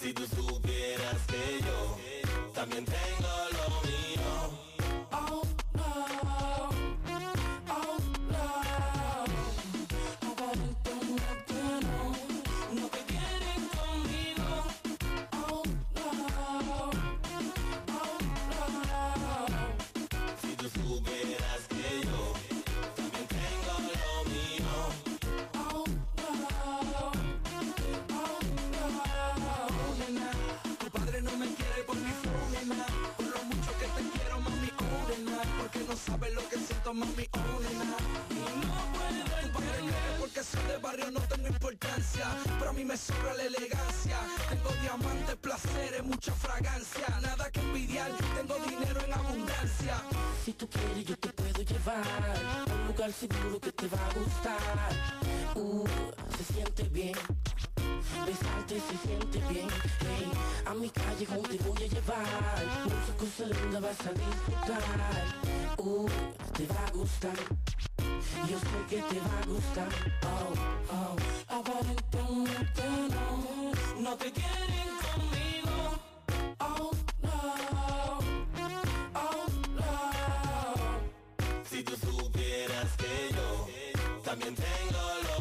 Si 0.00 0.14
tú 0.14 0.22
supieras 0.34 1.18
que 1.26 1.60
yo 1.60 1.98
también 2.54 2.86
tengo 2.86 3.29
no 36.94 37.06
Porque 40.18 40.42
soy 40.42 40.62
de 40.66 40.76
barrio 40.78 41.10
no 41.10 41.20
tengo 41.20 41.48
importancia 41.48 42.26
Pero 42.58 42.70
a 42.70 42.72
mí 42.72 42.84
me 42.84 42.96
sobra 42.96 43.34
la 43.34 43.44
elegancia 43.44 44.18
Tengo 44.48 44.70
diamantes, 44.82 45.36
placeres, 45.36 46.02
mucha 46.02 46.32
fragancia 46.32 47.06
Nada 47.22 47.50
que 47.50 47.60
envidiar, 47.60 48.10
tengo 48.36 48.56
dinero 48.66 49.00
en 49.04 49.12
abundancia 49.12 50.02
Si 50.44 50.52
tú 50.52 50.68
quieres 50.68 51.04
yo 51.04 51.16
te 51.16 51.28
puedo 51.28 51.62
llevar 51.62 52.04
a 52.04 52.72
un 52.72 52.86
lugar 52.88 53.12
seguro 53.12 53.60
que 53.60 53.72
te 53.72 53.86
va 53.88 53.98
a 53.98 54.14
gustar. 54.14 55.54
Uh, 55.54 55.86
se 56.36 56.52
siente 56.52 56.82
bien. 56.84 57.14
Besarte 58.26 58.80
se 58.80 58.96
siente 59.06 59.38
bien. 59.52 59.68
Hey, 60.00 60.30
a 60.66 60.74
mi 60.74 60.90
callejón 60.90 61.42
te 61.42 61.58
voy 61.58 61.82
a 61.82 61.86
llevar. 61.86 62.26
Muchas 62.84 63.16
cosas 63.18 63.48
lindas 63.60 63.82
vas 63.82 64.06
a 64.06 64.12
disfrutar. 64.12 64.82
Uh, 65.78 66.08
te 66.56 66.66
va 66.66 66.86
a 66.86 66.90
gustar. 66.92 67.38
Yo 68.48 68.58
sé 68.58 68.78
que 68.88 69.02
te 69.02 69.18
va 69.20 69.38
a 69.42 69.46
gustar. 69.46 69.88
Oh, 70.22 70.52
oh. 70.94 71.40
Aparentemente 71.52 72.82
no 73.10 74.00
No 74.00 74.16
te 74.16 74.32
quieren 74.32 74.90
conmigo 75.04 75.98
Oh 76.60 76.90
no 77.22 78.18
Oh 79.14 79.46
no 79.76 79.92
Si 81.68 81.82
tú 81.82 81.92
supieras 81.96 82.96
que 82.96 83.34
yo 83.34 83.68
también 84.22 84.54
tengo 84.54 85.02
lo 85.26 85.39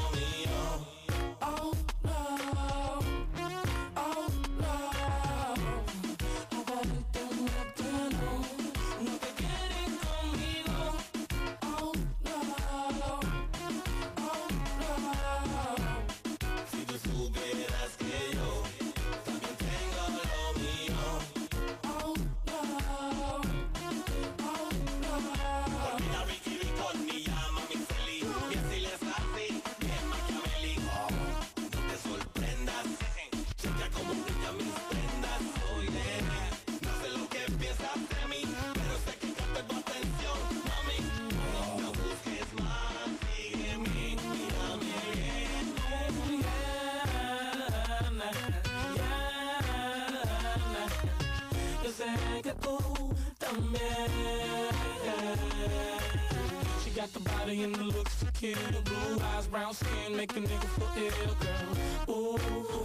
body 57.49 57.63
and 57.63 57.75
the 57.75 57.83
looks 57.83 58.15
to 58.17 58.31
kill. 58.31 58.57
Blue 58.83 59.23
eyes, 59.35 59.47
brown 59.47 59.73
skin, 59.73 60.15
make 60.15 60.35
a 60.35 60.39
nigga 60.39 60.69
feel 60.75 60.91
ill, 61.03 61.35
girl. 61.43 62.15
Ooh, 62.15 62.37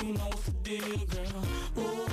you 0.07 0.12
know 0.15 0.28
what's 0.31 0.45
the 0.45 0.53
deal, 0.62 0.99
girl. 1.15 1.43
Ooh, 1.78 2.07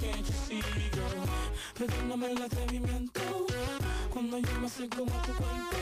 can't 0.00 0.26
you 0.26 0.34
see, 0.46 0.62
girl? 0.92 1.26
Perdóname 1.74 2.30
el 2.32 2.42
atrevimiento 2.42 3.20
cuando 4.12 4.38
yo 4.38 4.60
me 4.60 4.66
acerco 4.66 5.02
a 5.02 5.22
tu 5.22 5.32
cuerpo. 5.32 5.76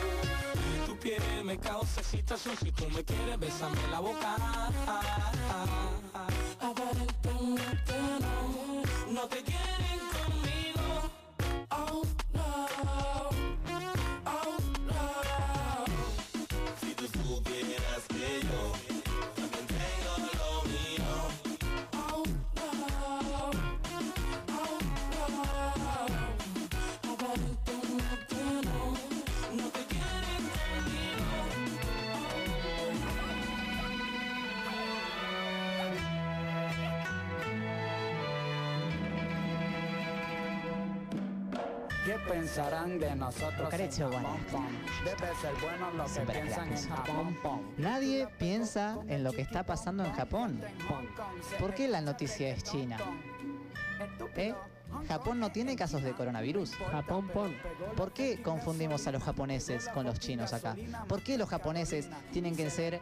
Tu 0.87 0.97
piel 0.97 1.43
me 1.43 1.57
causa 1.57 2.01
excitación 2.01 2.55
si 2.57 2.71
tú 2.71 2.85
me 2.89 3.03
quieres, 3.03 3.39
bésame 3.39 3.77
la 3.91 3.99
boca. 3.99 4.35
Aparentemente 6.59 7.93
no, 8.21 9.13
no 9.13 9.27
te 9.27 9.43
quieren 9.43 9.99
conmigo. 10.15 11.11
Oh 11.71 12.03
no, 12.33 12.49
pensarán 42.49 42.97
de 42.99 43.15
nosotros 43.15 43.59
en 43.59 43.69
Careccio, 43.69 44.09
Japón? 44.11 44.23
bueno. 44.23 44.47
pom? 44.51 44.65
Debe 45.05 45.35
ser 45.35 45.53
bueno 45.61 45.91
lo 45.91 46.03
que 46.03 46.09
Siempre 46.09 46.41
piensan 46.41 46.73
en. 46.73 46.89
Japón. 46.89 47.37
pom. 47.43 47.61
Nadie 47.77 48.27
piensa 48.39 48.97
en 49.07 49.23
lo 49.23 49.31
que 49.31 49.41
está 49.41 49.65
pasando 49.65 50.03
en 50.03 50.11
Japón. 50.13 50.61
¿Por 51.59 51.75
qué 51.75 51.87
la 51.87 52.01
noticia 52.01 52.49
es 52.49 52.63
China? 52.63 52.97
¿Eh? 54.35 54.55
Japón 55.07 55.39
no 55.39 55.51
tiene 55.51 55.75
casos 55.75 56.01
de 56.01 56.13
coronavirus. 56.13 56.73
Japón 56.91 57.27
pon. 57.27 57.55
¿Por 57.95 58.11
qué 58.13 58.41
confundimos 58.41 59.05
a 59.05 59.11
los 59.11 59.21
japoneses 59.21 59.87
con 59.89 60.07
los 60.07 60.19
chinos 60.19 60.51
acá? 60.51 60.75
¿Por 61.07 61.21
qué 61.21 61.37
los 61.37 61.47
japoneses 61.47 62.09
tienen 62.31 62.55
que 62.55 62.71
ser 62.71 62.99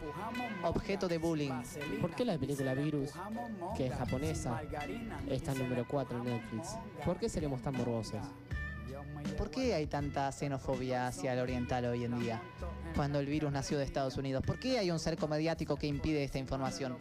objeto 0.64 1.08
de 1.08 1.20
bullying? 1.20 1.62
¿Por 2.02 2.14
qué 2.14 2.26
la 2.26 2.38
película 2.38 2.74
Virus, 2.74 3.12
que 3.78 3.88
es 3.88 3.94
japonesa, 3.94 4.62
está 5.30 5.54
en 5.54 5.60
número 5.60 5.88
4 5.88 6.18
en 6.18 6.26
Netflix? 6.26 6.76
¿Por 7.06 7.18
qué 7.18 7.30
seremos 7.30 7.62
tan 7.62 7.78
morbosos? 7.78 8.26
¿Por 9.38 9.50
qué 9.52 9.74
hay 9.74 9.88
tanta 9.88 10.32
xenofobia 10.32 11.08
hacia 11.08 11.34
el 11.34 11.40
oriental 11.40 11.86
hoy 11.86 12.04
en 12.04 12.20
día? 12.20 12.42
Cuando 12.96 13.20
el 13.20 13.28
virus 13.28 13.52
nació 13.52 13.78
de 13.78 13.84
Estados 13.84 14.18
Unidos. 14.18 14.44
¿Por 14.46 14.60
qué 14.60 14.80
hay 14.80 14.90
un 14.92 15.00
cerco 15.00 15.28
mediático 15.28 15.76
que 15.76 15.88
impide 15.88 16.24
esta 16.24 16.40
información? 16.40 16.98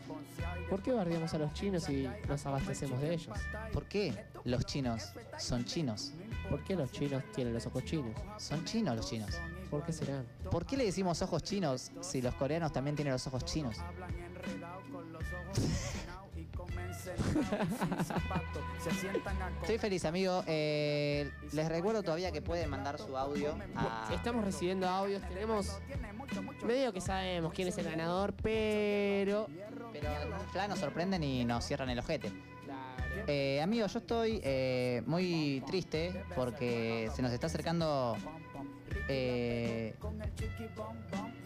¿Por 0.69 0.83
qué 0.83 0.93
bardeamos 0.93 1.33
a 1.35 1.39
los 1.39 1.55
chinos 1.55 1.89
y 1.89 2.09
nos 2.29 2.45
abastecemos 2.45 3.01
de 3.01 3.15
ellos? 3.15 3.39
¿Por 3.73 3.87
qué 3.87 4.25
los 4.45 4.67
chinos 4.67 5.13
son 5.39 5.65
chinos? 5.65 6.13
¿Por 6.51 6.63
qué 6.65 6.77
los 6.77 6.93
chinos 6.93 7.23
tienen 7.35 7.55
los 7.55 7.67
ojos 7.67 7.85
chinos? 7.85 8.15
Son 8.39 8.65
chinos 8.65 8.97
los 8.97 9.09
chinos. 9.09 9.31
¿Por 9.71 9.85
qué 9.85 9.93
serán? 9.93 10.27
¿Por 10.51 10.67
qué 10.67 10.77
le 10.77 10.85
decimos 10.85 11.23
ojos 11.23 11.43
chinos 11.43 11.91
si 12.01 12.21
los 12.23 12.35
coreanos 12.35 12.73
también 12.73 12.97
tienen 12.97 13.13
los 13.13 13.27
ojos 13.27 13.45
chinos? 13.45 13.77
Estoy 19.61 19.79
feliz, 19.79 20.05
amigo. 20.05 20.43
Eh, 20.47 21.31
les 21.53 21.69
recuerdo 21.69 22.03
todavía 22.03 22.31
que 22.33 22.43
pueden 22.43 22.71
mandar 22.71 22.99
su 22.99 23.17
audio 23.17 23.57
a... 23.75 24.09
Estamos 24.15 24.45
recibiendo 24.45 24.89
audios, 24.89 25.23
tenemos 25.29 25.79
medio 26.65 26.93
que 26.93 27.01
sabemos 27.01 27.53
quién 27.53 27.69
es 27.69 27.79
el 27.79 27.85
ganador, 27.87 28.35
pero 28.43 29.47
Pero 29.93 30.09
ya 30.55 30.69
nos 30.69 30.79
sorprenden 30.79 31.23
y 31.23 31.45
nos 31.45 31.65
cierran 31.65 31.91
el 31.91 31.99
ojete. 31.99 32.33
Eh, 33.27 33.61
amigo, 33.63 33.87
yo 33.87 33.99
estoy 33.99 34.41
eh, 34.45 35.03
muy 35.07 35.63
triste 35.67 36.25
porque 36.35 37.11
se 37.15 37.23
nos 37.23 37.33
está 37.33 37.47
acercando... 37.47 38.17
eh, 39.09 39.95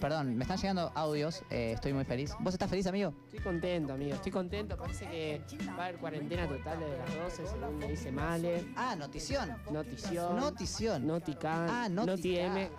perdón, 0.00 0.36
me 0.36 0.44
están 0.44 0.58
llegando 0.58 0.92
audios, 0.94 1.42
eh, 1.50 1.72
estoy 1.74 1.92
muy 1.92 2.04
feliz. 2.04 2.32
¿Vos 2.40 2.54
estás 2.54 2.70
feliz, 2.70 2.86
amigo? 2.86 3.14
estoy 3.26 3.40
contento, 3.40 3.92
amigo, 3.92 4.14
estoy 4.14 4.32
contento. 4.32 4.76
Parece 4.76 5.06
que 5.06 5.42
va 5.68 5.72
a 5.72 5.86
haber 5.86 5.96
cuarentena 5.98 6.48
total 6.48 6.80
desde 6.80 6.98
las 6.98 7.14
12, 7.14 7.46
según 7.46 7.78
me 7.78 7.88
dice 7.88 8.12
Male. 8.12 8.64
Ah, 8.76 8.96
notición. 8.96 9.56
Notición. 9.70 10.36
Notición. 10.36 11.06
Notican. 11.06 11.68
Ah, 11.70 11.88
Noti 11.88 12.38
M. 12.38 12.70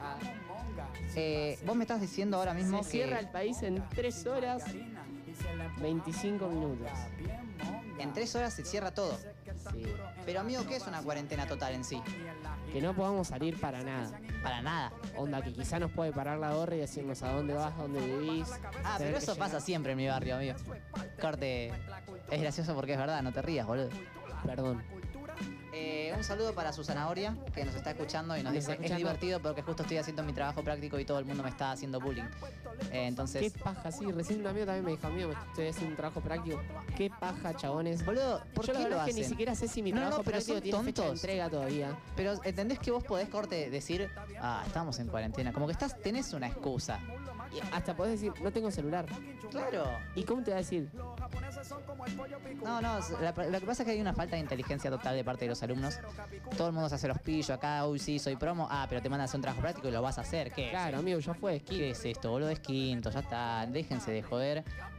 Eh, 1.16 1.60
vos 1.66 1.76
me 1.76 1.84
estás 1.84 2.02
diciendo 2.02 2.38
ahora 2.38 2.54
mismo 2.54 2.84
Se 2.84 2.92
cierra 2.92 3.20
que 3.20 3.26
el 3.26 3.32
país 3.32 3.62
en 3.64 3.84
3 3.90 4.26
horas 4.28 4.64
25 5.82 6.48
minutos. 6.48 6.90
en 8.00 8.14
tres 8.14 8.36
horas 8.36 8.54
se 8.54 8.66
cierra 8.66 8.94
todo. 8.94 9.18
Sí. 9.72 9.84
Pero 10.26 10.40
amigo, 10.40 10.66
¿qué 10.68 10.76
es 10.76 10.88
una 10.88 11.02
cuarentena 11.02 11.46
total 11.46 11.74
en 11.74 11.84
sí? 11.84 12.02
Que 12.72 12.82
no 12.82 12.94
podamos 12.94 13.28
salir 13.28 13.60
para 13.60 13.84
nada. 13.84 14.20
Para 14.44 14.62
nada. 14.62 14.92
Onda 15.16 15.42
que 15.42 15.54
quizá 15.54 15.80
nos 15.80 15.92
puede 15.92 16.12
parar 16.12 16.40
la 16.40 16.54
gorra 16.54 16.76
y 16.76 16.80
decirnos 16.80 17.22
a 17.24 17.32
dónde 17.34 17.54
vas, 17.54 17.76
dónde 17.78 18.00
vivís. 18.00 18.50
Ah, 18.84 18.96
pero 18.98 19.18
eso 19.18 19.36
pasa 19.36 19.60
siempre 19.60 19.94
en 19.94 19.98
mi 19.98 20.08
barrio, 20.08 20.36
amigo. 20.36 20.56
Corte, 21.20 21.72
es 22.30 22.42
gracioso 22.42 22.74
porque 22.76 22.94
es 22.94 23.00
verdad, 23.00 23.22
no 23.22 23.32
te 23.32 23.42
rías, 23.42 23.68
boludo. 23.68 23.90
Perdón. 24.46 24.84
Eh, 25.74 26.14
un 26.18 26.24
saludo 26.24 26.54
para 26.54 26.74
su 26.74 26.84
zanahoria, 26.84 27.36
que 27.56 27.64
nos 27.64 27.76
está 27.76 27.92
escuchando 27.92 28.36
y 28.36 28.44
nos 28.44 28.46
Nos 28.46 28.54
dice, 28.54 28.72
es 28.74 28.78
escuchando". 28.80 28.98
divertido 28.98 29.42
porque 29.42 29.62
justo 29.62 29.84
estoy 29.84 29.98
haciendo 29.98 30.22
mi 30.24 30.34
trabajo 30.34 30.64
práctico 30.64 31.00
y 31.00 31.06
todo 31.06 31.18
el 31.20 31.26
mundo 31.26 31.44
me 31.44 31.50
está 31.50 31.72
haciendo 31.72 32.00
bullying. 32.02 32.24
Eh, 32.92 33.08
entonces... 33.08 33.42
Qué 33.54 33.58
paja, 33.60 33.90
sí, 33.92 34.12
recién 34.12 34.42
un 34.42 34.48
amigo 34.48 34.66
también 34.66 34.84
me 34.84 34.92
dijo, 34.92 35.08
amigo, 35.08 35.32
estoy 35.32 35.68
haciendo 35.68 35.92
un 35.92 35.96
trabajo 35.96 36.20
práctico. 36.22 36.62
Qué 36.98 37.10
paja, 37.10 37.56
chabones. 37.56 38.04
Boludo, 38.06 38.42
¿por 38.54 38.66
Yo 38.66 38.74
la 38.74 38.80
qué 38.80 38.84
verdad 38.86 38.98
lo 39.04 39.08
es 39.10 39.16
que 39.16 39.22
ni 39.22 39.28
siquiera 39.28 39.56
sé 39.56 39.68
si 39.70 39.82
mi 39.82 39.92
No, 39.92 39.96
no, 39.98 40.02
trabajo 40.08 40.24
pero 40.24 40.32
práctico 40.36 40.54
son 40.56 40.62
tiene 40.64 40.84
fecha 40.84 41.02
de 41.04 41.08
tontos. 41.08 41.24
entrega 41.24 41.50
todavía. 41.50 41.98
Pero 42.18 42.44
entendés 42.44 42.80
que 42.80 42.92
vos 42.92 43.04
podés 43.04 43.30
corte 43.30 43.70
decir, 43.70 44.10
ah, 44.42 44.64
estamos 44.68 45.00
en 45.00 45.08
cuarentena. 45.08 45.54
Como 45.54 45.68
que 45.68 45.74
estás, 45.74 45.98
tenés 46.02 46.34
una 46.34 46.48
excusa. 46.48 47.00
Y 47.54 47.60
hasta 47.76 47.96
podés 47.96 48.14
decir, 48.20 48.34
no 48.42 48.52
tengo 48.52 48.72
celular. 48.72 49.06
Claro. 49.50 49.86
¿Y 50.16 50.24
cómo 50.24 50.42
te 50.44 50.52
va 50.52 50.58
a 50.58 50.60
decir? 50.62 50.90
No, 52.64 52.82
no, 52.82 53.00
la- 53.22 53.32
lo 53.50 53.60
que 53.60 53.66
pasa 53.66 53.84
es 53.84 53.86
que 53.86 53.92
hay 53.92 54.02
una 54.02 54.14
falta 54.14 54.36
de 54.36 54.42
inteligencia 54.42 54.90
total 54.90 55.16
de 55.16 55.24
parte 55.24 55.46
de 55.46 55.50
los 55.50 55.62
alumnos. 55.64 56.00
Todo 56.58 56.68
el 56.68 56.74
mundo 56.74 56.88
se 56.90 56.96
hace 56.96 57.08
los 57.08 57.20
pillos 57.20 57.50
acá, 57.50 57.86
uy, 57.88 58.00
sí, 58.00 58.20
soy 58.20 58.36
promo. 58.36 58.68
Ah, 58.70 58.86
pero 58.90 59.02
te 59.02 59.10
mandan 59.10 59.22
a 59.22 59.26
hacer 59.26 59.38
un 59.38 59.42
trabajo 59.42 59.62
práctico 59.62 59.88
y 59.88 59.92
lo 59.92 60.02
vas 60.02 60.18
a 60.18 60.22
hacer. 60.22 60.52
¿Qué? 60.52 60.70
Claro, 60.70 61.00
amigo, 61.00 61.20
ya 61.20 61.34
fue. 61.34 61.60
¿Qué 61.62 61.92
es 61.92 62.06
esto, 62.06 62.30
boludo? 62.32 62.50
Es 62.50 62.60
quinto, 62.60 63.10
ya 63.10 63.20
está. 63.20 63.66
Déjense 63.68 64.12
de 64.12 64.22
joder. 64.24 64.64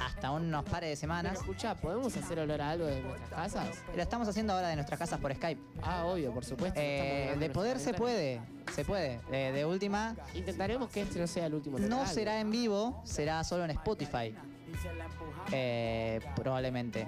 hasta. 0.00 0.30
Unos 0.30 0.64
pares 0.64 0.90
de 0.90 0.96
semanas. 0.96 1.34
Escucha, 1.34 1.74
¿podemos 1.74 2.16
hacer 2.16 2.38
olor 2.38 2.60
a 2.60 2.70
algo 2.70 2.86
de 2.86 3.02
nuestras 3.02 3.30
casas? 3.30 3.78
Lo 3.94 4.02
estamos 4.02 4.28
haciendo 4.28 4.52
ahora 4.52 4.68
de 4.68 4.76
nuestras 4.76 4.98
casas 4.98 5.20
por 5.20 5.34
Skype. 5.34 5.60
Ah, 5.82 6.04
obvio, 6.06 6.32
por 6.32 6.44
supuesto. 6.44 6.78
Eh, 6.80 7.36
de 7.38 7.50
poder 7.50 7.78
se 7.78 7.94
puede, 7.94 8.40
se 8.74 8.84
puede. 8.84 9.20
Eh, 9.30 9.52
de 9.52 9.64
última, 9.64 10.16
Intentaremos 10.34 10.90
que 10.90 11.02
este 11.02 11.18
no 11.18 11.26
sea 11.26 11.46
el 11.46 11.54
último 11.54 11.78
no 11.78 12.06
será 12.06 12.40
en 12.40 12.50
vivo, 12.50 13.00
será 13.04 13.42
solo 13.44 13.64
en 13.64 13.70
Spotify. 13.70 14.34
Eh, 15.52 16.20
probablemente. 16.36 17.06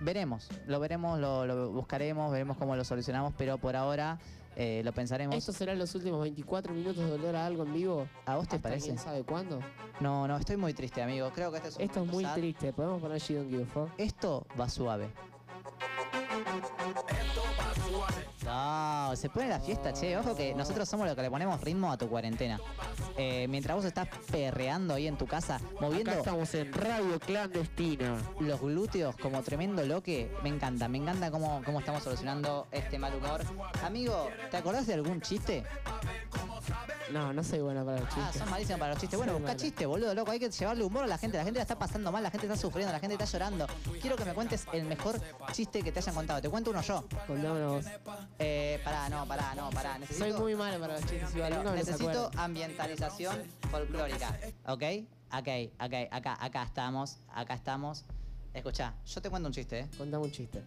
Veremos, 0.00 0.48
lo 0.66 0.78
veremos, 0.78 1.18
lo, 1.18 1.46
lo 1.46 1.70
buscaremos, 1.70 2.30
veremos 2.30 2.58
cómo 2.58 2.76
lo 2.76 2.84
solucionamos, 2.84 3.32
pero 3.38 3.56
por 3.56 3.76
ahora 3.76 4.18
eh, 4.56 4.80
lo 4.84 4.92
pensaremos. 4.92 5.36
¿Estos 5.36 5.54
serán 5.54 5.78
los 5.78 5.94
últimos 5.94 6.20
24 6.22 6.72
minutos 6.72 7.04
de 7.04 7.12
olor 7.12 7.36
a 7.36 7.46
algo 7.46 7.64
en 7.64 7.72
vivo? 7.74 8.08
¿A 8.24 8.36
vos 8.36 8.48
te 8.48 8.56
¿Hasta 8.56 8.68
parece? 8.68 8.86
quién 8.86 8.98
sabe 8.98 9.22
cuándo? 9.22 9.60
No, 10.00 10.26
no, 10.26 10.36
estoy 10.36 10.56
muy 10.56 10.72
triste, 10.74 11.02
amigo. 11.02 11.30
Creo 11.34 11.50
que 11.50 11.58
este 11.58 11.68
es 11.68 11.76
un 11.76 11.82
Esto 11.82 12.02
es 12.02 12.06
muy 12.10 12.24
sad. 12.24 12.34
triste. 12.34 12.72
¿Podemos 12.72 13.00
poner 13.00 13.20
She 13.20 13.34
Don't 13.34 13.50
Give 13.50 13.62
a 13.62 13.66
Fuck? 13.66 13.90
Esto 13.98 14.46
va 14.58 14.68
suave. 14.68 15.08
No, 18.56 19.14
se 19.16 19.28
pone 19.28 19.48
la 19.48 19.60
fiesta, 19.60 19.92
che. 19.92 20.16
Ojo 20.16 20.34
que 20.34 20.54
nosotros 20.54 20.88
somos 20.88 21.06
los 21.06 21.14
que 21.14 21.20
le 21.22 21.30
ponemos 21.30 21.60
ritmo 21.60 21.92
a 21.92 21.98
tu 21.98 22.08
cuarentena. 22.08 22.58
Eh, 23.18 23.46
mientras 23.48 23.76
vos 23.76 23.84
estás 23.84 24.08
perreando 24.30 24.94
ahí 24.94 25.06
en 25.06 25.18
tu 25.18 25.26
casa, 25.26 25.60
moviendo 25.80 26.10
Acá 26.12 26.20
estamos 26.20 26.54
en 26.54 26.72
Radio 26.72 27.20
Clandestina. 27.20 28.16
los 28.40 28.58
glúteos 28.60 29.14
como 29.16 29.42
tremendo 29.42 29.84
loque, 29.84 30.34
me 30.42 30.48
encanta. 30.48 30.88
Me 30.88 30.96
encanta 30.98 31.30
cómo, 31.30 31.60
cómo 31.66 31.80
estamos 31.80 32.02
solucionando 32.02 32.66
este 32.72 32.98
mal 32.98 33.14
humor. 33.14 33.42
Amigo, 33.84 34.28
¿te 34.50 34.56
acordás 34.56 34.86
de 34.86 34.94
algún 34.94 35.20
chiste? 35.20 35.62
No, 37.12 37.32
no 37.32 37.44
soy 37.44 37.60
buena 37.60 37.84
para 37.84 38.00
los 38.00 38.08
Ah, 38.10 38.14
chistes. 38.14 38.40
son 38.40 38.50
malísimos 38.50 38.80
para 38.80 38.92
los 38.92 39.00
chistes. 39.00 39.16
Bueno, 39.18 39.34
busca 39.38 39.54
chiste, 39.54 39.86
boludo, 39.86 40.14
loco. 40.14 40.30
Hay 40.32 40.40
que 40.40 40.50
llevarle 40.50 40.82
humor 40.82 41.04
a 41.04 41.06
la 41.06 41.18
gente. 41.18 41.36
La 41.38 41.44
gente 41.44 41.58
la 41.58 41.62
está 41.62 41.78
pasando 41.78 42.10
mal, 42.10 42.22
la 42.22 42.30
gente 42.30 42.46
está 42.46 42.58
sufriendo, 42.58 42.92
la 42.92 42.98
gente 42.98 43.14
está 43.14 43.26
llorando. 43.26 43.66
Quiero 44.00 44.16
que 44.16 44.24
me 44.24 44.32
cuentes 44.34 44.66
el 44.72 44.84
mejor 44.86 45.20
chiste 45.52 45.82
que 45.82 45.92
te 45.92 46.00
hayan 46.00 46.14
contado. 46.14 46.40
Te 46.40 46.48
cuento 46.48 46.70
uno 46.70 46.80
yo. 46.82 47.04
Contámelo 47.28 47.74
vos. 47.74 47.86
Eh, 48.40 48.45
pará, 48.84 49.08
no, 49.08 49.26
pará, 49.26 49.54
no, 49.54 49.70
pará. 49.70 49.98
Necesito, 49.98 50.28
Soy 50.28 50.40
muy 50.40 50.54
malo 50.54 50.78
para 50.80 50.94
los 50.94 51.06
chistes 51.06 51.34
igual. 51.34 51.50
nunca 51.54 51.70
me 51.72 51.78
los 51.78 51.86
necesito 51.86 52.10
acuerdo. 52.26 52.40
ambientalización 52.40 53.42
folclórica. 53.70 54.38
¿Ok? 54.66 54.82
Ok, 55.32 55.48
ok, 55.80 55.94
acá, 56.10 56.36
acá 56.40 56.62
estamos, 56.62 57.18
acá 57.32 57.54
estamos. 57.54 58.04
Escuchá, 58.54 58.94
yo 59.04 59.20
te 59.20 59.28
cuento 59.28 59.48
un 59.48 59.52
chiste, 59.52 59.80
¿eh? 59.80 59.88
Contame 59.98 60.24
un 60.24 60.30
chiste. 60.32 60.62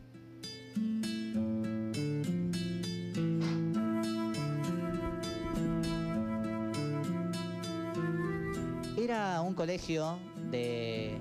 Era 8.97 9.41
un 9.41 9.53
colegio 9.53 10.19
de, 10.51 11.18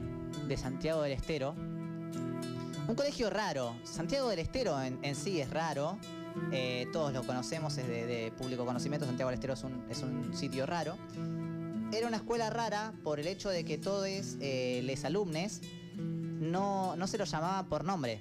de 0.47 0.57
Santiago 0.57 1.03
del 1.03 1.13
Estero. 1.13 1.55
Un 2.89 2.95
colegio 2.95 3.31
raro. 3.31 3.77
Santiago 3.85 4.29
del 4.29 4.41
Estero 4.41 4.81
en, 4.83 4.99
en 5.03 5.15
sí 5.15 5.41
es 5.41 5.51
raro. 5.51 5.99
Eh, 6.53 6.87
todos 6.93 7.13
lo 7.13 7.23
conocemos, 7.25 7.77
es 7.79 7.87
de, 7.87 8.07
de 8.07 8.33
público 8.33 8.65
conocimiento. 8.65 9.07
Santiago 9.07 9.31
del 9.31 9.39
Estero 9.39 9.55
es 9.55 9.65
un, 9.65 9.85
es 9.91 10.03
un 10.03 10.35
sitio 10.35 10.67
raro. 10.67 10.97
Era 11.93 12.07
una 12.07 12.19
escuela 12.19 12.51
rara 12.51 12.93
por 13.03 13.19
el 13.19 13.27
hecho 13.27 13.49
de 13.49 13.65
que 13.65 13.79
todos 13.79 14.07
eh, 14.09 14.83
los 14.85 15.05
alumnos 15.05 15.61
no, 15.97 16.97
no 16.97 17.07
se 17.07 17.19
los 17.19 17.31
llamaba 17.31 17.65
por 17.69 17.85
nombre. 17.85 18.21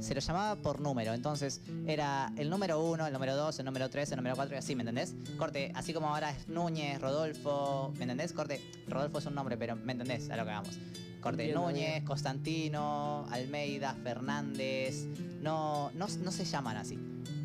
Se 0.00 0.14
los 0.14 0.26
llamaba 0.26 0.56
por 0.56 0.80
número. 0.80 1.12
Entonces 1.12 1.60
era 1.86 2.32
el 2.36 2.48
número 2.48 2.82
uno, 2.82 3.06
el 3.06 3.12
número 3.12 3.36
dos, 3.36 3.58
el 3.58 3.66
número 3.66 3.90
tres, 3.90 4.10
el 4.12 4.16
número 4.16 4.34
cuatro 4.34 4.54
y 4.54 4.58
así, 4.58 4.74
¿me 4.74 4.82
entendés? 4.82 5.14
Corte, 5.36 5.72
así 5.74 5.92
como 5.92 6.08
ahora 6.08 6.30
es 6.30 6.48
Núñez, 6.48 7.00
Rodolfo, 7.00 7.92
¿me 7.96 8.04
entendés? 8.04 8.32
Corte, 8.32 8.62
Rodolfo 8.88 9.18
es 9.18 9.26
un 9.26 9.34
nombre, 9.34 9.58
pero 9.58 9.76
¿me 9.76 9.92
entendés? 9.92 10.30
A 10.30 10.36
lo 10.36 10.44
que 10.44 10.50
hagamos. 10.50 10.78
Corte, 11.20 11.42
Entiendo, 11.42 11.66
Núñez, 11.66 11.90
bien. 11.90 12.04
Constantino, 12.06 13.26
Almeida, 13.30 13.94
Fernández. 14.02 15.04
No, 15.42 15.90
no, 15.92 16.06
no 16.08 16.30
se 16.30 16.46
llaman 16.46 16.78
así. 16.78 16.98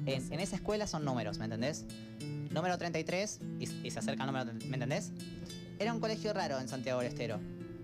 En, 0.06 0.39
esa 0.39 0.56
escuela 0.56 0.88
son 0.88 1.03
números, 1.06 1.39
¿me 1.39 1.45
entendés? 1.45 1.85
Número 2.52 2.77
33 2.77 3.39
y, 3.60 3.88
y 3.88 3.91
se 3.91 3.99
acerca 3.99 4.23
al 4.23 4.31
número, 4.31 4.53
¿me 4.68 4.76
entendés? 4.76 5.11
Era 5.80 5.93
un 5.93 5.99
colegio 5.99 6.34
raro 6.34 6.60
en 6.60 6.68
Santiago 6.68 6.99
del 6.99 7.10
Estero. 7.10 7.39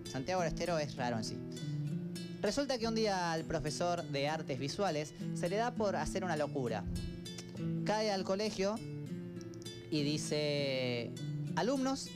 Santiago 0.09 0.41
del 0.41 0.53
Estero 0.53 0.77
es 0.77 0.95
raro 0.95 1.18
en 1.18 1.23
sí. 1.23 1.38
Resulta 2.41 2.80
que 2.80 2.88
un 2.88 2.95
día 2.95 3.31
al 3.31 3.43
profesor 3.45 4.03
de 4.03 4.27
artes 4.27 4.57
visuales 4.57 5.13
se 5.35 5.47
le 5.47 5.57
da 5.57 5.76
por 5.76 5.95
hacer 5.95 6.23
una 6.23 6.35
locura. 6.35 6.84
Cae 7.85 8.11
al 8.11 8.23
colegio 8.23 8.76
y 9.91 10.01
dice, 10.03 11.11
alumnos 11.55 12.09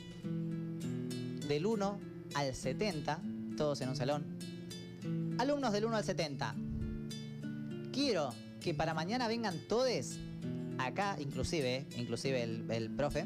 del 1.46 1.66
1 1.66 2.00
al 2.34 2.54
70, 2.54 3.20
todos 3.56 3.80
en 3.82 3.90
un 3.90 3.96
salón, 3.96 4.24
alumnos 5.38 5.72
del 5.72 5.84
1 5.84 5.96
al 5.96 6.04
70, 6.04 6.54
quiero 7.92 8.34
que 8.66 8.74
para 8.74 8.94
mañana 8.94 9.28
vengan 9.28 9.56
todos 9.68 10.18
acá, 10.76 11.16
inclusive, 11.20 11.86
inclusive 11.96 12.42
el, 12.42 12.68
el 12.68 12.90
profe, 12.90 13.24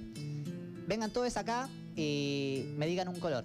vengan 0.86 1.10
todos 1.10 1.34
acá 1.38 1.70
y 1.96 2.66
me 2.76 2.86
digan 2.86 3.08
un 3.08 3.18
color. 3.18 3.44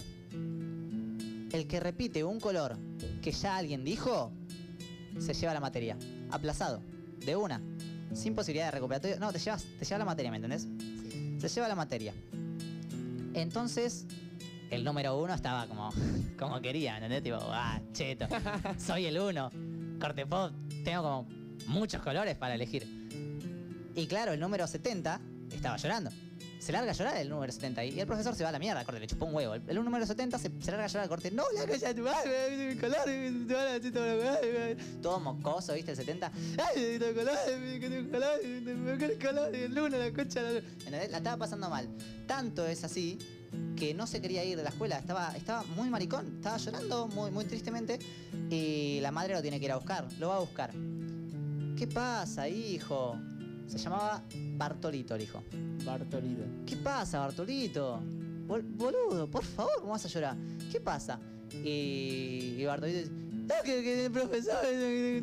El 1.53 1.67
que 1.69 1.79
repite 1.79 2.25
un 2.25 2.41
color 2.41 2.77
que 3.21 3.31
ya 3.31 3.55
alguien 3.55 3.85
dijo, 3.85 4.33
se 5.19 5.33
lleva 5.33 5.53
la 5.53 5.61
materia. 5.61 5.97
Aplazado. 6.31 6.81
De 7.25 7.37
una. 7.37 7.61
Sin 8.11 8.35
posibilidad 8.35 8.65
de 8.65 8.71
recuperatorio. 8.71 9.17
No, 9.17 9.31
te 9.31 9.39
llevas, 9.39 9.63
te 9.79 9.85
lleva 9.85 9.99
la 9.99 10.05
materia, 10.05 10.31
¿me 10.31 10.35
entendés? 10.35 10.67
Se 11.39 11.47
lleva 11.47 11.69
la 11.69 11.75
materia. 11.75 12.13
Entonces, 13.33 14.05
el 14.69 14.83
número 14.83 15.17
uno 15.17 15.33
estaba 15.33 15.65
como, 15.67 15.91
como 16.37 16.59
quería, 16.59 16.99
¿me 16.99 17.05
entendés? 17.05 17.23
Tipo, 17.23 17.37
ah, 17.39 17.79
cheto. 17.93 18.27
Soy 18.77 19.05
el 19.05 19.17
uno. 19.17 19.49
Corte 19.97 20.25
pop, 20.25 20.51
tengo 20.83 21.01
como 21.01 21.44
muchos 21.67 22.01
colores 22.01 22.35
para 22.35 22.55
elegir. 22.55 22.87
Y 23.95 24.07
claro, 24.07 24.33
el 24.33 24.39
número 24.39 24.67
70 24.67 25.19
estaba 25.51 25.77
llorando. 25.77 26.11
Se 26.59 26.71
larga 26.71 26.91
a 26.91 26.95
llorar 26.95 27.17
el 27.17 27.29
número 27.29 27.51
70 27.51 27.85
y 27.85 27.99
el 27.99 28.07
profesor 28.07 28.33
se 28.33 28.41
va 28.43 28.49
a 28.49 28.51
la 28.51 28.57
mierda, 28.57 28.83
corte, 28.83 28.99
le 28.99 29.05
chupó 29.05 29.25
un 29.25 29.35
huevo. 29.35 29.53
El, 29.53 29.75
número 29.83 30.05
70 30.05 30.39
se, 30.39 30.49
larga 30.49 30.85
a 30.85 30.87
llorar, 30.87 31.07
corte, 31.07 31.29
no, 31.29 31.43
la 31.53 31.65
de 31.65 31.93
tu 31.93 32.01
madre, 32.01 32.73
mi 32.73 32.75
color, 32.75 32.97
a 33.55 33.79
decir 33.79 34.99
todo 35.01 35.19
mocoso, 35.19 35.73
¿viste? 35.75 35.91
El 35.91 35.97
70. 35.97 36.31
Ay, 36.65 36.97
tu 36.97 37.13
color, 37.13 37.37
mi 37.59 37.79
color, 37.79 38.43
mi 38.43 38.97
color, 38.97 39.19
color, 39.19 39.55
el 39.55 39.75
luna, 39.75 39.97
la 39.97 40.11
concha, 40.11 40.41
la 40.41 40.57
¿Entendés? 40.57 41.11
La 41.11 41.17
estaba 41.17 41.37
pasando 41.37 41.69
mal. 41.69 41.87
Tanto 42.25 42.65
es 42.65 42.83
así 42.83 43.19
que 43.75 43.93
no 43.93 44.07
se 44.07 44.21
quería 44.21 44.43
ir 44.43 44.57
de 44.57 44.63
la 44.63 44.69
escuela, 44.69 44.97
estaba, 44.97 45.35
estaba 45.35 45.63
muy 45.75 45.89
maricón, 45.89 46.37
estaba 46.37 46.57
llorando 46.57 47.07
muy, 47.09 47.31
muy 47.31 47.45
tristemente 47.45 47.99
y 48.49 48.99
la 49.01 49.11
madre 49.11 49.35
lo 49.35 49.41
tiene 49.41 49.59
que 49.59 49.65
ir 49.65 49.71
a 49.71 49.75
buscar, 49.75 50.07
lo 50.19 50.29
va 50.29 50.37
a 50.37 50.39
buscar. 50.39 50.71
¿Qué 51.77 51.87
pasa, 51.87 52.47
hijo? 52.47 53.17
Se 53.67 53.77
llamaba 53.77 54.23
Bartolito 54.57 55.15
el 55.15 55.21
hijo. 55.23 55.43
Bartolito. 55.83 56.43
¿Qué 56.65 56.77
pasa, 56.77 57.19
Bartolito? 57.19 57.99
Bol- 58.47 58.63
boludo, 58.63 59.29
por 59.29 59.43
favor, 59.43 59.71
¿cómo 59.79 59.91
vas 59.91 60.05
a 60.05 60.07
llorar? 60.07 60.35
¿Qué 60.71 60.79
pasa? 60.79 61.19
Y, 61.51 62.55
y 62.57 62.65
Bartolito 62.65 62.99
dice, 62.99 63.11
no, 63.11 63.55
que, 63.63 63.83
que 63.83 64.05
el 64.05 64.11
profesor 64.11 64.57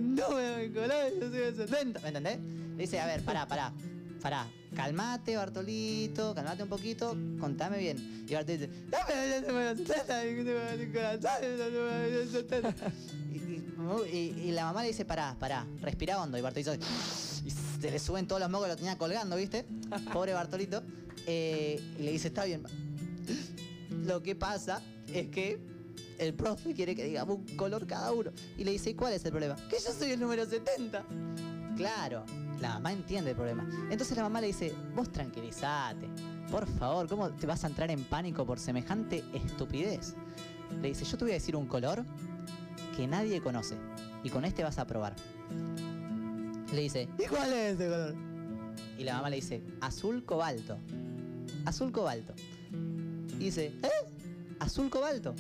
no 0.01 0.31
me 0.31 0.51
va 0.51 0.57
a 0.59 0.73
colar, 0.83 1.13
yo 1.21 1.29
soy 1.31 1.39
el 1.41 1.57
70. 1.57 2.01
¿Me 2.01 2.09
entendés? 2.09 2.39
Le 2.77 2.83
dice, 2.83 3.01
a 3.01 3.07
ver, 3.07 3.23
pará, 3.25 3.47
pará. 3.47 3.73
pará, 4.21 4.47
calmate, 4.75 5.37
Bartolito, 5.37 6.35
calmate 6.35 6.63
un 6.65 6.69
poquito, 6.69 7.17
contame 7.41 7.79
bien. 7.79 8.25
Y 8.29 8.35
Bartolito 8.35 8.67
dice, 8.67 8.85
"Dame 8.91 9.29
la 9.29 9.41
número 9.49 9.77
70, 9.77 10.77
mi 10.79 10.93
corazón, 10.93 11.21
dame 11.23 11.57
la 11.57 11.69
número 11.69 12.27
70". 12.31 12.75
Y, 14.13 14.51
la 14.53 14.65
mamá 14.65 14.83
le 14.83 14.89
dice, 14.89 15.05
pará, 15.05 15.37
pará, 15.39 15.67
respira 15.81 16.21
hondo. 16.21 16.39
Y 16.39 16.41
Bartolito 16.41 16.75
y 16.75 17.51
se 17.51 17.91
le 17.91 17.99
suben 17.99 18.27
todos 18.27 18.41
los 18.41 18.51
mocos, 18.51 18.69
lo 18.69 18.77
tenía 18.77 18.97
colgando, 18.97 19.37
¿viste? 19.37 19.67
Pobre 20.13 20.33
Bartolito. 20.33 20.83
Eh, 21.27 21.81
y 21.99 22.03
le 22.03 22.13
dice, 22.13 22.29
está 22.29 22.45
bien. 22.45 22.63
Lo 23.91 24.23
que 24.23 24.35
pasa 24.35 24.83
es 25.13 25.29
que 25.29 25.61
el 26.19 26.35
profe 26.35 26.75
quiere 26.75 26.95
que 26.95 27.05
digamos 27.05 27.39
un 27.39 27.57
color 27.57 27.87
cada 27.87 28.13
uno. 28.13 28.31
Y 28.57 28.65
le 28.65 28.73
dice, 28.73 28.91
¿y 28.91 28.95
cuál 28.95 29.13
es 29.13 29.25
el 29.25 29.31
problema? 29.31 29.57
Que 29.69 29.77
yo 29.79 29.93
soy 29.93 30.13
el 30.13 30.21
número 30.21 30.47
70. 30.47 31.05
Claro, 31.77 32.25
la 32.61 32.75
mamá 32.75 32.93
entiende 32.93 33.31
el 33.31 33.37
problema. 33.37 33.69
Entonces 33.91 34.17
la 34.17 34.23
mamá 34.25 34.41
le 34.41 34.49
dice, 34.49 34.75
vos 34.95 35.11
tranquilízate. 35.11 36.09
Por 36.51 36.67
favor, 36.67 37.09
¿cómo 37.09 37.31
te 37.31 37.47
vas 37.47 37.65
a 37.65 37.67
entrar 37.67 37.91
en 37.91 38.05
pánico 38.05 38.45
por 38.47 38.59
semejante 38.59 39.25
estupidez? 39.33 40.15
Le 40.81 40.89
dice, 40.89 41.05
yo 41.05 41.17
te 41.17 41.25
voy 41.25 41.33
a 41.33 41.35
decir 41.35 41.57
un 41.57 41.67
color 41.67 42.05
que 42.97 43.07
nadie 43.07 43.41
conoce. 43.41 43.77
Y 44.23 44.31
con 44.31 44.45
este 44.45 44.63
vas 44.63 44.79
a 44.79 44.87
probar. 44.87 45.15
Le 46.73 46.81
dice, 46.81 47.09
¿y 47.19 47.27
cuál 47.27 47.53
es 47.53 47.75
ese 47.75 47.89
color? 47.89 48.15
Y 48.99 49.05
la 49.05 49.15
mamá 49.17 49.31
le 49.31 49.37
dice, 49.37 49.63
azul 49.81 50.25
cobalto. 50.25 50.79
Azul 51.65 51.93
cobalto. 51.93 52.35
Y 53.39 53.45
dice, 53.47 53.73
¿eh? 53.83 53.89
¿Azul 54.59 54.89
cobalto? 54.91 55.35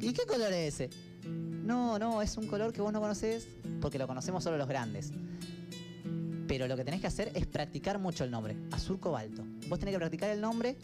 ¿Y 0.00 0.12
qué 0.12 0.26
color 0.26 0.52
es 0.52 0.74
ese? 0.80 0.90
No, 1.64 1.98
no, 1.98 2.22
es 2.22 2.36
un 2.36 2.46
color 2.46 2.72
que 2.72 2.80
vos 2.80 2.92
no 2.92 3.00
conocés 3.00 3.48
porque 3.80 3.98
lo 3.98 4.06
conocemos 4.06 4.44
solo 4.44 4.56
los 4.56 4.68
grandes. 4.68 5.12
Pero 6.46 6.68
lo 6.68 6.76
que 6.76 6.84
tenés 6.84 7.00
que 7.00 7.08
hacer 7.08 7.32
es 7.34 7.46
practicar 7.46 7.98
mucho 7.98 8.22
el 8.24 8.30
nombre. 8.30 8.56
Azul 8.70 9.00
cobalto. 9.00 9.42
Vos 9.68 9.78
tenés 9.78 9.94
que 9.94 9.98
practicar 9.98 10.30
el 10.30 10.40
nombre, 10.40 10.76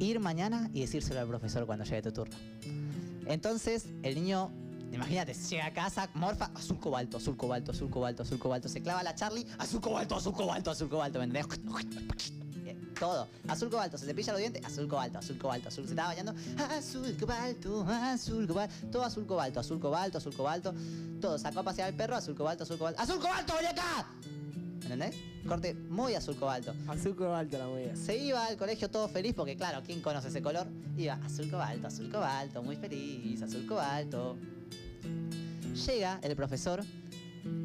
ir 0.00 0.18
mañana 0.18 0.70
y 0.72 0.80
decírselo 0.80 1.20
al 1.20 1.28
profesor 1.28 1.66
cuando 1.66 1.84
llegue 1.84 2.02
tu 2.02 2.12
turno. 2.12 2.36
Entonces, 3.26 3.86
el 4.02 4.14
niño, 4.14 4.50
imagínate, 4.92 5.34
llega 5.34 5.66
a 5.66 5.72
casa, 5.72 6.08
morfa, 6.14 6.50
azul 6.54 6.78
cobalto, 6.78 7.16
azul 7.16 7.36
cobalto, 7.36 7.72
azul 7.72 7.90
cobalto, 7.90 8.22
azul 8.22 8.38
cobalto. 8.38 8.68
Se 8.68 8.80
clava 8.82 9.02
la 9.02 9.14
Charlie, 9.14 9.46
azul 9.58 9.80
cobalto, 9.80 10.16
azul 10.16 10.32
cobalto, 10.32 10.70
azul 10.70 10.88
cobalto, 10.88 11.18
¿me 11.18 11.24
entendés? 11.24 11.60
Todo. 12.98 13.28
Azul 13.48 13.68
cobalto, 13.68 13.98
se 13.98 14.06
cepilla 14.06 14.32
los 14.32 14.40
dientes, 14.40 14.64
azul 14.64 14.88
cobalto, 14.88 15.18
azul 15.18 15.36
cobalto, 15.36 15.68
azul. 15.68 15.84
Se 15.84 15.90
estaba 15.90 16.08
bañando, 16.08 16.34
azul 16.70 17.14
cobalto, 17.18 17.86
azul 17.86 18.46
cobalto. 18.46 18.74
Todo 18.90 19.04
azul 19.04 19.26
cobalto, 19.26 19.60
azul 19.60 19.78
cobalto, 19.78 20.18
azul 20.18 20.34
cobalto. 20.34 20.74
Todo. 21.20 21.38
Sacó 21.38 21.60
a 21.60 21.62
pasear 21.62 21.88
al 21.88 21.94
perro, 21.94 22.16
azul 22.16 22.34
cobalto, 22.34 22.64
azul 22.64 22.78
cobalto. 22.78 23.00
¡Azul 23.00 23.18
cobalto, 23.20 23.54
ven 23.56 23.66
acá! 23.66 24.08
¿Entendés? 24.82 25.16
Corte 25.46 25.74
muy 25.74 26.14
azul 26.14 26.36
cobalto. 26.36 26.74
Azul 26.88 27.14
cobalto 27.14 27.58
la 27.58 27.66
movida. 27.66 27.94
Se 27.96 28.16
iba 28.16 28.46
al 28.46 28.56
colegio 28.56 28.88
todo 28.88 29.08
feliz 29.08 29.34
porque, 29.34 29.56
claro, 29.56 29.82
¿quién 29.84 30.00
conoce 30.00 30.28
ese 30.28 30.40
color? 30.40 30.66
Iba 30.96 31.14
azul 31.24 31.50
cobalto, 31.50 31.88
azul 31.88 32.10
cobalto, 32.10 32.62
muy 32.62 32.76
feliz, 32.76 33.42
azul 33.42 33.66
cobalto. 33.66 34.38
Llega 35.84 36.18
el 36.22 36.34
profesor 36.34 36.82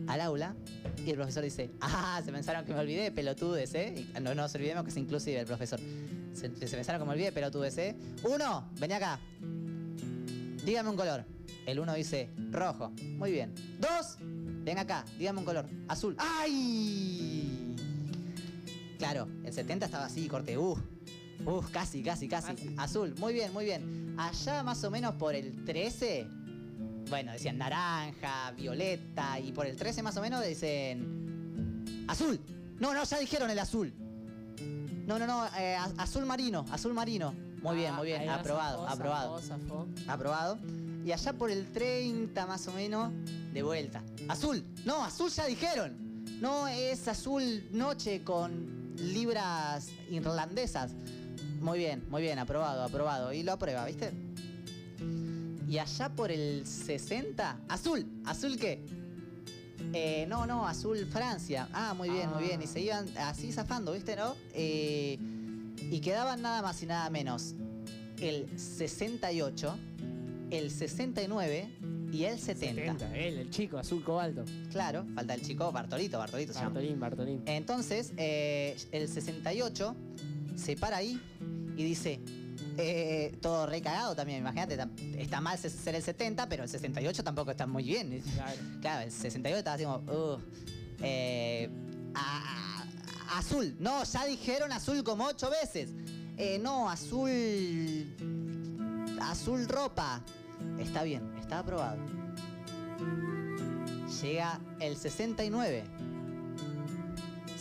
al 0.08 0.22
aula 0.22 0.54
y 1.06 1.10
el 1.12 1.16
profesor 1.16 1.44
dice, 1.44 1.72
ah, 1.80 2.22
se 2.24 2.32
pensaron 2.32 2.66
que 2.66 2.74
me 2.74 2.80
olvidé, 2.80 3.10
pelotudes, 3.12 3.74
¿eh? 3.74 3.94
Y 3.96 4.20
no 4.20 4.36
nos 4.36 4.54
olvidemos 4.54 4.84
que 4.84 4.90
es 4.90 4.98
inclusive 4.98 5.40
el 5.40 5.46
profesor. 5.46 5.80
Se, 6.34 6.50
se 6.50 6.76
pensaron 6.76 7.02
que 7.02 7.06
me 7.06 7.14
olvidé, 7.14 7.32
pelotudes, 7.32 7.78
¿eh? 7.78 7.96
Uno, 8.24 8.70
vení 8.80 8.94
acá. 8.94 9.20
Dígame 10.66 10.90
un 10.90 10.98
color. 10.98 11.26
El 11.66 11.80
uno 11.80 11.94
dice, 11.94 12.30
rojo. 12.52 12.92
Muy 13.18 13.32
bien. 13.32 13.54
Dos, 13.80 14.18
ven 14.20 14.78
acá, 14.78 15.06
dígame 15.18 15.40
un 15.40 15.46
color. 15.46 15.66
Azul. 15.88 16.16
¡Ay! 16.20 17.76
Claro, 18.98 19.28
el 19.46 19.54
70 19.54 19.86
estaba 19.86 20.06
así, 20.06 20.28
corte, 20.28 20.58
uh. 20.58 20.78
Uh, 21.46 21.62
casi, 21.72 22.04
casi, 22.04 22.28
casi. 22.28 22.76
Azul, 22.78 23.16
muy 23.18 23.34
bien, 23.34 23.52
muy 23.54 23.66
bien. 23.66 24.16
Allá 24.18 24.64
más 24.64 24.84
o 24.84 24.92
menos 24.92 25.16
por 25.16 25.34
el 25.34 25.64
13, 25.66 26.28
bueno, 27.12 27.34
decían 27.34 27.58
naranja, 27.58 28.52
violeta, 28.52 29.38
y 29.38 29.52
por 29.52 29.66
el 29.66 29.76
13 29.76 30.02
más 30.02 30.16
o 30.16 30.22
menos 30.22 30.44
dicen 30.46 32.06
azul. 32.08 32.40
No, 32.80 32.94
no, 32.94 33.04
ya 33.04 33.20
dijeron 33.20 33.52
el 33.52 33.60
azul. 33.60 33.94
No, 35.06 35.20
no, 35.20 35.28
no, 35.28 35.46
eh, 35.58 35.76
azul 35.98 36.26
marino, 36.26 36.66
azul 36.72 36.94
marino. 36.94 37.34
Muy 37.62 37.76
bien, 37.76 37.94
muy 37.96 38.08
bien, 38.08 38.30
aprobado, 38.30 38.86
zafó, 38.86 38.94
aprobado. 38.94 39.42
zafó, 39.42 39.88
zafó. 39.96 40.12
Aprobado. 40.12 40.58
Y 41.04 41.12
allá 41.12 41.34
por 41.34 41.52
el 41.52 41.70
30 41.74 42.48
más 42.48 42.66
o 42.70 42.72
menos, 42.72 43.12
de 43.52 43.62
vuelta. 43.62 44.02
Azul. 44.30 44.64
No, 44.86 45.04
azul 45.04 45.30
ya 45.30 45.46
dijeron. 45.48 45.98
No, 46.40 46.70
es 46.70 47.10
azul 47.10 47.68
noche 47.72 48.24
con 48.24 48.96
libras 48.96 49.90
irlandesas. 50.10 50.94
Muy 51.60 51.78
bien, 51.78 52.06
muy 52.10 52.22
bien, 52.22 52.40
aprobado, 52.40 52.84
aprobado. 52.84 53.34
Y 53.34 53.44
lo 53.44 53.52
aprueba, 53.52 53.86
¿viste? 53.86 54.14
Y 55.72 55.80
allá 55.80 56.10
por 56.10 56.34
el 56.34 56.68
60, 56.68 57.62
azul. 57.70 58.06
¿Azul 58.26 58.58
qué? 58.58 58.84
Eh, 59.94 60.26
no, 60.28 60.46
no, 60.46 60.68
azul 60.68 60.98
Francia. 61.06 61.70
Ah, 61.72 61.94
muy 61.94 62.10
bien, 62.10 62.30
muy 62.30 62.44
bien. 62.44 62.62
Y 62.62 62.68
se 62.68 62.82
iban 62.82 63.08
así 63.18 63.54
zafando, 63.54 63.94
¿viste, 63.94 64.18
no? 64.18 64.36
Eh, 64.54 65.18
y 65.80 66.02
quedaban 66.02 66.42
nada 66.42 66.62
más 66.62 66.84
y 66.84 66.88
nada 66.88 67.10
menos 67.10 67.56
el 68.20 68.50
68, 68.60 69.78
el 70.50 70.72
69 70.72 71.70
y 72.12 72.26
el 72.26 72.38
70. 72.38 72.82
70, 73.00 73.18
él, 73.18 73.38
el 73.38 73.50
chico, 73.50 73.78
azul 73.78 74.04
cobalto. 74.04 74.44
Claro, 74.72 75.06
falta 75.16 75.36
el 75.36 75.42
chico 75.42 75.72
Bartolito, 75.72 76.18
Bartolito. 76.18 76.54
Bartolín, 76.54 77.00
Bartolín. 77.00 77.44
Entonces, 77.46 78.12
eh, 78.18 78.76
el 78.92 79.08
68 79.08 79.96
se 80.54 80.76
para 80.76 80.98
ahí 80.98 81.18
y 81.78 81.84
dice, 81.86 82.20
eh, 82.84 83.38
todo 83.42 83.66
recagado 83.68 84.16
también, 84.16 84.40
imagínate, 84.40 84.78
está 85.18 85.40
mal 85.42 85.58
ser 85.58 85.96
el 85.96 86.02
70, 86.04 86.48
pero 86.50 86.64
el 86.64 86.70
68 86.70 87.24
tampoco 87.24 87.52
está 87.52 87.68
muy 87.68 87.84
bien. 87.84 88.22
Claro, 88.82 89.02
el 89.04 89.12
68 89.12 89.58
estaba 89.60 89.76
así 89.76 89.84
como, 89.84 89.98
"Uh, 90.12 90.40
eh, 91.02 91.70
a- 92.16 92.84
a- 93.30 93.40
azul, 93.40 93.76
no, 93.80 94.04
ya 94.04 94.26
dijeron 94.26 94.72
azul 94.72 95.04
como 95.04 95.26
ocho 95.26 95.50
veces. 95.50 95.90
Eh, 96.38 96.60
no, 96.60 96.90
azul, 96.90 97.30
azul 99.22 99.68
ropa. 99.68 100.22
Está 100.80 101.04
bien, 101.04 101.32
está 101.40 101.60
aprobado. 101.60 101.98
Llega 104.22 104.60
el 104.80 104.98
69. 104.98 105.84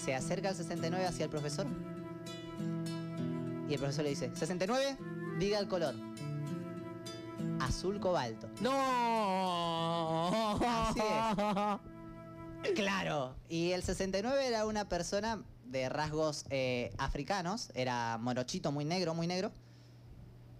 Se 0.03 0.15
acerca 0.15 0.51
el 0.51 0.57
69 0.57 1.07
hacia 1.07 1.25
el 1.25 1.31
profesor. 1.31 1.67
Y 3.69 3.75
el 3.75 3.79
profesor 3.79 4.05
le 4.05 4.11
dice, 4.11 4.31
69, 4.35 4.97
diga 5.41 5.59
el 5.59 5.67
color. 5.67 5.95
Azul 7.61 7.99
cobalto. 7.99 8.49
¡No! 8.61 10.21
Así 10.63 11.01
es. 11.01 11.81
Claro. 12.75 13.37
Y 13.49 13.71
el 13.71 13.83
69 13.83 14.47
era 14.47 14.67
una 14.67 14.87
persona 14.87 15.43
de 15.65 15.89
rasgos 15.89 16.45
eh, 16.51 16.93
africanos. 16.99 17.71
Era 17.73 18.19
morochito, 18.19 18.71
muy 18.71 18.85
negro, 18.85 19.15
muy 19.15 19.27
negro. 19.27 19.51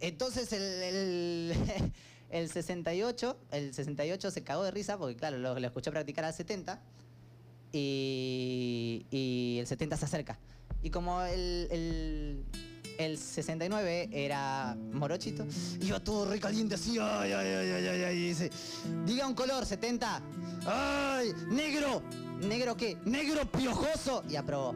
Entonces 0.01 0.51
el, 0.55 0.63
el, 0.63 1.93
el 2.31 2.49
68, 2.49 3.37
el 3.51 3.75
68 3.75 4.31
se 4.31 4.43
cagó 4.43 4.65
de 4.65 4.71
risa 4.71 4.97
porque 4.97 5.15
claro, 5.15 5.37
lo, 5.37 5.61
lo 5.61 5.67
escuchó 5.67 5.91
practicar 5.91 6.25
al 6.25 6.33
70 6.33 6.81
y, 7.71 9.05
y 9.11 9.59
el 9.61 9.67
70 9.67 9.99
se 9.99 10.05
acerca. 10.07 10.39
Y 10.83 10.89
como 10.89 11.21
el, 11.21 11.69
el, 11.71 12.45
el 12.99 13.19
69 13.19 14.09
era 14.13 14.77
morochito, 14.93 15.47
iba 15.81 16.01
todo 16.01 16.31
re 16.31 16.39
caliente 16.39 16.75
así, 16.75 16.99
ay, 17.01 17.33
ay, 17.33 17.49
ay, 17.49 17.71
ay, 17.71 17.87
ay, 17.87 18.03
ay, 18.03 18.17
y 18.17 18.29
dice, 18.29 18.51
diga 19.07 19.27
un 19.27 19.35
color, 19.35 19.65
70, 19.65 20.23
ay, 20.67 21.33
negro, 21.49 22.03
negro 22.41 22.77
qué, 22.77 22.97
negro 23.05 23.51
piojoso, 23.51 24.23
y 24.29 24.37
aprobó. 24.37 24.75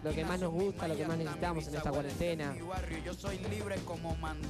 lo 0.03 0.11
que 0.11 0.25
más 0.25 0.39
nos 0.39 0.51
gusta, 0.51 0.88
lo 0.88 0.95
que 0.95 1.05
más 1.05 1.17
necesitamos 1.17 1.67
en 1.67 1.75
esta 1.75 1.91
cuarentena. 1.91 2.55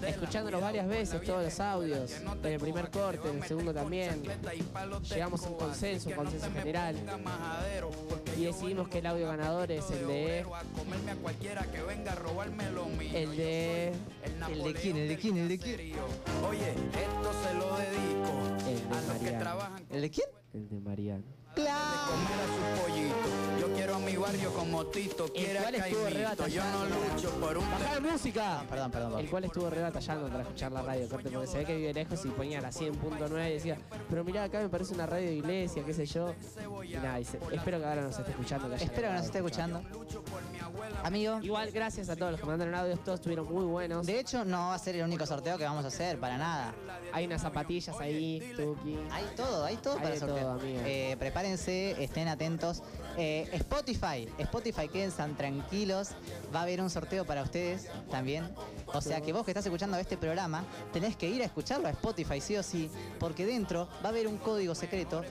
Escuchándolos 0.06 0.62
varias 0.62 0.88
veces, 0.88 1.22
todos 1.24 1.44
los 1.44 1.60
audios, 1.60 2.12
en 2.44 2.54
el 2.54 2.60
primer 2.60 2.90
corte, 2.90 3.30
en 3.30 3.38
el 3.38 3.44
segundo 3.44 3.74
también. 3.74 4.24
Llegamos 5.10 5.46
a 5.46 5.50
un 5.50 5.56
consenso, 5.56 5.97
un 6.06 6.14
consenso 6.14 6.52
general. 6.52 6.96
Y 8.38 8.44
decidimos 8.46 8.88
que 8.88 9.00
el 9.00 9.06
audio 9.08 9.28
ganador 9.28 9.72
es 9.72 9.90
el 9.92 10.08
de. 10.08 10.46
El 13.14 13.38
de. 13.38 13.94
¿El 14.50 14.64
de 14.64 14.74
quién? 14.74 14.98
¿El 14.98 15.08
de 15.10 15.18
quién? 15.18 15.38
¿El 15.38 15.48
de 15.48 15.60
quién? 15.60 15.76
Oye, 16.48 16.72
esto 16.72 17.32
se 17.44 17.54
lo 17.56 17.78
dedico 17.78 18.68
El 18.68 18.90
de 18.90 18.96
a 18.96 19.02
los 19.02 19.12
que 19.18 19.24
Mariano. 19.24 19.40
trabajan 19.40 19.86
¿El 19.90 20.02
de 20.02 20.10
quién? 20.10 20.28
El 20.54 20.70
de 20.70 20.80
Mariano. 20.80 21.37
Comer 21.66 22.40
a 22.40 22.48
su 22.48 22.82
pollito. 22.82 23.16
Yo 23.60 23.74
quiero 23.74 23.96
a 23.96 24.00
mi 24.00 24.16
barrio 24.16 24.54
como 24.54 24.86
Tito 24.86 25.28
quiere 25.34 25.60
a 25.60 25.62
cual 25.64 25.76
estuvo. 25.76 26.10
Yo 26.10 26.20
no 26.20 26.30
batallando. 26.30 26.86
lucho 27.14 27.30
por 27.40 27.58
un 27.58 27.72
¡Baja 27.72 28.00
la 28.00 28.12
música! 28.12 28.64
Perdón, 28.70 28.92
perdón, 28.92 28.92
perdón. 28.92 29.20
El 29.20 29.30
cual 29.30 29.44
estuvo 29.46 29.70
re 29.70 29.82
batallando 29.82 30.28
para 30.28 30.42
escuchar 30.44 30.72
la 30.72 30.82
radio, 30.82 31.10
corte, 31.10 31.30
porque 31.30 31.48
se 31.48 31.58
ve 31.58 31.66
que 31.66 31.76
vive 31.76 31.94
lejos 31.94 32.26
y 32.26 32.30
ponía 32.30 32.62
la 32.62 32.70
100.9 32.70 33.50
y 33.50 33.54
decía, 33.54 33.78
pero 34.10 34.24
mirá, 34.24 34.44
acá 34.44 34.60
me 34.60 34.70
parece 34.70 34.94
una 34.94 35.06
radio 35.06 35.28
de 35.28 35.36
iglesia, 35.36 35.84
qué 35.84 35.94
sé 35.94 36.06
yo. 36.06 36.34
Y 36.84 36.94
nada, 36.94 37.18
dice, 37.18 37.40
espero 37.52 37.80
que 37.80 37.86
ahora 37.86 38.02
nos 38.04 38.18
esté 38.18 38.32
escuchando. 38.32 38.70
que 38.70 38.76
Espero 38.76 39.08
que 39.10 39.14
nos 39.14 39.26
esté 39.26 39.38
escuchando. 39.40 39.82
Amigo. 41.04 41.40
Igual, 41.42 41.72
gracias 41.72 42.10
a 42.10 42.16
todos 42.16 42.32
los 42.34 42.42
que 42.42 42.48
mandaron 42.48 42.76
audios, 42.76 43.04
todos 43.04 43.20
estuvieron 43.20 43.52
muy 43.52 43.66
buenos. 43.66 44.06
De 44.06 44.20
hecho, 44.20 44.46
no 44.46 44.70
va 44.70 44.76
a 44.76 44.80
ser 44.80 44.96
el 44.96 45.04
único 45.04 45.26
sorteo 45.26 45.58
que 45.58 45.64
vamos 45.64 45.84
a 45.86 45.88
hacer, 45.88 46.20
para 46.20 46.38
nada. 46.38 46.74
Hay 47.14 47.26
unas 47.26 47.42
zapatillas 47.42 48.00
ahí, 48.00 48.54
Tuki. 48.56 48.98
Hay 49.12 49.26
todo, 49.36 49.66
hay 49.66 49.78
todo 49.78 49.96
Hay 49.96 50.02
para 50.02 50.14
de 50.14 50.20
sortear. 50.20 50.42
todo, 50.42 50.52
amigo. 50.52 50.80
Eh, 50.86 51.16
prepárense, 51.58 52.04
estén 52.04 52.28
atentos. 52.28 52.82
Eh, 53.18 53.48
Spotify, 53.54 54.28
Spotify, 54.38 54.88
quédense 54.90 55.24
tranquilos. 55.38 56.10
Va 56.54 56.60
a 56.60 56.64
haber 56.64 56.82
un 56.82 56.90
sorteo 56.90 57.26
para 57.26 57.42
ustedes 57.42 57.88
también. 58.12 58.48
O 58.88 59.02
sea 59.02 59.22
que 59.22 59.34
vos 59.34 59.44
que 59.46 59.52
estás 59.52 59.66
escuchando 59.66 59.98
este 59.98 60.18
programa, 60.18 60.64
tenés 60.94 61.16
que 61.16 61.28
ir 61.30 61.42
a 61.42 61.46
escucharlo 61.46 61.88
a 61.88 61.92
Spotify, 61.92 62.42
sí 62.42 62.56
o 62.58 62.64
sí, 62.64 62.90
porque 63.20 63.46
dentro 63.46 63.88
va 64.04 64.06
a 64.06 64.10
haber 64.10 64.28
un 64.28 64.38
código 64.38 64.76
secreto 64.76 65.24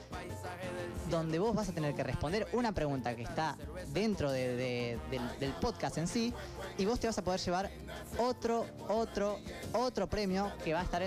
donde 1.10 1.38
vos 1.38 1.54
vas 1.54 1.68
a 1.68 1.72
tener 1.72 1.94
que 1.94 2.02
responder 2.02 2.48
una 2.52 2.72
pregunta 2.72 3.14
que 3.14 3.22
está 3.22 3.56
dentro 3.92 4.32
de- 4.32 4.56
de- 4.56 4.98
del, 5.10 5.38
del 5.38 5.52
podcast 5.52 5.98
en 5.98 6.08
sí 6.08 6.34
y 6.78 6.84
vos 6.84 6.98
te 6.98 7.06
vas 7.06 7.16
a 7.18 7.22
poder 7.22 7.38
llevar 7.40 7.70
otro, 8.18 8.66
otro, 8.88 9.38
otro 9.72 10.08
premio 10.08 10.50
que 10.64 10.72
va 10.74 10.80
a 10.80 10.82
estar 10.82 11.02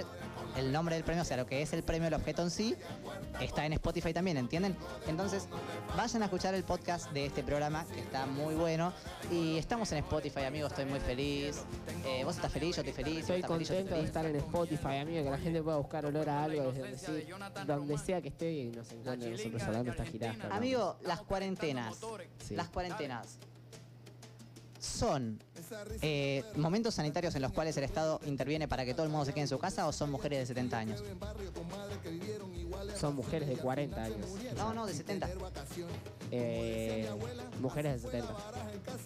el 0.58 0.72
nombre 0.72 0.96
del 0.96 1.04
premio, 1.04 1.24
o 1.24 1.26
sea, 1.26 1.38
lo 1.38 1.46
que 1.46 1.62
es 1.62 1.74
el 1.74 1.84
premio, 1.84 2.08
el 2.08 2.14
objeto 2.14 2.42
en 2.42 2.50
sí, 2.50 2.76
está 3.40 3.66
en 3.66 3.74
Spotify 3.74 4.14
también, 4.14 4.38
¿entienden? 4.38 4.76
Entonces, 5.08 5.48
vayan 5.96 6.22
a 6.22 6.26
escuchar 6.26 6.54
el 6.54 6.64
podcast 6.64 7.12
de 7.12 7.26
este 7.26 7.44
programa, 7.44 7.86
que 7.94 8.00
está 8.00 8.26
muy 8.26 8.56
bueno. 8.56 8.94
Y 9.32 9.58
estamos 9.58 9.92
en 9.92 10.00
Spotify, 10.00 10.42
amigos, 10.42 10.72
estoy 10.72 10.86
muy 10.86 11.00
feliz. 11.00 11.64
Eh, 12.06 12.24
vos 12.24 12.36
estás 12.36 12.52
feliz, 12.52 12.76
yo 12.76 12.82
estoy 12.82 12.94
feliz. 12.94 13.22
Estoy 13.22 13.38
estás 13.38 13.52
feliz, 13.52 13.68
contento 13.68 13.90
de 13.90 13.96
feliz. 13.96 14.08
estar 14.08 14.26
en 14.26 14.36
Spotify, 14.36 14.98
amigo, 14.98 15.24
que 15.24 15.30
la 15.30 15.38
gente 15.38 15.62
pueda 15.62 15.78
buscar 15.78 16.06
olor 16.06 16.30
a 16.30 16.44
algo 16.44 16.72
desde 16.72 17.28
donde, 17.66 17.98
sea 17.98 18.22
que 18.22 18.30
esté 18.30 18.52
y 18.52 18.68
nos 18.70 18.92
encuentre 18.92 19.32
nosotros 19.32 19.64
hablando 19.64 19.92
esta 19.92 20.06
girasca. 20.06 20.56
Amigo, 20.56 20.98
las 21.04 21.22
cuarentenas. 21.22 22.00
Sí. 22.44 22.56
Las 22.56 22.70
cuarentenas. 22.70 23.38
¿Son 24.80 25.40
eh, 26.02 26.44
momentos 26.56 26.96
sanitarios 26.96 27.36
en 27.36 27.42
los 27.42 27.52
cuales 27.52 27.76
el 27.78 27.84
Estado 27.84 28.20
interviene 28.26 28.68
para 28.68 28.86
que 28.86 28.94
todo 28.94 29.06
el 29.06 29.12
mundo 29.12 29.26
se 29.26 29.34
quede 29.34 29.42
en 29.42 29.48
su 29.48 29.60
casa 29.60 29.88
o 29.88 29.92
son 29.92 30.12
mujeres 30.12 30.40
de 30.40 30.46
70 30.48 30.78
años? 30.78 31.04
Son 32.96 33.16
mujeres 33.16 33.48
de 33.48 33.56
40 33.58 34.04
años. 34.04 34.28
No, 34.58 34.74
no, 34.74 34.86
de 34.86 34.94
70. 34.94 35.30
Eh, 36.32 37.10
mujeres 37.60 38.02
de 38.02 38.10
70. 38.10 38.36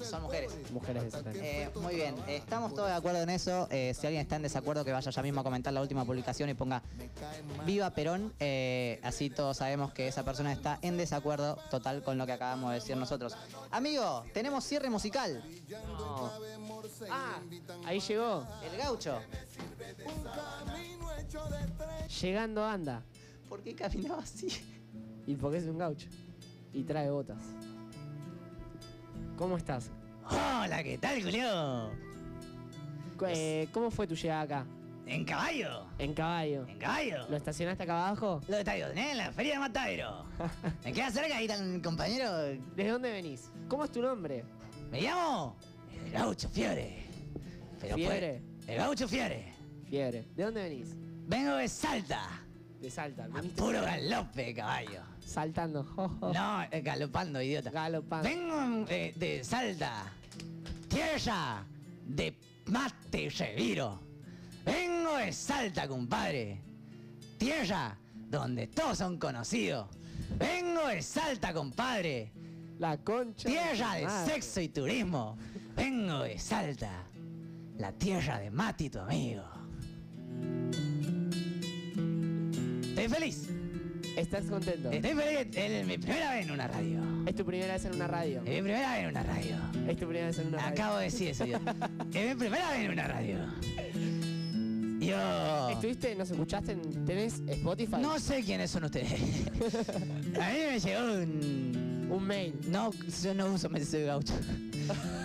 Son 0.03 0.23
mujeres. 0.23 0.51
Mujeres 0.71 1.03
de 1.03 1.11
70. 1.11 1.39
Eh, 1.39 1.69
muy 1.75 1.95
bien, 1.95 2.15
estamos 2.27 2.73
todos 2.73 2.89
de 2.89 2.95
acuerdo 2.95 3.21
en 3.21 3.29
eso. 3.29 3.67
Eh, 3.71 3.93
si 3.93 4.07
alguien 4.07 4.21
está 4.21 4.35
en 4.35 4.43
desacuerdo, 4.43 4.83
que 4.83 4.91
vaya 4.91 5.09
ya 5.09 5.21
mismo 5.21 5.41
a 5.41 5.43
comentar 5.43 5.73
la 5.73 5.81
última 5.81 6.05
publicación 6.05 6.49
y 6.49 6.53
ponga 6.53 6.81
Viva 7.65 7.89
Perón. 7.91 8.33
Así 9.03 9.29
todos 9.29 9.57
sabemos 9.57 9.93
que 9.93 10.07
esa 10.07 10.23
persona 10.23 10.51
está 10.51 10.79
en 10.81 10.97
desacuerdo 10.97 11.57
total 11.69 12.03
con 12.03 12.17
lo 12.17 12.25
que 12.25 12.33
acabamos 12.33 12.69
de 12.71 12.75
decir 12.75 12.97
nosotros. 12.97 13.35
Amigo, 13.71 14.23
tenemos 14.33 14.63
cierre 14.63 14.89
musical. 14.89 15.43
Ah, 17.09 17.39
ahí 17.85 17.99
llegó. 17.99 18.45
El 18.63 18.77
gaucho. 18.77 19.19
Llegando 22.21 22.63
anda. 22.63 23.03
¿Por 23.53 23.61
qué 23.61 23.75
caminaba 23.75 24.23
así? 24.23 24.47
Y 25.27 25.35
porque 25.35 25.57
es 25.57 25.65
un 25.65 25.77
gaucho. 25.77 26.07
Y 26.73 26.81
trae 26.81 27.11
botas. 27.11 27.37
¿Cómo 29.37 29.57
estás? 29.57 29.91
Hola, 30.27 30.81
¿qué 30.83 30.97
tal, 30.97 31.21
Julio? 31.21 31.91
Eh, 33.27 33.67
¿Cómo 33.71 33.91
fue 33.91 34.07
tu 34.07 34.15
llegada 34.15 34.41
acá? 34.41 34.65
¿En 35.05 35.23
caballo? 35.23 35.85
En 35.99 36.15
caballo. 36.15 36.67
¿En 36.67 36.79
caballo? 36.79 37.29
¿Lo 37.29 37.37
estacionaste 37.37 37.83
acá 37.83 38.07
abajo? 38.07 38.41
Lo 38.47 38.57
está 38.57 38.75
en 38.75 39.17
la 39.17 39.31
feria 39.31 39.53
de 39.53 39.59
Matadero. 39.59 40.25
Me 40.83 40.91
queda 40.91 41.11
cerca, 41.11 41.37
ahí 41.37 41.45
el 41.45 41.79
compañero. 41.83 42.35
¿Desde 42.75 42.89
dónde 42.89 43.11
venís? 43.11 43.51
¿Cómo 43.69 43.83
es 43.83 43.91
tu 43.91 44.01
nombre? 44.01 44.43
Me 44.89 44.99
llamo 44.99 45.55
el 46.03 46.11
gaucho. 46.11 46.49
Pero 46.51 47.95
¿Fiebre? 47.95 48.41
fue- 48.65 48.73
el 48.73 48.77
gaucho 48.79 49.07
Fiore. 49.07 49.53
Fiebre. 49.85 50.25
¿De 50.35 50.43
dónde 50.43 50.63
venís? 50.63 50.95
Vengo 51.27 51.53
de 51.57 51.67
Salta. 51.67 52.42
De 52.83 52.91
Salta. 52.91 53.23
A 53.33 53.41
puro 53.55 53.81
galope, 53.81 54.53
caballo. 54.53 55.03
Saltando. 55.25 55.85
jo, 55.85 56.09
jo. 56.19 56.33
No, 56.33 56.63
eh, 56.69 56.81
galopando, 56.81 57.41
idiota. 57.41 57.71
Galopando. 57.71 58.27
Vengo 58.27 58.85
eh, 58.89 59.13
de 59.15 59.41
Salta. 59.41 60.11
Tierra 60.89 61.63
de 62.05 62.35
mate 62.65 63.29
reviro. 63.29 64.01
Vengo 64.65 65.15
de 65.15 65.31
Salta, 65.31 65.87
compadre. 65.87 66.59
Tierra 67.37 67.97
donde 68.29 68.67
todos 68.67 68.97
son 68.97 69.17
conocidos. 69.17 69.87
Vengo 70.37 70.85
de 70.87 71.01
Salta, 71.01 71.53
compadre. 71.53 72.33
La 72.79 72.97
concha. 72.97 73.47
Tierra 73.47 73.95
de 73.95 74.05
madre. 74.07 74.33
sexo 74.33 74.59
y 74.59 74.67
turismo. 74.67 75.37
Vengo 75.73 76.23
de 76.23 76.37
Salta. 76.37 76.91
La 77.77 77.93
tierra 77.93 78.39
de 78.39 78.51
Mati, 78.51 78.89
tu 78.89 78.99
amigo. 78.99 79.43
Estoy 83.03 83.19
feliz. 83.19 83.49
¿Estás 84.15 84.45
contento? 84.45 84.91
Estoy 84.91 85.11
feliz. 85.13 85.55
Es 85.57 85.85
mi 85.87 85.97
primera 85.97 86.31
vez 86.33 86.45
en 86.45 86.51
una 86.51 86.67
radio. 86.67 87.01
Es 87.25 87.35
tu 87.35 87.45
primera 87.45 87.73
vez 87.73 87.85
en 87.85 87.95
una 87.95 88.07
radio. 88.07 88.41
Es 88.45 88.49
mi 88.55 88.61
primera 88.61 88.91
vez 88.91 88.99
en 89.03 89.09
una 89.09 89.23
radio. 89.23 89.55
Es 89.87 89.97
tu 89.97 90.05
primera 90.07 90.25
vez 90.27 90.39
en 90.39 90.47
una 90.47 90.57
radio. 90.57 90.71
Acabo 90.71 90.97
de 90.97 91.03
decir 91.05 91.27
eso. 91.29 91.45
yo. 91.45 91.57
es 92.13 92.29
mi 92.29 92.35
primera 92.35 92.69
vez 92.71 92.79
en 92.85 92.91
una 92.91 93.07
radio. 93.07 93.37
Yo. 94.99 95.69
¿Estuviste, 95.71 96.15
nos 96.15 96.31
escuchaste? 96.31 96.71
en- 96.73 97.05
¿Tenés 97.05 97.41
Spotify? 97.47 97.97
No 97.99 98.17
sé 98.19 98.41
quiénes 98.43 98.71
son 98.71 98.85
ustedes. 98.85 99.11
A 100.39 100.49
mí 100.51 100.57
me 100.71 100.79
llegó 100.79 101.13
un. 101.13 102.07
Un 102.09 102.23
mail. 102.25 102.53
No, 102.67 102.91
yo 103.23 103.33
no 103.33 103.47
uso 103.47 103.67
de 103.69 104.03
gaucho. 104.05 104.33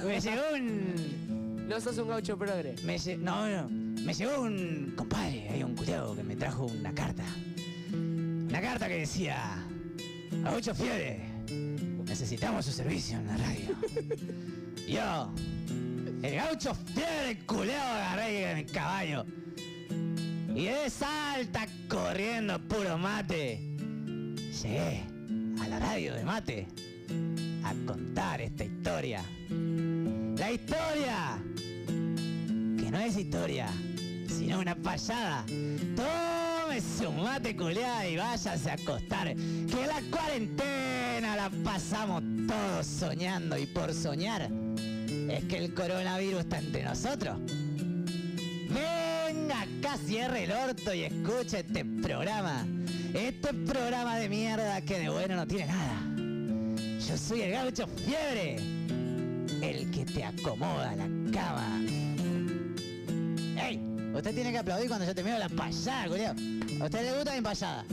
me 0.04 0.20
llegó 0.20 0.42
un. 0.54 1.68
No 1.68 1.80
sos 1.80 1.98
un 1.98 2.08
gaucho 2.08 2.36
progre. 2.38 2.74
Me 2.84 2.96
lle- 2.96 3.18
no, 3.18 3.46
no. 3.46 3.68
Me 4.02 4.14
llegó 4.14 4.40
un 4.40 4.94
compadre, 4.96 5.48
hay 5.50 5.62
un 5.62 5.76
culiao 5.76 6.16
que 6.16 6.22
me 6.24 6.34
trajo 6.34 6.64
una 6.66 6.94
carta. 6.94 7.24
Una 8.48 8.62
carta 8.62 8.88
que 8.88 9.00
decía. 9.00 9.62
Gaucho 10.42 10.74
Fiore, 10.74 11.20
necesitamos 12.04 12.64
su 12.64 12.72
servicio 12.72 13.18
en 13.18 13.26
la 13.26 13.36
radio. 13.36 13.76
Yo, 14.88 15.34
el 16.22 16.34
gaucho 16.34 16.74
Fiore, 16.74 17.38
culeado, 17.44 17.94
agarré 17.94 18.54
mi 18.54 18.64
caballo. 18.64 19.26
Y 20.54 20.64
de 20.64 20.88
salta 20.88 21.66
corriendo 21.88 22.58
puro 22.68 22.96
mate. 22.96 23.60
Llegué 24.62 25.02
a 25.60 25.68
la 25.68 25.78
radio 25.78 26.14
de 26.14 26.24
mate 26.24 26.66
a 27.64 27.74
contar 27.86 28.40
esta 28.40 28.64
historia. 28.64 29.22
La 29.50 30.50
historia 30.50 31.38
que 31.86 32.90
no 32.90 32.98
es 32.98 33.16
historia, 33.16 33.68
una 34.56 34.74
payada. 34.74 35.44
Tómese 35.96 37.06
un 37.06 37.22
mate 37.22 37.56
culeada 37.56 38.08
y 38.08 38.16
váyase 38.16 38.70
a 38.70 38.74
acostar. 38.74 39.34
Que 39.34 39.86
la 39.86 40.00
cuarentena 40.10 41.36
la 41.36 41.50
pasamos 41.64 42.22
todos 42.46 42.86
soñando 42.86 43.58
y 43.58 43.66
por 43.66 43.92
soñar 43.92 44.50
es 45.28 45.44
que 45.44 45.58
el 45.58 45.74
coronavirus 45.74 46.40
está 46.40 46.58
entre 46.58 46.84
nosotros. 46.84 47.38
Venga 48.68 49.62
acá, 49.62 49.96
cierre 50.04 50.44
el 50.44 50.52
orto 50.52 50.94
y 50.94 51.04
escuche 51.04 51.60
este 51.60 51.84
programa. 51.84 52.66
Este 53.14 53.52
programa 53.54 54.16
de 54.18 54.28
mierda 54.28 54.80
que 54.82 54.98
de 54.98 55.08
bueno 55.08 55.36
no 55.36 55.46
tiene 55.46 55.66
nada. 55.66 56.02
Yo 57.06 57.16
soy 57.16 57.42
el 57.42 57.52
gaucho 57.52 57.86
fiebre, 57.86 58.56
el 59.62 59.90
que 59.90 60.04
te 60.04 60.24
acomoda 60.24 60.94
la 60.94 61.08
cama. 61.32 61.80
Usted 64.18 64.34
tiene 64.34 64.50
que 64.52 64.58
aplaudir 64.58 64.88
cuando 64.88 65.06
yo 65.06 65.14
te 65.14 65.22
miro 65.22 65.38
la 65.38 65.48
payada, 65.48 66.08
culiao. 66.08 66.34
¿A 66.80 66.84
usted 66.84 67.02
le 67.02 67.12
gusta 67.16 67.34
mi 67.34 67.40
payada? 67.40 67.84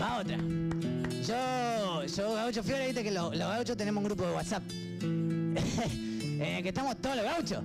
Va 0.00 0.18
otra. 0.18 0.36
Yo, 1.26 2.04
yo, 2.06 2.34
Gaucho 2.34 2.62
Fiore, 2.62 2.86
viste 2.86 3.02
que 3.04 3.10
lo- 3.10 3.30
los 3.32 3.48
gauchos 3.48 3.76
tenemos 3.76 4.02
un 4.02 4.08
grupo 4.08 4.26
de 4.26 4.32
WhatsApp. 4.34 4.62
en 5.02 6.42
el 6.42 6.62
que 6.62 6.68
estamos 6.70 6.96
todos 7.00 7.16
los 7.16 7.24
gauchos. 7.24 7.62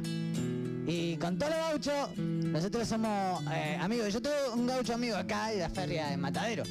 Y 0.88 1.18
con 1.18 1.38
todos 1.40 1.52
los 1.52 1.60
gauchos, 1.60 2.18
nosotros 2.18 2.88
somos 2.88 3.44
eh, 3.52 3.78
amigos. 3.82 4.14
Yo 4.14 4.22
tengo 4.22 4.36
un 4.54 4.68
gaucho 4.68 4.94
amigo 4.94 5.16
acá 5.16 5.48
de 5.48 5.58
la 5.60 5.70
feria 5.70 6.08
de 6.10 6.18
Matadero. 6.18 6.64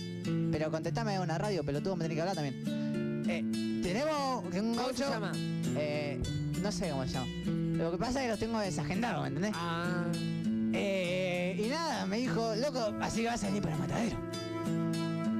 Pero 0.52 0.70
contestame 0.70 1.18
una 1.18 1.36
radio, 1.36 1.64
pelotudo, 1.64 1.96
me 1.96 2.04
tenés 2.04 2.14
que 2.16 2.20
hablar 2.20 2.36
también. 2.36 3.24
Eh, 3.28 3.80
tenemos 3.82 4.44
un 4.44 4.50
¿Cómo 4.52 4.74
gaucho. 4.74 5.04
se 5.04 5.10
llama? 5.10 5.32
Eh, 5.76 6.20
no 6.62 6.70
sé 6.70 6.90
cómo 6.90 7.04
se 7.06 7.12
llama. 7.14 7.26
Lo 7.74 7.90
que 7.90 7.98
pasa 7.98 8.20
es 8.20 8.24
que 8.24 8.30
los 8.30 8.38
tengo 8.38 8.58
desagendados, 8.60 9.22
¿me 9.22 9.28
entendés? 9.28 9.52
Ah. 9.54 10.04
Eh, 10.72 11.60
y 11.64 11.68
nada, 11.68 12.06
me 12.06 12.18
dijo, 12.18 12.54
loco, 12.54 12.94
así 13.00 13.22
que 13.22 13.26
vas 13.26 13.42
a 13.42 13.46
venir 13.48 13.62
para 13.62 13.76
Matadero. 13.76 14.16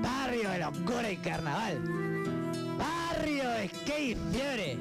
Barrio 0.03 0.51
de 0.51 0.59
locura 0.59 1.11
y 1.13 1.17
carnaval. 1.17 1.81
Barrio 2.77 3.49
de 3.51 3.69
skate 3.69 4.17
y 4.19 4.33
fiebre. 4.33 4.79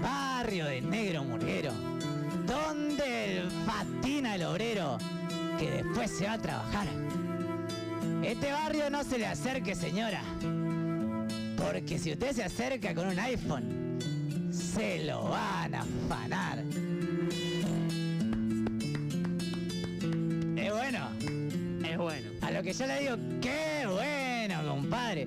Barrio 0.00 0.66
de 0.66 0.80
negro 0.80 1.24
murguero. 1.24 1.72
Donde 2.46 3.42
patina 3.66 4.36
el 4.36 4.44
obrero 4.44 4.98
que 5.58 5.70
después 5.70 6.10
se 6.10 6.26
va 6.26 6.34
a 6.34 6.38
trabajar. 6.38 6.86
Este 8.22 8.52
barrio 8.52 8.90
no 8.90 9.02
se 9.02 9.18
le 9.18 9.26
acerque, 9.26 9.74
señora. 9.74 10.22
Porque 11.56 11.98
si 11.98 12.12
usted 12.12 12.32
se 12.32 12.44
acerca 12.44 12.94
con 12.94 13.08
un 13.08 13.18
iPhone, 13.18 13.98
se 14.52 15.04
lo 15.04 15.24
van 15.24 15.74
a 15.74 15.80
afanar. 15.80 16.49
Lo 22.60 22.64
que 22.64 22.72
yo 22.74 22.86
le 22.86 23.00
digo, 23.00 23.16
qué 23.40 23.86
bueno, 23.86 24.68
compadre. 24.68 25.26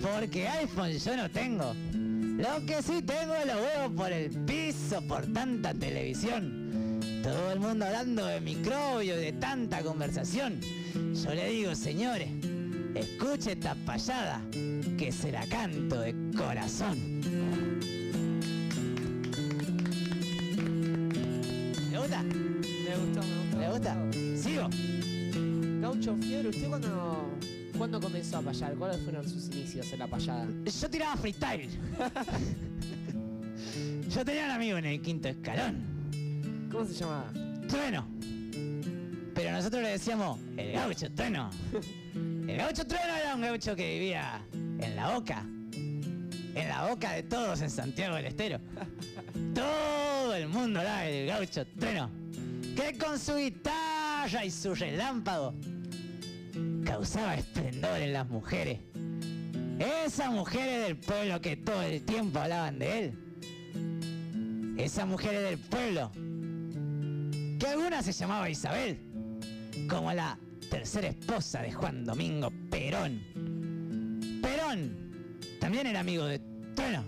Porque 0.00 0.48
iPhone 0.48 0.92
yo 0.92 1.16
no 1.18 1.30
tengo. 1.30 1.74
Lo 1.92 2.64
que 2.64 2.82
sí 2.82 3.02
tengo 3.02 3.34
los 3.44 3.56
huevos 3.56 3.92
por 3.94 4.10
el 4.10 4.30
piso 4.46 5.02
por 5.06 5.30
tanta 5.34 5.74
televisión. 5.74 6.98
Todo 7.22 7.52
el 7.52 7.60
mundo 7.60 7.84
hablando 7.84 8.24
de 8.24 8.40
microbio 8.40 9.18
y 9.18 9.22
de 9.22 9.32
tanta 9.34 9.82
conversación. 9.82 10.60
Yo 10.94 11.34
le 11.34 11.50
digo, 11.50 11.74
señores, 11.74 12.30
escuche 12.94 13.52
esta 13.52 13.74
payada 13.84 14.40
que 14.96 15.12
se 15.12 15.30
la 15.30 15.46
canto 15.48 16.00
de 16.00 16.14
corazón. 16.34 16.96
Gaucho 25.92 26.16
Fiebre, 26.16 26.48
¿usted 26.48 26.68
cuándo, 26.70 27.38
cuándo 27.76 28.00
comenzó 28.00 28.38
a 28.38 28.40
payar? 28.40 28.74
¿Cuáles 28.76 28.98
fueron 29.02 29.28
sus 29.28 29.48
inicios 29.48 29.92
en 29.92 29.98
la 29.98 30.06
payada? 30.06 30.48
Yo 30.64 30.88
tiraba 30.88 31.16
freestyle. 31.18 31.68
Yo 34.08 34.24
tenía 34.24 34.46
un 34.46 34.50
amigo 34.52 34.78
en 34.78 34.86
el 34.86 35.02
quinto 35.02 35.28
escalón. 35.28 35.84
¿Cómo 36.72 36.86
se 36.86 36.94
llamaba? 36.94 37.30
Trueno. 37.68 38.08
Pero 39.34 39.52
nosotros 39.52 39.82
le 39.82 39.90
decíamos 39.90 40.40
el 40.56 40.72
gaucho 40.72 41.12
trueno. 41.12 41.50
El 42.14 42.56
gaucho 42.56 42.86
trueno 42.86 43.14
era 43.14 43.34
un 43.34 43.42
gaucho 43.42 43.76
que 43.76 43.92
vivía 43.92 44.42
en 44.50 44.96
la 44.96 45.12
boca. 45.12 45.44
En 45.74 46.68
la 46.68 46.88
boca 46.88 47.12
de 47.12 47.24
todos 47.24 47.60
en 47.60 47.68
Santiago 47.68 48.16
del 48.16 48.24
Estero. 48.24 48.58
Todo 49.54 50.34
el 50.34 50.48
mundo 50.48 50.78
hablaba 50.80 51.02
del 51.02 51.26
gaucho 51.26 51.66
trueno. 51.78 52.08
Que 52.74 52.96
con 52.96 53.18
su 53.18 53.36
guitarra 53.36 54.42
y 54.42 54.50
su 54.50 54.74
relámpago 54.74 55.54
causaba 56.84 57.34
esplendor 57.34 58.00
en 58.00 58.12
las 58.12 58.28
mujeres. 58.28 58.78
Esas 59.78 60.30
mujeres 60.30 60.86
del 60.86 60.96
pueblo 60.96 61.40
que 61.40 61.56
todo 61.56 61.82
el 61.82 62.02
tiempo 62.04 62.38
hablaban 62.38 62.78
de 62.78 62.98
él. 62.98 64.74
Esas 64.78 65.06
mujeres 65.06 65.42
del 65.42 65.58
pueblo 65.58 66.10
que 67.58 67.66
alguna 67.66 68.02
se 68.02 68.12
llamaba 68.12 68.50
Isabel, 68.50 68.98
como 69.88 70.12
la 70.12 70.38
tercera 70.70 71.08
esposa 71.08 71.62
de 71.62 71.72
Juan 71.72 72.04
Domingo 72.04 72.52
Perón. 72.70 73.20
Perón 74.42 75.12
también 75.60 75.86
era 75.86 76.00
amigo 76.00 76.24
de 76.24 76.40
Trueno. 76.74 77.04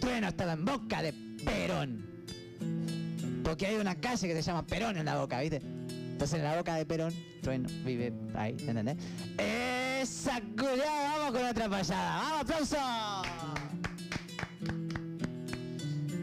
Trueno 0.00 0.28
estaba 0.28 0.52
en 0.54 0.64
boca 0.64 1.02
de 1.02 1.12
Perón. 1.44 2.06
Porque 3.44 3.66
hay 3.66 3.76
una 3.76 3.94
calle 3.94 4.28
que 4.28 4.34
se 4.34 4.42
llama 4.42 4.66
Perón 4.66 4.96
en 4.96 5.06
la 5.06 5.18
boca, 5.18 5.40
¿viste? 5.40 5.60
Entonces 6.18 6.40
en 6.40 6.44
la 6.46 6.56
boca 6.56 6.74
de 6.74 6.84
Perón, 6.84 7.14
Trueno 7.42 7.68
vive 7.84 8.12
ahí, 8.34 8.56
¿entendés? 8.58 8.96
Esa 9.38 10.40
culiada, 10.40 11.16
vamos 11.16 11.38
con 11.38 11.46
otra 11.48 11.68
payada. 11.68 12.16
¡Vamos, 12.16 12.40
aplauso! 12.40 12.76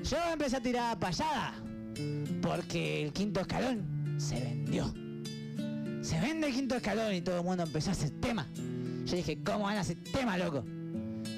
Yo 0.04 0.18
empecé 0.34 0.58
a 0.58 0.60
tirar 0.62 1.00
payada 1.00 1.54
porque 2.42 3.04
el 3.06 3.14
quinto 3.14 3.40
escalón 3.40 4.18
se 4.18 4.38
vendió. 4.38 4.94
Se 6.02 6.20
vende 6.20 6.48
el 6.48 6.54
quinto 6.54 6.76
escalón 6.76 7.14
y 7.16 7.22
todo 7.22 7.38
el 7.38 7.46
mundo 7.46 7.64
empezó 7.64 7.92
a 7.92 7.94
hacer 7.94 8.10
tema. 8.20 8.46
Yo 9.06 9.16
dije, 9.16 9.38
¿cómo 9.46 9.60
van 9.64 9.78
a 9.78 9.80
hacer 9.80 9.96
tema, 10.12 10.38
loco? 10.38 10.66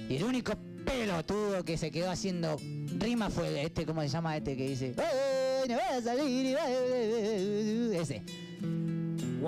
Y 0.10 0.16
el 0.16 0.24
único 0.24 0.54
pelotudo 0.84 1.64
que 1.64 1.78
se 1.78 1.92
quedó 1.92 2.10
haciendo 2.10 2.58
rima 2.98 3.30
fue 3.30 3.62
este, 3.62 3.86
¿cómo 3.86 4.02
se 4.02 4.08
llama 4.08 4.36
este 4.36 4.58
que 4.58 4.70
dice? 4.70 4.96
"Ay, 4.98 5.70
no 5.70 5.76
voy 5.76 5.84
a 5.96 6.02
salir 6.02 6.58
y 6.58 8.47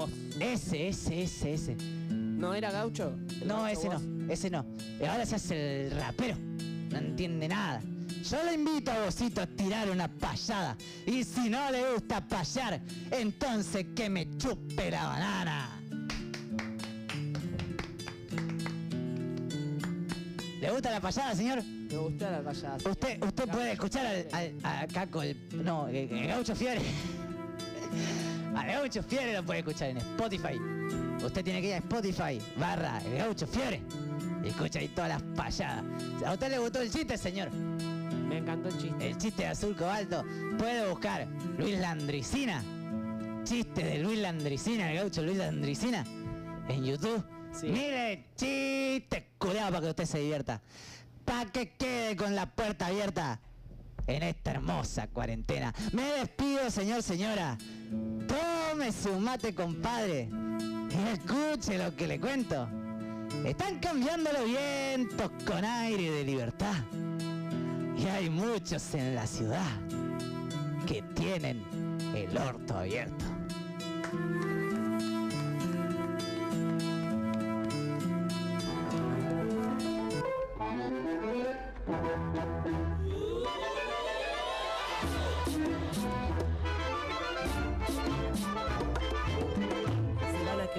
va-". 0.02 0.46
Ese. 0.46 0.88
Ese, 0.90 1.24
ese, 1.24 1.54
ese. 1.54 1.76
¿No 2.10 2.54
era 2.54 2.72
gaucho? 2.72 3.14
¿El 3.42 3.48
No, 3.48 3.68
ese 3.68 3.90
no, 3.90 4.02
ese 4.32 4.50
no. 4.50 4.66
Y 5.02 5.06
ahora 5.06 5.26
se 5.26 5.36
hace 5.36 5.88
el 5.88 5.92
rapero. 5.92 6.36
No 6.92 6.98
entiende 6.98 7.48
nada. 7.48 7.82
Yo 8.30 8.44
le 8.44 8.54
invito 8.54 8.92
a 8.92 9.06
Vosito 9.06 9.42
a 9.42 9.48
tirar 9.48 9.90
una 9.90 10.08
payada. 10.08 10.76
Y 11.06 11.24
si 11.24 11.50
no 11.50 11.70
le 11.72 11.94
gusta 11.94 12.26
payar, 12.28 12.82
entonces 13.12 13.86
que 13.96 14.10
me 14.10 14.28
chupe 14.38 14.92
la 14.92 15.06
banana. 15.06 15.76
¿Le 20.62 20.72
gusta 20.72 20.92
la 20.92 21.00
payada, 21.00 21.36
señor? 21.36 21.64
Me 21.64 21.98
gustó 21.98 22.30
la 22.30 22.42
payada. 22.42 22.78
Usted, 22.90 23.24
usted 23.24 23.48
puede 23.50 23.72
escuchar 23.74 24.06
al, 24.06 24.28
al- 24.34 24.54
a 24.64 24.88
Caco, 24.88 25.22
el, 25.24 25.38
no, 25.64 25.88
el, 25.88 25.96
el 26.12 26.28
Gaucho 26.28 26.56
Fiore. 26.56 26.82
Al 28.60 28.68
Gaucho 28.68 29.02
Fiore 29.02 29.34
lo 29.34 29.44
puede 29.44 29.60
escuchar 29.60 29.90
en 29.90 29.98
Spotify. 29.98 30.60
Usted 31.24 31.44
tiene 31.46 31.62
que 31.62 31.68
ir 31.70 31.74
a 31.76 31.78
Spotify, 31.78 32.42
barra 32.58 33.02
el 33.06 33.18
Gaucho 33.18 33.48
Fiore. 33.48 33.82
Y 34.44 34.50
escucha 34.50 34.80
ahí 34.80 34.90
todas 34.90 35.12
las 35.12 35.22
payadas. 35.22 35.86
¿A 36.26 36.34
usted 36.34 36.50
le 36.50 36.60
gustó 36.60 36.82
el 36.82 36.92
chiste, 36.92 37.18
señor? 37.18 37.50
Me 37.52 38.40
encantó 38.40 38.68
el 38.68 38.78
chiste. 38.78 39.08
El 39.08 39.18
chiste 39.18 39.44
de 39.44 39.48
azul 39.48 39.78
cobalto. 39.78 40.26
Puede 40.58 40.90
buscar 40.90 41.26
Luis 41.58 41.80
Landricina. 41.80 42.62
Chiste 43.46 43.82
de 43.82 44.00
Luis 44.00 44.20
Landricina, 44.20 44.92
el 44.92 44.98
gaucho 44.98 45.22
Luis 45.22 45.38
Landricina. 45.38 46.04
En 46.68 46.84
YouTube. 46.84 47.24
Mire, 47.64 48.26
chiste, 48.36 49.30
cuidado 49.38 49.70
para 49.70 49.82
que 49.82 49.90
usted 49.90 50.06
se 50.06 50.20
divierta. 50.20 50.62
Para 51.24 51.50
que 51.50 51.72
quede 51.78 52.18
con 52.18 52.36
la 52.36 52.46
puerta 52.46 52.88
abierta 52.88 53.40
en 54.10 54.24
esta 54.24 54.52
hermosa 54.52 55.08
cuarentena. 55.08 55.74
Me 55.94 56.04
despido, 56.04 56.70
señor, 56.70 57.04
señora. 57.04 57.58
Tómese 58.28 59.10
un 59.10 59.24
mate, 59.24 59.54
compadre. 59.54 60.30
Y 60.90 61.14
escuche 61.14 61.78
lo 61.78 61.96
que 61.96 62.08
le 62.08 62.20
cuento. 62.20 62.68
Están 63.46 63.80
cambiando 63.80 64.32
los 64.34 64.46
vientos 64.46 65.32
con 65.46 65.64
aire 65.64 66.12
de 66.12 66.24
libertad. 66.24 66.76
Y 67.98 68.06
hay 68.08 68.30
muchos 68.30 68.94
en 68.96 69.16
la 69.16 69.28
ciudad 69.28 69.80
que 70.88 71.02
tienen 71.14 71.64
el 72.16 72.36
orto 72.38 72.78
abierto. 72.78 73.26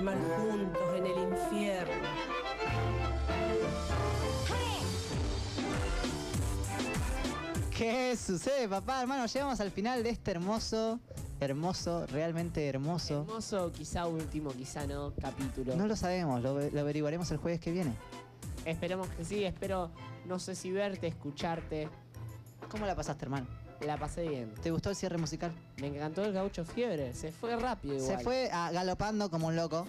Juntos 0.01 0.83
en 0.97 1.07
el 1.07 1.19
infierno. 1.31 2.09
¿Qué 7.77 8.17
sucede, 8.17 8.67
papá? 8.67 9.03
Hermano, 9.03 9.27
llegamos 9.27 9.61
al 9.61 9.71
final 9.71 10.03
de 10.03 10.09
este 10.09 10.31
hermoso, 10.31 11.01
hermoso, 11.39 12.07
realmente 12.07 12.67
hermoso. 12.67 13.27
Hermoso, 13.29 13.73
quizá 13.73 14.07
último, 14.07 14.51
quizá 14.53 14.87
no, 14.87 15.13
capítulo. 15.21 15.77
No 15.77 15.87
lo 15.87 15.95
sabemos, 15.97 16.43
lo, 16.43 16.59
lo 16.71 16.81
averiguaremos 16.81 17.31
el 17.31 17.37
jueves 17.37 17.61
que 17.61 17.71
viene. 17.71 17.93
Esperemos 18.65 19.07
que 19.09 19.27
sí, 19.27 19.45
espero, 19.45 19.91
no 20.25 20.39
sé 20.39 20.55
si 20.55 20.71
verte, 20.71 21.09
escucharte. 21.09 21.91
¿Cómo 22.71 22.87
la 22.87 22.97
pasaste, 22.97 23.27
hermano? 23.27 23.47
La 23.87 23.97
pasé 23.97 24.29
bien. 24.29 24.53
¿Te 24.63 24.71
gustó 24.71 24.91
el 24.91 24.97
cierre 24.97 25.17
musical? 25.19 25.53
Me 25.81 25.87
encantó 25.87 26.25
el 26.25 26.33
gaucho 26.33 26.65
fiebre, 26.65 27.15
se 27.15 27.33
fue 27.33 27.57
rápido 27.57 27.97
igual. 27.97 28.19
Se 28.19 28.23
fue 28.23 28.51
ah, 28.53 28.71
galopando 28.73 29.31
como 29.31 29.47
un 29.49 29.57
loco. 29.57 29.87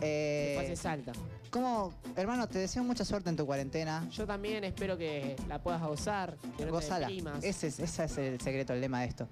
Eh, 0.00 0.54
Después 0.58 0.78
se 0.78 0.82
salta. 0.82 1.12
¿Cómo, 1.50 1.92
hermano, 2.16 2.48
te 2.48 2.58
deseo 2.58 2.82
mucha 2.82 3.04
suerte 3.04 3.28
en 3.28 3.36
tu 3.36 3.44
cuarentena? 3.44 4.08
Yo 4.10 4.26
también 4.26 4.64
espero 4.64 4.96
que 4.96 5.36
la 5.48 5.62
puedas 5.62 5.82
gozar, 5.82 6.36
que 6.56 6.64
no 6.64 6.72
Gozala. 6.72 7.08
deprimas. 7.08 7.44
Ese 7.44 7.66
es, 7.66 7.78
ese 7.78 8.04
es 8.04 8.18
el 8.18 8.40
secreto, 8.40 8.72
el 8.72 8.80
lema 8.80 9.02
de 9.02 9.08
esto. 9.08 9.28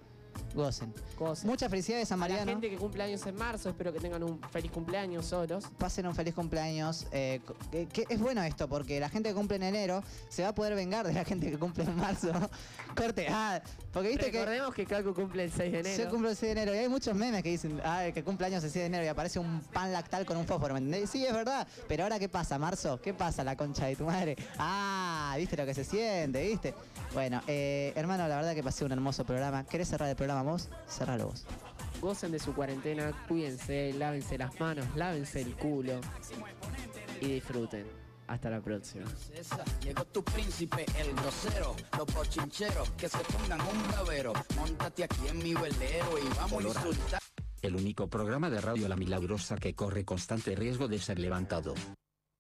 Gocen. 0.55 0.93
Gocen. 1.19 1.49
Muchas 1.49 1.71
felicidades 1.71 2.11
a 2.11 2.15
A 2.15 2.17
la 2.17 2.21
Mariano. 2.21 2.51
gente 2.51 2.69
que 2.71 2.77
cumple 2.77 3.03
años 3.05 3.25
en 3.27 3.35
marzo, 3.37 3.69
espero 3.69 3.93
que 3.93 4.01
tengan 4.01 4.23
un 4.23 4.41
feliz 4.51 4.71
cumpleaños 4.71 5.27
solos. 5.27 5.65
Pasen 5.79 6.07
un 6.07 6.15
feliz 6.15 6.35
cumpleaños. 6.35 7.07
eh, 7.13 7.41
co- 7.47 7.55
que, 7.71 7.87
que 7.87 8.07
es 8.09 8.19
bueno 8.21 8.43
esto, 8.43 8.69
porque 8.69 8.99
la 9.01 9.09
gente 9.09 9.29
que 9.31 9.35
cumple 9.35 9.57
en 9.57 9.63
enero 9.65 10.03
se 10.29 10.43
va 10.43 10.49
a 10.49 10.55
poder 10.55 10.75
vengar 10.75 11.07
de 11.07 11.13
la 11.13 11.25
gente 11.25 11.51
que 11.51 11.59
cumple 11.59 11.85
en 11.85 11.97
marzo. 11.97 12.33
Corte, 12.97 13.27
ah, 13.31 13.61
porque 13.93 14.09
viste 14.09 14.31
que 14.31 14.39
Recordemos 14.41 14.75
que 14.75 14.87
Caco 14.87 15.15
cumple 15.15 15.45
el 15.45 15.53
6 15.53 15.73
de 15.73 15.81
enero. 15.81 15.97
se 15.97 16.09
cumple 16.09 16.31
el 16.31 16.37
6 16.37 16.55
de 16.55 16.63
enero 16.63 16.75
y 16.75 16.79
hay 16.79 16.89
muchos 16.89 17.15
memes 17.15 17.43
que 17.43 17.51
dicen, 17.51 17.81
ah, 17.85 18.05
que 18.13 18.23
cumple 18.25 18.47
años 18.47 18.65
el 18.65 18.71
6 18.71 18.83
de 18.83 18.87
enero 18.87 19.05
y 19.05 19.09
aparece 19.09 19.39
un 19.39 19.61
pan 19.73 19.93
lactal 19.93 20.25
con 20.27 20.37
un 20.37 20.47
fósforo, 20.47 20.75
¿me 20.75 20.79
entendés? 20.81 21.11
Sí, 21.11 21.25
es 21.25 21.33
verdad, 21.33 21.67
pero 21.89 22.03
ahora 22.05 22.19
¿qué 22.19 22.29
pasa, 22.29 22.59
Marzo? 22.59 23.01
¿Qué 23.01 23.15
pasa, 23.15 23.45
la 23.45 23.57
concha 23.57 23.87
de 23.87 23.97
tu 23.97 24.05
madre? 24.05 24.37
Ah, 24.59 25.35
viste 25.37 25.57
lo 25.57 25.65
que 25.67 25.75
se 25.75 25.85
siente, 25.85 26.43
viste. 26.49 26.75
Bueno, 27.15 27.43
eh, 27.47 27.93
hermano, 27.97 28.27
la 28.29 28.37
verdad 28.37 28.55
que 28.55 28.63
pasé 28.63 28.85
un 28.85 28.93
hermoso 28.93 29.25
programa. 29.25 29.65
¿Querés 29.65 29.89
cerrar 29.89 30.09
el 30.09 30.17
programa 30.17 30.30
vos? 30.43 30.69
Cerralo 30.89 31.27
vos. 31.29 31.45
Gocen 32.01 32.33
de 32.33 32.39
su 32.39 32.55
cuarentena, 32.55 33.13
cuídense, 33.29 33.93
lávense 33.95 34.39
las 34.39 34.59
manos, 34.59 34.87
lávense 34.97 35.43
el 35.43 35.55
culo 35.57 36.01
y 37.21 37.27
disfruten. 37.35 37.87
Hasta 38.27 38.49
la 38.49 38.61
próxima. 38.61 39.07
César, 39.17 39.65
Llegó 39.83 40.05
tu 40.05 40.23
príncipe, 40.23 40.87
el 40.99 41.13
grosero, 41.15 41.75
los 41.99 42.15
bochincheros 42.15 42.91
que 42.93 43.09
se 43.09 43.19
pongan 43.19 43.61
un 43.61 43.89
bravero. 43.89 44.33
Móntate 44.57 45.03
aquí 45.05 45.27
en 45.29 45.39
mi 45.39 45.53
velero 45.53 46.17
y 46.17 46.29
vamos 46.37 46.53
a 46.53 46.57
Olor 46.57 46.77
a- 46.77 46.81
insultar. 46.87 47.21
El 47.61 47.75
único 47.77 48.09
programa 48.09 48.49
de 48.49 48.61
Radio 48.61 48.89
La 48.89 48.95
Milagrosa 48.97 49.57
que 49.57 49.75
corre 49.75 50.05
constante 50.05 50.55
riesgo 50.55 50.87
de 50.89 51.01
ser 51.01 51.19
levantado. 51.19 51.75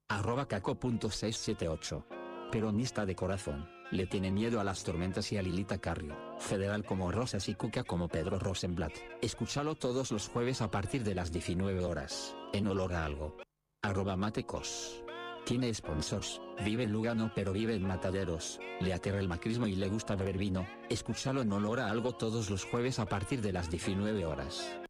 Arroba 0.09 0.47
caco.678. 0.47 2.05
Peronista 2.53 3.05
de 3.05 3.15
corazón, 3.17 3.69
le 3.91 4.07
tiene 4.07 4.31
miedo 4.31 4.61
a 4.61 4.65
las 4.65 4.83
tormentas 4.85 5.31
y 5.33 5.37
a 5.39 5.43
Lilita 5.43 5.79
Carrio. 5.79 6.17
Federal 6.41 6.85
como 6.85 7.13
Rosas 7.13 7.49
y 7.49 7.55
Cuca 7.55 7.85
como 7.85 8.09
Pedro 8.09 8.39
Rosenblatt. 8.39 8.93
Escúchalo 9.23 9.77
todos 9.77 10.11
los 10.11 10.29
jueves 10.29 10.63
a 10.63 10.71
partir 10.71 11.05
de 11.05 11.15
las 11.15 11.31
19 11.31 11.85
horas. 11.85 12.35
En 12.53 12.67
olor 12.67 12.95
a 12.95 13.05
algo. 13.05 13.37
Arroba 13.83 14.17
matecos. 14.17 15.05
Tiene 15.45 15.73
sponsors, 15.73 16.41
vive 16.65 16.85
en 16.85 16.93
Lugano 16.93 17.33
pero 17.35 17.53
vive 17.53 17.75
en 17.75 17.87
Mataderos, 17.87 18.61
le 18.81 18.93
aterra 18.93 19.21
el 19.21 19.29
macrismo 19.29 19.67
y 19.67 19.75
le 19.75 19.89
gusta 19.89 20.15
beber 20.15 20.37
vino, 20.37 20.67
escúchalo 20.89 21.41
en 21.41 21.53
olor 21.53 21.81
a 21.81 21.91
algo 21.91 22.13
todos 22.13 22.51
los 22.51 22.65
jueves 22.65 22.99
a 22.99 23.07
partir 23.07 23.41
de 23.41 23.53
las 23.53 23.71
19 23.71 24.27
horas. 24.27 24.81